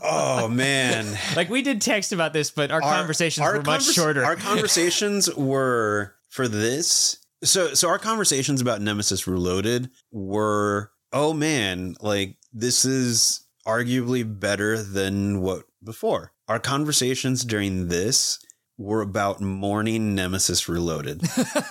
Oh 0.04 0.50
man. 0.50 1.18
like 1.38 1.50
we 1.50 1.62
did 1.62 1.80
text 1.80 2.12
about 2.12 2.34
this, 2.34 2.52
but 2.52 2.72
our, 2.72 2.82
conversations 2.82 3.48
were 3.48 3.62
much 3.62 3.86
shorter. 3.86 4.26
Our 4.26 4.36
conversations 4.36 5.34
were 5.34 6.14
for 6.28 6.50
this. 6.50 7.20
So 7.44 7.74
so 7.74 7.88
our 7.90 8.00
conversations 8.00 8.62
about 8.62 8.82
Nemesis 8.82 9.28
Reloaded 9.28 9.90
were 10.12 10.92
oh 11.14 11.34
man, 11.34 11.96
like 12.02 12.38
this 12.54 12.86
is 12.86 13.46
arguably 13.66 14.24
better 14.40 14.82
than 14.82 15.42
what 15.42 15.64
before. 15.84 16.34
Our 16.48 16.60
conversations 16.60 17.44
during 17.44 17.90
this 17.90 18.40
were 18.78 19.02
about 19.02 19.42
mourning 19.42 20.16
Nemesis 20.16 20.70
Reloaded 20.70 21.22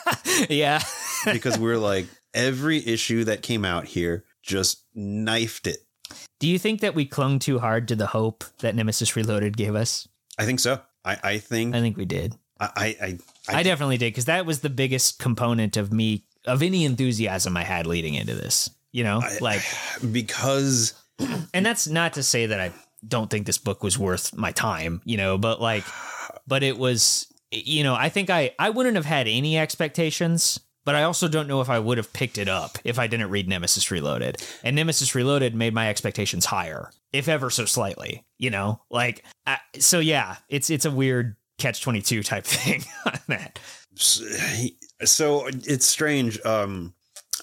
yeah. 0.49 0.83
because 1.25 1.59
we 1.59 1.71
are 1.71 1.79
like 1.79 2.07
every 2.35 2.87
issue 2.87 3.25
that 3.25 3.43
came 3.43 3.65
out 3.65 3.87
here 3.87 4.25
just 4.43 4.85
knifed 4.95 5.67
it. 5.67 5.79
Do 6.39 6.47
you 6.47 6.59
think 6.59 6.81
that 6.81 6.95
we 6.95 7.07
clung 7.07 7.39
too 7.39 7.59
hard 7.59 7.89
to 7.89 7.97
the 7.97 8.07
hope 8.07 8.45
that 8.59 8.75
Nemesis 8.75 9.17
Reloaded 9.17 9.57
gave 9.57 9.75
us? 9.75 10.07
I 10.39 10.45
think 10.45 10.61
so. 10.61 10.81
I, 11.05 11.19
I 11.23 11.39
think 11.39 11.75
I 11.75 11.81
think 11.81 11.97
we 11.97 12.05
did. 12.05 12.35
I 12.61 12.97
I, 13.01 13.19
I, 13.49 13.63
definitely 13.63 13.99
did 13.99 14.13
because 14.13 14.27
that 14.27 14.47
was 14.47 14.61
the 14.61 14.71
biggest 14.71 15.19
component 15.19 15.77
of 15.77 15.93
me 15.93 16.25
of 16.47 16.63
any 16.63 16.85
enthusiasm 16.85 17.57
I 17.57 17.65
had 17.65 17.87
leading 17.87 18.15
into 18.15 18.35
this. 18.35 18.71
You 18.93 19.05
know, 19.05 19.21
I- 19.23 19.39
like, 19.41 19.63
because 20.13 20.95
and 21.53 21.65
that's 21.65 21.87
not 21.87 22.15
to 22.15 22.23
say 22.23 22.47
that 22.47 22.61
I 22.61 22.73
don't 23.07 23.31
think 23.31 23.47
this 23.47 23.59
book 23.59 23.83
was 23.83 23.99
worth 23.99 24.37
my 24.37 24.53
time. 24.53 25.01
You 25.05 25.17
know, 25.17 25.39
but 25.39 25.61
like, 25.61 25.85
but 26.47 26.63
it 26.63 26.79
was. 26.79 27.27
You 27.53 27.85
know, 27.85 27.95
I 27.95 28.09
think 28.09 28.29
I 28.29 28.53
I 28.59 28.71
wouldn't 28.71 28.97
have 28.97 29.05
had 29.05 29.29
any 29.29 29.57
expectations. 29.59 30.61
But 30.85 30.95
I 30.95 31.03
also 31.03 31.27
don't 31.27 31.49
know 31.49 31.61
if 31.61 31.69
I 31.69 31.81
would 31.81 31.99
have 31.99 32.13
picked 32.13 32.39
it 32.39 32.49
up 32.49 32.79
if 32.85 32.97
I 32.97 33.09
didn't 33.09 33.31
read 33.31 33.49
Nemesis 33.49 33.91
Reloaded. 33.91 34.37
And 34.63 34.77
Nemesis 34.77 35.17
Reloaded 35.17 35.53
made 35.53 35.75
my 35.75 35.89
expectations 35.89 36.45
higher, 36.45 36.93
if 37.13 37.27
ever 37.29 37.51
so 37.51 37.65
slightly. 37.65 38.25
You 38.39 38.51
know, 38.51 38.81
like 38.89 39.25
I, 39.47 39.59
so. 39.81 39.99
Yeah, 39.99 40.37
it's 40.49 40.71
it's 40.71 40.85
a 40.85 40.91
weird 40.93 41.35
catch 41.59 41.83
twenty 41.83 42.03
two 42.03 42.23
type 42.23 42.45
thing 42.47 42.85
on 43.07 43.19
that. 43.29 43.59
so 43.97 45.49
it's 45.49 45.87
strange. 45.87 46.41
Um, 46.45 46.95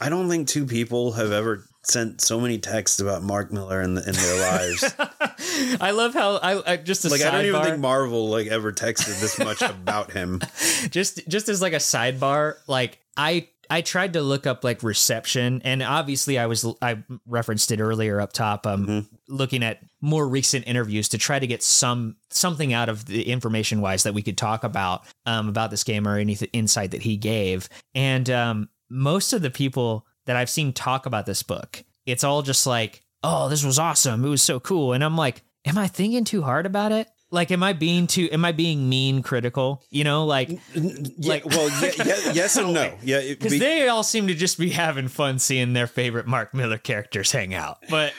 I 0.01 0.09
don't 0.09 0.29
think 0.29 0.47
two 0.47 0.65
people 0.65 1.13
have 1.13 1.31
ever 1.31 1.65
sent 1.83 2.21
so 2.21 2.39
many 2.39 2.57
texts 2.57 2.99
about 2.99 3.23
Mark 3.23 3.51
Millar 3.51 3.81
in, 3.81 3.95
the, 3.95 4.07
in 4.07 4.13
their 4.13 4.51
lives. 4.51 5.79
I 5.81 5.91
love 5.91 6.13
how 6.13 6.37
I, 6.37 6.73
I 6.73 6.77
just 6.77 7.05
a 7.05 7.09
like 7.09 7.21
I 7.21 7.31
don't 7.31 7.45
even 7.45 7.61
think 7.61 7.79
Marvel 7.79 8.29
like 8.29 8.47
ever 8.47 8.71
texted 8.71 9.19
this 9.19 9.37
much 9.37 9.61
about 9.61 10.11
him. 10.11 10.41
just 10.89 11.27
just 11.27 11.49
as 11.49 11.61
like 11.61 11.73
a 11.73 11.77
sidebar, 11.77 12.55
like 12.67 12.99
I 13.17 13.49
I 13.73 13.81
tried 13.81 14.13
to 14.13 14.21
look 14.21 14.45
up 14.45 14.63
like 14.63 14.83
reception, 14.83 15.61
and 15.63 15.81
obviously 15.81 16.37
I 16.37 16.45
was 16.45 16.63
I 16.81 17.03
referenced 17.25 17.71
it 17.71 17.79
earlier 17.79 18.21
up 18.21 18.31
top. 18.33 18.67
Um, 18.67 18.85
Mhm. 18.87 19.07
looking 19.27 19.63
at 19.63 19.79
more 19.99 20.27
recent 20.27 20.67
interviews 20.67 21.09
to 21.09 21.17
try 21.17 21.39
to 21.39 21.47
get 21.47 21.63
some 21.63 22.17
something 22.29 22.71
out 22.73 22.87
of 22.89 23.05
the 23.05 23.23
information 23.29 23.81
wise 23.81 24.03
that 24.03 24.13
we 24.13 24.21
could 24.21 24.37
talk 24.37 24.63
about 24.63 25.03
um 25.25 25.49
about 25.49 25.71
this 25.71 25.83
game 25.83 26.07
or 26.07 26.17
any 26.17 26.35
th- 26.35 26.51
insight 26.53 26.91
that 26.91 27.01
he 27.01 27.17
gave, 27.17 27.67
and 27.95 28.29
um 28.29 28.69
most 28.89 29.33
of 29.33 29.41
the 29.41 29.49
people 29.49 30.05
that 30.25 30.35
I've 30.35 30.49
seen 30.49 30.71
talk 30.71 31.05
about 31.07 31.25
this 31.25 31.41
book, 31.41 31.83
it's 32.05 32.23
all 32.23 32.43
just 32.43 32.67
like, 32.67 33.03
oh, 33.23 33.49
this 33.49 33.63
was 33.63 33.79
awesome, 33.79 34.23
it 34.23 34.29
was 34.29 34.41
so 34.43 34.59
cool, 34.59 34.93
and 34.93 35.03
I'm 35.03 35.17
like, 35.17 35.41
am 35.65 35.77
I 35.79 35.87
thinking 35.87 36.25
too 36.25 36.43
hard 36.43 36.65
about 36.67 36.91
it? 36.91 37.07
Like, 37.33 37.51
am 37.51 37.63
I 37.63 37.73
being 37.73 38.05
too? 38.07 38.29
Am 38.31 38.45
I 38.45 38.51
being 38.51 38.87
mean 38.87 39.23
critical? 39.23 39.83
You 39.89 40.03
know, 40.03 40.25
like 40.25 40.49
Yeah, 40.75 40.89
Like- 41.17 41.45
well, 41.45 41.69
yeah, 41.81 41.91
yeah, 42.05 42.31
yes 42.33 42.55
and 42.57 42.73
no. 42.73 42.93
Yeah, 43.03 43.21
because 43.21 43.53
be- 43.53 43.59
they 43.59 43.87
all 43.87 44.03
seem 44.03 44.27
to 44.27 44.35
just 44.35 44.57
be 44.59 44.69
having 44.69 45.07
fun 45.07 45.39
seeing 45.39 45.73
their 45.73 45.87
favorite 45.87 46.27
Mark 46.27 46.53
Millar 46.53 46.77
characters 46.77 47.31
hang 47.31 47.53
out. 47.53 47.79
But 47.89 48.13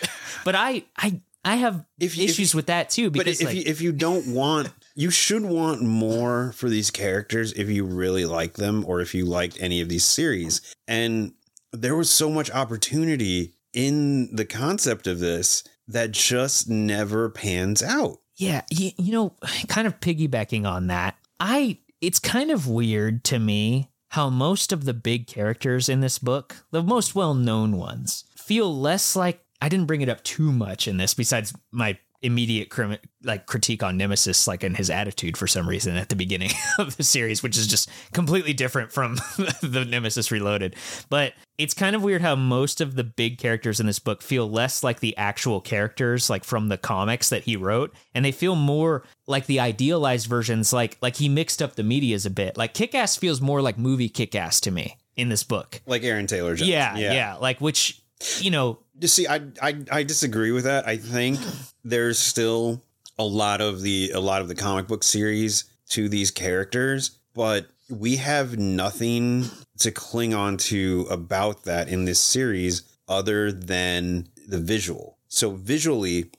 but 0.45 0.55
I 0.55 0.85
I 0.97 1.21
I 1.45 1.55
have 1.57 1.85
If 2.01 2.17
you- 2.17 2.25
if 2.25 2.31
issues 2.31 2.55
with 2.55 2.67
that 2.67 2.91
too 2.91 3.11
but 3.11 3.21
because 3.25 3.41
if 3.41 3.47
like, 3.47 3.57
you 3.57 3.63
if 3.67 3.81
you 3.81 3.93
don't 3.93 4.27
want, 4.35 4.71
you 4.97 5.11
should 5.11 5.45
want 5.45 5.81
more 5.83 6.53
for 6.53 6.69
these 6.69 6.91
characters 6.91 7.53
if 7.53 7.69
you 7.69 7.85
really 7.85 8.25
like 8.25 8.55
them 8.55 8.85
or 8.87 9.01
if 9.01 9.15
you 9.15 9.25
liked 9.27 9.59
any 9.61 9.81
of 9.81 9.89
these 9.89 10.05
series. 10.05 10.61
And 10.89 11.35
there 11.73 11.95
was 11.95 12.11
so 12.11 12.29
much 12.31 12.51
opportunity 12.51 13.55
in 13.73 14.35
the 14.35 14.45
concept 14.45 15.07
of 15.07 15.19
this 15.21 15.63
that 15.89 16.11
just 16.13 16.69
never 16.69 17.29
pans 17.31 17.83
out. 17.83 18.19
Yeah, 18.37 18.63
you, 18.71 18.91
you 18.97 19.13
know, 19.13 19.35
kind 19.69 19.87
of 19.87 20.01
piggybacking 20.01 20.67
on 20.67 20.89
that, 20.89 21.17
I 21.41 21.79
it's 22.01 22.19
kind 22.19 22.51
of 22.51 22.69
weird 22.69 23.25
to 23.25 23.39
me 23.39 23.91
how 24.09 24.31
most 24.31 24.73
of 24.73 24.85
the 24.85 24.95
big 24.95 25.27
characters 25.27 25.89
in 25.89 26.01
this 26.01 26.19
book, 26.19 26.65
the 26.71 26.83
most 26.83 27.15
well-known 27.15 27.77
ones, 27.77 28.25
feel 28.37 28.73
less 28.79 29.17
like 29.17 29.45
I 29.61 29.69
didn't 29.69 29.87
bring 29.87 30.03
it 30.03 30.09
up 30.09 30.23
too 30.23 30.53
much 30.53 30.87
in 30.87 30.99
this 30.99 31.15
besides 31.15 31.55
my 31.73 31.99
immediate 32.25 32.71
crim- 32.71 32.97
like 33.23 33.45
critique 33.45 33.83
on 33.83 33.99
Nemesis 33.99 34.47
like 34.49 34.65
in 34.65 34.75
his 34.75 34.89
attitude 34.89 35.37
for 35.37 35.47
some 35.47 35.69
reason 35.69 35.95
at 35.97 36.09
the 36.09 36.17
beginning 36.17 36.51
of 36.79 36.97
the 36.97 37.05
series 37.05 37.43
which 37.43 37.59
is 37.59 37.67
just 37.67 37.91
completely 38.13 38.55
different 38.55 38.91
from 38.91 39.17
the 39.63 39.87
Nemesis 39.87 40.31
Reloaded. 40.31 40.75
But 41.11 41.35
it's 41.59 41.75
kind 41.75 41.95
of 41.95 42.03
weird 42.03 42.23
how 42.23 42.35
most 42.35 42.81
of 42.81 42.97
the 42.97 43.05
big 43.05 43.37
characters 43.37 43.79
in 43.79 43.87
this 43.87 43.99
book 43.99 44.23
feel 44.23 44.51
less 44.51 44.83
like 44.83 45.01
the 45.01 45.17
actual 45.19 45.61
characters 45.61 46.31
like 46.31 46.45
from 46.45 46.69
the 46.69 46.79
comics 46.79 47.29
that 47.29 47.45
he 47.45 47.57
wrote 47.57 47.95
and 48.15 48.25
they 48.25 48.33
feel 48.33 48.57
more 48.57 49.05
like 49.27 49.45
the 49.45 49.61
idealized 49.61 50.27
versions 50.27 50.73
like 50.73 50.97
like 51.03 51.17
he 51.17 51.29
mixed 51.29 51.61
up 51.61 51.75
the 51.75 51.83
medias 51.83 52.25
a 52.25 52.31
bit. 52.31 52.57
Like 52.57 52.73
Kick-Ass 52.73 53.17
feels 53.17 53.43
more 53.43 53.61
like 53.61 53.77
movie 53.77 54.09
Kick-Ass 54.09 54.61
to 54.61 54.71
me 54.71 54.97
in 55.15 55.29
this 55.29 55.45
book. 55.45 55.83
Like 55.85 56.03
Aaron 56.05 56.27
Taylor 56.27 56.55
Johnson. 56.55 56.73
yeah, 56.73 56.97
yeah 56.97 57.35
like 57.37 57.61
which 57.61 58.01
you 58.41 58.51
know 58.51 58.79
You 59.01 59.09
see, 59.09 59.27
I, 59.27 59.41
I 59.61 59.77
I 59.91 60.03
disagree 60.03 60.53
with 60.53 60.65
that. 60.65 60.87
I 60.87 60.97
think 60.97 61.41
there's 61.85 62.19
still 62.19 62.83
a 63.19 63.25
lot 63.25 63.61
of 63.61 63.83
the 63.83 64.11
a 64.15 64.21
lot 64.21 64.41
of 64.43 64.49
the 64.49 64.55
comic 64.55 64.87
book 64.87 65.03
series 65.03 65.65
to 65.91 66.09
these 66.09 66.31
characters, 66.31 67.19
but 67.35 67.67
we 67.89 68.17
have 68.17 68.59
nothing 68.59 69.45
to 69.79 69.91
cling 69.91 70.33
on 70.35 70.57
to 70.57 71.07
about 71.11 71.65
that 71.65 71.89
in 71.89 72.05
this 72.05 72.21
series 72.21 72.83
other 73.09 73.53
than 73.53 74.29
the 74.49 74.59
visual. 74.59 75.19
So 75.29 75.51
visually, 75.51 76.31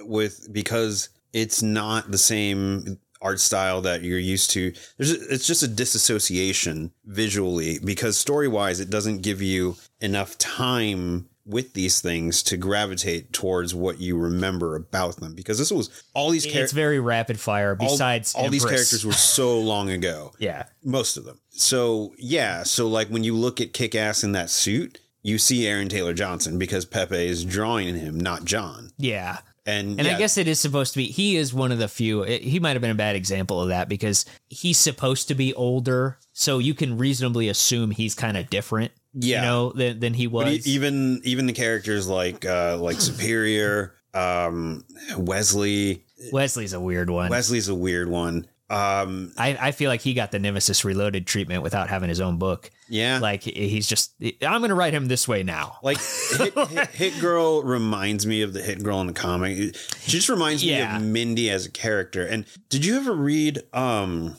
with 0.00 0.52
because 0.52 1.08
it's 1.32 1.62
not 1.62 2.10
the 2.10 2.18
same 2.18 2.98
art 3.22 3.40
style 3.40 3.80
that 3.82 4.02
you're 4.02 4.18
used 4.18 4.50
to. 4.50 4.72
There's 4.96 5.12
a, 5.12 5.34
it's 5.34 5.46
just 5.46 5.62
a 5.62 5.68
disassociation 5.68 6.92
visually 7.04 7.78
because 7.84 8.16
story 8.18 8.48
wise, 8.48 8.80
it 8.80 8.90
doesn't 8.90 9.22
give 9.22 9.42
you 9.42 9.76
enough 10.00 10.38
time 10.38 11.28
with 11.46 11.72
these 11.72 12.00
things 12.00 12.42
to 12.44 12.56
gravitate 12.56 13.32
towards 13.32 13.74
what 13.74 13.98
you 14.00 14.16
remember 14.16 14.76
about 14.76 15.16
them 15.16 15.34
because 15.34 15.58
this 15.58 15.72
was 15.72 16.04
all 16.14 16.30
these 16.30 16.44
characters. 16.44 16.64
it's 16.64 16.72
very 16.72 17.00
rapid 17.00 17.40
fire 17.40 17.74
besides 17.74 18.34
all 18.34 18.48
these 18.48 18.64
characters 18.64 19.04
were 19.04 19.12
so 19.12 19.58
long 19.60 19.90
ago, 19.90 20.32
yeah 20.38 20.64
most 20.84 21.16
of 21.16 21.24
them. 21.24 21.40
So 21.50 22.14
yeah, 22.18 22.62
so 22.62 22.86
like 22.86 23.08
when 23.08 23.24
you 23.24 23.34
look 23.34 23.60
at 23.60 23.72
Kick 23.72 23.94
Ass 23.94 24.22
in 24.22 24.32
that 24.32 24.48
suit, 24.50 25.00
you 25.22 25.38
see 25.38 25.66
Aaron 25.66 25.88
Taylor 25.88 26.14
Johnson 26.14 26.58
because 26.58 26.84
Pepe 26.84 27.26
is 27.26 27.44
drawing 27.44 27.96
him, 27.96 28.18
not 28.18 28.44
John. 28.44 28.92
yeah 28.96 29.38
And 29.70 29.98
And 29.98 30.06
yeah, 30.08 30.16
I 30.16 30.18
guess 30.18 30.36
it 30.38 30.48
is 30.48 30.58
supposed 30.60 30.92
to 30.94 30.98
be. 30.98 31.06
He 31.06 31.36
is 31.36 31.54
one 31.54 31.70
of 31.72 31.78
the 31.78 31.88
few. 31.88 32.22
it- 32.22 32.42
he 32.42 32.58
might 32.60 32.72
have 32.72 32.80
been 32.82 32.90
a 32.90 32.94
bad 32.94 33.16
example 33.16 33.60
of 33.62 33.68
that 33.68 33.88
because 33.88 34.24
he's 34.48 34.78
supposed 34.78 35.28
to 35.28 35.34
be 35.34 35.54
older, 35.54 36.18
so 36.32 36.58
you 36.58 36.74
can 36.74 36.98
reasonably 36.98 37.48
assume 37.48 37.90
he's 37.90 38.14
kind 38.14 38.36
of 38.36 38.50
different. 38.50 38.92
Yeah. 39.12 39.40
you 39.40 39.46
know, 39.46 39.72
than, 39.72 39.98
than 40.00 40.14
he 40.14 40.26
was. 40.28 40.66
even 40.68 41.20
even 41.24 41.46
the 41.46 41.52
characters 41.52 42.06
like 42.06 42.44
uh 42.46 42.76
like 42.78 43.00
Superior, 43.00 43.94
um 44.14 44.84
Wesley. 45.16 46.04
Wesley's 46.32 46.72
a 46.72 46.80
weird 46.80 47.10
one. 47.10 47.30
Wesley's 47.30 47.68
a 47.68 47.74
weird 47.74 48.08
one. 48.08 48.46
Um 48.68 49.32
I, 49.36 49.56
I 49.60 49.70
feel 49.72 49.88
like 49.90 50.00
he 50.00 50.14
got 50.14 50.30
the 50.30 50.38
Nemesis 50.38 50.84
Reloaded 50.84 51.26
treatment 51.26 51.62
without 51.62 51.88
having 51.88 52.08
his 52.08 52.20
own 52.20 52.38
book. 52.38 52.70
Yeah. 52.90 53.18
Like 53.20 53.42
he's 53.44 53.86
just, 53.86 54.12
I'm 54.42 54.60
going 54.60 54.68
to 54.70 54.74
write 54.74 54.92
him 54.92 55.08
this 55.08 55.26
way 55.26 55.42
now. 55.42 55.78
Like 55.82 55.98
Hit, 56.36 56.54
Hit, 56.68 56.88
Hit 56.90 57.20
Girl 57.20 57.62
reminds 57.62 58.26
me 58.26 58.42
of 58.42 58.52
the 58.52 58.60
Hit 58.60 58.82
Girl 58.82 59.00
in 59.00 59.06
the 59.06 59.12
comic. 59.12 59.74
She 60.00 60.10
just 60.10 60.28
reminds 60.28 60.62
Yeah. 60.64 60.98
me 60.98 61.04
of 61.06 61.10
Mindy 61.10 61.50
as 61.50 61.64
a 61.66 61.70
character. 61.70 62.26
And 62.26 62.44
did 62.68 62.84
you 62.84 62.96
ever 62.96 63.12
read 63.12 63.62
um 63.72 64.36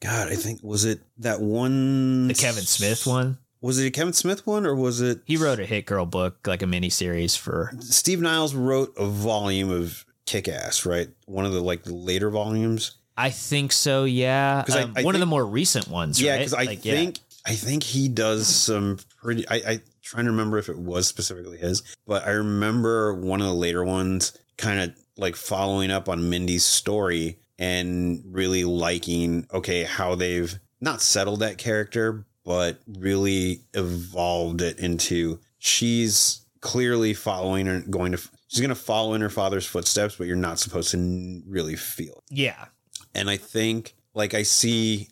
God, 0.00 0.28
I 0.28 0.34
think 0.34 0.60
was 0.62 0.84
it 0.86 1.00
that 1.18 1.40
one 1.40 2.28
The 2.28 2.34
Kevin 2.34 2.64
Smith 2.64 3.06
one. 3.06 3.38
Was 3.60 3.78
it 3.78 3.86
a 3.86 3.90
Kevin 3.90 4.14
Smith 4.14 4.46
one 4.46 4.64
or 4.64 4.74
was 4.74 5.02
it 5.02 5.20
He 5.26 5.36
wrote 5.36 5.60
a 5.60 5.66
Hit 5.66 5.84
Girl 5.84 6.06
book, 6.06 6.46
like 6.46 6.62
a 6.62 6.66
mini 6.66 6.88
series 6.88 7.36
for. 7.36 7.70
Steve 7.80 8.20
Niles 8.22 8.54
wrote 8.54 8.94
a 8.96 9.04
volume 9.06 9.70
of 9.70 10.06
Kick 10.24 10.48
Ass, 10.48 10.86
right? 10.86 11.08
One 11.26 11.44
of 11.44 11.52
the 11.52 11.60
like 11.60 11.82
the 11.84 11.94
later 11.94 12.30
volumes. 12.30 12.92
I 13.16 13.28
think 13.28 13.72
so. 13.72 14.04
Yeah, 14.04 14.62
'Cause 14.66 14.76
I- 14.76 14.82
Um, 14.84 14.94
I 14.96 15.02
one 15.02 15.14
of 15.14 15.20
the 15.20 15.26
more 15.26 15.44
recent 15.44 15.88
ones. 15.88 16.22
Yeah, 16.22 16.32
right? 16.32 16.38
because 16.38 16.54
I 16.54 16.62
Like, 16.64 16.84
yeah. 16.86 17.10
I 17.46 17.54
think 17.54 17.82
he 17.82 18.08
does 18.08 18.46
some 18.46 18.98
pretty. 19.22 19.46
I, 19.48 19.54
I 19.56 19.80
trying 20.02 20.24
to 20.24 20.30
remember 20.30 20.58
if 20.58 20.68
it 20.68 20.78
was 20.78 21.06
specifically 21.06 21.58
his, 21.58 21.82
but 22.06 22.26
I 22.26 22.30
remember 22.30 23.14
one 23.14 23.40
of 23.40 23.46
the 23.46 23.54
later 23.54 23.84
ones 23.84 24.36
kind 24.56 24.80
of 24.80 24.94
like 25.16 25.36
following 25.36 25.90
up 25.90 26.08
on 26.08 26.28
Mindy's 26.30 26.64
story 26.64 27.38
and 27.58 28.22
really 28.26 28.64
liking 28.64 29.46
okay 29.52 29.84
how 29.84 30.14
they've 30.14 30.58
not 30.80 31.02
settled 31.02 31.40
that 31.40 31.58
character, 31.58 32.26
but 32.44 32.80
really 32.98 33.60
evolved 33.74 34.62
it 34.62 34.78
into 34.78 35.38
she's 35.58 36.44
clearly 36.60 37.14
following 37.14 37.68
and 37.68 37.90
going 37.90 38.12
to. 38.12 38.18
She's 38.48 38.60
going 38.60 38.70
to 38.70 38.74
follow 38.74 39.14
in 39.14 39.20
her 39.20 39.30
father's 39.30 39.66
footsteps, 39.66 40.16
but 40.16 40.26
you're 40.26 40.34
not 40.34 40.58
supposed 40.58 40.90
to 40.90 41.42
really 41.46 41.76
feel 41.76 42.24
it 42.30 42.36
yeah, 42.36 42.66
and 43.14 43.30
I 43.30 43.36
think 43.36 43.94
like 44.14 44.34
I 44.34 44.42
see 44.42 45.08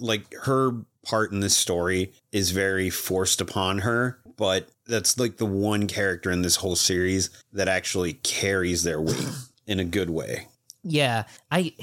like 0.00 0.32
her 0.42 0.72
part 1.06 1.32
in 1.32 1.40
this 1.40 1.56
story 1.56 2.12
is 2.32 2.50
very 2.50 2.90
forced 2.90 3.40
upon 3.40 3.78
her, 3.78 4.18
but 4.36 4.68
that's 4.86 5.18
like 5.18 5.36
the 5.36 5.46
one 5.46 5.86
character 5.86 6.30
in 6.30 6.42
this 6.42 6.56
whole 6.56 6.76
series 6.76 7.30
that 7.52 7.68
actually 7.68 8.14
carries 8.14 8.82
their 8.82 9.00
weight 9.00 9.28
in 9.66 9.80
a 9.80 9.84
good 9.84 10.10
way. 10.10 10.48
yeah. 10.82 11.24
I 11.50 11.74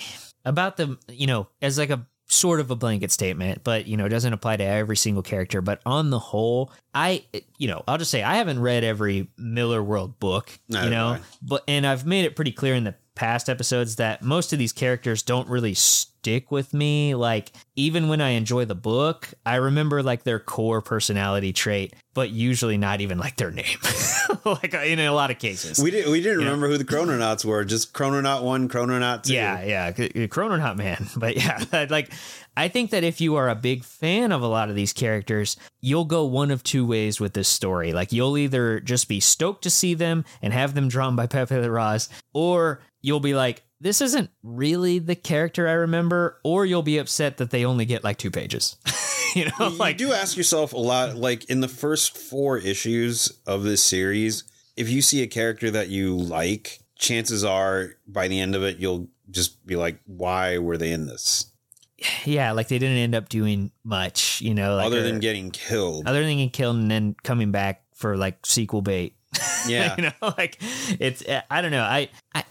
about 0.45 0.77
the 0.77 0.97
you 1.09 1.27
know 1.27 1.47
as 1.61 1.77
like 1.77 1.89
a 1.89 2.05
sort 2.27 2.59
of 2.59 2.71
a 2.71 2.75
blanket 2.75 3.11
statement, 3.11 3.63
but 3.63 3.87
you 3.87 3.95
know 3.95 4.05
it 4.05 4.09
doesn't 4.09 4.33
apply 4.33 4.57
to 4.57 4.63
every 4.63 4.97
single 4.97 5.23
character. 5.23 5.61
But 5.61 5.81
on 5.85 6.09
the 6.09 6.19
whole, 6.19 6.71
I 6.93 7.23
you 7.57 7.67
know 7.67 7.83
I'll 7.87 7.97
just 7.97 8.11
say 8.11 8.23
I 8.23 8.35
haven't 8.35 8.59
read 8.59 8.83
every 8.83 9.29
Millar 9.37 9.83
World 9.83 10.19
book, 10.19 10.57
Neither 10.67 10.85
you 10.85 10.91
know, 10.91 11.17
but 11.41 11.63
and 11.67 11.85
I've 11.87 12.05
made 12.05 12.25
it 12.25 12.35
pretty 12.35 12.51
clear 12.51 12.75
in 12.75 12.83
the 12.83 12.95
past 13.15 13.49
episodes 13.49 13.97
that 13.97 14.23
most 14.23 14.53
of 14.53 14.59
these 14.59 14.73
characters 14.73 15.21
don't 15.21 15.47
really 15.47 15.75
stick 16.23 16.51
with 16.51 16.73
me 16.73 17.15
like 17.15 17.51
even 17.75 18.07
when 18.07 18.21
i 18.21 18.29
enjoy 18.29 18.63
the 18.63 18.73
book 18.73 19.27
i 19.45 19.55
remember 19.55 20.01
like 20.01 20.23
their 20.23 20.39
core 20.39 20.81
personality 20.81 21.51
trait 21.51 21.93
but 22.13 22.29
usually 22.29 22.77
not 22.77 23.01
even 23.01 23.17
like 23.17 23.35
their 23.35 23.51
name 23.51 23.77
like 24.45 24.73
in 24.73 24.99
a 24.99 25.09
lot 25.09 25.31
of 25.31 25.37
cases 25.37 25.79
We 25.83 25.91
didn't 25.91 26.11
we 26.11 26.21
didn't 26.21 26.39
remember 26.39 26.67
who 26.67 26.77
the 26.77 26.85
Chrononauts 26.85 27.43
were, 27.43 27.63
just 27.65 27.93
Chrononaut 27.93 28.43
one, 28.43 28.69
Chrononaut 28.69 29.23
two. 29.23 29.33
Yeah, 29.33 29.63
yeah, 29.63 29.91
Chrononaut 29.91 30.71
uh, 30.71 30.75
Man. 30.75 31.07
But 31.17 31.35
yeah, 31.35 31.63
like 31.89 32.11
I 32.55 32.67
think 32.67 32.91
that 32.91 33.03
if 33.03 33.21
you 33.21 33.35
are 33.35 33.49
a 33.49 33.55
big 33.55 33.83
fan 33.83 34.31
of 34.31 34.41
a 34.41 34.47
lot 34.47 34.69
of 34.69 34.75
these 34.75 34.93
characters, 34.93 35.57
you'll 35.81 36.05
go 36.05 36.25
one 36.25 36.51
of 36.51 36.63
two 36.63 36.85
ways 36.85 37.19
with 37.19 37.33
this 37.33 37.47
story. 37.47 37.93
Like 37.93 38.11
you'll 38.11 38.37
either 38.37 38.79
just 38.79 39.07
be 39.07 39.19
stoked 39.19 39.63
to 39.63 39.69
see 39.69 39.93
them 39.93 40.25
and 40.41 40.53
have 40.53 40.73
them 40.73 40.87
drawn 40.87 41.15
by 41.15 41.27
Pepe 41.27 41.55
Larraz, 41.55 42.09
or 42.33 42.81
you'll 43.01 43.19
be 43.19 43.33
like, 43.33 43.63
this 43.83 44.01
isn't 44.01 44.29
really 44.41 44.97
the 44.99 45.15
character 45.15 45.67
I 45.67 45.73
remember, 45.73 46.39
or 46.43 46.65
you'll 46.65 46.81
be 46.83 46.97
upset 46.97 47.37
that 47.37 47.51
they 47.51 47.65
only 47.65 47.85
get 47.85 48.03
like 48.03 48.17
two 48.17 48.31
pages. 48.31 48.77
you 49.35 49.45
know, 49.45 49.69
You 49.69 49.77
like 49.77 49.97
do 49.97 50.13
ask 50.13 50.35
yourself 50.37 50.73
a 50.73 50.77
lot 50.77 51.15
like 51.15 51.49
in 51.49 51.59
the 51.59 51.67
first 51.67 52.17
four 52.17 52.57
issues 52.57 53.31
of 53.45 53.63
this 53.63 53.83
series, 53.83 54.43
if 54.77 54.89
you 54.89 55.01
see 55.01 55.21
a 55.21 55.27
character 55.27 55.69
that 55.71 55.89
you 55.89 56.15
like, 56.17 56.79
chances 56.97 57.43
are 57.43 57.91
by 58.07 58.27
the 58.27 58.39
end 58.39 58.55
of 58.55 58.63
it 58.63 58.77
you'll 58.77 59.09
just 59.29 59.65
be 59.65 59.75
like, 59.75 59.99
why 60.05 60.57
were 60.57 60.77
they 60.77 60.91
in 60.91 61.05
this? 61.05 61.47
yeah, 62.25 62.51
like 62.51 62.67
they 62.67 62.79
didn't 62.79 62.97
end 62.97 63.15
up 63.15 63.29
doing 63.29 63.71
much, 63.83 64.41
you 64.41 64.53
know, 64.53 64.75
like 64.75 64.85
Other 64.87 64.99
or- 64.99 65.03
than 65.03 65.19
getting 65.19 65.51
killed. 65.51 66.07
other 66.07 66.19
than 66.21 66.29
getting 66.37 66.49
killed 66.49 66.75
and 66.77 66.89
then 66.91 67.15
coming 67.23 67.51
back 67.51 67.83
for 67.95 68.15
like 68.17 68.45
sequel 68.45 68.81
bait. 68.81 69.15
Yeah. 69.65 69.95
you 69.97 70.03
know, 70.03 70.11
like 70.37 70.57
it's 70.99 71.25
uh, 71.25 71.41
I 71.49 71.61
don't 71.61 71.71
know. 71.71 71.83
I, 71.83 72.09
I 72.35 72.43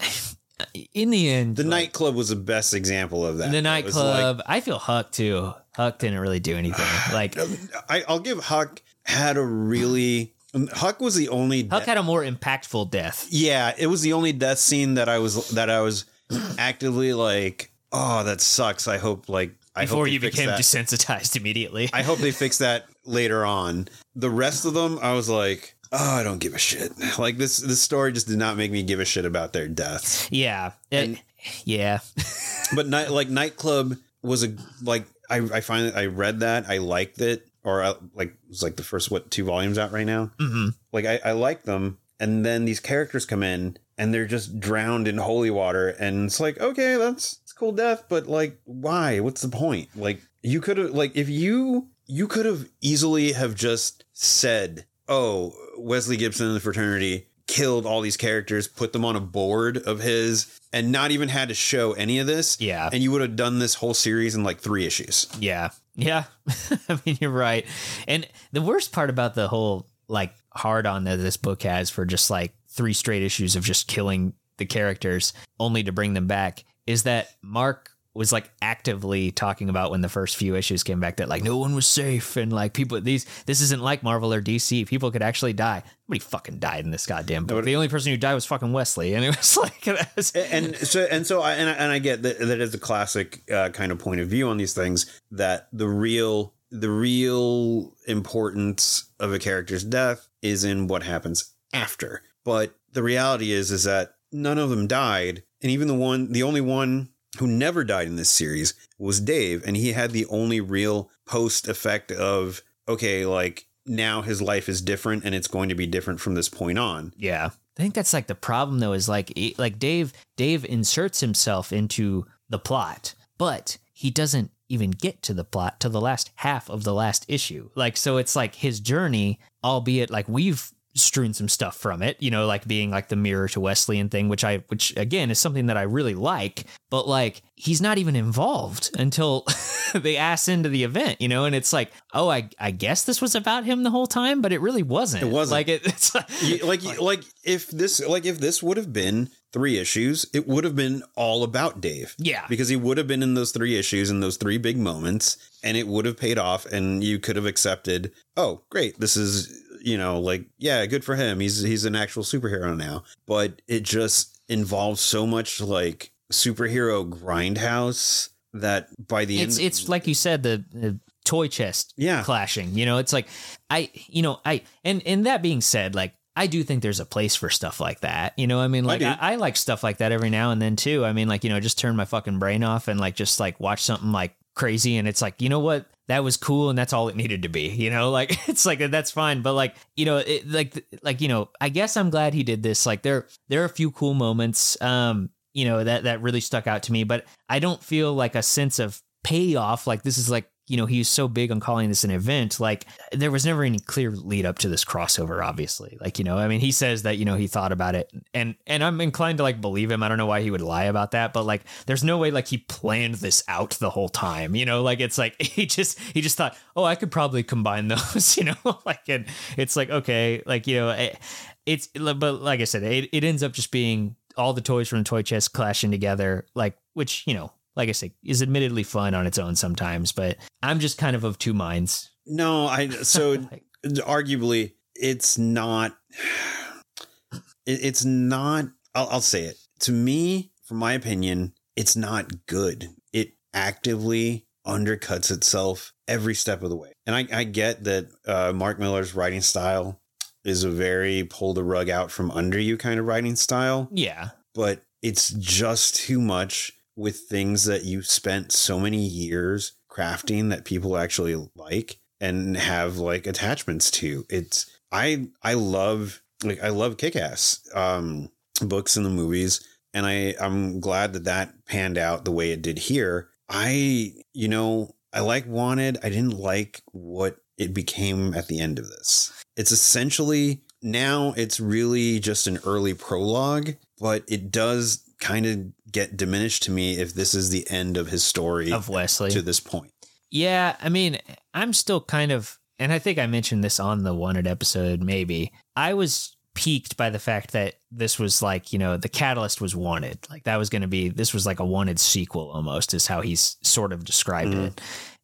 in 0.93 1.09
the 1.09 1.29
end, 1.29 1.55
The 1.55 1.63
like, 1.63 1.69
nightclub 1.69 2.15
was 2.15 2.29
the 2.29 2.35
best 2.35 2.73
example 2.73 3.25
of 3.25 3.37
that. 3.37 3.51
the 3.51 3.61
nightclub. 3.61 4.41
I 4.45 4.59
feel 4.61 4.77
Huck 4.79 5.11
too. 5.11 5.53
Huck 5.75 5.99
didn't 5.99 6.19
really 6.19 6.39
do 6.39 6.55
anything. 6.55 6.85
Like 7.13 7.35
like- 7.35 7.49
I, 7.89 8.03
I'll 8.07 8.19
give 8.19 8.39
Huck 8.39 8.81
had 9.05 9.37
a 9.37 9.41
really 9.43 10.33
Huck 10.71 10.99
was 11.01 11.15
the 11.15 11.29
only 11.29 11.67
Huck 11.67 11.83
de- 11.83 11.89
had 11.89 11.97
a 11.97 12.03
more 12.03 12.21
impactful 12.23 12.91
death. 12.91 13.27
yeah 13.31 13.73
it 13.77 13.87
was 13.87 14.01
the 14.01 14.13
only 14.13 14.31
death 14.33 14.59
scene 14.59 14.93
that 14.95 15.09
I 15.09 15.17
was 15.19 15.49
that 15.49 15.69
I 15.69 15.81
was 15.81 16.05
actively 16.59 17.13
like 17.13 17.71
oh 17.91 18.23
that 18.23 18.39
sucks 18.41 18.87
I 18.87 18.97
hope 18.97 19.27
like 19.29 19.55
I 19.75 19.81
Before 19.85 20.05
hope 20.05 20.13
you 20.13 20.19
became 20.19 20.45
that. 20.47 20.59
desensitized 20.59 21.35
immediately. 21.39 21.89
I 21.91 22.03
hope 22.03 22.19
they 22.19 22.31
fix 22.31 22.59
that 22.59 22.85
later 23.05 23.43
on. 23.43 23.87
The 24.15 24.29
rest 24.29 24.65
of 24.65 24.75
them 24.75 24.99
I 25.01 25.13
was 25.13 25.27
like 25.27 25.75
oh 25.93 26.15
I 26.17 26.23
don't 26.23 26.39
give 26.39 26.53
a 26.53 26.57
shit 26.59 26.91
like 27.19 27.37
this 27.37 27.57
this 27.57 27.81
story 27.81 28.11
just 28.11 28.27
did 28.27 28.37
not 28.37 28.57
make 28.57 28.71
me 28.71 28.83
give 28.83 28.99
a 28.99 29.05
shit 29.05 29.25
about 29.25 29.53
their 29.53 29.67
deaths. 29.67 30.27
yeah, 30.31 30.71
It- 30.91 30.97
And- 31.09 31.21
yeah, 31.65 31.99
but 32.75 32.87
night 32.87 33.11
like 33.11 33.29
nightclub 33.29 33.97
was 34.21 34.43
a 34.43 34.55
like 34.81 35.05
I 35.29 35.37
I 35.37 35.59
find 35.61 35.93
I 35.95 36.05
read 36.05 36.39
that 36.39 36.65
I 36.69 36.77
liked 36.77 37.19
it 37.19 37.45
or 37.65 37.83
I, 37.83 37.93
like 38.13 38.29
it 38.29 38.49
was 38.49 38.63
like 38.63 38.77
the 38.77 38.83
first 38.83 39.11
what 39.11 39.29
two 39.29 39.43
volumes 39.45 39.77
out 39.77 39.91
right 39.91 40.05
now. 40.05 40.31
hmm 40.39 40.69
Like 40.93 41.05
I 41.05 41.19
I 41.23 41.31
like 41.33 41.63
them, 41.63 41.97
and 42.19 42.45
then 42.45 42.63
these 42.65 42.79
characters 42.79 43.25
come 43.25 43.43
in 43.43 43.77
and 43.97 44.13
they're 44.13 44.25
just 44.25 44.59
drowned 44.59 45.07
in 45.07 45.17
holy 45.17 45.51
water, 45.51 45.89
and 45.89 46.25
it's 46.27 46.39
like 46.39 46.59
okay 46.61 46.95
that's 46.95 47.39
it's 47.43 47.51
cool 47.51 47.73
death, 47.73 48.05
but 48.07 48.27
like 48.27 48.57
why? 48.63 49.19
What's 49.19 49.41
the 49.41 49.49
point? 49.49 49.89
Like 49.97 50.21
you 50.41 50.61
could 50.61 50.77
have 50.77 50.91
like 50.91 51.11
if 51.17 51.27
you 51.27 51.89
you 52.07 52.27
could 52.29 52.45
have 52.45 52.69
easily 52.79 53.33
have 53.33 53.53
just 53.55 54.05
said 54.13 54.85
oh 55.07 55.53
Wesley 55.77 56.17
Gibson 56.17 56.47
and 56.47 56.55
the 56.55 56.59
fraternity 56.59 57.27
killed 57.47 57.85
all 57.85 58.01
these 58.01 58.17
characters, 58.17 58.67
put 58.67 58.93
them 58.93 59.03
on 59.03 59.15
a 59.15 59.19
board 59.19 59.77
of 59.77 59.99
his, 59.99 60.59
and 60.71 60.91
not 60.91 61.11
even 61.11 61.29
had 61.29 61.49
to 61.49 61.53
show 61.53 61.91
any 61.93 62.19
of 62.19 62.25
this. 62.27 62.59
yeah, 62.61 62.89
And 62.91 63.03
you 63.03 63.11
would 63.11 63.21
have 63.21 63.35
done 63.35 63.59
this 63.59 63.75
whole 63.75 63.93
series 63.93 64.33
in 64.33 64.43
like 64.43 64.59
three 64.59 64.85
issues. 64.85 65.27
yeah, 65.39 65.69
yeah. 65.95 66.23
I 66.89 66.99
mean, 67.05 67.17
you're 67.21 67.29
right. 67.29 67.65
And 68.07 68.27
the 68.51 68.61
worst 68.61 68.91
part 68.91 69.09
about 69.09 69.35
the 69.35 69.47
whole 69.47 69.87
like 70.07 70.33
hard 70.53 70.85
on 70.85 71.03
that 71.05 71.17
this 71.17 71.37
book 71.37 71.63
has 71.63 71.89
for 71.89 72.05
just 72.05 72.29
like 72.29 72.53
three 72.69 72.93
straight 72.93 73.23
issues 73.23 73.55
of 73.55 73.63
just 73.63 73.87
killing 73.87 74.33
the 74.57 74.65
characters 74.65 75.33
only 75.59 75.83
to 75.83 75.91
bring 75.91 76.13
them 76.13 76.27
back 76.27 76.63
is 76.85 77.03
that 77.03 77.29
Mark 77.41 77.89
was 78.15 78.31
like 78.31 78.51
actively 78.61 79.31
talking 79.31 79.69
about 79.69 79.89
when 79.89 80.01
the 80.01 80.09
first 80.09 80.35
few 80.35 80.55
issues 80.55 80.83
came 80.83 80.99
back 80.99 81.17
that 81.17 81.27
like 81.29 81.43
no 81.43 81.57
one 81.57 81.73
was 81.73 81.87
safe 81.87 82.35
and 82.37 82.53
like 82.53 82.73
people 82.73 83.01
these 83.01 83.25
this 83.45 83.59
isn't 83.59 83.81
like 83.81 84.03
Marvel 84.03 84.33
or 84.33 84.41
DC 84.41 84.85
people 84.87 85.11
could 85.11 85.23
actually 85.23 85.53
die. 85.53 85.81
Nobody 86.07 86.19
fucking 86.19 86.59
died 86.59 86.85
in 86.85 86.91
this 86.91 87.05
goddamn 87.07 87.45
book. 87.45 87.55
Nobody- 87.55 87.71
the 87.71 87.75
only 87.75 87.87
person 87.87 88.11
who 88.11 88.17
died 88.17 88.35
was 88.35 88.45
fucking 88.45 88.71
Wesley 88.71 89.15
and 89.15 89.25
it 89.25 89.35
was 89.35 89.57
like 89.61 89.87
and 90.35 90.75
so 90.75 91.07
and 91.09 91.25
so 91.25 91.41
I 91.41 91.53
and 91.53 91.69
I, 91.69 91.73
and 91.73 91.91
I 91.91 91.99
get 91.99 92.21
that 92.23 92.39
that 92.39 92.61
is 92.61 92.73
a 92.73 92.79
classic 92.79 93.49
uh, 93.51 93.69
kind 93.69 93.91
of 93.91 93.99
point 93.99 94.21
of 94.21 94.27
view 94.27 94.47
on 94.47 94.57
these 94.57 94.73
things 94.73 95.21
that 95.31 95.67
the 95.73 95.87
real 95.87 96.53
the 96.69 96.89
real 96.89 97.95
importance 98.07 99.11
of 99.19 99.31
a 99.33 99.39
character's 99.39 99.83
death 99.83 100.27
is 100.41 100.63
in 100.63 100.87
what 100.87 101.03
happens 101.03 101.53
after. 101.71 102.23
But 102.43 102.75
the 102.91 103.03
reality 103.03 103.51
is 103.51 103.71
is 103.71 103.83
that 103.85 104.15
none 104.31 104.57
of 104.57 104.69
them 104.69 104.87
died, 104.87 105.43
and 105.61 105.71
even 105.71 105.87
the 105.87 105.93
one 105.93 106.31
the 106.31 106.43
only 106.43 106.61
one 106.61 107.09
who 107.39 107.47
never 107.47 107.83
died 107.83 108.07
in 108.07 108.15
this 108.15 108.29
series 108.29 108.73
was 108.97 109.19
Dave, 109.19 109.63
and 109.65 109.75
he 109.75 109.93
had 109.93 110.11
the 110.11 110.25
only 110.27 110.61
real 110.61 111.09
post 111.25 111.67
effect 111.67 112.11
of 112.11 112.61
okay, 112.87 113.25
like 113.25 113.65
now 113.85 114.21
his 114.21 114.41
life 114.41 114.69
is 114.69 114.81
different 114.81 115.23
and 115.25 115.35
it's 115.35 115.47
going 115.47 115.69
to 115.69 115.75
be 115.75 115.87
different 115.87 116.19
from 116.19 116.35
this 116.35 116.49
point 116.49 116.77
on. 116.77 117.13
Yeah. 117.17 117.49
I 117.77 117.81
think 117.81 117.95
that's 117.95 118.13
like 118.13 118.27
the 118.27 118.35
problem 118.35 118.79
though 118.79 118.93
is 118.93 119.09
like 119.09 119.33
like 119.57 119.79
Dave 119.79 120.13
Dave 120.37 120.63
inserts 120.65 121.21
himself 121.21 121.73
into 121.73 122.25
the 122.49 122.59
plot, 122.59 123.15
but 123.37 123.77
he 123.93 124.11
doesn't 124.11 124.51
even 124.69 124.91
get 124.91 125.21
to 125.23 125.33
the 125.33 125.43
plot 125.43 125.79
to 125.79 125.89
the 125.89 126.01
last 126.01 126.31
half 126.35 126.69
of 126.69 126.83
the 126.83 126.93
last 126.93 127.25
issue. 127.27 127.69
Like 127.75 127.97
so 127.97 128.17
it's 128.17 128.35
like 128.35 128.55
his 128.55 128.79
journey, 128.79 129.39
albeit 129.63 130.11
like 130.11 130.29
we've 130.29 130.71
strewn 130.95 131.33
some 131.33 131.49
stuff 131.49 131.75
from 131.75 132.01
it, 132.03 132.17
you 132.19 132.29
know, 132.29 132.45
like 132.45 132.67
being 132.67 132.91
like 132.91 133.09
the 133.09 133.15
mirror 133.15 133.47
to 133.49 133.59
Wesleyan 133.59 134.09
thing, 134.09 134.29
which 134.29 134.43
I 134.43 134.57
which 134.67 134.95
again 134.97 135.31
is 135.31 135.39
something 135.39 135.65
that 135.67 135.77
I 135.77 135.83
really 135.83 136.13
like, 136.15 136.65
but 136.91 137.07
like 137.07 137.41
he's 137.55 137.81
not 137.81 137.97
even 137.97 138.15
involved 138.15 138.91
until 138.99 139.45
they 139.95 140.17
ass 140.17 140.47
into 140.47 140.69
the 140.69 140.83
event, 140.83 141.19
you 141.21 141.27
know, 141.27 141.45
and 141.45 141.55
it's 141.55 141.73
like, 141.73 141.91
oh, 142.13 142.29
I 142.29 142.49
I 142.59 142.71
guess 142.71 143.03
this 143.05 143.21
was 143.21 143.33
about 143.35 143.63
him 143.65 143.83
the 143.83 143.89
whole 143.91 144.07
time, 144.07 144.41
but 144.41 144.51
it 144.53 144.61
really 144.61 144.83
wasn't. 144.83 145.23
It 145.23 145.29
wasn't. 145.31 145.53
Like 145.53 145.67
it, 145.67 145.85
it's 145.87 146.15
You- 146.43 146.65
like 146.65 146.83
you- 146.83 147.01
like 147.01 147.23
if 147.43 147.67
this 147.69 147.99
like 148.05 148.25
if 148.25 148.39
this 148.39 148.61
would 148.61 148.77
have 148.77 148.93
been 148.93 149.29
three 149.51 149.77
issues, 149.77 150.25
it 150.33 150.47
would 150.47 150.63
have 150.63 150.75
been 150.75 151.03
all 151.15 151.43
about 151.43 151.79
Dave. 151.79 152.15
Yeah. 152.17 152.45
Because 152.49 152.69
he 152.69 152.75
would 152.75 152.97
have 152.97 153.07
been 153.07 153.21
in 153.21 153.35
those 153.35 153.51
three 153.51 153.77
issues 153.77 154.09
in 154.09 154.19
those 154.19 154.37
three 154.37 154.57
big 154.57 154.77
moments 154.77 155.37
and 155.63 155.77
it 155.77 155.87
would 155.87 156.05
have 156.05 156.17
paid 156.17 156.39
off 156.39 156.65
and 156.65 157.03
you 157.03 157.19
could 157.19 157.35
have 157.35 157.45
accepted, 157.45 158.11
oh, 158.35 158.61
great, 158.71 158.99
this 158.99 159.15
is 159.15 159.62
you 159.83 159.97
know, 159.97 160.19
like, 160.19 160.45
yeah, 160.57 160.85
good 160.85 161.03
for 161.03 161.15
him. 161.15 161.39
He's 161.39 161.61
he's 161.61 161.85
an 161.85 161.95
actual 161.95 162.23
superhero 162.23 162.75
now. 162.75 163.03
But 163.27 163.61
it 163.67 163.83
just 163.83 164.39
involves 164.47 165.01
so 165.01 165.27
much 165.27 165.61
like 165.61 166.11
superhero 166.31 167.07
grindhouse 167.07 168.29
that 168.53 168.87
by 169.07 169.25
the 169.25 169.39
it's 169.41 169.57
end 169.57 169.67
it's 169.67 169.89
like 169.89 170.07
you 170.07 170.13
said 170.13 170.43
the, 170.43 170.63
the 170.71 170.99
toy 171.25 171.47
chest 171.47 171.93
Yeah. 171.97 172.23
clashing 172.23 172.75
you 172.77 172.85
know 172.85 172.97
it's 172.97 173.13
like 173.13 173.27
i 173.69 173.89
you 174.07 174.21
know 174.21 174.39
i 174.45 174.61
and 174.83 175.01
and 175.05 175.25
that 175.25 175.41
being 175.41 175.61
said 175.61 175.95
like 175.95 176.13
i 176.35 176.45
do 176.47 176.63
think 176.63 176.83
there's 176.83 176.99
a 176.99 177.05
place 177.05 177.35
for 177.35 177.49
stuff 177.49 177.79
like 177.79 178.01
that 178.01 178.33
you 178.37 178.45
know 178.45 178.59
i 178.59 178.67
mean 178.67 178.83
like 178.83 178.99
do. 178.99 179.05
I, 179.07 179.17
I, 179.33 179.35
like 179.35 179.57
stuff 179.57 179.83
like 179.83 179.97
that 179.97 180.11
every 180.11 180.29
now 180.29 180.51
and 180.51 180.61
then 180.61 180.75
too 180.75 181.05
i 181.05 181.13
mean 181.13 181.27
like 181.27 181.43
you 181.43 181.49
know 181.49 181.59
just 181.59 181.79
turn 181.79 181.95
my 181.95 182.05
fucking 182.05 182.39
brain 182.39 182.63
off 182.63 182.87
and 182.87 182.99
like 182.99 183.15
just 183.15 183.39
like 183.39 183.59
watch 183.59 183.81
something 183.81 184.11
like 184.11 184.35
crazy 184.55 184.97
and 184.97 185.07
it's 185.07 185.21
like 185.21 185.41
you 185.41 185.49
know 185.49 185.59
what? 185.59 185.85
That 186.09 186.23
was 186.23 186.35
cool 186.35 186.69
and 186.69 186.77
that's 186.77 186.91
all 186.91 187.07
it 187.07 187.15
needed 187.15 187.43
to 187.43 187.49
be 187.49 187.69
you 187.69 187.89
know? 187.89 188.11
Like 188.11 188.47
it's 188.47 188.65
like 188.65 188.79
that's 188.79 189.11
fine 189.11 189.41
but 189.41 189.53
like 189.53 189.75
you 189.95 190.05
know 190.05 190.17
it, 190.17 190.47
like 190.47 190.85
like 191.01 191.21
you 191.21 191.27
know 191.27 191.49
i 191.59 191.69
guess 191.69 191.97
i'm 191.97 192.09
glad 192.09 192.33
he 192.33 192.43
did 192.43 192.61
this 192.61 192.85
like 192.85 193.01
there 193.01 193.27
there 193.49 193.61
are 193.61 193.65
a 193.65 193.69
few 193.69 193.89
cool 193.91 194.13
moments 194.13 194.79
um 194.81 195.29
you 195.53 195.65
know 195.65 195.83
that 195.83 196.03
that 196.03 196.21
really 196.21 196.39
stuck 196.39 196.67
out 196.67 196.83
to 196.83 196.91
me 196.91 197.03
but 197.03 197.25
i 197.49 197.59
don't 197.59 197.83
feel 197.83 198.13
like 198.13 198.35
a 198.35 198.43
sense 198.43 198.77
of 198.77 199.01
payoff 199.23 199.87
like 199.87 200.03
this 200.03 200.17
is 200.17 200.29
like 200.29 200.49
you 200.67 200.77
know 200.77 200.85
he's 200.85 201.09
so 201.09 201.27
big 201.27 201.51
on 201.51 201.59
calling 201.59 201.89
this 201.89 202.03
an 202.03 202.11
event 202.11 202.59
like 202.59 202.85
there 203.11 203.31
was 203.31 203.45
never 203.45 203.63
any 203.63 203.79
clear 203.79 204.11
lead 204.11 204.45
up 204.45 204.57
to 204.59 204.69
this 204.69 204.85
crossover 204.85 205.45
obviously. 205.45 205.97
Like 205.99 206.17
you 206.17 206.23
know 206.23 206.37
i 206.37 206.47
mean 206.47 206.59
he 206.59 206.71
says 206.71 207.03
that 207.03 207.17
you 207.17 207.25
know 207.25 207.35
he 207.35 207.47
thought 207.47 207.71
about 207.71 207.95
it 207.95 208.09
and 208.33 208.55
and 208.65 208.83
i'm 208.83 209.01
inclined 209.01 209.37
to 209.39 209.43
like 209.43 209.61
believe 209.61 209.91
him. 209.91 210.03
I 210.03 210.07
don't 210.07 210.17
know 210.17 210.25
why 210.25 210.41
he 210.41 210.51
would 210.51 210.61
lie 210.61 210.85
about 210.85 211.11
that 211.11 211.33
but 211.33 211.43
like 211.43 211.63
there's 211.85 212.03
no 212.03 212.17
way 212.17 212.31
like 212.31 212.47
he 212.47 212.57
planned 212.57 213.15
this 213.15 213.43
out 213.47 213.71
the 213.71 213.89
whole 213.89 214.09
time 214.09 214.55
you 214.55 214.65
know? 214.65 214.81
Like 214.81 214.99
it's 214.99 215.17
like 215.17 215.41
he 215.41 215.65
just 215.65 215.99
he 215.99 216.21
just 216.21 216.37
thought 216.37 216.57
oh 216.75 216.83
i 216.83 216.95
could 216.95 217.11
probably 217.11 217.43
combine 217.43 217.87
those 217.89 218.37
you 218.37 218.45
know? 218.45 218.53
Like 218.85 219.07
and 219.07 219.25
it's 219.57 219.75
like 219.75 219.89
okay 219.89 220.41
like 220.45 220.67
you 220.67 220.75
know 220.75 220.89
it, 220.89 221.17
it's 221.65 221.87
but 221.87 222.41
like 222.41 222.59
i 222.59 222.65
said 222.65 222.83
it, 222.83 223.09
it 223.13 223.23
ends 223.23 223.43
up 223.43 223.53
just 223.53 223.71
being 223.71 224.15
all 224.35 224.53
the 224.53 224.61
toys 224.61 224.87
from 224.89 224.99
the 224.99 225.03
toy 225.03 225.21
chest 225.21 225.53
clashing 225.53 225.91
together 225.91 226.45
like 226.55 226.77
which 226.93 227.23
you 227.27 227.33
know 227.33 227.51
like 227.75 227.89
I 227.89 227.93
say, 227.93 228.13
is 228.23 228.41
admittedly 228.41 228.83
fun 228.83 229.13
on 229.13 229.25
its 229.27 229.37
own 229.37 229.55
sometimes, 229.55 230.11
but 230.11 230.37
I'm 230.61 230.79
just 230.79 230.97
kind 230.97 231.15
of 231.15 231.23
of 231.23 231.37
two 231.39 231.53
minds. 231.53 232.11
No, 232.25 232.67
I 232.67 232.89
so 232.89 233.31
Like- 233.51 233.63
arguably 233.83 234.73
it's 234.95 235.37
not 235.37 235.97
it, 237.33 237.39
it's 237.65 238.05
not 238.05 238.65
I'll, 238.95 239.09
I'll 239.09 239.21
say 239.21 239.43
it 239.45 239.57
to 239.81 239.91
me 239.91 240.51
from 240.63 240.77
my 240.77 240.93
opinion 240.93 241.53
it's 241.75 241.95
not 241.95 242.45
good 242.45 242.87
it 243.11 243.33
actively 243.53 244.45
undercuts 244.65 245.31
itself 245.31 245.91
every 246.07 246.35
step 246.35 246.63
of 246.63 246.69
the 246.69 246.75
way 246.77 246.93
and 247.05 247.15
i, 247.15 247.27
I 247.39 247.43
get 247.43 247.83
that 247.83 248.07
uh, 248.27 248.53
mark 248.53 248.79
millar's 248.79 249.13
writing 249.15 249.41
style 249.41 249.99
is 250.45 250.63
a 250.63 250.69
very 250.69 251.23
pull 251.29 251.53
the 251.53 251.63
rug 251.63 251.89
out 251.89 252.11
from 252.11 252.31
under 252.31 252.59
you 252.59 252.77
kind 252.77 252.99
of 252.99 253.05
writing 253.05 253.35
style 253.35 253.89
Yeah. 253.91 254.29
but 254.55 254.81
it's 255.01 255.31
just 255.31 255.95
too 255.95 256.21
much 256.21 256.71
with 256.95 257.21
things 257.21 257.65
that 257.65 257.83
you 257.83 258.01
spent 258.01 258.51
so 258.51 258.79
many 258.79 258.99
years 258.99 259.73
crafting 259.89 260.49
that 260.49 260.65
people 260.65 260.97
actually 260.97 261.35
like 261.55 261.99
and 262.19 262.57
have 262.57 262.97
like 262.97 263.27
attachments 263.27 263.91
to. 263.91 264.25
It's 264.29 264.69
I 264.91 265.27
I 265.41 265.53
love 265.53 266.21
like 266.43 266.63
I 266.63 266.69
love 266.69 266.97
kick-ass 266.97 267.59
um 267.73 268.29
books 268.61 268.95
and 268.95 269.05
the 269.05 269.09
movies 269.09 269.67
and 269.93 270.05
I 270.05 270.35
I'm 270.39 270.79
glad 270.79 271.13
that 271.13 271.25
that 271.25 271.65
panned 271.65 271.97
out 271.97 272.25
the 272.25 272.31
way 272.31 272.51
it 272.51 272.61
did 272.61 272.77
here. 272.77 273.29
I 273.49 274.13
you 274.33 274.47
know, 274.47 274.95
I 275.11 275.19
like 275.19 275.47
wanted, 275.47 275.97
I 276.03 276.09
didn't 276.09 276.37
like 276.37 276.81
what 276.91 277.37
it 277.57 277.73
became 277.73 278.33
at 278.33 278.47
the 278.47 278.59
end 278.59 278.79
of 278.79 278.87
this. 278.89 279.31
It's 279.55 279.71
essentially 279.71 280.61
now 280.81 281.33
it's 281.37 281.59
really 281.59 282.19
just 282.19 282.47
an 282.47 282.59
early 282.65 282.93
prologue, 282.93 283.71
but 283.99 284.23
it 284.27 284.51
does 284.51 285.03
kind 285.19 285.45
of 285.45 285.59
get 285.93 286.17
diminished 286.17 286.63
to 286.63 286.71
me 286.71 286.99
if 286.99 287.13
this 287.13 287.33
is 287.33 287.49
the 287.49 287.65
end 287.69 287.95
of 287.95 288.07
his 288.09 288.23
story 288.23 288.71
Of 288.73 288.89
Wesley. 288.89 289.31
to 289.31 289.41
this 289.41 289.59
point. 289.61 289.91
Yeah, 290.29 290.75
I 290.81 290.89
mean, 290.89 291.19
I'm 291.53 291.71
still 291.73 292.01
kind 292.01 292.31
of, 292.31 292.57
and 292.79 292.91
I 292.91 292.99
think 292.99 293.19
I 293.19 293.27
mentioned 293.27 293.63
this 293.63 293.79
on 293.79 294.03
the 294.03 294.13
wanted 294.13 294.47
episode, 294.47 295.01
maybe. 295.01 295.51
I 295.75 295.93
was 295.93 296.35
piqued 296.55 296.97
by 296.97 297.09
the 297.09 297.19
fact 297.19 297.51
that 297.53 297.75
this 297.91 298.19
was 298.19 298.41
like, 298.41 298.73
you 298.73 298.79
know, 298.79 298.97
the 298.97 299.09
catalyst 299.09 299.61
was 299.61 299.75
wanted. 299.75 300.19
Like 300.29 300.43
that 300.43 300.57
was 300.57 300.69
going 300.69 300.81
to 300.81 300.87
be, 300.87 301.09
this 301.09 301.33
was 301.33 301.45
like 301.45 301.59
a 301.59 301.65
wanted 301.65 301.99
sequel 301.99 302.49
almost, 302.51 302.93
is 302.93 303.07
how 303.07 303.21
he's 303.21 303.57
sort 303.63 303.93
of 303.93 304.03
described 304.05 304.53
Mhm. 304.53 304.67
it. 304.67 304.81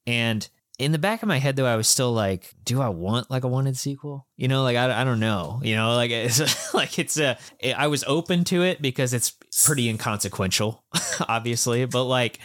And 0.08 0.48
in 0.80 0.94
the 0.94 0.98
back 0.98 1.22
of 1.22 1.28
my 1.28 1.38
head, 1.38 1.58
though, 1.58 1.66
I 1.66 1.76
was 1.76 1.88
still 1.88 2.14
like, 2.14 2.56
do 2.64 2.82
I 2.82 2.88
want 2.88 3.30
like 3.30 3.44
a 3.44 3.48
wanted 3.50 3.78
sequel? 3.78 4.26
You 4.38 4.48
know, 4.48 4.64
like, 4.64 4.78
I, 4.78 5.02
I 5.02 5.04
don't 5.04 5.20
know. 5.20 5.60
You 5.62 5.76
know, 5.76 5.94
like, 5.96 6.10
it's 6.10 6.74
like, 6.74 6.98
it's 6.98 7.20
a, 7.20 7.38
I 7.76 7.88
was 7.88 8.06
open 8.08 8.46
to 8.46 8.64
it 8.64 8.82
because 8.82 9.14
it's 9.14 9.34
pretty 9.66 9.90
inconsequential, 9.90 10.82
obviously, 11.28 11.86
but 11.86 12.06
like, 12.06 12.40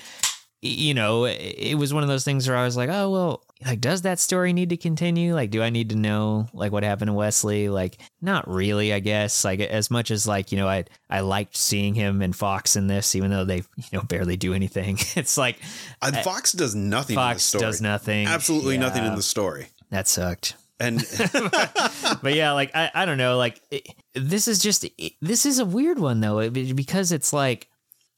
you 0.61 0.95
know, 0.95 1.27
it 1.27 1.75
was 1.75 1.95
one 1.95 2.03
of 2.03 2.09
those 2.09 2.25
things 2.25 2.49
where 2.49 2.57
I 2.57 2.65
was 2.65 2.77
like, 2.77 2.91
oh, 2.91 3.11
well, 3.11 3.43
like, 3.65 3.81
does 3.81 4.03
that 4.03 4.19
story 4.19 4.53
need 4.53 4.71
to 4.71 4.77
continue? 4.77 5.35
Like, 5.35 5.51
do 5.51 5.63
I 5.63 5.71
need 5.71 5.91
to 5.91 5.97
know, 5.97 6.49
like, 6.53 6.71
what 6.73 6.83
happened 6.83 7.09
to 7.09 7.13
Wesley? 7.15 7.69
Like, 7.69 7.99
not 8.21 8.49
really, 8.49 8.93
I 8.93 9.01
guess. 9.01 9.45
Like, 9.45 9.61
as 9.61 9.91
much 9.91 10.11
as, 10.11 10.27
like, 10.27 10.53
you 10.53 10.59
know, 10.59 10.69
I, 10.69 10.85
I 11.09 11.21
liked 11.21 11.57
seeing 11.57 11.95
him 11.95 12.21
and 12.21 12.37
Fox 12.37 12.77
in 12.77 12.87
this, 12.87 13.15
even 13.17 13.31
though 13.31 13.45
they, 13.45 13.59
you 13.77 13.85
know, 13.93 14.03
barely 14.03 14.37
do 14.37 14.53
anything. 14.55 14.99
It's 15.17 15.39
like 15.39 15.59
Uh, 16.03 16.13
Fox 16.23 16.53
does 16.53 16.75
nothing 16.75 17.15
in 17.15 17.21
the 17.23 17.29
Fox 17.35 17.53
does 17.53 17.81
nothing. 17.81 18.27
Absolutely 18.27 18.77
nothing 18.79 19.05
in 19.05 19.15
the 19.15 19.23
story. 19.23 19.69
That 19.91 20.09
sucked. 20.09 20.57
And 20.81 20.99
but 22.23 22.35
yeah, 22.35 22.53
like 22.53 22.75
I, 22.75 22.91
I 22.95 23.05
don't 23.07 23.17
know, 23.17 23.37
like 23.39 23.61
it, 23.71 23.87
this 24.15 24.49
is 24.49 24.59
just 24.59 24.85
it, 24.85 25.13
this 25.23 25.47
is 25.47 25.61
a 25.61 25.65
weird 25.65 26.01
one 26.01 26.21
though 26.21 26.51
because 26.51 27.13
it's 27.13 27.33
like 27.33 27.69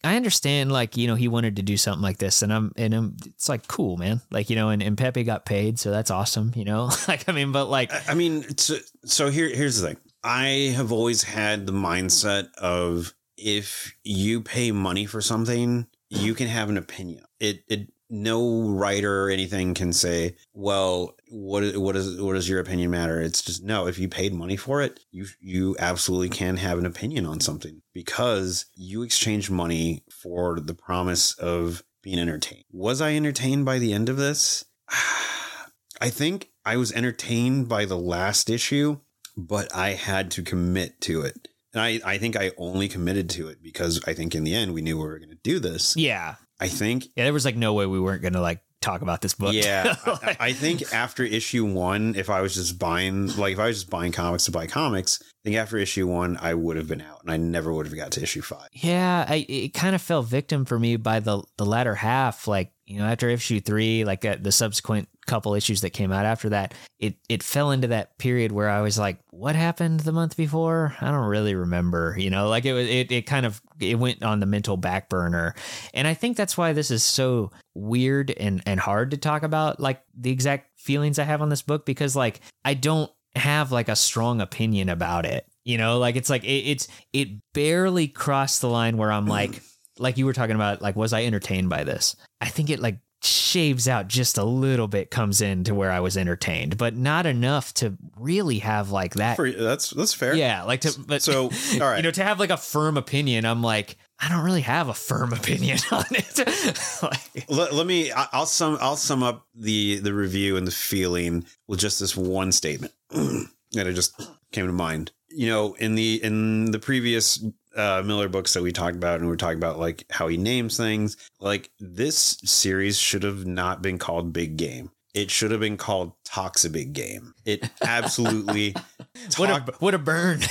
I 0.07 0.17
understand 0.17 0.73
like 0.73 0.97
you 0.97 1.07
know 1.07 1.15
he 1.15 1.29
wanted 1.29 1.57
to 1.57 1.63
do 1.63 1.77
something 1.77 2.03
like 2.03 2.19
this 2.19 2.43
and 2.43 2.53
I'm 2.53 2.73
and 2.77 2.95
I'm, 2.95 3.17
it's 3.27 3.49
like 3.49 3.67
cool 3.69 3.97
man 3.97 4.21
like 4.31 4.49
you 4.51 4.57
know 4.57 4.69
and, 4.71 4.83
and 4.83 4.97
Pepe 4.97 5.25
got 5.25 5.45
paid 5.45 5.79
so 5.79 5.91
that's 5.91 6.11
awesome 6.11 6.53
you 6.55 6.65
know 6.65 6.91
like 7.09 7.29
I 7.29 7.33
mean 7.33 7.53
but 7.53 7.67
like 7.67 7.93
I- 7.93 8.03
I 8.09 8.15
mean, 8.15 8.57
so, 8.57 8.77
so 9.05 9.31
here, 9.31 9.49
here's 9.49 9.81
the 9.81 9.89
thing. 9.89 9.97
I 10.25 10.73
have 10.75 10.91
always 10.93 11.23
had 11.23 11.67
the 11.67 11.73
mindset 11.73 12.53
of 12.57 13.15
if 13.37 13.95
you 14.03 14.41
pay 14.41 14.73
money 14.73 15.07
for 15.07 15.21
something, 15.21 15.87
you 16.09 16.35
can 16.35 16.49
have 16.49 16.69
an 16.69 16.77
opinion. 16.77 17.25
It, 17.39 17.63
it, 17.69 17.93
no 18.09 18.63
writer 18.63 19.25
or 19.25 19.31
anything 19.31 19.75
can 19.75 19.93
say, 19.93 20.37
well, 20.53 21.15
what, 21.29 21.77
what 21.77 21.97
is, 21.97 22.21
what 22.21 22.35
does 22.35 22.49
your 22.49 22.61
opinion 22.61 22.91
matter? 22.91 23.21
It's 23.21 23.43
just, 23.43 23.65
no, 23.65 23.87
if 23.87 23.99
you 23.99 24.09
paid 24.09 24.33
money 24.33 24.57
for 24.57 24.83
it, 24.83 25.01
you, 25.11 25.27
you 25.41 25.77
absolutely 25.79 26.29
can 26.29 26.57
have 26.57 26.79
an 26.79 26.87
opinion 26.87 27.27
on 27.27 27.41
something 27.41 27.83
because 27.93 28.67
you 28.75 29.03
exchange 29.03 29.51
money 29.51 30.05
for 30.11 30.61
the 30.61 30.75
promise 30.75 31.35
of 31.39 31.83
being 32.03 32.19
entertained. 32.19 32.65
Was 32.71 33.01
I 33.01 33.15
entertained 33.15 33.65
by 33.65 33.79
the 33.79 33.93
end 33.93 34.09
of 34.09 34.17
this? 34.17 34.65
I 36.01 36.11
think 36.11 36.51
I 36.65 36.77
was 36.77 36.93
entertained 36.93 37.69
by 37.69 37.87
the 37.87 37.97
last 37.97 38.51
issue, 38.51 38.99
but 39.37 39.75
I 39.75 39.91
had 39.91 40.31
to 40.33 40.43
commit 40.43 41.01
to 41.03 41.23
it. 41.23 41.49
And 41.73 41.83
I, 41.83 42.01
I 42.05 42.19
think 42.19 42.37
I 42.37 42.53
only 42.57 42.89
committed 42.89 43.29
to 43.31 43.49
it 43.49 43.63
because 43.63 44.01
I 44.07 44.15
think 44.15 44.35
in 44.35 44.45
the 44.45 44.55
end 44.55 44.73
we 44.73 44.83
knew 44.83 44.97
we 44.97 45.05
were 45.05 45.19
going 45.19 45.31
to 45.31 45.39
do 45.43 45.59
this. 45.59 45.97
yeah 45.97 46.37
I 46.61 46.69
think, 46.69 47.07
yeah 47.17 47.25
there 47.25 47.33
was 47.33 47.45
like 47.45 47.57
no 47.57 47.75
way 47.75 47.87
we 47.87 48.01
weren't 48.01 48.23
gonna 48.23 48.41
like 48.41 48.61
talk 48.81 49.03
about 49.03 49.21
this 49.21 49.35
book 49.35 49.53
yeah, 49.53 49.97
I, 50.07 50.37
I 50.39 50.53
think 50.53 50.93
after 50.93 51.25
issue 51.25 51.65
one, 51.65 52.15
if 52.15 52.31
I 52.31 52.41
was 52.41 52.55
just 52.55 52.79
buying, 52.79 53.29
like 53.37 53.55
if 53.55 53.59
I 53.59 53.67
was 53.67 53.79
just 53.79 53.91
buying 53.91 54.13
comics 54.13 54.45
to 54.45 54.53
buy 54.53 54.67
comics, 54.67 55.21
I 55.23 55.27
think 55.45 55.57
after 55.57 55.77
issue 55.77 56.07
one, 56.07 56.37
I 56.41 56.55
would 56.55 56.77
have 56.77 56.89
been 56.89 57.01
out 57.01 57.23
and 57.23 57.31
I 57.31 57.37
never 57.37 57.73
would 57.73 57.87
have 57.87 57.97
got 57.97 58.13
to 58.13 58.23
issue 58.23 58.43
five. 58.43 58.69
Yeah, 58.73 59.27
I 59.29 59.47
it 59.49 59.75
kind 59.75 59.95
of 59.95 60.03
fell 60.03 60.23
victim 60.23 60.65
for 60.65 60.79
me 60.79 60.97
by 60.97 61.21
the 61.21 61.43
the 61.57 61.67
latter 61.67 61.95
half. 61.95 62.47
Like 62.47 62.73
you 62.87 63.01
know, 63.01 63.07
after 63.07 63.29
issue 63.29 63.61
three, 63.61 64.05
like 64.05 64.25
uh, 64.25 64.37
the 64.41 64.53
subsequent 64.53 65.09
couple 65.27 65.55
issues 65.55 65.81
that 65.81 65.91
came 65.91 66.13
out 66.13 66.25
after 66.25 66.51
that, 66.51 66.73
it 67.01 67.17
it 67.29 67.43
fell 67.43 67.73
into 67.73 67.89
that 67.89 68.17
period 68.17 68.53
where 68.53 68.71
I 68.71 68.81
was 68.81 68.97
like, 68.97 69.19
"What 69.31 69.57
happened 69.57 70.01
the 70.01 70.13
month 70.13 70.37
before? 70.37 70.95
I 71.01 71.11
don't 71.11 71.27
really 71.27 71.57
remember." 71.57 72.15
You 72.17 72.31
know, 72.31 72.49
like 72.49 72.65
it 72.65 72.73
was 72.73 72.89
it 72.89 73.11
it 73.11 73.27
kind 73.27 73.45
of 73.45 73.61
it 73.81 73.99
went 73.99 74.23
on 74.23 74.39
the 74.39 74.47
mental 74.47 74.77
back 74.77 75.09
burner, 75.09 75.57
and 75.95 76.07
I 76.07 76.15
think 76.15 76.37
that's 76.37 76.57
why 76.57 76.73
this 76.73 76.93
is 76.93 77.03
so 77.03 77.51
weird 77.75 78.31
and 78.31 78.63
and 78.67 78.79
hard 78.79 79.11
to 79.11 79.17
talk 79.17 79.43
about, 79.43 79.81
like 79.81 80.03
the 80.17 80.31
exact 80.31 80.79
feelings 80.79 81.19
I 81.19 81.25
have 81.25 81.43
on 81.43 81.49
this 81.49 81.63
book 81.63 81.87
because 81.87 82.15
like 82.15 82.41
I 82.65 82.75
don't 82.75 83.11
have 83.35 83.73
like 83.73 83.89
a 83.89 83.97
strong 83.97 84.41
opinion 84.41 84.89
about 84.89 85.27
it. 85.27 85.45
You 85.65 85.77
know, 85.77 85.99
like 85.99 86.15
it's 86.15 86.31
like 86.31 86.45
it, 86.45 86.71
it's 86.71 86.87
it 87.13 87.31
barely 87.53 88.07
crossed 88.07 88.61
the 88.61 88.69
line 88.69 88.97
where 88.97 89.11
I'm 89.11 89.27
like 89.27 89.61
like 89.99 90.19
you 90.19 90.27
were 90.27 90.33
talking 90.33 90.55
about 90.55 90.83
like 90.83 90.95
was 90.95 91.13
I 91.13 91.25
entertained 91.25 91.69
by 91.69 91.83
this? 91.83 92.15
I 92.41 92.49
think 92.49 92.71
it 92.71 92.81
like 92.81 92.99
shaves 93.23 93.89
out 93.89 94.09
just 94.09 94.39
a 94.39 94.45
little 94.45 94.89
bit 94.89 95.11
comes 95.11 95.41
in 95.41 95.65
to 95.65 95.75
where 95.75 95.91
I 95.91 96.01
was 96.01 96.17
entertained, 96.17 96.77
but 96.77 96.97
not 96.97 97.27
enough 97.27 97.73
to 97.75 97.97
really 98.17 98.59
have 98.61 98.91
like 98.91 99.15
that. 99.15 99.37
For, 99.37 99.51
that's 99.51 99.91
that's 99.91 100.15
fair. 100.15 100.35
Yeah, 100.35 100.63
like 100.63 100.83
to 100.83 100.99
but 101.07 101.23
So 101.23 101.45
all 101.75 101.81
right. 101.81 101.97
you 101.97 102.03
know 102.03 102.11
to 102.11 102.25
have 102.25 102.39
like 102.39 102.51
a 102.51 102.57
firm 102.57 102.97
opinion. 102.97 103.45
I'm 103.45 103.63
like 103.63 103.97
I 104.19 104.29
don't 104.29 104.45
really 104.45 104.63
have 104.63 104.89
a 104.89 104.95
firm 104.95 105.33
opinion 105.33 105.79
on 105.91 106.05
it. 106.11 107.03
like, 107.03 107.49
let, 107.49 107.75
let 107.75 107.87
me 107.87 108.13
I'll 108.13 108.47
sum 108.47 108.79
I'll 108.81 108.97
sum 108.97 109.23
up 109.23 109.47
the 109.55 109.99
the 109.99 110.15
review 110.15 110.57
and 110.57 110.67
the 110.67 110.73
feeling 110.73 111.47
with 111.67 111.81
just 111.81 112.01
this 112.01 112.17
one 112.17 112.53
statement 112.53 112.93
that 113.11 113.87
I 113.87 113.93
just 113.93 114.21
came 114.53 114.67
to 114.67 114.73
mind. 114.73 115.13
You 115.29 115.49
know, 115.49 115.75
in 115.75 115.97
the 115.97 116.23
in 116.23 116.71
the 116.71 116.79
previous 116.79 117.45
uh, 117.77 118.03
Millar 118.05 118.29
books 118.29 118.55
that 118.55 118.63
we 118.63 118.73
talked 118.73 118.97
about, 118.97 119.21
and 119.21 119.29
we 119.29 119.35
are 119.35 119.37
talking 119.37 119.59
about 119.59 119.79
like 119.79 120.05
how 120.11 120.29
he 120.29 120.37
names 120.37 120.77
things. 120.77 121.17
Like 121.41 121.71
this 121.79 122.39
series 122.45 122.99
should 122.99 123.23
have 123.23 123.47
not 123.47 123.83
been 123.83 123.99
called 123.99 124.33
Big 124.33 124.57
Game. 124.57 124.91
It 125.15 125.31
should 125.31 125.51
have 125.51 125.61
been 125.61 125.79
called 125.79 126.13
Talks 126.25 126.65
a 126.67 126.71
Big 126.71 126.93
Game. 126.93 127.33
It 127.45 127.69
absolutely 127.83 128.75
what 129.37 129.51
a 129.51 129.61
what 129.79 129.95
a 129.95 129.99
burn. 129.99 130.41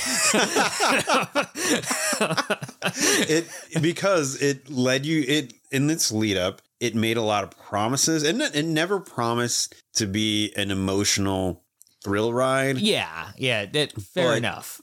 it 3.28 3.48
because 3.80 4.40
it 4.42 4.68
led 4.70 5.06
you 5.06 5.24
it 5.26 5.52
in 5.70 5.90
its 5.90 6.10
lead 6.10 6.36
up 6.36 6.62
it 6.80 6.94
made 6.94 7.16
a 7.16 7.22
lot 7.22 7.44
of 7.44 7.50
promises 7.50 8.22
and 8.22 8.40
it, 8.42 8.54
it 8.54 8.64
never 8.64 9.00
promised 9.00 9.74
to 9.94 10.06
be 10.06 10.52
an 10.56 10.70
emotional 10.70 11.62
thrill 12.04 12.32
ride 12.32 12.78
yeah, 12.78 13.30
yeah, 13.36 13.66
that, 13.66 13.92
fair 13.92 14.30
But- 14.30 14.38
enough. 14.38 14.80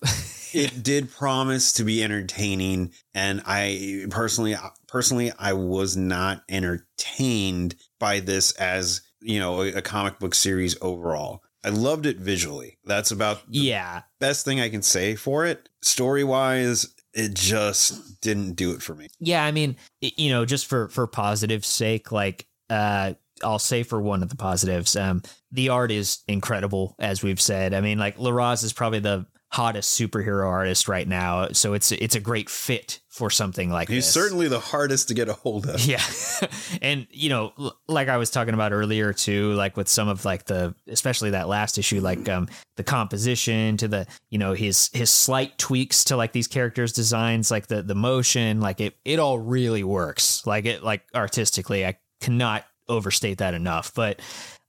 It 0.53 0.83
did 0.83 1.11
promise 1.11 1.73
to 1.73 1.83
be 1.83 2.03
entertaining 2.03 2.91
and 3.13 3.41
i 3.45 4.05
personally 4.09 4.55
personally 4.87 5.31
i 5.39 5.53
was 5.53 5.97
not 5.97 6.43
entertained 6.49 7.75
by 7.99 8.19
this 8.19 8.51
as 8.53 9.01
you 9.21 9.39
know 9.39 9.61
a, 9.61 9.73
a 9.73 9.81
comic 9.81 10.19
book 10.19 10.35
series 10.35 10.75
overall 10.81 11.41
i 11.63 11.69
loved 11.69 12.05
it 12.05 12.17
visually 12.17 12.77
that's 12.85 13.11
about 13.11 13.49
the 13.49 13.59
yeah, 13.59 14.01
best 14.19 14.45
thing 14.45 14.59
i 14.59 14.69
can 14.69 14.81
say 14.81 15.15
for 15.15 15.45
it 15.45 15.69
story 15.81 16.23
wise 16.23 16.93
it 17.13 17.33
just 17.33 18.21
didn't 18.21 18.53
do 18.53 18.71
it 18.71 18.81
for 18.81 18.95
me 18.95 19.07
yeah. 19.19 19.43
I 19.45 19.51
mean, 19.51 19.75
you 20.01 20.31
know, 20.31 20.45
just 20.45 20.65
for 20.65 20.89
for 20.89 21.07
positive 21.07 21.65
sake, 21.65 22.11
like 22.11 22.47
uh, 22.69 23.13
I'll 23.43 23.59
say 23.59 23.83
for 23.83 24.01
one 24.01 24.23
of 24.23 24.29
the 24.29 24.35
positives, 24.35 24.95
um, 24.95 25.21
the 25.51 25.69
art 25.69 25.91
is 25.91 26.23
incredible, 26.27 26.95
as 26.99 27.23
we've 27.23 27.41
said. 27.41 27.73
I 27.73 27.81
mean, 27.81 27.99
like 27.99 28.17
Larraz 28.17 28.63
is 28.63 28.73
probably 28.73 28.99
the 28.99 29.25
hottest 29.53 29.99
superhero 29.99 30.47
artist 30.47 30.87
right 30.87 31.07
now, 31.07 31.49
so 31.51 31.73
it's 31.73 31.91
it's 31.91 32.15
a 32.15 32.19
great 32.19 32.49
fit 32.49 32.99
for 33.07 33.29
something 33.29 33.69
like 33.69 33.87
He's 33.87 34.05
this. 34.05 34.11
certainly 34.13 34.47
the 34.47 34.59
hardest 34.59 35.09
to 35.09 35.13
get 35.13 35.29
a 35.29 35.33
hold 35.33 35.67
of. 35.67 35.79
Yeah. 35.85 36.01
and 36.81 37.05
you 37.11 37.29
know, 37.29 37.53
like 37.87 38.07
I 38.07 38.17
was 38.17 38.31
talking 38.31 38.55
about 38.55 38.73
earlier 38.73 39.13
too, 39.13 39.53
like 39.53 39.77
with 39.77 39.87
some 39.87 40.07
of 40.07 40.25
like 40.25 40.45
the 40.45 40.73
especially 40.87 41.29
that 41.29 41.47
last 41.47 41.77
issue 41.77 42.01
like 42.01 42.27
um 42.27 42.47
the 42.77 42.83
composition 42.83 43.77
to 43.77 43.87
the, 43.87 44.07
you 44.31 44.39
know, 44.39 44.53
his 44.53 44.89
his 44.91 45.11
slight 45.11 45.55
tweaks 45.59 46.03
to 46.05 46.17
like 46.17 46.31
these 46.31 46.47
characters 46.47 46.91
designs, 46.91 47.51
like 47.51 47.67
the 47.67 47.83
the 47.83 47.93
motion, 47.95 48.59
like 48.59 48.81
it 48.81 48.97
it 49.05 49.19
all 49.19 49.37
really 49.37 49.83
works. 49.83 50.45
Like 50.47 50.65
it 50.65 50.83
like 50.83 51.03
artistically, 51.13 51.85
I 51.85 51.99
cannot 52.21 52.65
overstate 52.89 53.37
that 53.37 53.53
enough. 53.53 53.93
But 53.93 54.19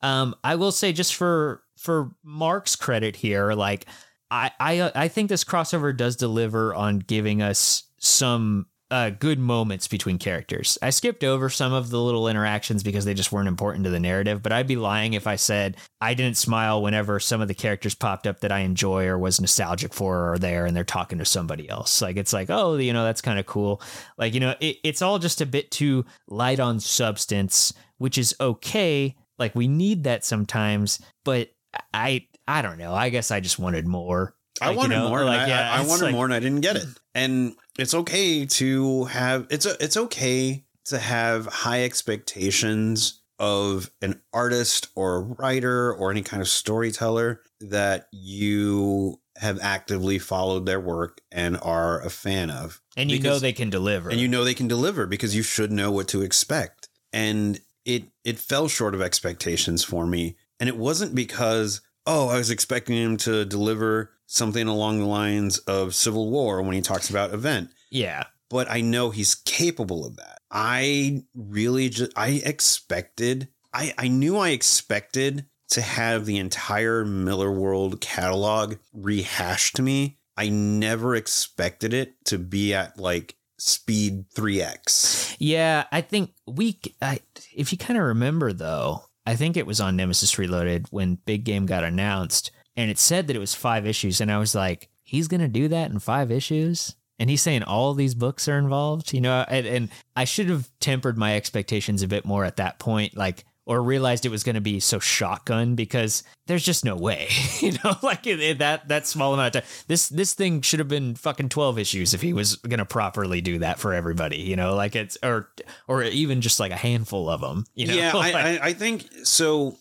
um 0.02 0.35
I 0.44 0.56
will 0.56 0.73
say 0.73 0.93
just 0.93 1.15
for 1.15 1.62
for 1.78 2.11
Mark's 2.23 2.77
credit 2.77 3.16
here, 3.16 3.55
like 3.55 3.86
I 4.35 4.51
I 4.59 4.93
I 4.94 5.09
think 5.09 5.28
this 5.28 5.44
crossover 5.44 5.97
does 5.97 6.16
deliver 6.16 6.74
on 6.74 6.98
giving 6.98 7.40
us 7.40 7.85
some 7.98 8.66
uh, 8.90 9.11
good 9.11 9.39
moments 9.39 9.89
between 9.89 10.19
characters. 10.19 10.78
I 10.82 10.90
skipped 10.90 11.24
over 11.24 11.48
some 11.48 11.73
of 11.73 11.90
the 11.90 12.01
little 12.01 12.28
interactions 12.28 12.82
because 12.82 13.05
they 13.05 13.15
just 13.15 13.32
weren't 13.32 13.48
important 13.48 13.85
to 13.85 13.90
the 13.90 13.98
narrative, 13.98 14.43
but 14.43 14.52
I'd 14.52 14.66
be 14.66 14.77
lying 14.77 15.15
if 15.15 15.27
I 15.27 15.36
said 15.36 15.77
I 16.01 16.15
didn't 16.15 16.36
smile 16.36 16.82
whenever 16.82 17.19
some 17.19 17.40
of 17.40 17.48
the 17.48 17.55
characters 17.55 17.94
popped 17.94 18.27
up 18.27 18.40
that 18.40 18.52
I 18.52 18.61
enjoy 18.61 19.06
or 19.06 19.19
was 19.19 19.40
nostalgic 19.40 19.94
for 19.94 20.32
or 20.32 20.39
there 20.39 20.66
and 20.66 20.77
they're 20.77 20.85
talking 20.85 21.19
to 21.19 21.24
somebody 21.24 21.69
else. 21.69 22.02
Like 22.02 22.16
it's 22.16 22.32
like, 22.32 22.51
oh, 22.51 22.77
you 22.77 22.93
know, 22.93 23.05
that's 23.05 23.23
kind 23.23 23.39
of 23.39 23.47
cool. 23.47 23.81
Like, 24.19 24.35
you 24.35 24.40
know, 24.40 24.55
it, 24.61 24.77
it's 24.85 25.02
all 25.02 25.19
just 25.19 25.40
a 25.40 25.47
bit 25.47 25.70
too 25.70 26.05
light 26.28 26.61
on 26.61 26.78
substance, 26.78 27.73
which 27.98 28.19
is 28.19 28.35
okay. 28.40 29.16
Like 29.39 29.55
we 29.55 29.66
need 29.66 30.05
that 30.05 30.24
sometimes, 30.24 31.01
but 31.24 31.51
I 31.93 32.28
I 32.47 32.62
don't 32.62 32.79
know. 32.79 32.95
I 32.95 33.09
guess 33.09 33.31
I 33.31 33.41
just 33.41 33.59
wanted 33.59 33.87
more. 33.87 34.35
I 34.61 34.66
Like, 34.66 34.73
you 34.75 34.79
wanted 34.79 34.95
know, 34.97 35.09
more. 35.09 35.25
like, 35.25 35.41
I, 35.41 35.47
yeah, 35.49 35.73
I, 35.75 35.83
I 35.83 35.87
wanted 35.87 36.05
like- 36.07 36.15
more, 36.15 36.25
and 36.27 36.35
I 36.35 36.41
didn't 36.41 36.61
get 36.61 36.77
it. 36.77 36.87
And 37.15 37.55
it's 37.79 37.95
okay 37.95 38.45
to 38.47 39.05
have 39.05 39.47
it's 39.51 39.66
a 39.66 39.77
it's 39.83 39.97
okay 39.97 40.65
to 40.87 40.99
have 40.99 41.47
high 41.47 41.85
expectations 41.85 43.21
of 43.39 43.91
an 44.01 44.21
artist 44.33 44.89
or 44.95 45.16
a 45.16 45.21
writer 45.21 45.93
or 45.95 46.11
any 46.11 46.23
kind 46.23 46.41
of 46.41 46.49
storyteller 46.49 47.41
that 47.61 48.07
you 48.12 49.21
have 49.39 49.59
actively 49.61 50.19
followed 50.19 50.66
their 50.66 50.79
work 50.81 51.21
and 51.33 51.59
are 51.62 52.01
a 52.03 52.11
fan 52.11 52.51
of. 52.51 52.81
And 52.97 53.11
you 53.11 53.19
know 53.21 53.39
they 53.41 53.53
can 53.53 53.71
deliver. 53.71 54.09
and 54.11 54.21
you 54.21 54.29
know 54.29 54.45
they 54.45 54.55
can 54.55 54.69
deliver 54.69 55.07
because 55.07 55.35
you 55.35 55.43
should 55.43 55.73
know 55.73 55.91
what 55.91 56.07
to 56.09 56.23
expect 56.23 56.89
and 57.12 57.59
it 57.85 58.05
it 58.25 58.39
fell 58.39 58.69
short 58.69 58.95
of 58.95 59.03
expectations 59.03 59.83
for 59.83 60.07
me 60.07 60.37
and 60.61 60.69
it 60.69 60.77
wasn't 60.77 61.15
because 61.15 61.81
oh 62.07 62.29
i 62.29 62.37
was 62.37 62.51
expecting 62.51 62.97
him 62.97 63.17
to 63.17 63.45
deliver 63.45 64.11
something 64.27 64.67
along 64.67 64.99
the 64.99 65.07
lines 65.07 65.59
of 65.59 65.95
civil 65.95 66.31
war 66.31 66.63
when 66.63 66.75
he 66.75 66.81
talks 66.81 67.11
about 67.11 67.33
event 67.33 67.71
yeah. 67.91 68.25
but 68.51 68.71
i 68.71 68.81
know 68.81 69.11
he's 69.11 69.35
capable 69.35 70.07
of 70.07 70.17
that 70.17 70.39
i 70.51 71.23
really 71.35 71.89
just 71.89 72.13
i 72.17 72.43
expected 72.45 73.49
i 73.73 73.93
i 73.99 74.09
knew 74.09 74.37
i 74.37 74.51
expected 74.51 75.47
to 75.69 75.81
have 75.81 76.27
the 76.27 76.37
entire 76.37 77.05
Millar 77.05 77.51
world 77.51 78.01
catalog 78.01 78.77
rehashed 78.93 79.77
to 79.77 79.83
me 79.83 80.19
i 80.37 80.49
never 80.49 81.15
expected 81.15 81.93
it 81.95 82.15
to 82.27 82.39
be 82.39 82.75
at 82.75 82.99
like 82.99 83.37
speed 83.59 84.29
3x 84.31 85.37
Yeah, 85.39 85.85
I 85.91 86.01
think 86.01 86.33
we. 86.47 86.79
I, 87.01 87.21
if 87.55 87.73
you 87.73 87.79
kind 87.79 87.99
of 87.99 88.07
remember 88.07 88.53
though, 88.53 89.03
I 89.27 89.37
think 89.37 89.57
it 89.57 89.67
was 89.67 89.81
on 89.81 89.97
Nemesis 89.97 90.39
Reloaded 90.39 90.87
when 90.91 91.19
Big 91.25 91.45
Game 91.45 91.67
got 91.67 91.85
announced, 91.85 92.51
and 92.77 92.91
it 92.91 92.99
said 92.99 93.27
that 93.27 93.37
it 93.37 93.41
was 93.41 93.55
five 93.55 93.87
issues, 93.87 94.21
and 94.21 94.31
I 94.31 94.39
was 94.39 94.55
like, 94.55 94.89
he's 95.03 95.29
gonna 95.29 95.49
do 95.49 95.69
that 95.69 95.91
in 95.91 95.99
five 95.99 96.31
issues, 96.31 96.97
and 97.19 97.31
he's 97.31 97.43
saying 97.43 97.63
all 97.63 97.95
these 97.95 98.15
books 98.15 98.49
are 98.49 98.59
involved, 98.59 99.13
you 99.13 99.21
know, 99.21 99.45
and, 99.49 99.67
and 99.67 99.89
I 100.15 100.25
should 100.25 100.49
have 100.49 100.71
tempered 100.81 101.17
my 101.17 101.37
expectations 101.37 102.03
a 102.03 102.09
bit 102.09 102.25
more 102.25 102.45
at 102.45 102.57
that 102.57 102.79
point, 102.79 103.17
like. 103.17 103.45
Or 103.66 103.82
realized 103.82 104.27
it 104.27 104.28
was 104.28 104.43
going 104.45 104.57
to 104.57 104.61
be 104.61 104.78
so 104.78 104.99
shotgun 104.99 105.74
because 105.74 106.23
there's 106.47 106.62
just 106.62 106.85
no 106.85 106.97
way, 106.97 107.28
you 107.61 107.73
know, 107.82 107.95
like 108.03 108.27
it, 108.27 108.39
it- 108.39 108.59
that 108.59 108.89
that 108.89 109.07
small 109.07 109.32
amount 109.32 109.57
of 109.57 109.62
time. 109.62 109.70
This 109.86 110.11
this 110.11 110.35
thing 110.35 110.61
should 110.61 110.81
have 110.81 110.89
been 110.89 111.15
fucking 111.15 111.49
twelve 111.49 111.78
issues 111.78 112.12
if 112.12 112.20
he 112.20 112.35
was 112.35 112.57
going 112.57 112.77
to 112.78 112.85
properly 112.85 113.41
do 113.41 113.61
that 113.61 113.78
for 113.78 113.95
everybody, 113.95 114.36
you 114.36 114.55
know, 114.57 114.74
like 114.74 114.95
it's 114.95 115.16
or 115.23 115.49
or 115.89 116.03
even 116.03 116.43
just 116.43 116.61
like 116.61 116.73
a 116.73 116.77
handful 116.77 117.31
of 117.31 117.41
them, 117.41 117.65
you 117.74 117.86
know. 117.86 117.95
yeah, 117.95 118.12
Like- 118.15 118.35
I, 118.35 118.57
I, 118.57 118.61
I 118.66 118.73
think 118.74 119.09
so, 119.23 119.78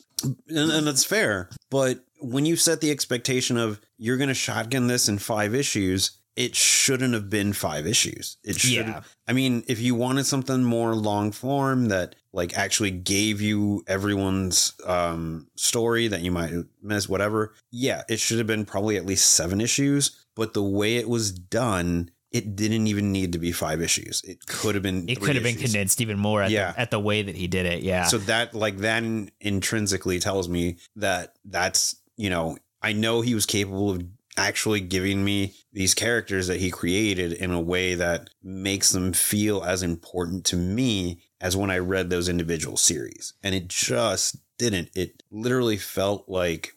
and, 0.48 0.72
and 0.72 0.88
that's 0.88 1.04
fair. 1.04 1.50
But 1.70 2.06
when 2.22 2.46
you 2.46 2.56
set 2.56 2.80
the 2.80 2.90
expectation 2.90 3.58
of 3.58 3.82
you're 3.98 4.16
going 4.16 4.30
to 4.30 4.34
shotgun 4.34 4.88
this 4.88 5.10
in 5.10 5.18
five 5.18 5.54
issues, 5.54 6.12
it 6.36 6.56
shouldn't 6.56 7.14
have 7.14 7.30
been 7.30 7.54
five 7.54 7.86
issues. 7.86 8.38
It 8.44 8.58
should. 8.60 8.88
Yeah. 8.88 9.02
I 9.28 9.34
mean, 9.34 9.64
if 9.68 9.80
you 9.80 9.96
wanted 9.96 10.26
something 10.26 10.64
more 10.64 10.96
long 10.96 11.32
form 11.32 11.90
that 11.90 12.16
like 12.34 12.58
actually 12.58 12.92
gave 12.92 13.40
you 13.42 13.84
everyone's 13.88 14.74
um, 14.86 15.48
story 15.56 16.08
that 16.08 16.22
you 16.22 16.32
might 16.32 16.52
miss, 16.82 17.08
whatever, 17.08 17.54
yeah, 17.72 18.02
it 18.10 18.20
should 18.20 18.40
have 18.40 18.48
been 18.48 18.66
probably 18.66 18.98
at 18.98 19.06
least 19.06 19.34
seven 19.34 19.62
issues. 19.62 20.26
But 20.36 20.54
the 20.54 20.64
way 20.64 20.98
it 20.98 21.08
was 21.10 21.32
done. 21.32 22.10
It 22.32 22.56
didn't 22.56 22.88
even 22.88 23.12
need 23.12 23.34
to 23.34 23.38
be 23.38 23.52
five 23.52 23.80
issues. 23.80 24.24
It 24.24 24.48
could 24.48 24.74
have 24.74 24.82
been. 24.82 25.08
it 25.08 25.22
could 25.22 25.36
have 25.36 25.44
been 25.44 25.56
condensed 25.56 26.02
even 26.02 26.18
more 26.18 26.42
at, 26.42 26.50
Yeah. 26.50 26.72
the, 26.72 26.80
at 26.80 26.90
the 26.90 27.00
way 27.00 27.22
that 27.22 27.36
he 27.36 27.46
did 27.46 27.68
it. 27.68 27.84
Yeah. 27.84 28.06
So 28.06 28.18
that 28.18 28.56
like 28.56 28.78
that 28.80 29.04
intrinsically 29.40 30.20
tells 30.20 30.50
me 30.50 30.78
that 30.96 31.36
that's 31.46 31.98
you 32.18 32.32
know 32.32 32.58
I 32.82 32.94
know 32.94 33.22
he 33.22 33.36
was 33.36 33.46
capable 33.46 33.92
of 33.92 34.02
actually 34.38 34.82
giving 34.82 35.24
me 35.24 35.54
these 35.72 35.94
characters 35.94 36.48
that 36.48 36.60
he 36.60 36.72
created 36.72 37.34
in 37.34 37.52
a 37.52 37.62
way 37.62 37.96
that 37.96 38.30
makes 38.42 38.92
them 38.92 39.14
feel 39.14 39.64
as 39.64 39.84
important 39.84 40.46
to 40.46 40.56
me 40.56 41.22
as 41.40 41.56
when 41.56 41.70
I 41.70 41.78
read 41.78 42.10
those 42.10 42.30
individual 42.30 42.78
series. 42.78 43.34
And 43.44 43.54
it 43.54 43.68
just 43.68 44.38
didn't. 44.58 44.90
It 44.96 45.24
literally 45.32 45.78
felt 45.78 46.28
like 46.28 46.74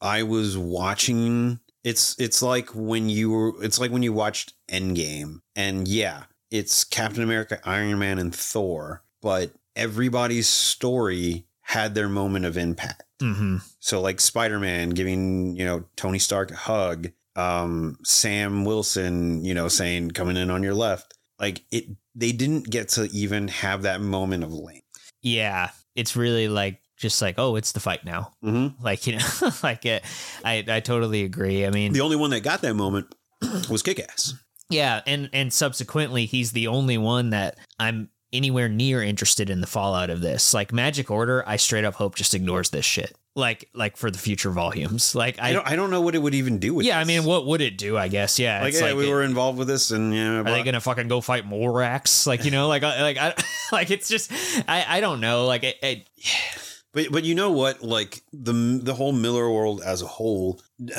I 0.00 0.22
was 0.22 0.56
watching 0.56 1.60
it's 1.82 2.18
it's 2.18 2.42
like 2.42 2.68
when 2.74 3.08
you 3.08 3.30
were 3.30 3.64
it's 3.64 3.78
like 3.78 3.90
when 3.90 4.02
you 4.02 4.12
watched 4.12 4.52
Endgame 4.68 5.40
and 5.56 5.88
yeah, 5.88 6.24
it's 6.50 6.84
Captain 6.84 7.22
America, 7.22 7.60
Iron 7.64 7.98
Man 7.98 8.18
and 8.18 8.34
Thor, 8.34 9.02
but 9.22 9.52
everybody's 9.74 10.48
story 10.48 11.46
had 11.62 11.94
their 11.94 12.08
moment 12.08 12.44
of 12.44 12.56
impact. 12.56 13.04
Hmm 13.20 13.58
So 13.78 14.00
like 14.00 14.20
Spider-Man 14.20 14.90
giving, 14.90 15.54
you 15.56 15.64
know, 15.64 15.84
Tony 15.96 16.18
Stark 16.18 16.50
a 16.50 16.56
hug, 16.56 17.10
um, 17.36 17.98
Sam 18.04 18.64
Wilson, 18.64 19.44
you 19.44 19.54
know, 19.54 19.68
saying 19.68 20.10
coming 20.12 20.36
in 20.36 20.50
on 20.50 20.62
your 20.62 20.74
left. 20.74 21.14
Like 21.38 21.62
it 21.70 21.84
they 22.14 22.32
didn't 22.32 22.68
get 22.68 22.88
to 22.90 23.04
even 23.12 23.48
have 23.48 23.82
that 23.82 24.00
moment 24.00 24.42
of 24.44 24.52
length. 24.52 24.84
yeah, 25.22 25.70
it's 25.94 26.16
really 26.16 26.48
like 26.48 26.80
just 26.96 27.22
like 27.22 27.36
oh, 27.38 27.56
it's 27.56 27.72
the 27.72 27.80
fight 27.80 28.04
now. 28.04 28.32
Mm-hmm. 28.44 28.82
Like 28.84 29.06
you 29.06 29.16
know, 29.16 29.50
like 29.62 29.86
it, 29.86 30.02
I 30.44 30.64
I 30.68 30.80
totally 30.80 31.24
agree. 31.24 31.64
I 31.64 31.70
mean, 31.70 31.92
The 31.92 32.00
only 32.02 32.16
one 32.16 32.30
that 32.30 32.40
got 32.40 32.60
that 32.62 32.74
moment 32.74 33.14
was 33.70 33.82
Kick 33.82 34.00
Ass. 34.00 34.34
yeah, 34.68 35.00
and 35.06 35.30
and 35.32 35.52
subsequently, 35.52 36.26
he's 36.26 36.52
the 36.52 36.66
only 36.66 36.98
one 36.98 37.30
that 37.30 37.56
I'm 37.78 38.10
anywhere 38.32 38.68
near 38.68 39.02
interested 39.02 39.50
in 39.50 39.60
the 39.60 39.66
fallout 39.66 40.10
of 40.10 40.20
this. 40.20 40.54
Like 40.54 40.72
Magic 40.72 41.10
Order, 41.10 41.42
I 41.46 41.56
straight 41.56 41.84
up 41.84 41.94
hope 41.94 42.14
just 42.14 42.34
ignores 42.34 42.70
this 42.70 42.84
shit. 42.84 43.16
Like 43.36 43.68
like 43.74 43.96
for 43.96 44.10
the 44.10 44.18
future 44.18 44.50
volumes. 44.50 45.14
Like 45.14 45.38
I 45.40 45.50
I, 45.50 45.52
don't, 45.52 45.66
I 45.66 45.76
don't 45.76 45.90
know 45.90 46.00
what 46.00 46.14
it 46.14 46.18
would 46.18 46.34
even 46.34 46.58
do 46.58 46.74
with 46.74 46.86
yeah, 46.86 46.98
I 46.98 47.04
mean, 47.04 47.24
what 47.24 47.46
would 47.46 47.60
it 47.60 47.78
do? 47.78 47.96
I 47.96 48.08
guess 48.08 48.38
yeah. 48.38 48.60
like, 48.60 48.74
yeah, 48.74 48.92
we 48.94 49.06
it- 49.06 49.10
were 49.10 49.22
involved 49.22 49.58
with 49.58 49.68
this 49.68 49.90
and 49.92 50.12
yeah, 50.14 50.40
Are 50.40 50.44
they 50.44 50.62
gonna 50.62 50.80
fucking 50.80 51.08
go 51.08 51.20
fight 51.20 51.48
Morax? 51.48 52.26
Like 52.26 52.44
you 52.44 52.50
know, 52.50 52.66
like 52.68 52.82
I- 52.82 53.02
like 53.02 53.18
I 53.18 53.34
like 53.72 53.90
it's 53.90 54.08
just 54.08 54.32
I 54.68 54.84
I 54.96 55.00
don't 55.00 55.20
know. 55.20 55.46
Like 55.46 55.62
it, 55.62 55.76
it, 55.82 56.08
But 56.92 57.12
but 57.12 57.24
you 57.24 57.36
know 57.36 57.52
what? 57.52 57.82
Like 57.82 58.20
the 58.32 58.80
the 58.82 58.94
whole 58.94 59.12
Millar 59.12 59.48
world 59.48 59.80
as 59.84 60.02
a 60.02 60.06
whole, 60.06 60.60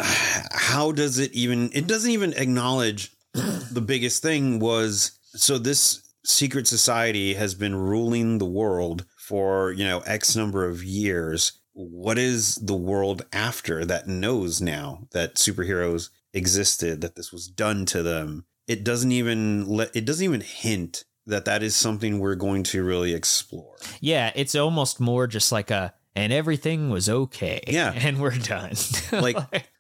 how 0.52 0.94
does 0.94 1.20
it 1.20 1.34
even? 1.34 1.70
It 1.74 1.86
doesn't 1.86 2.12
even 2.12 2.34
acknowledge 2.34 3.12
the 3.34 3.82
biggest 3.86 4.22
thing 4.22 4.60
was 4.60 5.12
so 5.34 5.58
this 5.58 6.02
secret 6.24 6.68
society 6.68 7.34
has 7.34 7.56
been 7.56 7.76
ruling 7.76 8.38
the 8.38 8.46
world 8.46 9.06
for 9.18 9.72
you 9.72 9.84
know 9.84 10.00
X 10.02 10.36
number 10.36 10.68
of 10.68 10.84
years. 10.84 11.54
What 11.74 12.18
is 12.18 12.56
the 12.56 12.76
world 12.76 13.26
after 13.32 13.86
that 13.86 14.08
knows 14.08 14.62
now 14.62 15.08
that 15.12 15.36
superheroes 15.36 16.10
existed? 16.34 17.02
That 17.02 17.16
this 17.16 17.32
was 17.32 17.48
done 17.48 17.86
to 17.88 18.04
them. 18.04 18.46
It 18.68 18.84
doesn't 18.84 19.12
even 19.12 19.66
let. 19.68 19.96
It 19.96 20.06
doesn't 20.06 20.24
even 20.24 20.42
hint 20.42 21.06
that 21.28 21.46
that 21.46 21.64
is 21.64 21.76
something 21.76 22.20
we're 22.20 22.36
going 22.36 22.64
to 22.64 22.84
really 22.84 23.14
explore. 23.14 23.76
yeah, 24.00 24.32
it's 24.36 24.56
almost 24.56 25.00
more 25.00 25.28
just 25.28 25.52
like 25.52 25.72
a 25.72 25.94
and 26.16 26.34
everything 26.34 26.90
was 26.90 27.10
okay. 27.10 27.62
Yeah. 27.68 27.94
and 27.96 28.20
we're 28.20 28.38
done. 28.38 28.74
Like, 29.12 29.38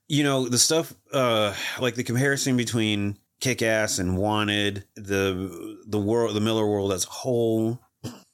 you 0.08 0.24
know 0.24 0.50
the 0.50 0.58
stuff 0.58 0.94
uh 1.14 1.56
like 1.80 1.96
the 1.96 2.04
comparison 2.04 2.58
between 2.58 3.18
kick-ass 3.42 4.00
and 4.00 4.18
wanted 4.18 4.86
the 4.96 5.78
the 5.86 6.00
world 6.00 6.34
the 6.36 6.40
Millar 6.40 6.66
world 6.66 6.94
as 6.94 7.06
a 7.06 7.10
whole 7.10 7.82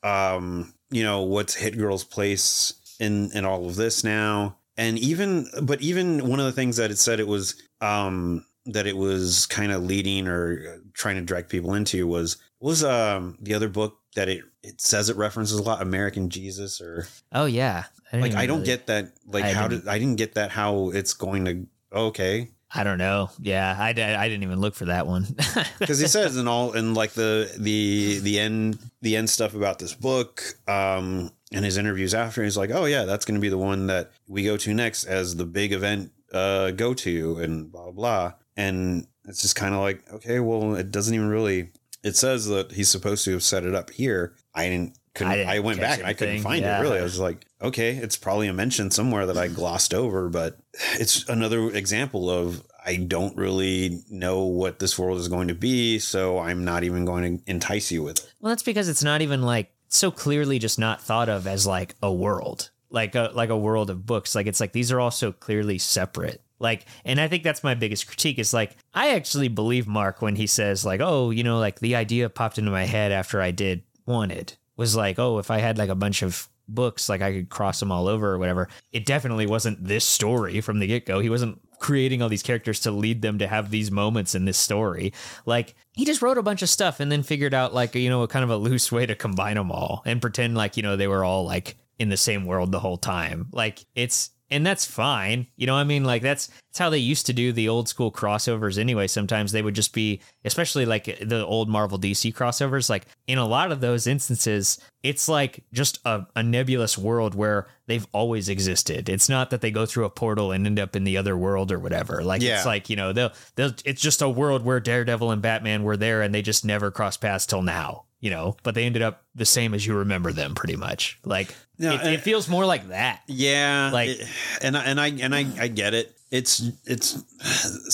um 0.04 0.74
you 0.92 1.04
know 1.04 1.24
what's 1.24 1.56
hit 1.56 1.78
girl's 1.78 2.04
place 2.04 2.74
in 3.00 3.32
in 3.34 3.46
all 3.46 3.66
of 3.68 3.76
this 3.76 4.04
now 4.04 4.58
and 4.78 5.00
even 5.00 5.48
but 5.64 5.82
even 5.82 6.28
one 6.28 6.40
of 6.40 6.46
the 6.46 6.52
things 6.52 6.78
that 6.78 6.92
it 6.92 6.98
said 6.98 7.20
it 7.20 7.28
was 7.28 7.56
um 7.82 8.46
that 8.66 8.86
it 8.86 8.98
was 8.98 9.46
kind 9.48 9.72
of 9.72 9.84
leading 9.84 10.28
or 10.28 10.82
trying 10.94 11.16
to 11.16 11.22
direct 11.22 11.50
people 11.50 11.74
into 11.74 12.06
was 12.06 12.38
was 12.60 12.84
um 12.84 13.38
the 13.42 13.54
other 13.54 13.70
book 13.70 13.98
that 14.16 14.28
it 14.30 14.44
it 14.62 14.82
says 14.82 15.10
it 15.10 15.16
references 15.16 15.58
a 15.58 15.64
lot 15.64 15.82
american 15.82 16.30
jesus 16.30 16.82
or 16.82 17.08
oh 17.32 17.46
yeah, 17.46 17.86
didn't 18.12 18.22
like 18.22 18.36
I 18.36 18.46
don't 18.46 18.60
really- 18.60 18.66
get 18.68 18.88
that. 18.88 19.14
Like 19.26 19.46
I 19.46 19.54
how 19.54 19.68
did 19.68 19.88
I 19.88 20.00
didn't 20.00 20.16
get 20.18 20.36
that? 20.36 20.52
How 20.52 20.90
it's 20.90 21.14
going 21.14 21.46
to? 21.46 21.68
Okay, 21.94 22.50
I 22.78 22.84
don't 22.84 23.00
know. 23.00 23.32
Yeah, 23.40 23.76
I, 23.78 23.90
I 23.90 23.94
didn't 23.94 24.44
even 24.44 24.62
look 24.62 24.76
for 24.76 24.86
that 24.86 25.08
one. 25.08 25.26
because 25.80 25.98
he 26.00 26.08
says 26.08 26.38
in 26.38 26.48
all 26.48 26.74
in 26.74 26.94
like 26.94 27.14
the 27.14 27.52
the 27.58 28.20
the 28.20 28.40
end 28.40 28.78
the 29.02 29.16
end 29.16 29.32
stuff 29.32 29.56
about 29.56 29.80
this 29.80 29.96
book, 29.96 30.44
um, 30.68 31.32
and 31.52 31.66
his 31.66 31.78
interviews 31.78 32.14
after, 32.14 32.44
he's 32.44 32.56
like, 32.56 32.70
oh 32.72 32.86
yeah, 32.86 33.06
that's 33.06 33.26
going 33.26 33.36
to 33.36 33.42
be 33.42 33.50
the 33.50 33.58
one 33.58 33.88
that 33.88 34.12
we 34.28 34.44
go 34.44 34.58
to 34.58 34.74
next 34.76 35.06
as 35.06 35.36
the 35.36 35.46
big 35.46 35.74
event 35.74 36.12
uh 36.34 36.72
go 36.72 36.94
to 36.94 37.38
and 37.40 37.72
blah 37.72 37.90
blah. 37.90 38.34
And 38.56 39.08
it's 39.26 39.42
just 39.42 39.56
kind 39.56 39.74
of 39.74 39.82
like 39.82 40.08
okay, 40.14 40.40
well, 40.40 40.76
it 40.76 40.92
doesn't 40.92 41.16
even 41.16 41.30
really. 41.30 41.72
It 42.04 42.16
says 42.16 42.46
that 42.46 42.74
he's 42.74 42.90
supposed 42.90 43.26
to 43.26 43.32
have 43.32 43.44
set 43.44 43.66
it 43.66 43.74
up 43.74 43.90
here. 43.90 44.36
I 44.54 44.70
didn't. 44.70 44.98
Couldn't, 45.18 45.34
I 45.34 45.56
I, 45.56 45.60
went 45.60 45.80
back 45.80 46.00
and 46.00 46.08
I 46.08 46.14
couldn't 46.14 46.42
find 46.42 46.62
yeah. 46.62 46.80
it 46.80 46.82
really. 46.82 47.00
I 47.00 47.04
was 47.04 47.20
like, 47.20 47.46
okay, 47.62 47.96
it's 47.96 48.16
probably 48.16 48.48
a 48.48 48.54
mention 48.54 48.92
somewhere 48.92 49.26
that 49.26 49.38
I 49.38 49.48
glossed 49.48 49.94
over, 49.94 50.30
but 50.30 50.60
it's 50.94 51.28
another 51.28 51.70
example 51.72 52.30
of 52.30 52.64
I 52.86 52.98
don't 52.98 53.36
really 53.36 54.04
know 54.10 54.44
what 54.44 54.80
this 54.80 54.98
world 54.98 55.18
is 55.18 55.28
going 55.28 55.48
to 55.48 55.56
be, 55.56 56.00
so 56.00 56.40
I'm 56.40 56.64
not 56.64 56.84
even 56.84 57.04
going 57.04 57.40
to 57.40 57.52
entice 57.52 57.92
you 57.92 58.04
with 58.04 58.20
it. 58.20 58.34
Well, 58.40 58.52
that's 58.52 58.64
because 58.64 58.90
it's 58.90 59.04
not 59.04 59.22
even 59.22 59.42
like 59.42 59.72
so 59.88 60.12
clearly 60.12 60.60
just 60.60 60.78
not 60.78 61.02
thought 61.02 61.30
of 61.30 61.48
as 61.48 61.66
like 61.66 61.96
a 62.04 62.14
world, 62.14 62.70
like 62.90 63.16
a 63.16 63.32
like 63.34 63.50
a 63.50 63.58
world 63.58 63.90
of 63.90 64.06
books. 64.06 64.36
Like 64.36 64.46
it's 64.46 64.60
like 64.60 64.72
these 64.72 64.92
are 64.92 65.00
all 65.00 65.12
so 65.12 65.32
clearly 65.32 65.80
separate. 65.80 66.42
Like, 66.60 66.86
and 67.06 67.20
I 67.20 67.28
think 67.28 67.44
that's 67.44 67.64
my 67.64 67.76
biggest 67.76 68.08
critique 68.08 68.40
is 68.40 68.54
like 68.54 68.76
I 68.94 69.16
actually 69.16 69.48
believe 69.48 69.88
Mark 69.88 70.22
when 70.22 70.36
he 70.36 70.46
says 70.46 70.86
like, 70.86 71.02
oh, 71.02 71.32
you 71.32 71.44
know, 71.44 71.58
like 71.60 71.80
the 71.80 71.96
idea 71.96 72.30
popped 72.30 72.58
into 72.60 72.72
my 72.72 72.86
head 72.86 73.12
after 73.12 73.42
I 73.42 73.50
did 73.50 73.84
Wanted 74.08 74.54
was 74.78 74.96
like, 74.96 75.20
oh, 75.20 75.40
if 75.40 75.52
I 75.52 75.58
had 75.58 75.78
like 75.78 75.90
a 75.90 75.96
bunch 75.96 76.22
of 76.22 76.48
books, 76.68 77.10
like 77.10 77.22
I 77.22 77.34
could 77.34 77.50
cross 77.50 77.80
them 77.80 77.92
all 77.92 78.08
over 78.08 78.34
or 78.34 78.38
whatever. 78.38 78.70
It 78.92 79.06
definitely 79.06 79.48
wasn't 79.48 79.84
this 79.86 80.06
story 80.06 80.62
from 80.62 80.80
the 80.80 80.88
get 80.88 81.06
go. 81.06 81.20
He 81.20 81.30
wasn't 81.30 81.60
creating 81.80 82.22
all 82.22 82.30
these 82.30 82.44
characters 82.44 82.80
to 82.82 82.92
lead 82.92 83.22
them 83.22 83.40
to 83.40 83.48
have 83.48 83.70
these 83.70 83.92
moments 83.92 84.36
in 84.36 84.46
this 84.46 84.58
story. 84.58 85.14
Like 85.46 85.76
he 85.94 86.06
just 86.06 86.22
wrote 86.22 86.38
a 86.38 86.44
bunch 86.44 86.62
of 86.62 86.70
stuff 86.70 87.00
and 87.00 87.12
then 87.12 87.24
figured 87.24 87.54
out 87.54 87.74
like 87.74 87.96
you 87.96 88.10
know 88.10 88.24
a 88.24 88.28
kind 88.28 88.44
of 88.44 88.50
a 88.50 88.58
loose 88.58 88.92
way 88.92 89.06
to 89.06 89.16
combine 89.16 89.56
them 89.56 89.72
all 89.72 90.02
and 90.06 90.22
pretend 90.22 90.56
like 90.56 90.78
you 90.78 90.84
know 90.84 90.96
they 90.96 91.08
were 91.08 91.24
all 91.24 91.46
like 91.46 91.78
in 92.00 92.10
the 92.10 92.18
same 92.18 92.46
world 92.46 92.72
the 92.72 92.80
whole 92.80 92.98
time. 92.98 93.48
Like 93.52 93.86
it's 93.96 94.32
and 94.50 94.66
that's 94.66 94.86
fine. 94.86 95.48
You 95.56 95.68
know 95.68 95.74
what 95.74 95.80
I 95.82 95.86
mean? 95.86 96.04
Like 96.04 96.22
that's 96.22 96.48
that's 96.48 96.80
how 96.80 96.90
they 96.90 96.98
used 96.98 97.26
to 97.28 97.34
do 97.34 97.52
the 97.52 97.70
old 97.70 97.90
school 97.90 98.12
crossovers 98.12 98.78
anyway. 98.78 99.08
Sometimes 99.08 99.52
they 99.52 99.62
would 99.62 99.76
just 99.76 99.94
be 99.94 100.22
especially 100.46 100.86
like 100.86 101.06
the 101.20 101.46
old 101.46 101.70
Marvel 101.70 102.00
DC 102.00 102.34
crossovers, 102.34 102.90
like 102.90 103.06
in 103.28 103.38
a 103.38 103.46
lot 103.46 103.72
of 103.72 103.82
those 103.82 104.08
instances, 104.08 104.80
it's 105.04 105.28
like 105.30 105.64
just 105.74 106.00
a, 106.06 106.26
a 106.36 106.44
nebulous 106.44 106.98
world 106.98 107.36
where 107.36 107.68
they've 107.88 108.08
always 108.12 108.50
existed. 108.50 109.10
It's 109.10 109.30
not 109.30 109.50
that 109.50 109.62
they 109.62 109.72
go 109.72 109.86
through 109.86 110.06
a 110.06 110.10
portal 110.10 110.52
and 110.52 110.66
end 110.66 110.80
up 110.80 110.96
in 110.96 111.04
the 111.04 111.18
other 111.18 111.38
world 111.38 111.72
or 111.72 111.80
whatever. 111.80 112.24
Like 112.24 112.42
Yeah. 112.42 112.58
it's 112.58 112.66
like, 112.66 112.90
you 112.90 112.96
know, 112.96 113.14
they'll 113.14 113.32
they'll 113.56 113.74
it's 113.86 114.02
just 114.02 114.22
a 114.22 114.30
world 114.30 114.64
where 114.64 114.80
Daredevil 114.80 115.32
and 115.32 115.42
Batman 115.42 115.84
were 115.84 115.98
there 115.98 116.22
and 116.22 116.34
they 116.34 116.42
just 116.42 116.66
never 116.66 116.92
crossed 116.92 117.22
paths 117.22 117.46
till 117.46 117.62
now. 117.62 118.06
You 118.20 118.32
know, 118.32 118.58
but 118.64 118.74
they 118.74 118.86
ended 118.86 119.04
up 119.04 119.24
the 119.36 119.46
same 119.46 119.74
as 119.76 119.86
you 119.86 119.96
remember 119.96 120.32
them, 120.34 120.56
pretty 120.56 120.76
much. 120.76 121.20
Like 121.24 121.54
No, 121.78 121.94
it, 121.94 122.02
it 122.14 122.22
feels 122.22 122.50
more 122.50 122.66
like 122.66 122.88
that. 122.88 123.22
Yeah, 123.28 123.92
Like- 123.94 124.10
it- 124.10 124.28
and 124.64 124.76
I, 124.76 124.84
and 124.86 125.00
I 125.00 125.08
and 125.08 125.36
I 125.36 125.46
I 125.60 125.68
get 125.68 125.94
it. 125.94 126.14
It's 126.32 126.62
it's 126.86 127.24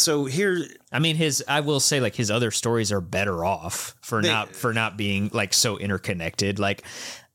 so 0.02 0.26
here. 0.26 0.66
I 0.92 1.00
mean, 1.00 1.18
his 1.18 1.44
I 1.48 1.60
will 1.60 1.80
say 1.80 2.00
like 2.00 2.16
his 2.16 2.32
other 2.32 2.52
stories 2.52 2.92
are 2.92 3.02
better 3.02 3.44
off 3.46 3.96
for 4.02 4.22
They- 4.22 4.30
not 4.30 4.56
for 4.56 4.74
not 4.74 4.98
being 4.98 5.30
like 5.34 5.54
so 5.54 5.78
interconnected. 5.78 6.58
Like 6.58 6.84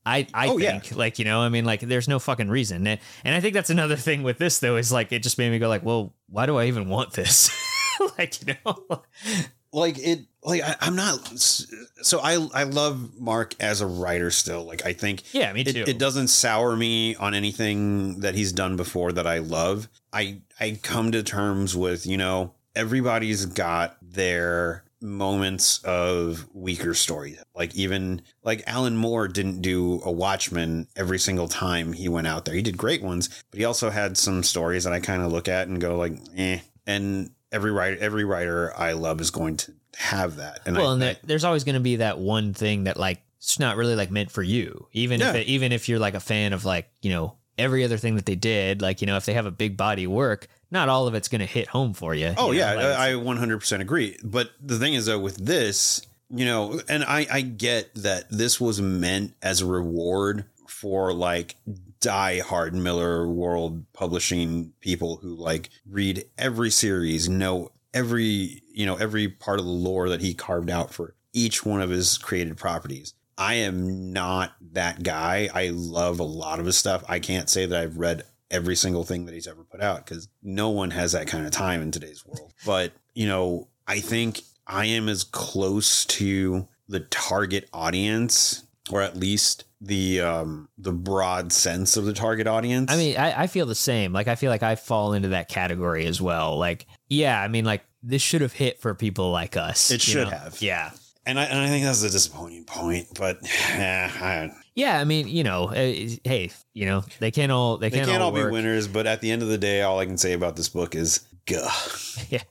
I 0.05 0.25
I 0.33 0.47
Oh, 0.49 0.57
yeah. 0.57 0.79
think 0.79 0.95
like 0.97 1.19
you 1.19 1.25
know 1.25 1.41
I 1.41 1.49
mean 1.49 1.65
like 1.65 1.81
there's 1.81 2.07
no 2.07 2.17
fucking 2.19 2.49
reason 2.49 2.87
and, 2.87 2.99
and 3.23 3.35
I 3.35 3.39
think 3.39 3.53
that's 3.53 3.69
another 3.69 3.95
thing 4.07 4.23
with 4.23 4.39
this 4.39 4.59
though 4.59 4.77
is 4.77 4.91
like 4.91 5.11
it 5.11 5.21
just 5.23 5.37
made 5.37 5.51
me 5.51 5.59
go 5.59 5.69
like 5.69 5.83
well 5.85 6.13
why 6.27 6.45
do 6.47 6.57
I 6.57 6.65
even 6.65 6.89
want 6.89 7.13
this 7.13 7.51
like 8.17 8.41
you 8.47 8.55
know 8.65 9.03
like 9.71 9.97
it 9.99 10.21
like 10.43 10.61
I, 10.61 10.75
i'm 10.81 10.95
not 10.95 11.27
so 11.37 12.19
i 12.19 12.33
i 12.53 12.63
love 12.63 13.19
mark 13.19 13.55
as 13.59 13.81
a 13.81 13.87
writer 13.87 14.31
still. 14.31 14.63
Like 14.63 14.85
i 14.85 14.93
think 14.93 15.23
yeah 15.33 15.51
me 15.53 15.61
it, 15.61 15.73
too. 15.73 15.83
it 15.85 15.97
doesn't 15.97 16.29
sour 16.29 16.75
me 16.75 17.15
on 17.15 17.33
anything 17.33 18.21
that 18.21 18.35
he's 18.35 18.51
done 18.51 18.75
before 18.75 19.11
that 19.11 19.27
i 19.27 19.39
love. 19.39 19.89
I 20.11 20.41
i 20.59 20.79
come 20.81 21.11
to 21.11 21.23
terms 21.23 21.75
with 21.75 22.05
you 22.05 22.17
know 22.17 22.53
everybody's 22.75 23.45
got 23.45 23.97
their 24.01 24.83
moments 25.01 25.81
of 25.83 26.45
weaker 26.53 26.93
story 26.93 27.37
like 27.55 27.73
even 27.75 28.21
like 28.43 28.63
alan 28.67 28.97
moore 28.97 29.29
didn't 29.29 29.61
do 29.61 30.01
a 30.03 30.11
watchman 30.11 30.87
every 30.95 31.17
single 31.19 31.47
time 31.47 31.93
he 31.93 32.09
went 32.09 32.27
out 32.27 32.45
there. 32.45 32.55
He 32.55 32.61
did 32.61 32.77
great 32.77 33.01
ones 33.01 33.29
but 33.51 33.59
he 33.59 33.65
also 33.65 33.89
had 33.89 34.17
some 34.17 34.43
stories 34.43 34.83
that 34.83 34.93
i 34.93 34.99
kind 34.99 35.21
of 35.21 35.31
look 35.31 35.47
at 35.47 35.67
and 35.67 35.79
go 35.79 35.97
like 35.97 36.13
eh. 36.35 36.59
And 36.87 37.31
every 37.51 37.71
writer 37.71 37.97
every 37.99 38.23
writer 38.23 38.73
i 38.77 38.91
love 38.93 39.19
is 39.21 39.31
going 39.31 39.57
to 39.57 39.71
have 39.97 40.35
that 40.37 40.59
and 40.65 40.75
well 40.77 40.89
I, 40.91 40.93
and 40.93 41.03
I- 41.03 41.17
there's 41.23 41.43
always 41.43 41.63
going 41.63 41.75
to 41.75 41.79
be 41.81 41.97
that 41.97 42.17
one 42.19 42.53
thing 42.53 42.85
that 42.85 42.97
like 42.97 43.21
it's 43.37 43.59
not 43.59 43.77
really 43.77 43.95
like 43.95 44.11
meant 44.11 44.31
for 44.31 44.43
you 44.43 44.87
even 44.93 45.21
if 45.21 45.35
it, 45.35 45.47
even 45.47 45.71
if 45.71 45.87
you're 45.89 45.99
like 45.99 46.13
a 46.13 46.19
fan 46.19 46.53
of 46.53 46.65
like 46.65 46.89
you 47.01 47.09
know 47.11 47.35
every 47.57 47.83
other 47.83 47.97
thing 47.97 48.15
that 48.15 48.25
they 48.25 48.35
did 48.35 48.81
like 48.81 49.01
you 49.01 49.07
know 49.07 49.17
if 49.17 49.25
they 49.25 49.33
have 49.33 49.45
a 49.45 49.51
big 49.51 49.75
body 49.77 50.07
work 50.07 50.47
not 50.71 50.87
all 50.87 51.07
of 51.07 51.15
it's 51.15 51.27
going 51.27 51.39
to 51.39 51.47
hit 51.47 51.67
home 51.67 51.93
for 51.93 52.13
you 52.13 52.33
Oh 52.37 52.51
you 52.51 52.59
know? 52.59 52.67
yeah, 52.67 52.73
Like, 52.73 52.97
I 52.97 53.09
I 53.09 53.13
100% 53.13 53.79
agree. 53.81 54.15
But 54.23 54.51
the 54.61 54.77
thing 54.77 54.93
is 54.93 55.07
though 55.07 55.17
with 55.19 55.37
this, 55.37 56.05
you 56.29 56.45
know, 56.45 56.79
and 56.87 57.03
I 57.03 57.25
I 57.31 57.41
get 57.41 57.93
that 57.95 58.29
this 58.29 58.61
was 58.61 58.79
meant 58.79 59.33
as 59.41 59.61
a 59.61 59.65
reward 59.65 60.45
for 60.67 61.11
like 61.11 61.55
die 62.01 62.39
hard 62.39 62.73
Millar 62.73 63.27
World 63.27 63.85
publishing 63.93 64.73
people 64.79 65.17
who 65.17 65.35
like 65.35 65.69
read 65.85 66.25
every 66.37 66.69
series, 66.69 67.29
know 67.29 67.71
every, 67.93 68.61
you 68.73 68.85
know, 68.85 68.95
every 68.95 69.27
part 69.27 69.59
of 69.59 69.65
the 69.65 69.71
lore 69.71 70.09
that 70.09 70.21
he 70.21 70.33
carved 70.33 70.69
out 70.69 70.93
for 70.93 71.15
each 71.33 71.65
one 71.65 71.81
of 71.81 71.89
his 71.89 72.17
created 72.17 72.57
properties. 72.57 73.13
I 73.37 73.55
am 73.55 74.11
not 74.11 74.53
that 74.73 75.01
guy. 75.03 75.49
I 75.53 75.69
love 75.69 76.19
a 76.19 76.23
lot 76.23 76.59
of 76.59 76.65
his 76.65 76.77
stuff. 76.77 77.03
I 77.07 77.19
can't 77.19 77.49
say 77.49 77.65
that 77.65 77.81
I've 77.81 77.97
read 77.97 78.23
every 78.51 78.75
single 78.75 79.03
thing 79.03 79.25
that 79.25 79.33
he's 79.33 79.47
ever 79.47 79.63
put 79.63 79.81
out 79.81 80.05
because 80.05 80.27
no 80.41 80.69
one 80.69 80.91
has 80.91 81.13
that 81.13 81.27
kind 81.27 81.45
of 81.45 81.51
time 81.51 81.81
in 81.81 81.91
today's 81.91 82.25
world. 82.25 82.53
But, 82.65 82.93
you 83.13 83.27
know, 83.27 83.67
I 83.87 83.99
think 83.99 84.41
I 84.67 84.85
am 84.85 85.07
as 85.07 85.23
close 85.23 86.05
to 86.05 86.67
the 86.87 86.99
target 86.99 87.69
audience, 87.71 88.63
or 88.91 89.01
at 89.01 89.15
least 89.15 89.65
the 89.81 90.21
um 90.21 90.67
the 90.77 90.91
broad 90.91 91.51
sense 91.51 91.97
of 91.97 92.05
the 92.05 92.13
target 92.13 92.47
audience. 92.47 92.91
I 92.91 92.97
mean, 92.97 93.17
I, 93.17 93.43
I 93.43 93.47
feel 93.47 93.65
the 93.65 93.75
same. 93.75 94.11
Like, 94.13 94.27
I 94.27 94.35
feel 94.35 94.51
like 94.51 94.63
I 94.63 94.75
fall 94.75 95.13
into 95.13 95.29
that 95.29 95.49
category 95.49 96.05
as 96.05 96.21
well. 96.21 96.57
Like, 96.57 96.85
yeah, 97.09 97.41
I 97.41 97.47
mean, 97.47 97.65
like, 97.65 97.83
this 98.03 98.21
should 98.21 98.41
have 98.41 98.53
hit 98.53 98.81
for 98.81 98.93
people 98.93 99.31
like 99.31 99.57
us. 99.57 99.91
It 99.91 100.01
should 100.01 100.27
know? 100.27 100.37
have. 100.37 100.61
Yeah. 100.61 100.91
and 101.25 101.39
I 101.39 101.45
and 101.45 101.59
I 101.59 101.67
think 101.67 101.85
that's 101.85 102.03
a 102.03 102.09
disappointing 102.09 102.65
point, 102.65 103.07
but 103.17 103.39
yeah, 103.43 104.11
I, 104.21 104.51
Yeah, 104.75 104.99
I 104.99 105.05
mean, 105.05 105.27
you 105.27 105.43
know, 105.43 105.69
uh, 105.69 105.73
hey, 105.75 106.51
you 106.73 106.85
know, 106.85 107.03
they 107.19 107.31
can't 107.31 107.51
all 107.51 107.77
they, 107.77 107.89
they 107.89 107.97
can't, 107.97 108.09
can't 108.09 108.23
all 108.23 108.31
be 108.31 108.43
winners. 108.43 108.87
But 108.87 109.07
at 109.07 109.21
the 109.21 109.31
end 109.31 109.41
of 109.41 109.47
the 109.47 109.57
day, 109.57 109.81
all 109.81 109.99
I 109.99 110.05
can 110.05 110.17
say 110.17 110.33
about 110.33 110.55
this 110.57 110.69
book 110.69 110.95
is, 110.95 111.21
Yeah, 112.29 112.43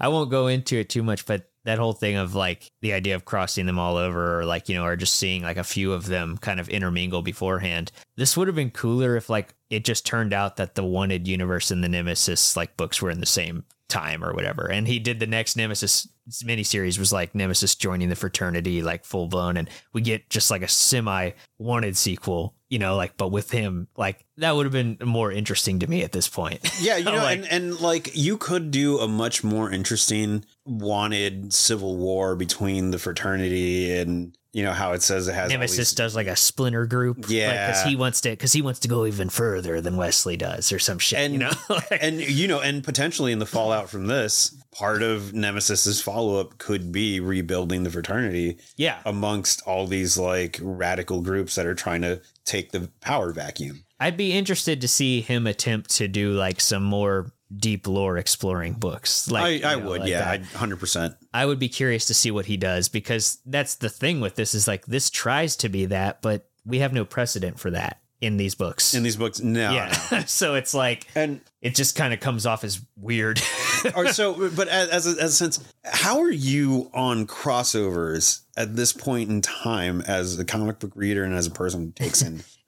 I 0.00 0.08
won't 0.08 0.30
go 0.30 0.48
into 0.48 0.76
it 0.76 0.88
too 0.88 1.02
much, 1.04 1.24
but 1.26 1.50
that 1.64 1.78
whole 1.78 1.92
thing 1.92 2.16
of 2.16 2.34
like 2.34 2.72
the 2.80 2.94
idea 2.94 3.14
of 3.14 3.24
crossing 3.24 3.66
them 3.66 3.78
all 3.78 3.96
over, 3.96 4.40
or 4.40 4.44
like 4.44 4.68
you 4.68 4.74
know, 4.74 4.84
or 4.84 4.96
just 4.96 5.16
seeing 5.16 5.42
like 5.42 5.56
a 5.56 5.62
few 5.62 5.92
of 5.92 6.06
them 6.06 6.38
kind 6.38 6.58
of 6.58 6.68
intermingle 6.68 7.22
beforehand. 7.22 7.92
This 8.16 8.36
would 8.36 8.48
have 8.48 8.56
been 8.56 8.70
cooler 8.70 9.16
if 9.16 9.28
like 9.28 9.54
it 9.68 9.84
just 9.84 10.06
turned 10.06 10.32
out 10.32 10.56
that 10.56 10.74
the 10.74 10.82
Wanted 10.82 11.28
universe 11.28 11.70
and 11.70 11.84
the 11.84 11.88
Nemesis 11.88 12.56
like 12.56 12.76
books 12.76 13.00
were 13.00 13.10
in 13.10 13.20
the 13.20 13.26
same 13.26 13.64
time 13.88 14.24
or 14.24 14.32
whatever, 14.32 14.68
and 14.68 14.88
he 14.88 14.98
did 14.98 15.20
the 15.20 15.26
next 15.26 15.54
Nemesis 15.54 16.08
miniseries 16.28 16.98
was 16.98 17.12
like 17.12 17.34
Nemesis 17.34 17.74
joining 17.74 18.08
the 18.08 18.16
fraternity 18.16 18.82
like 18.82 19.04
full 19.04 19.26
blown, 19.28 19.56
and 19.56 19.68
we 19.92 20.00
get 20.02 20.28
just 20.30 20.50
like 20.50 20.62
a 20.62 20.68
semi 20.68 21.30
Wanted 21.58 21.96
sequel. 21.96 22.54
You 22.68 22.78
know, 22.78 22.94
like, 22.94 23.16
but 23.16 23.32
with 23.32 23.50
him, 23.50 23.88
like 23.96 24.24
that 24.36 24.54
would 24.54 24.64
have 24.64 24.72
been 24.72 24.96
more 25.04 25.32
interesting 25.32 25.80
to 25.80 25.88
me 25.88 26.04
at 26.04 26.12
this 26.12 26.28
point. 26.28 26.60
Yeah, 26.80 26.96
you 26.98 27.04
know, 27.06 27.16
Like- 27.16 27.38
and, 27.40 27.48
and 27.52 27.80
like 27.80 28.16
you 28.16 28.36
could 28.38 28.70
do 28.70 28.98
a 29.00 29.08
much 29.08 29.42
more 29.42 29.70
interesting 29.72 30.44
wanted 30.64 31.52
civil 31.52 31.96
war 31.96 32.36
between 32.36 32.90
the 32.92 32.98
fraternity 32.98 33.90
and 33.98 34.36
you 34.52 34.62
know 34.64 34.72
how 34.72 34.92
it 34.92 35.02
says 35.02 35.28
it 35.28 35.34
has 35.34 35.50
Nemesis 35.50 35.92
does 35.94 36.14
like 36.16 36.26
a 36.26 36.36
splinter 36.36 36.86
group, 36.86 37.26
yeah, 37.28 37.68
because 37.68 37.84
Yeah. 37.84 37.90
he 37.90 37.96
wants 37.96 38.20
to, 38.22 38.30
because 38.30 38.52
he 38.52 38.62
wants 38.62 38.80
to 38.80 38.88
go 38.88 39.06
even 39.06 39.28
further 39.28 39.80
than 39.80 39.96
Wesley 39.96 40.36
does, 40.36 40.72
or 40.72 40.78
some 40.78 40.98
shit. 40.98 41.18
And- 41.20 41.32
you 41.34 41.38
know, 41.40 41.52
Like, 41.68 41.98
and 42.00 42.20
you 42.20 42.48
know, 42.48 42.60
and 42.60 42.82
potentially 42.82 43.32
in 43.32 43.38
the 43.38 43.46
fallout 43.46 43.88
from 43.90 44.06
this, 44.06 44.54
part 44.72 45.02
of 45.02 45.32
Nemesis's 45.32 46.00
follow 46.00 46.40
up 46.40 46.58
could 46.58 46.90
be 46.92 47.20
rebuilding 47.20 47.82
the 47.84 47.90
fraternity 47.90 48.58
yeah, 48.76 48.98
amongst 49.04 49.62
all 49.66 49.86
these 49.86 50.18
like 50.18 50.58
radical 50.62 51.20
groups 51.22 51.54
that 51.54 51.66
are 51.66 51.74
trying 51.74 52.02
to 52.02 52.20
take 52.44 52.72
the 52.72 52.90
power 53.00 53.32
vacuum. 53.32 53.84
I'd 54.00 54.16
be 54.16 54.32
interested 54.32 54.80
to 54.80 54.88
see 54.88 55.20
him 55.20 55.46
attempt 55.46 55.90
to 55.96 56.08
do 56.08 56.32
like 56.32 56.60
some 56.60 56.82
more 56.82 57.32
deep 57.54 57.86
lore 57.86 58.16
exploring 58.16 58.74
books. 58.74 59.30
Like 59.30 59.64
I, 59.64 59.70
I 59.70 59.74
you 59.74 59.80
know, 59.80 59.88
would, 59.90 60.00
like 60.02 60.10
yeah. 60.10 60.38
Hundred 60.54 60.80
percent. 60.80 61.16
I 61.32 61.46
would 61.46 61.58
be 61.58 61.68
curious 61.68 62.06
to 62.06 62.14
see 62.14 62.30
what 62.30 62.46
he 62.46 62.56
does 62.56 62.88
because 62.88 63.38
that's 63.46 63.76
the 63.76 63.88
thing 63.88 64.20
with 64.20 64.36
this 64.36 64.54
is 64.54 64.68
like 64.68 64.86
this 64.86 65.10
tries 65.10 65.56
to 65.56 65.68
be 65.68 65.86
that, 65.86 66.22
but 66.22 66.48
we 66.64 66.78
have 66.78 66.92
no 66.92 67.04
precedent 67.04 67.58
for 67.58 67.70
that 67.70 68.00
in 68.20 68.36
these 68.36 68.54
books. 68.54 68.94
In 68.94 69.02
these 69.02 69.16
books, 69.16 69.40
no, 69.40 69.72
yeah, 69.72 69.98
no. 70.12 70.20
so 70.26 70.54
it's 70.54 70.74
like 70.74 71.06
and 71.14 71.40
it 71.62 71.74
just 71.74 71.96
kind 71.96 72.12
of 72.12 72.20
comes 72.20 72.46
off 72.46 72.64
as 72.64 72.80
weird. 72.96 73.40
or 73.96 74.08
so, 74.08 74.50
but 74.50 74.68
as 74.68 74.88
as 74.88 75.06
a, 75.06 75.22
as 75.22 75.32
a 75.32 75.34
sense, 75.34 75.72
how 75.84 76.20
are 76.20 76.30
you 76.30 76.90
on 76.92 77.26
crossovers 77.26 78.42
at 78.56 78.76
this 78.76 78.92
point 78.92 79.30
in 79.30 79.40
time 79.40 80.02
as 80.02 80.38
a 80.38 80.44
comic 80.44 80.78
book 80.78 80.92
reader 80.94 81.24
and 81.24 81.34
as 81.34 81.46
a 81.46 81.50
person 81.50 81.80
who 81.80 81.90
takes 81.92 82.22
in 82.22 82.42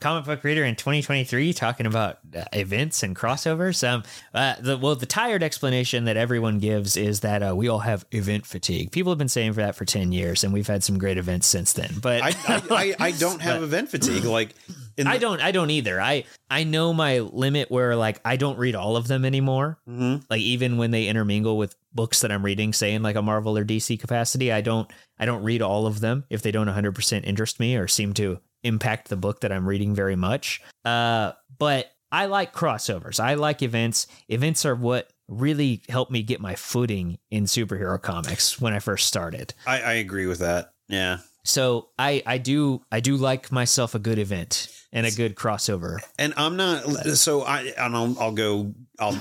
comic 0.00 0.24
book 0.24 0.44
reader 0.44 0.64
in 0.64 0.76
2023 0.76 1.52
talking 1.52 1.86
about 1.86 2.18
uh, 2.36 2.44
events 2.52 3.02
and 3.02 3.14
crossovers. 3.14 3.86
Um, 3.86 4.02
uh, 4.32 4.54
the 4.60 4.76
well, 4.76 4.96
the 4.96 5.06
tired 5.06 5.42
explanation 5.42 6.04
that 6.04 6.16
everyone 6.16 6.58
gives 6.58 6.96
is 6.96 7.20
that 7.20 7.42
uh, 7.42 7.54
we 7.54 7.68
all 7.68 7.80
have 7.80 8.04
event 8.10 8.46
fatigue. 8.46 8.90
People 8.90 9.12
have 9.12 9.18
been 9.18 9.28
saying 9.28 9.52
for 9.52 9.60
that 9.60 9.76
for 9.76 9.84
10 9.84 10.12
years, 10.12 10.44
and 10.44 10.52
we've 10.52 10.66
had 10.66 10.82
some 10.82 10.98
great 10.98 11.18
events 11.18 11.46
since 11.46 11.72
then. 11.72 11.92
But 12.00 12.22
I, 12.22 12.28
I, 12.28 12.62
I, 12.70 12.94
I 13.06 13.10
don't 13.12 13.40
have 13.40 13.62
event 13.62 13.90
fatigue. 13.90 14.24
Like, 14.24 14.54
in 14.96 15.06
I 15.06 15.18
don't 15.18 15.40
I 15.40 15.50
don't 15.50 15.70
either. 15.70 16.00
I 16.00 16.24
I 16.50 16.64
know 16.64 16.92
my 16.92 17.18
limit 17.20 17.70
where 17.70 17.96
like 17.96 18.20
I 18.24 18.36
don't 18.36 18.58
read 18.58 18.74
all 18.74 18.96
of 18.96 19.08
them 19.08 19.24
anymore. 19.24 19.78
Mhm. 19.88 20.24
Like 20.30 20.40
even 20.40 20.76
when 20.76 20.90
they 20.90 21.08
intermingle 21.08 21.56
with 21.56 21.74
books 21.92 22.20
that 22.20 22.30
I'm 22.30 22.44
reading, 22.44 22.72
say 22.72 22.94
in 22.94 23.02
like 23.02 23.16
a 23.16 23.22
Marvel 23.22 23.56
or 23.58 23.64
DC 23.64 23.98
capacity, 23.98 24.52
I 24.52 24.60
don't 24.60 24.90
I 25.18 25.26
don't 25.26 25.42
read 25.42 25.62
all 25.62 25.86
of 25.86 26.00
them 26.00 26.24
if 26.30 26.42
they 26.42 26.50
don't 26.50 26.68
100% 26.68 27.24
interest 27.24 27.60
me 27.60 27.76
or 27.76 27.88
seem 27.88 28.12
to 28.14 28.38
impact 28.64 29.08
the 29.08 29.16
book 29.16 29.40
that 29.40 29.52
I'm 29.52 29.66
reading 29.68 29.94
very 29.94 30.16
much. 30.16 30.60
Uh 30.84 31.32
but 31.58 31.90
I 32.10 32.26
like 32.26 32.52
crossovers. 32.52 33.18
I 33.18 33.34
like 33.34 33.62
events. 33.62 34.06
Events 34.28 34.64
are 34.64 34.74
what 34.74 35.10
really 35.28 35.82
helped 35.88 36.12
me 36.12 36.22
get 36.22 36.40
my 36.40 36.54
footing 36.54 37.18
in 37.30 37.44
superhero 37.44 38.00
comics 38.00 38.60
when 38.60 38.72
I 38.72 38.78
first 38.78 39.06
started. 39.06 39.52
I, 39.66 39.80
I 39.80 39.92
agree 39.94 40.26
with 40.26 40.38
that. 40.38 40.70
Yeah. 40.88 41.18
So 41.44 41.88
I 41.98 42.22
I 42.26 42.38
do 42.38 42.82
I 42.90 43.00
do 43.00 43.16
like 43.16 43.50
myself 43.52 43.94
a 43.94 43.98
good 43.98 44.18
event 44.18 44.68
and 44.92 45.06
a 45.06 45.10
good 45.10 45.34
crossover. 45.34 45.98
and 46.18 46.32
I'm 46.36 46.56
not. 46.56 46.84
So 47.16 47.42
I 47.42 47.72
and 47.76 47.96
I'll, 47.96 48.16
I'll 48.18 48.32
go. 48.32 48.74
I'll 48.98 49.18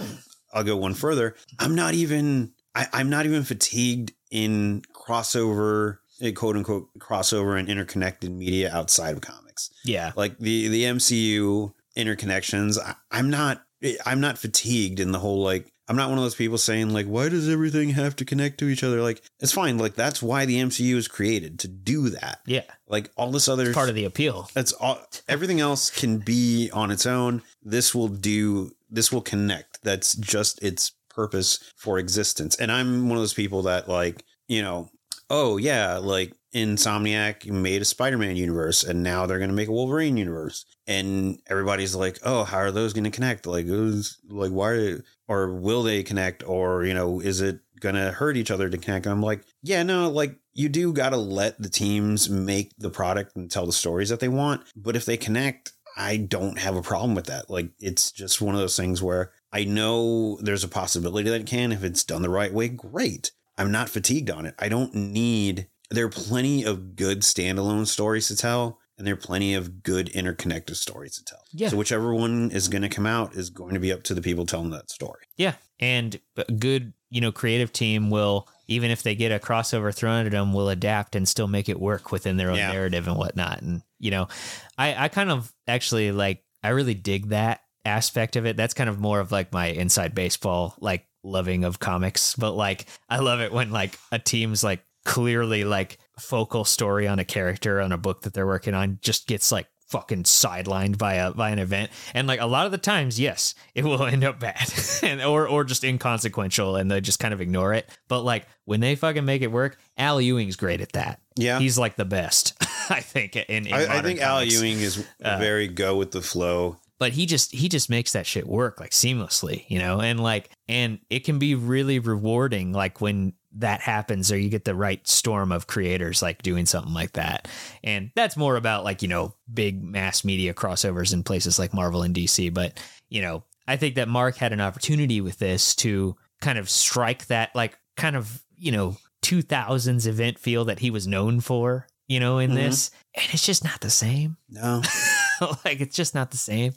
I'll 0.53 0.63
go 0.63 0.77
one 0.77 0.93
further. 0.93 1.35
I'm 1.59 1.75
not 1.75 1.93
even. 1.95 2.53
I, 2.75 2.87
I'm 2.93 3.09
not 3.09 3.25
even 3.25 3.43
fatigued 3.43 4.13
in 4.31 4.83
crossover, 4.95 5.97
quote 6.31 6.55
unquote 6.55 6.87
crossover 6.99 7.59
and 7.59 7.67
interconnected 7.69 8.31
media 8.31 8.71
outside 8.73 9.13
of 9.13 9.21
comics. 9.21 9.69
Yeah. 9.83 10.11
Like 10.15 10.37
the 10.39 10.67
the 10.69 10.83
MCU 10.83 11.73
interconnections. 11.97 12.77
I, 12.79 12.95
I'm 13.11 13.29
not. 13.29 13.63
I'm 14.05 14.21
not 14.21 14.37
fatigued 14.37 14.99
in 14.99 15.11
the 15.11 15.19
whole 15.19 15.43
like. 15.43 15.69
I'm 15.89 15.97
not 15.97 16.07
one 16.07 16.17
of 16.17 16.23
those 16.23 16.35
people 16.35 16.57
saying 16.57 16.93
like, 16.93 17.07
why 17.07 17.27
does 17.27 17.49
everything 17.49 17.89
have 17.89 18.15
to 18.15 18.23
connect 18.25 18.57
to 18.59 18.69
each 18.69 18.85
other? 18.85 19.01
Like, 19.01 19.21
it's 19.41 19.51
fine. 19.51 19.77
Like 19.77 19.95
that's 19.95 20.23
why 20.23 20.45
the 20.45 20.61
MCU 20.61 20.95
is 20.95 21.09
created 21.09 21.59
to 21.59 21.67
do 21.67 22.07
that. 22.09 22.39
Yeah. 22.45 22.61
Like 22.87 23.11
all 23.17 23.31
this 23.31 23.49
other 23.49 23.73
Part 23.73 23.89
of 23.89 23.95
the 23.95 24.05
appeal. 24.05 24.49
that's 24.53 24.71
all 24.71 24.99
everything 25.27 25.59
else 25.59 25.89
can 25.89 26.19
be 26.19 26.69
on 26.71 26.89
its 26.89 27.05
own 27.05 27.41
this 27.61 27.93
will 27.93 28.07
do 28.07 28.71
this 28.89 29.11
will 29.11 29.21
connect 29.21 29.79
that's 29.83 30.15
just 30.15 30.63
its 30.63 30.91
purpose 31.09 31.71
for 31.75 31.97
existence 31.99 32.55
and 32.55 32.71
i'm 32.71 33.07
one 33.09 33.17
of 33.17 33.21
those 33.21 33.33
people 33.33 33.63
that 33.63 33.87
like 33.89 34.23
you 34.47 34.61
know 34.61 34.89
oh 35.29 35.57
yeah 35.57 35.97
like 35.97 36.33
insomniac 36.53 37.49
made 37.49 37.81
a 37.81 37.85
spider-man 37.85 38.35
universe 38.35 38.83
and 38.83 39.01
now 39.01 39.25
they're 39.25 39.39
going 39.39 39.49
to 39.49 39.55
make 39.55 39.67
a 39.67 39.73
wolverine 39.73 40.17
universe. 40.17 40.65
And 40.85 41.39
everybody's 41.47 41.95
like 41.95 42.19
oh 42.23 42.43
how 42.43 42.57
are 42.57 42.71
those 42.71 42.93
going 42.93 43.05
to 43.05 43.09
connect? 43.09 43.45
Like 43.47 43.65
who's 43.65 44.19
like 44.29 44.51
why 44.51 44.97
or 45.27 45.53
will 45.53 45.83
they 45.83 46.03
connect? 46.03 46.47
Or 46.47 46.85
you 46.85 46.93
know 46.93 47.19
is 47.19 47.41
it 47.41 47.59
going 47.79 47.95
to 47.95 48.11
hurt 48.11 48.37
each 48.37 48.51
other 48.51 48.69
to 48.69 48.77
connect? 48.77 49.07
I'm 49.07 49.21
like 49.21 49.43
yeah 49.61 49.83
no 49.83 50.09
like 50.09 50.37
you 50.53 50.69
do 50.69 50.93
got 50.93 51.09
to 51.09 51.17
let 51.17 51.59
the 51.59 51.69
teams 51.69 52.29
make 52.29 52.73
the 52.77 52.91
product 52.91 53.35
and 53.35 53.49
tell 53.49 53.65
the 53.65 53.73
stories 53.73 54.09
that 54.09 54.19
they 54.19 54.29
want. 54.29 54.61
But 54.75 54.95
if 54.95 55.05
they 55.05 55.17
connect 55.17 55.73
i 55.95 56.17
don't 56.17 56.57
have 56.57 56.75
a 56.75 56.81
problem 56.81 57.13
with 57.13 57.27
that. 57.27 57.49
Like 57.49 57.69
it's 57.79 58.11
just 58.11 58.41
one 58.41 58.55
of 58.55 58.61
those 58.61 58.77
things 58.77 59.01
where 59.01 59.31
i 59.51 59.63
know 59.63 60.37
there's 60.41 60.63
a 60.63 60.67
possibility 60.69 61.29
that 61.29 61.41
it 61.41 61.47
can. 61.47 61.71
If 61.71 61.83
it's 61.83 62.03
done 62.03 62.21
the 62.21 62.29
right 62.29 62.53
way 62.53 62.67
great 62.67 63.31
i'm 63.57 63.71
not 63.71 63.89
fatigued 63.89 64.29
on 64.29 64.45
it 64.45 64.55
i 64.59 64.67
don't 64.69 64.93
need 64.95 65.67
there 65.91 66.05
are 66.05 66.09
plenty 66.09 66.63
of 66.63 66.95
good 66.95 67.21
standalone 67.21 67.85
stories 67.87 68.27
to 68.27 68.35
tell 68.35 68.79
and 68.97 69.07
there 69.07 69.13
are 69.15 69.17
plenty 69.17 69.53
of 69.55 69.81
good 69.83 70.09
interconnected 70.09 70.77
stories 70.77 71.15
to 71.17 71.23
tell 71.25 71.43
Yeah. 71.51 71.69
so 71.69 71.77
whichever 71.77 72.13
one 72.13 72.51
is 72.51 72.67
going 72.67 72.81
to 72.83 72.89
come 72.89 73.05
out 73.05 73.35
is 73.35 73.49
going 73.49 73.73
to 73.73 73.79
be 73.79 73.91
up 73.91 74.03
to 74.03 74.13
the 74.13 74.21
people 74.21 74.45
telling 74.45 74.69
that 74.71 74.89
story 74.91 75.23
Yeah. 75.37 75.53
And 75.79 76.17
a 76.37 76.45
good, 76.49 76.93
you 77.09 77.19
know, 77.19 77.33
creative 77.33 77.73
team 77.73 78.09
will, 78.09 78.47
even 78.69 78.89
if 78.89 79.03
they 79.03 79.15
get 79.15 79.33
a 79.33 79.39
crossover 79.39 79.93
thrown 79.93 80.25
at 80.25 80.31
them, 80.31 80.53
will 80.53 80.69
adapt 80.69 81.13
and 81.15 81.27
still 81.27 81.47
make 81.47 81.67
it 81.67 81.77
work 81.79 82.11
within 82.11 82.37
their 82.37 82.51
own 82.51 82.57
Yeah. 82.57 82.71
narrative 82.71 83.05
and 83.07 83.17
whatnot. 83.17 83.61
And, 83.61 83.81
you 83.99 84.09
know, 84.11 84.29
I, 84.77 84.95
I 85.05 85.07
kind 85.09 85.29
of 85.29 85.51
actually 85.67 86.13
like, 86.13 86.41
I 86.63 86.69
really 86.69 86.93
dig 86.93 87.29
that 87.29 87.61
aspect 87.83 88.37
of 88.37 88.45
it. 88.45 88.55
That's 88.55 88.73
kind 88.75 88.89
of 88.89 88.97
more 88.99 89.19
of 89.19 89.31
like 89.33 89.51
my 89.51 89.65
inside 89.67 90.15
baseball, 90.15 90.75
like 90.79 91.05
loving 91.23 91.63
of 91.63 91.79
comics. 91.79 92.35
But 92.35 92.51
like, 92.51 92.85
I 93.09 93.19
love 93.19 93.39
it 93.39 93.51
when 93.51 93.71
like 93.71 93.97
a 94.11 94.19
team's 94.19 94.63
like 94.63 94.83
clearly 95.05 95.63
like 95.63 95.97
focal 96.19 96.63
story 96.65 97.07
on 97.07 97.19
a 97.19 97.25
character 97.25 97.81
on 97.81 97.91
a 97.91 97.97
book 97.97 98.21
that 98.21 98.33
they're 98.33 98.47
working 98.47 98.73
on 98.73 98.99
just 99.01 99.27
gets 99.27 99.51
like 99.51 99.67
fucking 99.89 100.23
sidelined 100.23 100.97
by 100.97 101.15
a 101.15 101.31
by 101.33 101.49
an 101.49 101.59
event 101.59 101.91
and 102.15 102.25
like 102.25 102.39
a 102.39 102.45
lot 102.45 102.65
of 102.65 102.71
the 102.71 102.77
times 102.77 103.19
yes 103.19 103.53
it 103.75 103.83
will 103.83 104.03
end 104.05 104.23
up 104.23 104.39
bad 104.39 104.73
and 105.03 105.21
or 105.21 105.47
or 105.47 105.63
just 105.63 105.83
inconsequential 105.83 106.77
and 106.77 106.89
they 106.89 107.01
just 107.01 107.19
kind 107.19 107.33
of 107.33 107.41
ignore 107.41 107.73
it 107.73 107.87
but 108.07 108.21
like 108.21 108.47
when 108.65 108.79
they 108.79 108.95
fucking 108.95 109.25
make 109.25 109.41
it 109.41 109.51
work 109.51 109.77
al 109.97 110.21
ewing's 110.21 110.55
great 110.55 110.79
at 110.81 110.93
that 110.93 111.19
yeah 111.35 111.59
he's 111.59 111.77
like 111.77 111.95
the 111.95 112.05
best 112.05 112.53
i 112.89 113.01
think 113.01 113.35
in, 113.35 113.67
in 113.67 113.73
I, 113.73 113.99
I 113.99 114.01
think 114.01 114.19
Al. 114.21 114.43
Ewing 114.43 114.79
is 114.79 115.05
Uh, 115.21 115.37
very 115.37 115.67
go 115.67 115.95
with 115.95 116.11
the 116.11 116.21
flow. 116.21 116.77
But 116.99 117.11
he 117.13 117.25
just 117.25 117.51
he 117.53 117.67
just 117.69 117.89
makes 117.89 118.13
that 118.13 118.25
shit 118.25 118.47
work 118.47 118.79
like 118.79 118.91
seamlessly 118.91 119.65
you 119.67 119.79
know 119.79 119.99
and 120.01 120.19
like 120.21 120.49
and 120.67 120.99
it 121.09 121.21
can 121.25 121.39
be 121.39 121.55
really 121.55 121.99
rewarding 121.99 122.71
like 122.71 123.01
when 123.01 123.33
that 123.55 123.81
happens 123.81 124.31
or 124.31 124.37
you 124.37 124.49
get 124.49 124.65
the 124.65 124.73
right 124.75 125.07
storm 125.07 125.51
of 125.51 125.67
creators 125.67 126.21
like 126.21 126.41
doing 126.41 126.65
something 126.65 126.93
like 126.93 127.11
that 127.13 127.47
and 127.83 128.09
that's 128.15 128.35
more 128.37 128.55
about 128.55 128.83
like 128.83 129.01
you 129.01 129.07
know 129.07 129.33
big 129.53 129.83
mass 129.83 130.23
media 130.23 130.53
crossovers 130.53 131.13
in 131.13 131.23
places 131.23 131.59
like 131.59 131.73
marvel 131.73 132.01
and 132.03 132.15
dc 132.15 132.51
but 132.53 132.79
you 133.09 133.21
know 133.21 133.43
i 133.67 133.75
think 133.75 133.95
that 133.95 134.07
mark 134.07 134.37
had 134.37 134.53
an 134.53 134.61
opportunity 134.61 135.21
with 135.21 135.37
this 135.39 135.75
to 135.75 136.15
kind 136.41 136.57
of 136.57 136.69
strike 136.69 137.27
that 137.27 137.53
like 137.55 137.77
kind 137.95 138.15
of 138.15 138.43
you 138.57 138.71
know 138.71 138.97
2000s 139.23 140.05
event 140.07 140.37
feel 140.39 140.65
that 140.65 140.79
he 140.79 140.89
was 140.89 141.07
known 141.07 141.39
for 141.39 141.87
you 142.09 142.19
know, 142.19 142.37
in 142.37 142.51
Mhm. 142.51 142.55
this, 142.55 142.91
and 143.15 143.25
it's 143.31 143.45
just 143.45 143.63
not 143.63 143.79
the 143.79 143.89
same. 143.89 144.35
No. 144.49 144.81
like 145.65 145.81
it's 145.81 145.95
just 145.95 146.15
not 146.15 146.31
the 146.31 146.37
same. 146.37 146.73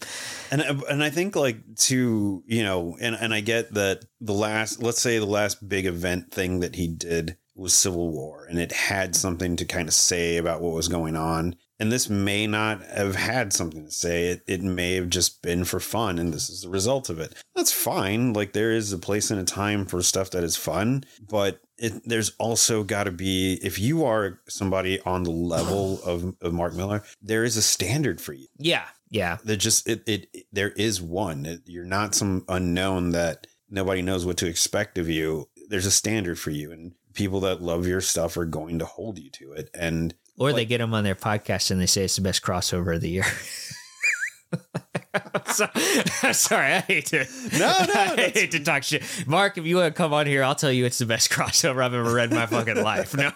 And 0.50 0.62
uh, 0.62 0.80
and 0.90 1.02
I 1.02 1.10
think 1.10 1.36
like 1.36 1.76
to 1.76 2.42
you 2.46 2.62
know, 2.62 2.96
and 3.00 3.14
and 3.14 3.32
I 3.34 3.40
get 3.40 3.74
that 3.74 4.04
the 4.20 4.32
last, 4.32 4.82
let's 4.82 5.00
say 5.00 5.18
the 5.18 5.26
last 5.26 5.68
big 5.68 5.86
event 5.86 6.30
thing 6.32 6.60
that 6.60 6.76
he 6.76 6.88
did 6.88 7.36
was 7.54 7.74
Civil 7.74 8.10
War, 8.10 8.46
and 8.48 8.58
it 8.58 8.72
had 8.72 9.16
something 9.16 9.56
to 9.56 9.64
kind 9.64 9.88
of 9.88 9.94
say 9.94 10.36
about 10.36 10.60
what 10.60 10.74
was 10.74 10.88
going 10.88 11.16
on. 11.16 11.56
And 11.78 11.92
this 11.92 12.08
may 12.08 12.46
not 12.46 12.82
have 12.84 13.16
had 13.16 13.52
something 13.52 13.84
to 13.84 13.90
say. 13.90 14.28
It 14.28 14.42
it 14.46 14.62
may 14.62 14.94
have 14.94 15.10
just 15.10 15.42
been 15.42 15.64
for 15.64 15.80
fun, 15.80 16.18
and 16.18 16.32
this 16.32 16.48
is 16.48 16.62
the 16.62 16.68
result 16.68 17.10
of 17.10 17.18
it. 17.18 17.34
That's 17.54 17.72
fine. 17.72 18.32
Like 18.32 18.52
there 18.52 18.72
is 18.72 18.92
a 18.92 18.98
place 18.98 19.30
and 19.30 19.40
a 19.40 19.44
time 19.44 19.86
for 19.86 20.02
stuff 20.02 20.30
that 20.30 20.44
is 20.44 20.56
fun, 20.56 21.04
but 21.28 21.60
it, 21.78 22.02
there's 22.08 22.30
also 22.38 22.82
got 22.84 23.04
to 23.04 23.10
be 23.10 23.54
if 23.62 23.78
you 23.78 24.04
are 24.04 24.40
somebody 24.48 25.00
on 25.02 25.22
the 25.22 25.30
level 25.30 26.00
of, 26.04 26.34
of 26.40 26.52
Mark 26.52 26.74
Millar, 26.74 27.02
there 27.22 27.44
is 27.44 27.56
a 27.56 27.62
standard 27.62 28.20
for 28.20 28.32
you. 28.32 28.46
Yeah, 28.58 28.84
yeah, 29.10 29.38
that 29.44 29.58
just 29.58 29.88
it, 29.88 30.02
it 30.06 30.28
it- 30.32 30.46
there 30.52 30.70
is 30.70 31.00
one. 31.02 31.46
It- 31.46 31.62
you're 31.66 31.84
not 31.84 32.14
some 32.14 32.44
unknown 32.48 33.10
that 33.10 33.46
nobody 33.70 34.02
knows 34.02 34.24
what 34.24 34.36
to 34.38 34.46
expect 34.46 34.98
of 34.98 35.08
you. 35.08 35.48
There's 35.68 35.86
a 35.86 35.90
standard 35.90 36.38
for 36.38 36.50
you 36.50 36.70
and 36.72 36.92
people 37.14 37.40
that 37.40 37.60
love 37.62 37.86
your 37.86 38.00
stuff 38.00 38.36
are 38.36 38.44
going 38.44 38.78
to 38.78 38.84
hold 38.84 39.18
you 39.18 39.30
to 39.30 39.52
it 39.52 39.70
and 39.74 40.14
or 40.38 40.52
they 40.52 40.66
get 40.66 40.78
them 40.78 40.92
on 40.94 41.02
their 41.02 41.14
podcast 41.14 41.70
and 41.70 41.80
they 41.80 41.86
say 41.86 42.04
it's 42.04 42.16
the 42.16 42.22
best 42.22 42.42
crossover 42.42 42.94
of 42.94 43.00
the 43.00 43.08
year. 43.08 43.24
so, 45.46 45.66
sorry, 46.32 46.72
I 46.74 46.80
hate 46.80 47.06
to. 47.06 47.26
No, 47.58 47.74
no, 47.88 47.94
I 47.94 48.32
hate 48.34 48.50
to 48.52 48.60
talk 48.60 48.82
shit. 48.82 49.02
Mark, 49.26 49.58
if 49.58 49.66
you 49.66 49.76
want 49.76 49.94
to 49.94 49.96
come 49.96 50.12
on 50.12 50.26
here, 50.26 50.42
I'll 50.42 50.54
tell 50.54 50.72
you 50.72 50.84
it's 50.84 50.98
the 50.98 51.06
best 51.06 51.30
crossover 51.30 51.84
I've 51.84 51.94
ever 51.94 52.12
read 52.12 52.30
in 52.30 52.36
my 52.36 52.46
fucking 52.46 52.82
life. 52.82 53.14
No, 53.16 53.30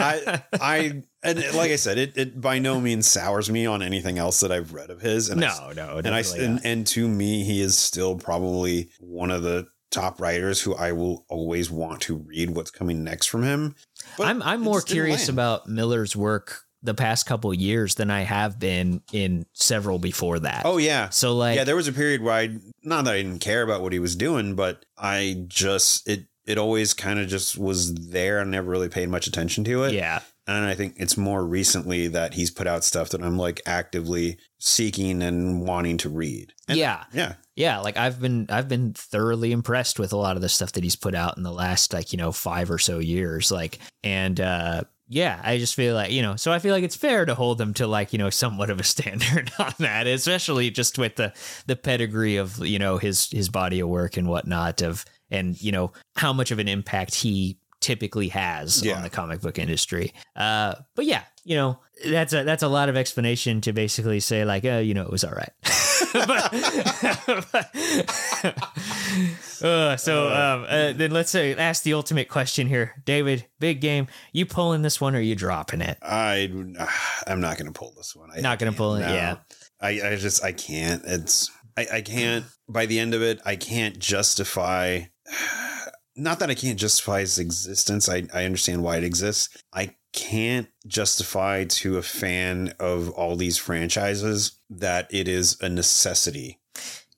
i 0.00 0.42
i 0.60 1.02
and 1.22 1.38
like 1.54 1.70
i 1.70 1.76
said 1.76 1.98
it, 1.98 2.16
it 2.16 2.40
by 2.40 2.58
no 2.58 2.80
means 2.80 3.06
sours 3.06 3.50
me 3.50 3.66
on 3.66 3.82
anything 3.82 4.18
else 4.18 4.40
that 4.40 4.50
i've 4.50 4.72
read 4.72 4.90
of 4.90 5.00
his 5.00 5.28
and 5.28 5.44
I, 5.44 5.48
no, 5.48 5.72
no, 5.72 5.96
and 5.98 6.08
i 6.08 6.22
and, 6.38 6.60
and 6.64 6.86
to 6.88 7.06
me 7.08 7.44
he 7.44 7.60
is 7.60 7.76
still 7.78 8.16
probably 8.16 8.90
one 9.00 9.30
of 9.30 9.42
the 9.42 9.66
top 9.90 10.20
writers 10.20 10.62
who 10.62 10.74
i 10.74 10.92
will 10.92 11.26
always 11.28 11.70
want 11.70 12.00
to 12.02 12.16
read 12.16 12.50
what's 12.50 12.70
coming 12.70 13.04
next 13.04 13.26
from 13.26 13.42
him 13.42 13.74
But 14.16 14.28
I'm 14.28 14.42
I'm 14.42 14.60
more 14.60 14.80
curious 14.80 15.28
about 15.28 15.66
Millar's 15.68 16.16
work 16.16 16.64
the 16.82 16.94
past 16.94 17.26
couple 17.26 17.52
years 17.52 17.96
than 17.96 18.10
I 18.10 18.22
have 18.22 18.58
been 18.58 19.02
in 19.12 19.46
several 19.52 19.98
before 19.98 20.38
that. 20.40 20.62
oh 20.64 20.78
yeah 20.78 21.10
so 21.10 21.36
like 21.36 21.56
yeah, 21.56 21.64
there 21.64 21.76
was 21.76 21.88
a 21.88 21.92
period 21.92 22.22
where 22.22 22.34
I 22.34 22.56
not 22.82 23.04
that 23.04 23.14
I 23.14 23.22
didn't 23.22 23.40
care 23.40 23.62
about 23.62 23.82
what 23.82 23.92
he 23.92 23.98
was 23.98 24.16
doing, 24.16 24.54
but 24.54 24.84
I 24.96 25.44
just 25.48 26.08
it 26.08 26.26
it 26.46 26.58
always 26.58 26.94
kind 26.94 27.20
of 27.20 27.28
just 27.28 27.56
was 27.58 27.94
there. 27.94 28.40
I 28.40 28.44
never 28.44 28.70
really 28.70 28.88
paid 28.88 29.08
much 29.08 29.26
attention 29.26 29.62
to 29.64 29.84
it. 29.84 29.92
yeah, 29.92 30.20
And 30.48 30.64
I 30.64 30.74
think 30.74 30.94
it's 30.96 31.16
more 31.16 31.44
recently 31.44 32.08
that 32.08 32.34
he's 32.34 32.50
put 32.50 32.66
out 32.66 32.82
stuff 32.82 33.10
that 33.10 33.22
I'm 33.22 33.36
like 33.36 33.60
actively 33.66 34.38
seeking 34.58 35.22
and 35.22 35.66
wanting 35.66 35.98
to 35.98 36.08
read. 36.08 36.52
And 36.66 36.78
yeah, 36.78 37.04
yeah. 37.12 37.34
yeah. 37.54 37.78
Like 37.80 37.96
I've 37.96 38.20
been 38.20 38.46
I've 38.48 38.68
been 38.68 38.94
thoroughly 38.94 39.52
impressed 39.52 39.98
with 39.98 40.12
a 40.12 40.16
lot 40.16 40.36
of 40.36 40.42
the 40.42 40.48
stuff 40.48 40.72
that 40.72 40.82
he's 40.82 40.96
put 40.96 41.14
out 41.14 41.36
in 41.36 41.42
the 41.42 41.52
last 41.52 41.92
like 41.92 42.12
you 42.12 42.16
know 42.16 42.32
five 42.32 42.70
or 42.70 42.78
so 42.78 42.98
years. 42.98 43.52
Like 43.52 43.78
and 44.02 44.40
uh 44.40 44.84
yeah, 45.12 45.40
I 45.42 45.58
just 45.58 45.74
feel 45.74 45.94
like, 45.96 46.12
you 46.12 46.22
know, 46.22 46.36
so 46.36 46.52
I 46.52 46.60
feel 46.60 46.72
like 46.72 46.84
it's 46.84 46.94
fair 46.96 47.24
to 47.26 47.34
hold 47.34 47.58
them 47.58 47.74
to 47.74 47.86
like, 47.88 48.12
you 48.12 48.18
know, 48.18 48.30
somewhat 48.30 48.70
of 48.70 48.78
a 48.78 48.84
standard 48.94 49.50
on 49.58 49.74
that, 49.80 50.06
especially 50.06 50.70
just 50.70 50.96
with 50.98 51.16
the 51.16 51.32
the 51.66 51.74
pedigree 51.76 52.36
of, 52.36 52.64
you 52.64 52.78
know, 52.78 52.96
his 52.96 53.28
his 53.30 53.48
body 53.48 53.80
of 53.80 53.88
work 53.88 54.16
and 54.16 54.28
whatnot 54.28 54.80
of 54.82 55.04
and, 55.30 55.60
you 55.60 55.72
know, 55.72 55.92
how 56.16 56.32
much 56.32 56.52
of 56.52 56.58
an 56.60 56.68
impact 56.68 57.14
he 57.16 57.58
typically 57.80 58.28
has 58.28 58.84
Yeah. 58.84 58.96
on 58.96 59.02
the 59.02 59.10
comic 59.10 59.40
book 59.40 59.58
industry. 59.58 60.12
Uh 60.36 60.74
but 60.94 61.06
yeah, 61.06 61.22
you 61.44 61.56
know, 61.56 61.80
that's 62.06 62.32
a 62.32 62.44
that's 62.44 62.62
a 62.62 62.68
lot 62.68 62.88
of 62.88 62.96
explanation 62.96 63.60
to 63.62 63.72
basically 63.72 64.20
say 64.20 64.44
like, 64.44 64.64
uh, 64.64 64.78
you 64.78 64.94
know, 64.94 65.02
it 65.02 65.10
was 65.10 65.24
all 65.24 65.32
right. 65.32 65.52
but, 66.12 67.70
uh, 69.62 69.96
so 69.96 70.28
um, 70.28 70.66
uh, 70.68 70.92
then 70.92 71.10
let's 71.10 71.30
say 71.30 71.54
ask 71.54 71.82
the 71.82 71.94
ultimate 71.94 72.28
question 72.28 72.66
here, 72.66 72.94
David. 73.04 73.46
Big 73.58 73.80
game. 73.80 74.06
You 74.32 74.46
pulling 74.46 74.82
this 74.82 75.00
one 75.00 75.14
or 75.14 75.20
you 75.20 75.34
dropping 75.34 75.80
it? 75.80 75.98
I 76.02 76.50
I'm 77.26 77.40
not 77.40 77.58
going 77.58 77.72
to 77.72 77.78
pull 77.78 77.92
this 77.96 78.14
one. 78.14 78.30
I 78.34 78.40
Not 78.40 78.58
gonna 78.58 78.72
pull 78.72 78.96
it, 78.96 79.00
yeah. 79.00 79.36
I 79.80 79.88
I 79.88 80.16
just 80.16 80.44
I 80.44 80.52
can't. 80.52 81.02
It's 81.06 81.50
I 81.76 81.86
I 81.94 82.00
can't. 82.02 82.44
By 82.68 82.86
the 82.86 82.98
end 82.98 83.14
of 83.14 83.22
it, 83.22 83.40
I 83.44 83.56
can't 83.56 83.98
justify. 83.98 85.02
Not 86.16 86.40
that 86.40 86.50
I 86.50 86.54
can't 86.54 86.78
justify 86.78 87.20
its 87.20 87.38
existence. 87.38 88.08
I 88.08 88.24
I 88.34 88.44
understand 88.44 88.82
why 88.82 88.96
it 88.96 89.04
exists. 89.04 89.56
I 89.72 89.94
can't 90.12 90.68
justify 90.86 91.64
to 91.64 91.96
a 91.96 92.02
fan 92.02 92.74
of 92.80 93.10
all 93.10 93.36
these 93.36 93.58
franchises 93.58 94.59
that 94.70 95.08
it 95.12 95.28
is 95.28 95.56
a 95.60 95.68
necessity. 95.68 96.58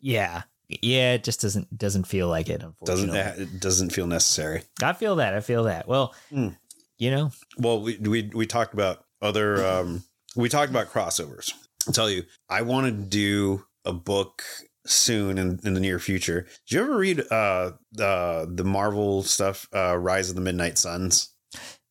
Yeah, 0.01 0.43
yeah. 0.69 1.15
It 1.15 1.25
just 1.25 1.41
doesn't 1.43 1.77
doesn't 1.77 2.07
feel 2.07 2.29
like 2.29 2.49
it. 2.49 2.63
Doesn't 2.85 3.11
Unfortunately, 3.11 3.45
it 3.45 3.61
doesn't 3.61 3.91
feel 3.91 4.07
necessary. 4.07 4.63
I 4.83 4.93
feel 4.95 5.17
that. 5.17 5.35
I 5.35 5.41
feel 5.41 5.65
that. 5.65 5.87
Well, 5.87 6.15
Mm. 6.33 6.57
you 6.99 7.11
know, 7.11 7.31
Well, 7.59 7.81
we 7.83 7.99
we 7.99 8.31
we 8.35 8.47
talked 8.47 8.75
about 8.75 9.05
other 9.21 9.65
um 9.65 10.03
we 10.35 10.49
talked 10.49 10.71
about 10.71 10.91
crossovers. 10.91 11.53
I'll 11.87 11.93
tell 11.93 12.11
you, 12.11 12.25
I 12.49 12.63
want 12.63 12.87
to 12.87 12.93
do 12.93 13.65
a 13.85 13.93
book 13.93 14.43
soon 14.87 15.39
in, 15.39 15.61
in 15.65 15.75
the 15.75 15.81
near 15.81 15.99
future. 15.99 16.43
Did 16.67 16.75
you 16.77 16.81
ever 16.81 16.97
read 16.97 17.21
uh 17.31 17.73
the 17.93 18.49
the 18.53 18.65
Marvel 18.65 19.23
stuff, 19.23 19.69
uh 19.75 19.97
Rise 19.97 20.31
of 20.31 20.35
the 20.37 20.41
Midnight 20.43 20.79
Suns? 20.79 21.29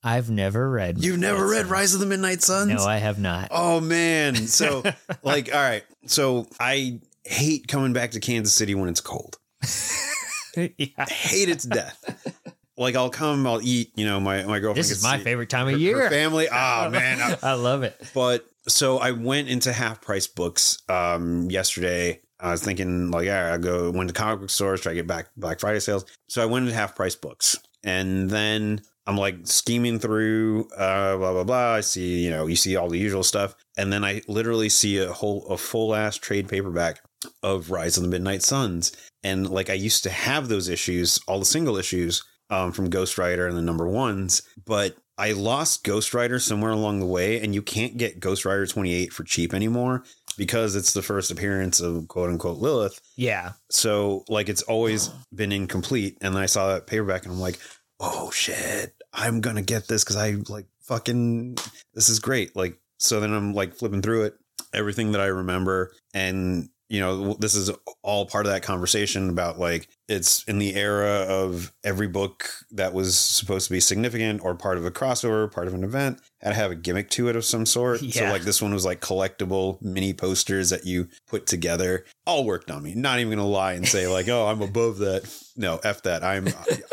I've 0.04 0.30
never 0.30 0.70
read. 0.70 1.04
You've 1.04 1.20
never 1.20 1.46
read 1.48 1.60
Suns. 1.62 1.70
Rise 1.72 1.94
of 1.94 2.00
the 2.00 2.06
Midnight 2.08 2.42
Suns? 2.42 2.70
No, 2.74 2.84
I 2.84 2.98
have 2.98 3.20
not. 3.20 3.50
Oh 3.52 3.80
man. 3.80 4.36
So 4.36 4.84
like 5.24 5.54
all 5.54 5.62
right. 5.62 5.84
So 6.08 6.48
I 6.60 7.00
hate 7.24 7.68
coming 7.68 7.94
back 7.94 8.12
to 8.12 8.20
Kansas 8.20 8.54
City 8.54 8.74
when 8.76 8.90
it's 8.90 9.02
cold. 9.02 9.38
yeah. 10.58 10.88
I 10.98 11.04
hate 11.10 11.50
it 11.50 11.60
to 11.60 11.70
death. 11.70 12.46
Like 12.78 12.96
I'll 12.96 13.10
come, 13.12 13.46
I'll 13.46 13.62
eat, 13.62 13.92
you 13.96 14.06
know, 14.06 14.20
my 14.20 14.44
my 14.44 14.60
girlfriend 14.60 14.78
This 14.80 14.92
is 14.92 15.04
my 15.04 15.20
favorite 15.20 15.50
time 15.50 15.68
her- 15.68 15.74
of 15.74 15.80
year. 15.80 16.10
family. 16.10 16.48
Oh 16.52 16.90
man. 16.92 17.20
I- 17.22 17.52
I 17.52 17.54
love 17.54 17.84
it. 17.84 18.02
But 18.14 18.46
so 18.68 18.98
I 18.98 19.12
went 19.12 19.50
into 19.50 19.72
half 19.72 20.02
price 20.02 20.28
books 20.28 20.80
um 20.90 21.50
yesterday. 21.52 22.22
I 22.40 22.50
was 22.52 22.64
thinking 22.64 23.12
like, 23.12 23.28
all 23.28 23.34
right, 23.34 23.52
I'll 23.52 23.60
go 23.60 23.92
went 23.92 24.08
to 24.10 24.16
comic 24.16 24.40
book 24.40 24.50
stores, 24.50 24.82
try 24.82 24.94
to 24.94 24.96
get 24.96 25.06
back 25.06 25.28
Black 25.38 25.60
Friday 25.60 25.80
sales. 25.80 26.06
So 26.28 26.42
I 26.42 26.46
went 26.46 26.64
into 26.66 26.76
half 26.76 26.96
price 26.96 27.16
books. 27.16 27.56
And 27.84 28.30
then 28.32 28.82
I'm 29.08 29.18
like 29.18 29.36
scheming 29.46 30.00
through 30.00 30.68
uh 30.78 31.18
blah 31.18 31.32
blah 31.32 31.44
blah. 31.44 31.74
I 31.74 31.82
see, 31.82 32.24
you 32.24 32.30
know, 32.30 32.48
you 32.48 32.56
see 32.56 32.76
all 32.76 32.90
the 32.90 33.00
usual 33.00 33.24
stuff. 33.24 33.56
And 33.78 33.92
then 33.92 34.04
I 34.04 34.22
literally 34.28 34.70
see 34.70 34.98
a 34.98 35.12
whole 35.12 35.46
a 35.48 35.58
full 35.58 35.96
ass 35.96 36.18
trade 36.18 36.48
paperback 36.48 37.02
of 37.44 37.72
Rise 37.72 37.98
of 37.98 38.04
the 38.04 38.10
Midnight 38.10 38.44
Suns. 38.44 38.92
And 39.24 39.50
like 39.50 39.70
I 39.70 39.74
used 39.74 40.04
to 40.04 40.10
have 40.10 40.48
those 40.48 40.68
issues, 40.68 41.20
all 41.28 41.40
the 41.40 41.46
single 41.46 41.78
issues 41.78 42.24
um, 42.50 42.72
from 42.72 42.90
Ghost 42.90 43.18
Rider 43.18 43.48
and 43.48 43.58
the 43.58 43.62
number 43.62 43.88
ones, 43.88 44.42
but 44.66 44.96
I 45.18 45.34
lost 45.34 45.84
Ghost 45.84 46.16
Rider 46.16 46.40
somewhere 46.40 46.72
along 46.72 47.00
the 47.00 47.06
way, 47.06 47.40
and 47.40 47.54
you 47.54 47.62
can't 47.62 47.96
get 47.96 48.20
Ghost 48.20 48.44
Rider 48.44 48.66
28 48.66 49.14
for 49.14 49.24
cheap 49.24 49.54
anymore 49.54 50.04
because 50.36 50.76
it's 50.76 50.94
the 50.94 51.02
first 51.04 51.30
appearance 51.30 51.80
of 51.80 52.08
quote 52.08 52.30
unquote 52.30 52.58
Lilith. 52.58 53.00
Yeah. 53.16 53.52
So 53.70 54.24
like 54.30 54.50
it's 54.50 54.64
always 54.64 55.10
been 55.34 55.52
incomplete. 55.52 56.18
And 56.22 56.34
then 56.36 56.42
I 56.42 56.48
saw 56.48 56.70
that 56.70 56.88
paperback 56.88 57.26
and 57.26 57.34
I'm 57.34 57.40
like, 57.40 57.60
oh 58.02 58.32
shit, 58.32 58.96
I'm 59.14 59.40
gonna 59.40 59.62
get 59.62 59.88
this 59.88 60.04
because 60.04 60.18
I 60.18 60.32
like 60.50 60.66
fucking 60.82 61.58
this 61.94 62.10
is 62.10 62.20
great. 62.20 62.56
Like 62.56 62.80
so 62.98 63.20
then 63.20 63.34
I'm 63.34 63.54
like 63.54 63.76
flipping 63.76 64.02
through 64.02 64.26
it, 64.26 64.34
everything 64.74 65.14
that 65.14 65.22
I 65.22 65.28
remember, 65.28 65.94
and 66.14 66.70
you 66.92 67.00
know, 67.00 67.36
this 67.36 67.56
is 67.56 67.72
all 68.04 68.26
part 68.26 68.46
of 68.46 68.52
that 68.52 68.64
conversation 68.64 69.30
about 69.30 69.58
like 69.58 69.88
it's 70.10 70.44
in 70.44 70.60
the 70.60 70.76
era 70.76 71.26
of 71.30 71.72
every 71.86 72.10
book 72.10 72.50
that 72.72 72.94
was 72.94 73.18
supposed 73.18 73.68
to 73.68 73.72
be 73.72 73.80
significant 73.80 74.44
or 74.44 74.56
part 74.56 74.78
of 74.78 74.84
a 74.84 74.92
crossover, 74.92 75.50
part 75.50 75.68
of 75.68 75.74
an 75.74 75.86
event, 75.86 76.20
had 76.42 76.50
to 76.50 76.56
have 76.56 76.70
a 76.70 76.76
gimmick 76.76 77.10
to 77.12 77.30
it 77.30 77.38
of 77.38 77.46
some 77.46 77.66
sort. 77.66 78.02
So 78.02 78.26
like 78.26 78.42
this 78.42 78.62
one 78.62 78.74
was 78.74 78.84
like 78.84 79.00
collectible 79.00 79.82
mini 79.82 80.12
posters 80.12 80.70
that 80.72 80.86
you 80.86 81.08
put 81.30 81.48
together. 81.48 82.04
All 82.26 82.44
worked 82.44 82.70
on 82.70 82.84
me. 82.84 82.94
Not 82.94 83.22
even 83.22 83.38
gonna 83.38 83.48
lie 83.48 83.74
and 83.74 83.88
say 83.88 84.08
like, 84.08 84.28
oh, 84.28 84.48
I'm 84.48 84.62
above 84.72 84.98
that. 84.98 85.34
No, 85.56 85.80
f 85.86 86.04
that. 86.04 86.26
I'm 86.26 86.50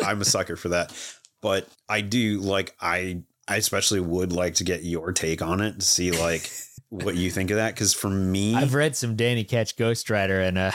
I'm 0.07 0.21
a 0.21 0.25
sucker 0.25 0.55
for 0.55 0.69
that. 0.69 0.95
But 1.43 1.67
I 1.89 2.03
do 2.03 2.39
like 2.39 2.73
I 2.81 3.23
I 3.49 3.57
especially 3.57 3.99
would 3.99 4.33
like 4.33 4.55
to 4.55 4.65
get 4.65 4.85
your 4.85 5.13
take 5.13 5.43
on 5.43 5.61
it 5.61 5.81
to 5.81 5.85
see 5.85 6.13
like 6.13 6.49
what 6.91 7.15
you 7.17 7.31
think 7.31 7.51
of 7.51 7.57
that 7.59 7.75
because 7.75 7.93
for 7.93 8.09
me 8.09 8.55
I've 8.55 8.73
read 8.75 8.97
some 8.97 9.15
Donny 9.15 9.45
Cates 9.45 9.73
Ghost 9.73 10.09
Rider 10.09 10.41
and 10.41 10.57
uh 10.57 10.71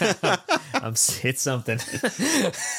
I'm 0.74 0.92
it's 0.92 1.40
something. 1.40 1.78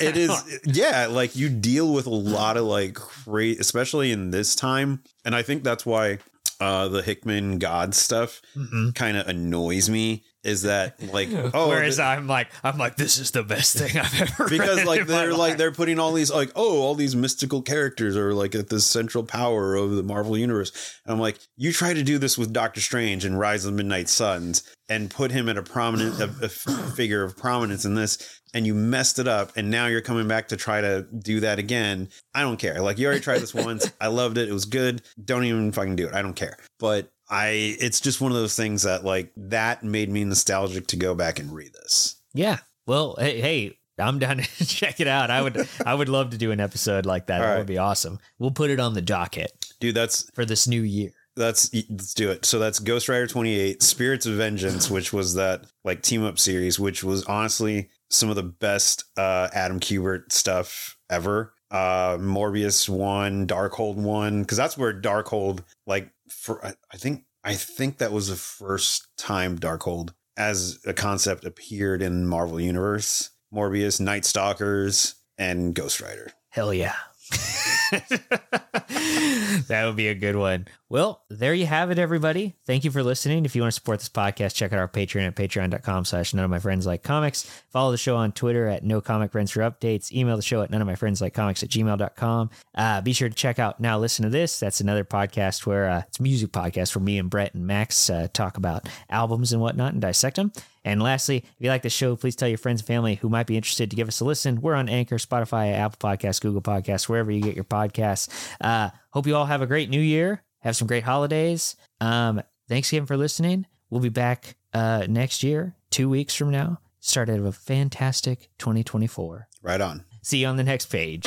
it 0.02 0.16
is 0.18 0.60
yeah 0.66 1.08
like 1.10 1.36
you 1.36 1.50
deal 1.50 1.92
with 1.94 2.06
a 2.06 2.10
lot 2.12 2.58
of 2.58 2.66
like 2.66 2.94
great 2.94 3.60
especially 3.60 4.12
in 4.12 4.32
this 4.32 4.56
time 4.56 5.02
and 5.26 5.36
i 5.36 5.42
think 5.42 5.64
that's 5.64 5.86
why 5.86 6.20
uh 6.60 6.88
the 6.88 7.02
hickman 7.02 7.58
god 7.60 7.96
stuff 7.96 8.42
Mhm. 8.56 8.94
kind 8.96 9.18
of 9.18 9.28
annoys 9.28 9.90
me 9.90 10.24
is 10.44 10.62
that 10.64 11.02
like 11.12 11.30
oh 11.54 11.70
Whereas 11.70 11.98
th- 11.98 12.06
I'm 12.06 12.28
like, 12.28 12.50
I'm 12.64 12.78
like, 12.78 12.96
this 12.96 13.18
is 13.18 13.32
the 13.32 13.44
best 13.44 13.78
thing 13.78 13.98
I've 13.98 14.22
ever 14.22 14.50
because 14.50 14.86
like 14.86 15.06
they're 15.06 15.32
like 15.32 15.40
life. 15.52 15.58
they're 15.58 15.72
putting 15.72 16.00
all 16.00 16.14
these 16.14 16.32
like 16.32 16.52
oh 16.56 16.82
all 16.82 16.96
these 16.96 17.16
mystical 17.16 17.62
characters 17.62 18.16
are 18.16 18.34
like 18.34 18.56
at 18.56 18.70
the 18.70 18.80
central 18.80 19.24
power 19.24 19.76
of 19.76 19.92
the 19.92 20.04
Marvel 20.04 20.38
universe. 20.38 21.00
And 21.06 21.14
I'm 21.14 21.20
like, 21.20 21.40
you 21.58 21.72
try 21.72 21.94
to 21.94 22.04
do 22.04 22.18
this 22.18 22.38
with 22.38 22.54
Doctor 22.54 22.82
Strange 22.82 23.26
and 23.26 23.40
Rise 23.40 23.66
of 23.66 23.72
the 23.74 23.78
Midnight 23.78 24.10
Suns 24.10 24.64
and 24.88 25.10
put 25.10 25.32
him 25.32 25.48
at 25.50 25.58
a 25.58 25.64
prominent 25.64 26.20
a 26.20 26.50
figure 26.96 27.24
of 27.24 27.38
prominence 27.38 27.86
in 27.86 27.94
this. 27.96 28.42
And 28.52 28.66
you 28.66 28.74
messed 28.74 29.20
it 29.20 29.28
up, 29.28 29.52
and 29.56 29.70
now 29.70 29.86
you're 29.86 30.02
coming 30.02 30.28
back 30.28 30.48
to 30.48 30.58
try 30.58 30.82
to 30.82 31.06
do 31.20 31.42
that 31.42 31.60
again. 31.60 32.10
I 32.34 32.42
don't 32.42 32.58
care. 32.58 32.82
Like 32.82 32.98
you 32.98 33.06
already 33.06 33.22
tried 33.22 33.42
this 33.42 33.54
once. 33.66 33.92
I 34.02 34.08
loved 34.08 34.40
it. 34.40 34.50
It 34.50 34.54
was 34.54 34.66
good. 34.66 35.04
Don't 35.24 35.44
even 35.44 35.72
fucking 35.72 35.96
do 35.96 36.08
it. 36.08 36.16
I 36.16 36.24
don't 36.24 36.34
care. 36.34 36.58
But 36.80 37.12
I, 37.30 37.78
it's 37.80 38.00
just 38.00 38.22
one 38.22 38.32
of 38.32 38.38
those 38.38 38.56
things 38.56 38.84
that 38.84 39.04
like 39.06 39.32
that 39.38 39.84
made 39.84 40.10
me 40.10 40.24
nostalgic 40.24 40.88
to 40.88 40.98
go 40.98 41.14
back 41.16 41.40
and 41.40 41.52
read 41.54 41.74
this. 41.74 42.16
Yeah. 42.34 42.60
Well, 42.88 43.16
hey, 43.20 43.40
hey, 43.40 43.78
I'm 44.00 44.20
down 44.20 44.38
to 44.38 44.66
check 44.66 45.00
it 45.00 45.08
out. 45.08 45.30
I 45.30 45.42
would, 45.42 45.68
I 45.86 45.94
would 45.94 46.10
love 46.10 46.32
to 46.32 46.38
do 46.38 46.52
an 46.52 46.60
episode 46.60 47.06
like 47.06 47.28
that. 47.28 47.42
All 47.42 47.42
that 47.42 47.52
right. 47.52 47.58
would 47.60 47.68
be 47.68 47.78
awesome. 47.78 48.20
We'll 48.40 48.52
put 48.52 48.70
it 48.72 48.80
on 48.80 48.94
the 48.94 49.02
docket 49.02 49.70
Dude, 49.80 49.96
that's 49.96 50.30
for 50.32 50.46
this 50.46 50.68
new 50.68 50.82
year. 50.82 51.12
That's 51.36 51.74
let's 51.74 52.14
do 52.14 52.32
it. 52.32 52.44
So 52.44 52.60
that's 52.60 52.80
Ghost 52.80 53.08
Rider 53.08 53.28
28, 53.28 53.82
Spirits 53.82 54.26
of 54.26 54.34
Vengeance, 54.34 54.90
which 54.90 55.14
was 55.14 55.36
that 55.36 55.66
like 55.86 56.02
team 56.02 56.24
up 56.26 56.38
series, 56.38 56.80
which 56.80 57.04
was 57.04 57.24
honestly 57.26 57.90
some 58.10 58.30
of 58.30 58.36
the 58.36 58.44
best 58.44 59.06
uh 59.18 59.48
Adam 59.54 59.80
Kubert 59.80 60.32
stuff 60.34 60.98
ever. 61.10 61.54
Uh 61.72 62.18
Morbius 62.18 62.90
one, 62.90 63.48
Darkhold 63.48 63.96
one, 63.96 64.42
because 64.42 64.58
that's 64.58 64.78
where 64.78 64.94
Darkhold 64.94 65.64
like 65.88 66.12
for 66.32 66.66
I, 66.66 66.74
I 66.94 66.98
think 66.98 67.26
I 67.44 67.56
think 67.56 67.98
that 67.98 68.12
was 68.12 68.28
the 68.28 68.36
first 68.36 69.08
time 69.18 69.58
Darkhold 69.58 70.14
as 70.38 70.80
a 70.86 70.94
concept 70.94 71.46
appeared 71.46 72.02
in 72.02 72.26
Marvel 72.26 72.60
Universe. 72.60 73.32
Morbius, 73.54 74.00
Night 74.00 74.26
Stalkers, 74.26 75.16
and 75.38 75.74
Ghost 75.74 76.02
Rider. 76.02 76.32
Hell 76.50 76.74
yeah. 76.74 76.96
that 79.68 79.84
would 79.86 79.96
be 79.96 80.08
a 80.10 80.16
good 80.16 80.36
one. 80.36 80.68
Well, 80.90 81.24
there 81.30 81.54
you 81.54 81.66
have 81.66 81.92
it, 81.92 82.00
everybody. 82.00 82.56
Thank 82.66 82.84
you 82.84 82.92
for 82.92 83.04
listening. 83.04 83.46
If 83.46 83.56
you 83.56 83.62
want 83.62 83.74
to 83.74 83.76
support 83.76 84.00
this 84.00 84.10
podcast, 84.10 84.56
check 84.56 84.74
out 84.74 84.80
our 84.80 84.88
Patreon 84.88 85.28
at 85.28 85.36
patreon.com 85.36 86.06
slash 86.06 86.34
none 86.34 86.46
of 86.46 86.52
my 86.52 86.60
friends 86.60 86.86
like 86.86 87.04
comics. 87.04 87.44
Follow 87.70 87.92
the 87.92 87.98
show 87.98 88.16
on 88.16 88.32
Twitter 88.32 88.68
at 88.68 88.84
no 88.84 89.02
comic 89.02 89.32
friends 89.32 89.52
for 89.52 89.62
updates. 89.62 90.12
Email 90.12 90.36
the 90.36 90.42
show 90.42 90.62
at 90.62 90.70
none 90.70 90.82
of 90.82 90.88
my 90.88 90.96
friends 90.96 91.22
like 91.22 91.34
comics 91.34 91.64
at 91.64 91.70
gmail.com. 91.70 92.50
Uh, 92.76 93.02
be 93.02 93.14
sure 93.14 93.30
to 93.30 93.36
check 93.36 93.60
out 93.60 93.80
Now 93.80 94.00
Listen 94.00 94.24
to 94.24 94.30
This. 94.30 94.60
That's 94.60 94.82
another 94.82 95.04
podcast 95.04 95.66
where 95.66 95.90
uh, 95.90 96.04
it's 96.08 96.20
a 96.20 96.24
music 96.24 96.52
podcast 96.52 96.96
where 96.96 97.04
me 97.04 97.18
and 97.18 97.30
Brett 97.30 97.54
and 97.54 97.66
Max 97.66 98.10
uh, 98.10 98.28
talk 98.34 98.58
about 98.58 98.88
albums 99.10 99.54
and 99.54 99.62
whatnot 99.62 99.94
and 99.94 100.02
dissect 100.02 100.38
them. 100.38 100.52
And 100.84 101.02
lastly, 101.02 101.38
if 101.38 101.54
you 101.60 101.70
like 101.70 101.82
the 101.82 101.90
show, 101.90 102.16
please 102.16 102.36
tell 102.36 102.48
your 102.48 102.58
friends 102.58 102.82
and 102.82 102.88
family 102.88 103.16
who 103.16 103.30
might 103.30 103.48
be 103.48 103.58
interested 103.58 103.90
to 103.90 103.96
give 103.96 104.08
us 104.08 104.20
a 104.22 104.26
listen. 104.26 104.62
We're 104.62 104.76
on 104.76 104.90
Anchor, 104.90 105.18
Spotify, 105.18 105.74
Apple 105.74 106.10
Podcasts, 106.10 106.42
Google 106.42 106.62
Podcasts, 106.62 107.10
wherever 107.10 107.32
you 107.32 107.42
get 107.42 107.56
your 107.56 107.64
podcasts. 107.66 108.30
Uh, 108.62 108.90
hope 109.12 109.28
you 109.28 109.36
all 109.36 109.46
have 109.46 109.62
a 109.62 109.68
great 109.68 109.90
new 109.90 110.00
year. 110.00 110.44
Have 110.60 110.76
some 110.76 110.88
great 110.88 111.04
holidays. 111.04 111.76
Um, 112.02 112.42
thanks 112.68 112.92
again 112.92 113.06
for 113.06 113.18
listening. 113.18 113.66
We'll 113.90 114.02
be 114.02 114.10
back 114.10 114.56
uh, 114.74 115.06
next 115.10 115.44
year, 115.44 115.76
two 115.90 116.10
weeks 116.10 116.36
from 116.36 116.52
now. 116.52 116.80
Start 117.00 117.30
out 117.30 117.40
of 117.40 117.46
a 117.46 117.52
fantastic 117.52 118.50
2024. 118.60 119.48
Right 119.62 119.82
on. 119.82 120.04
See 120.22 120.40
you 120.40 120.48
on 120.48 120.58
the 120.58 120.64
next 120.64 120.88
page. 120.88 121.26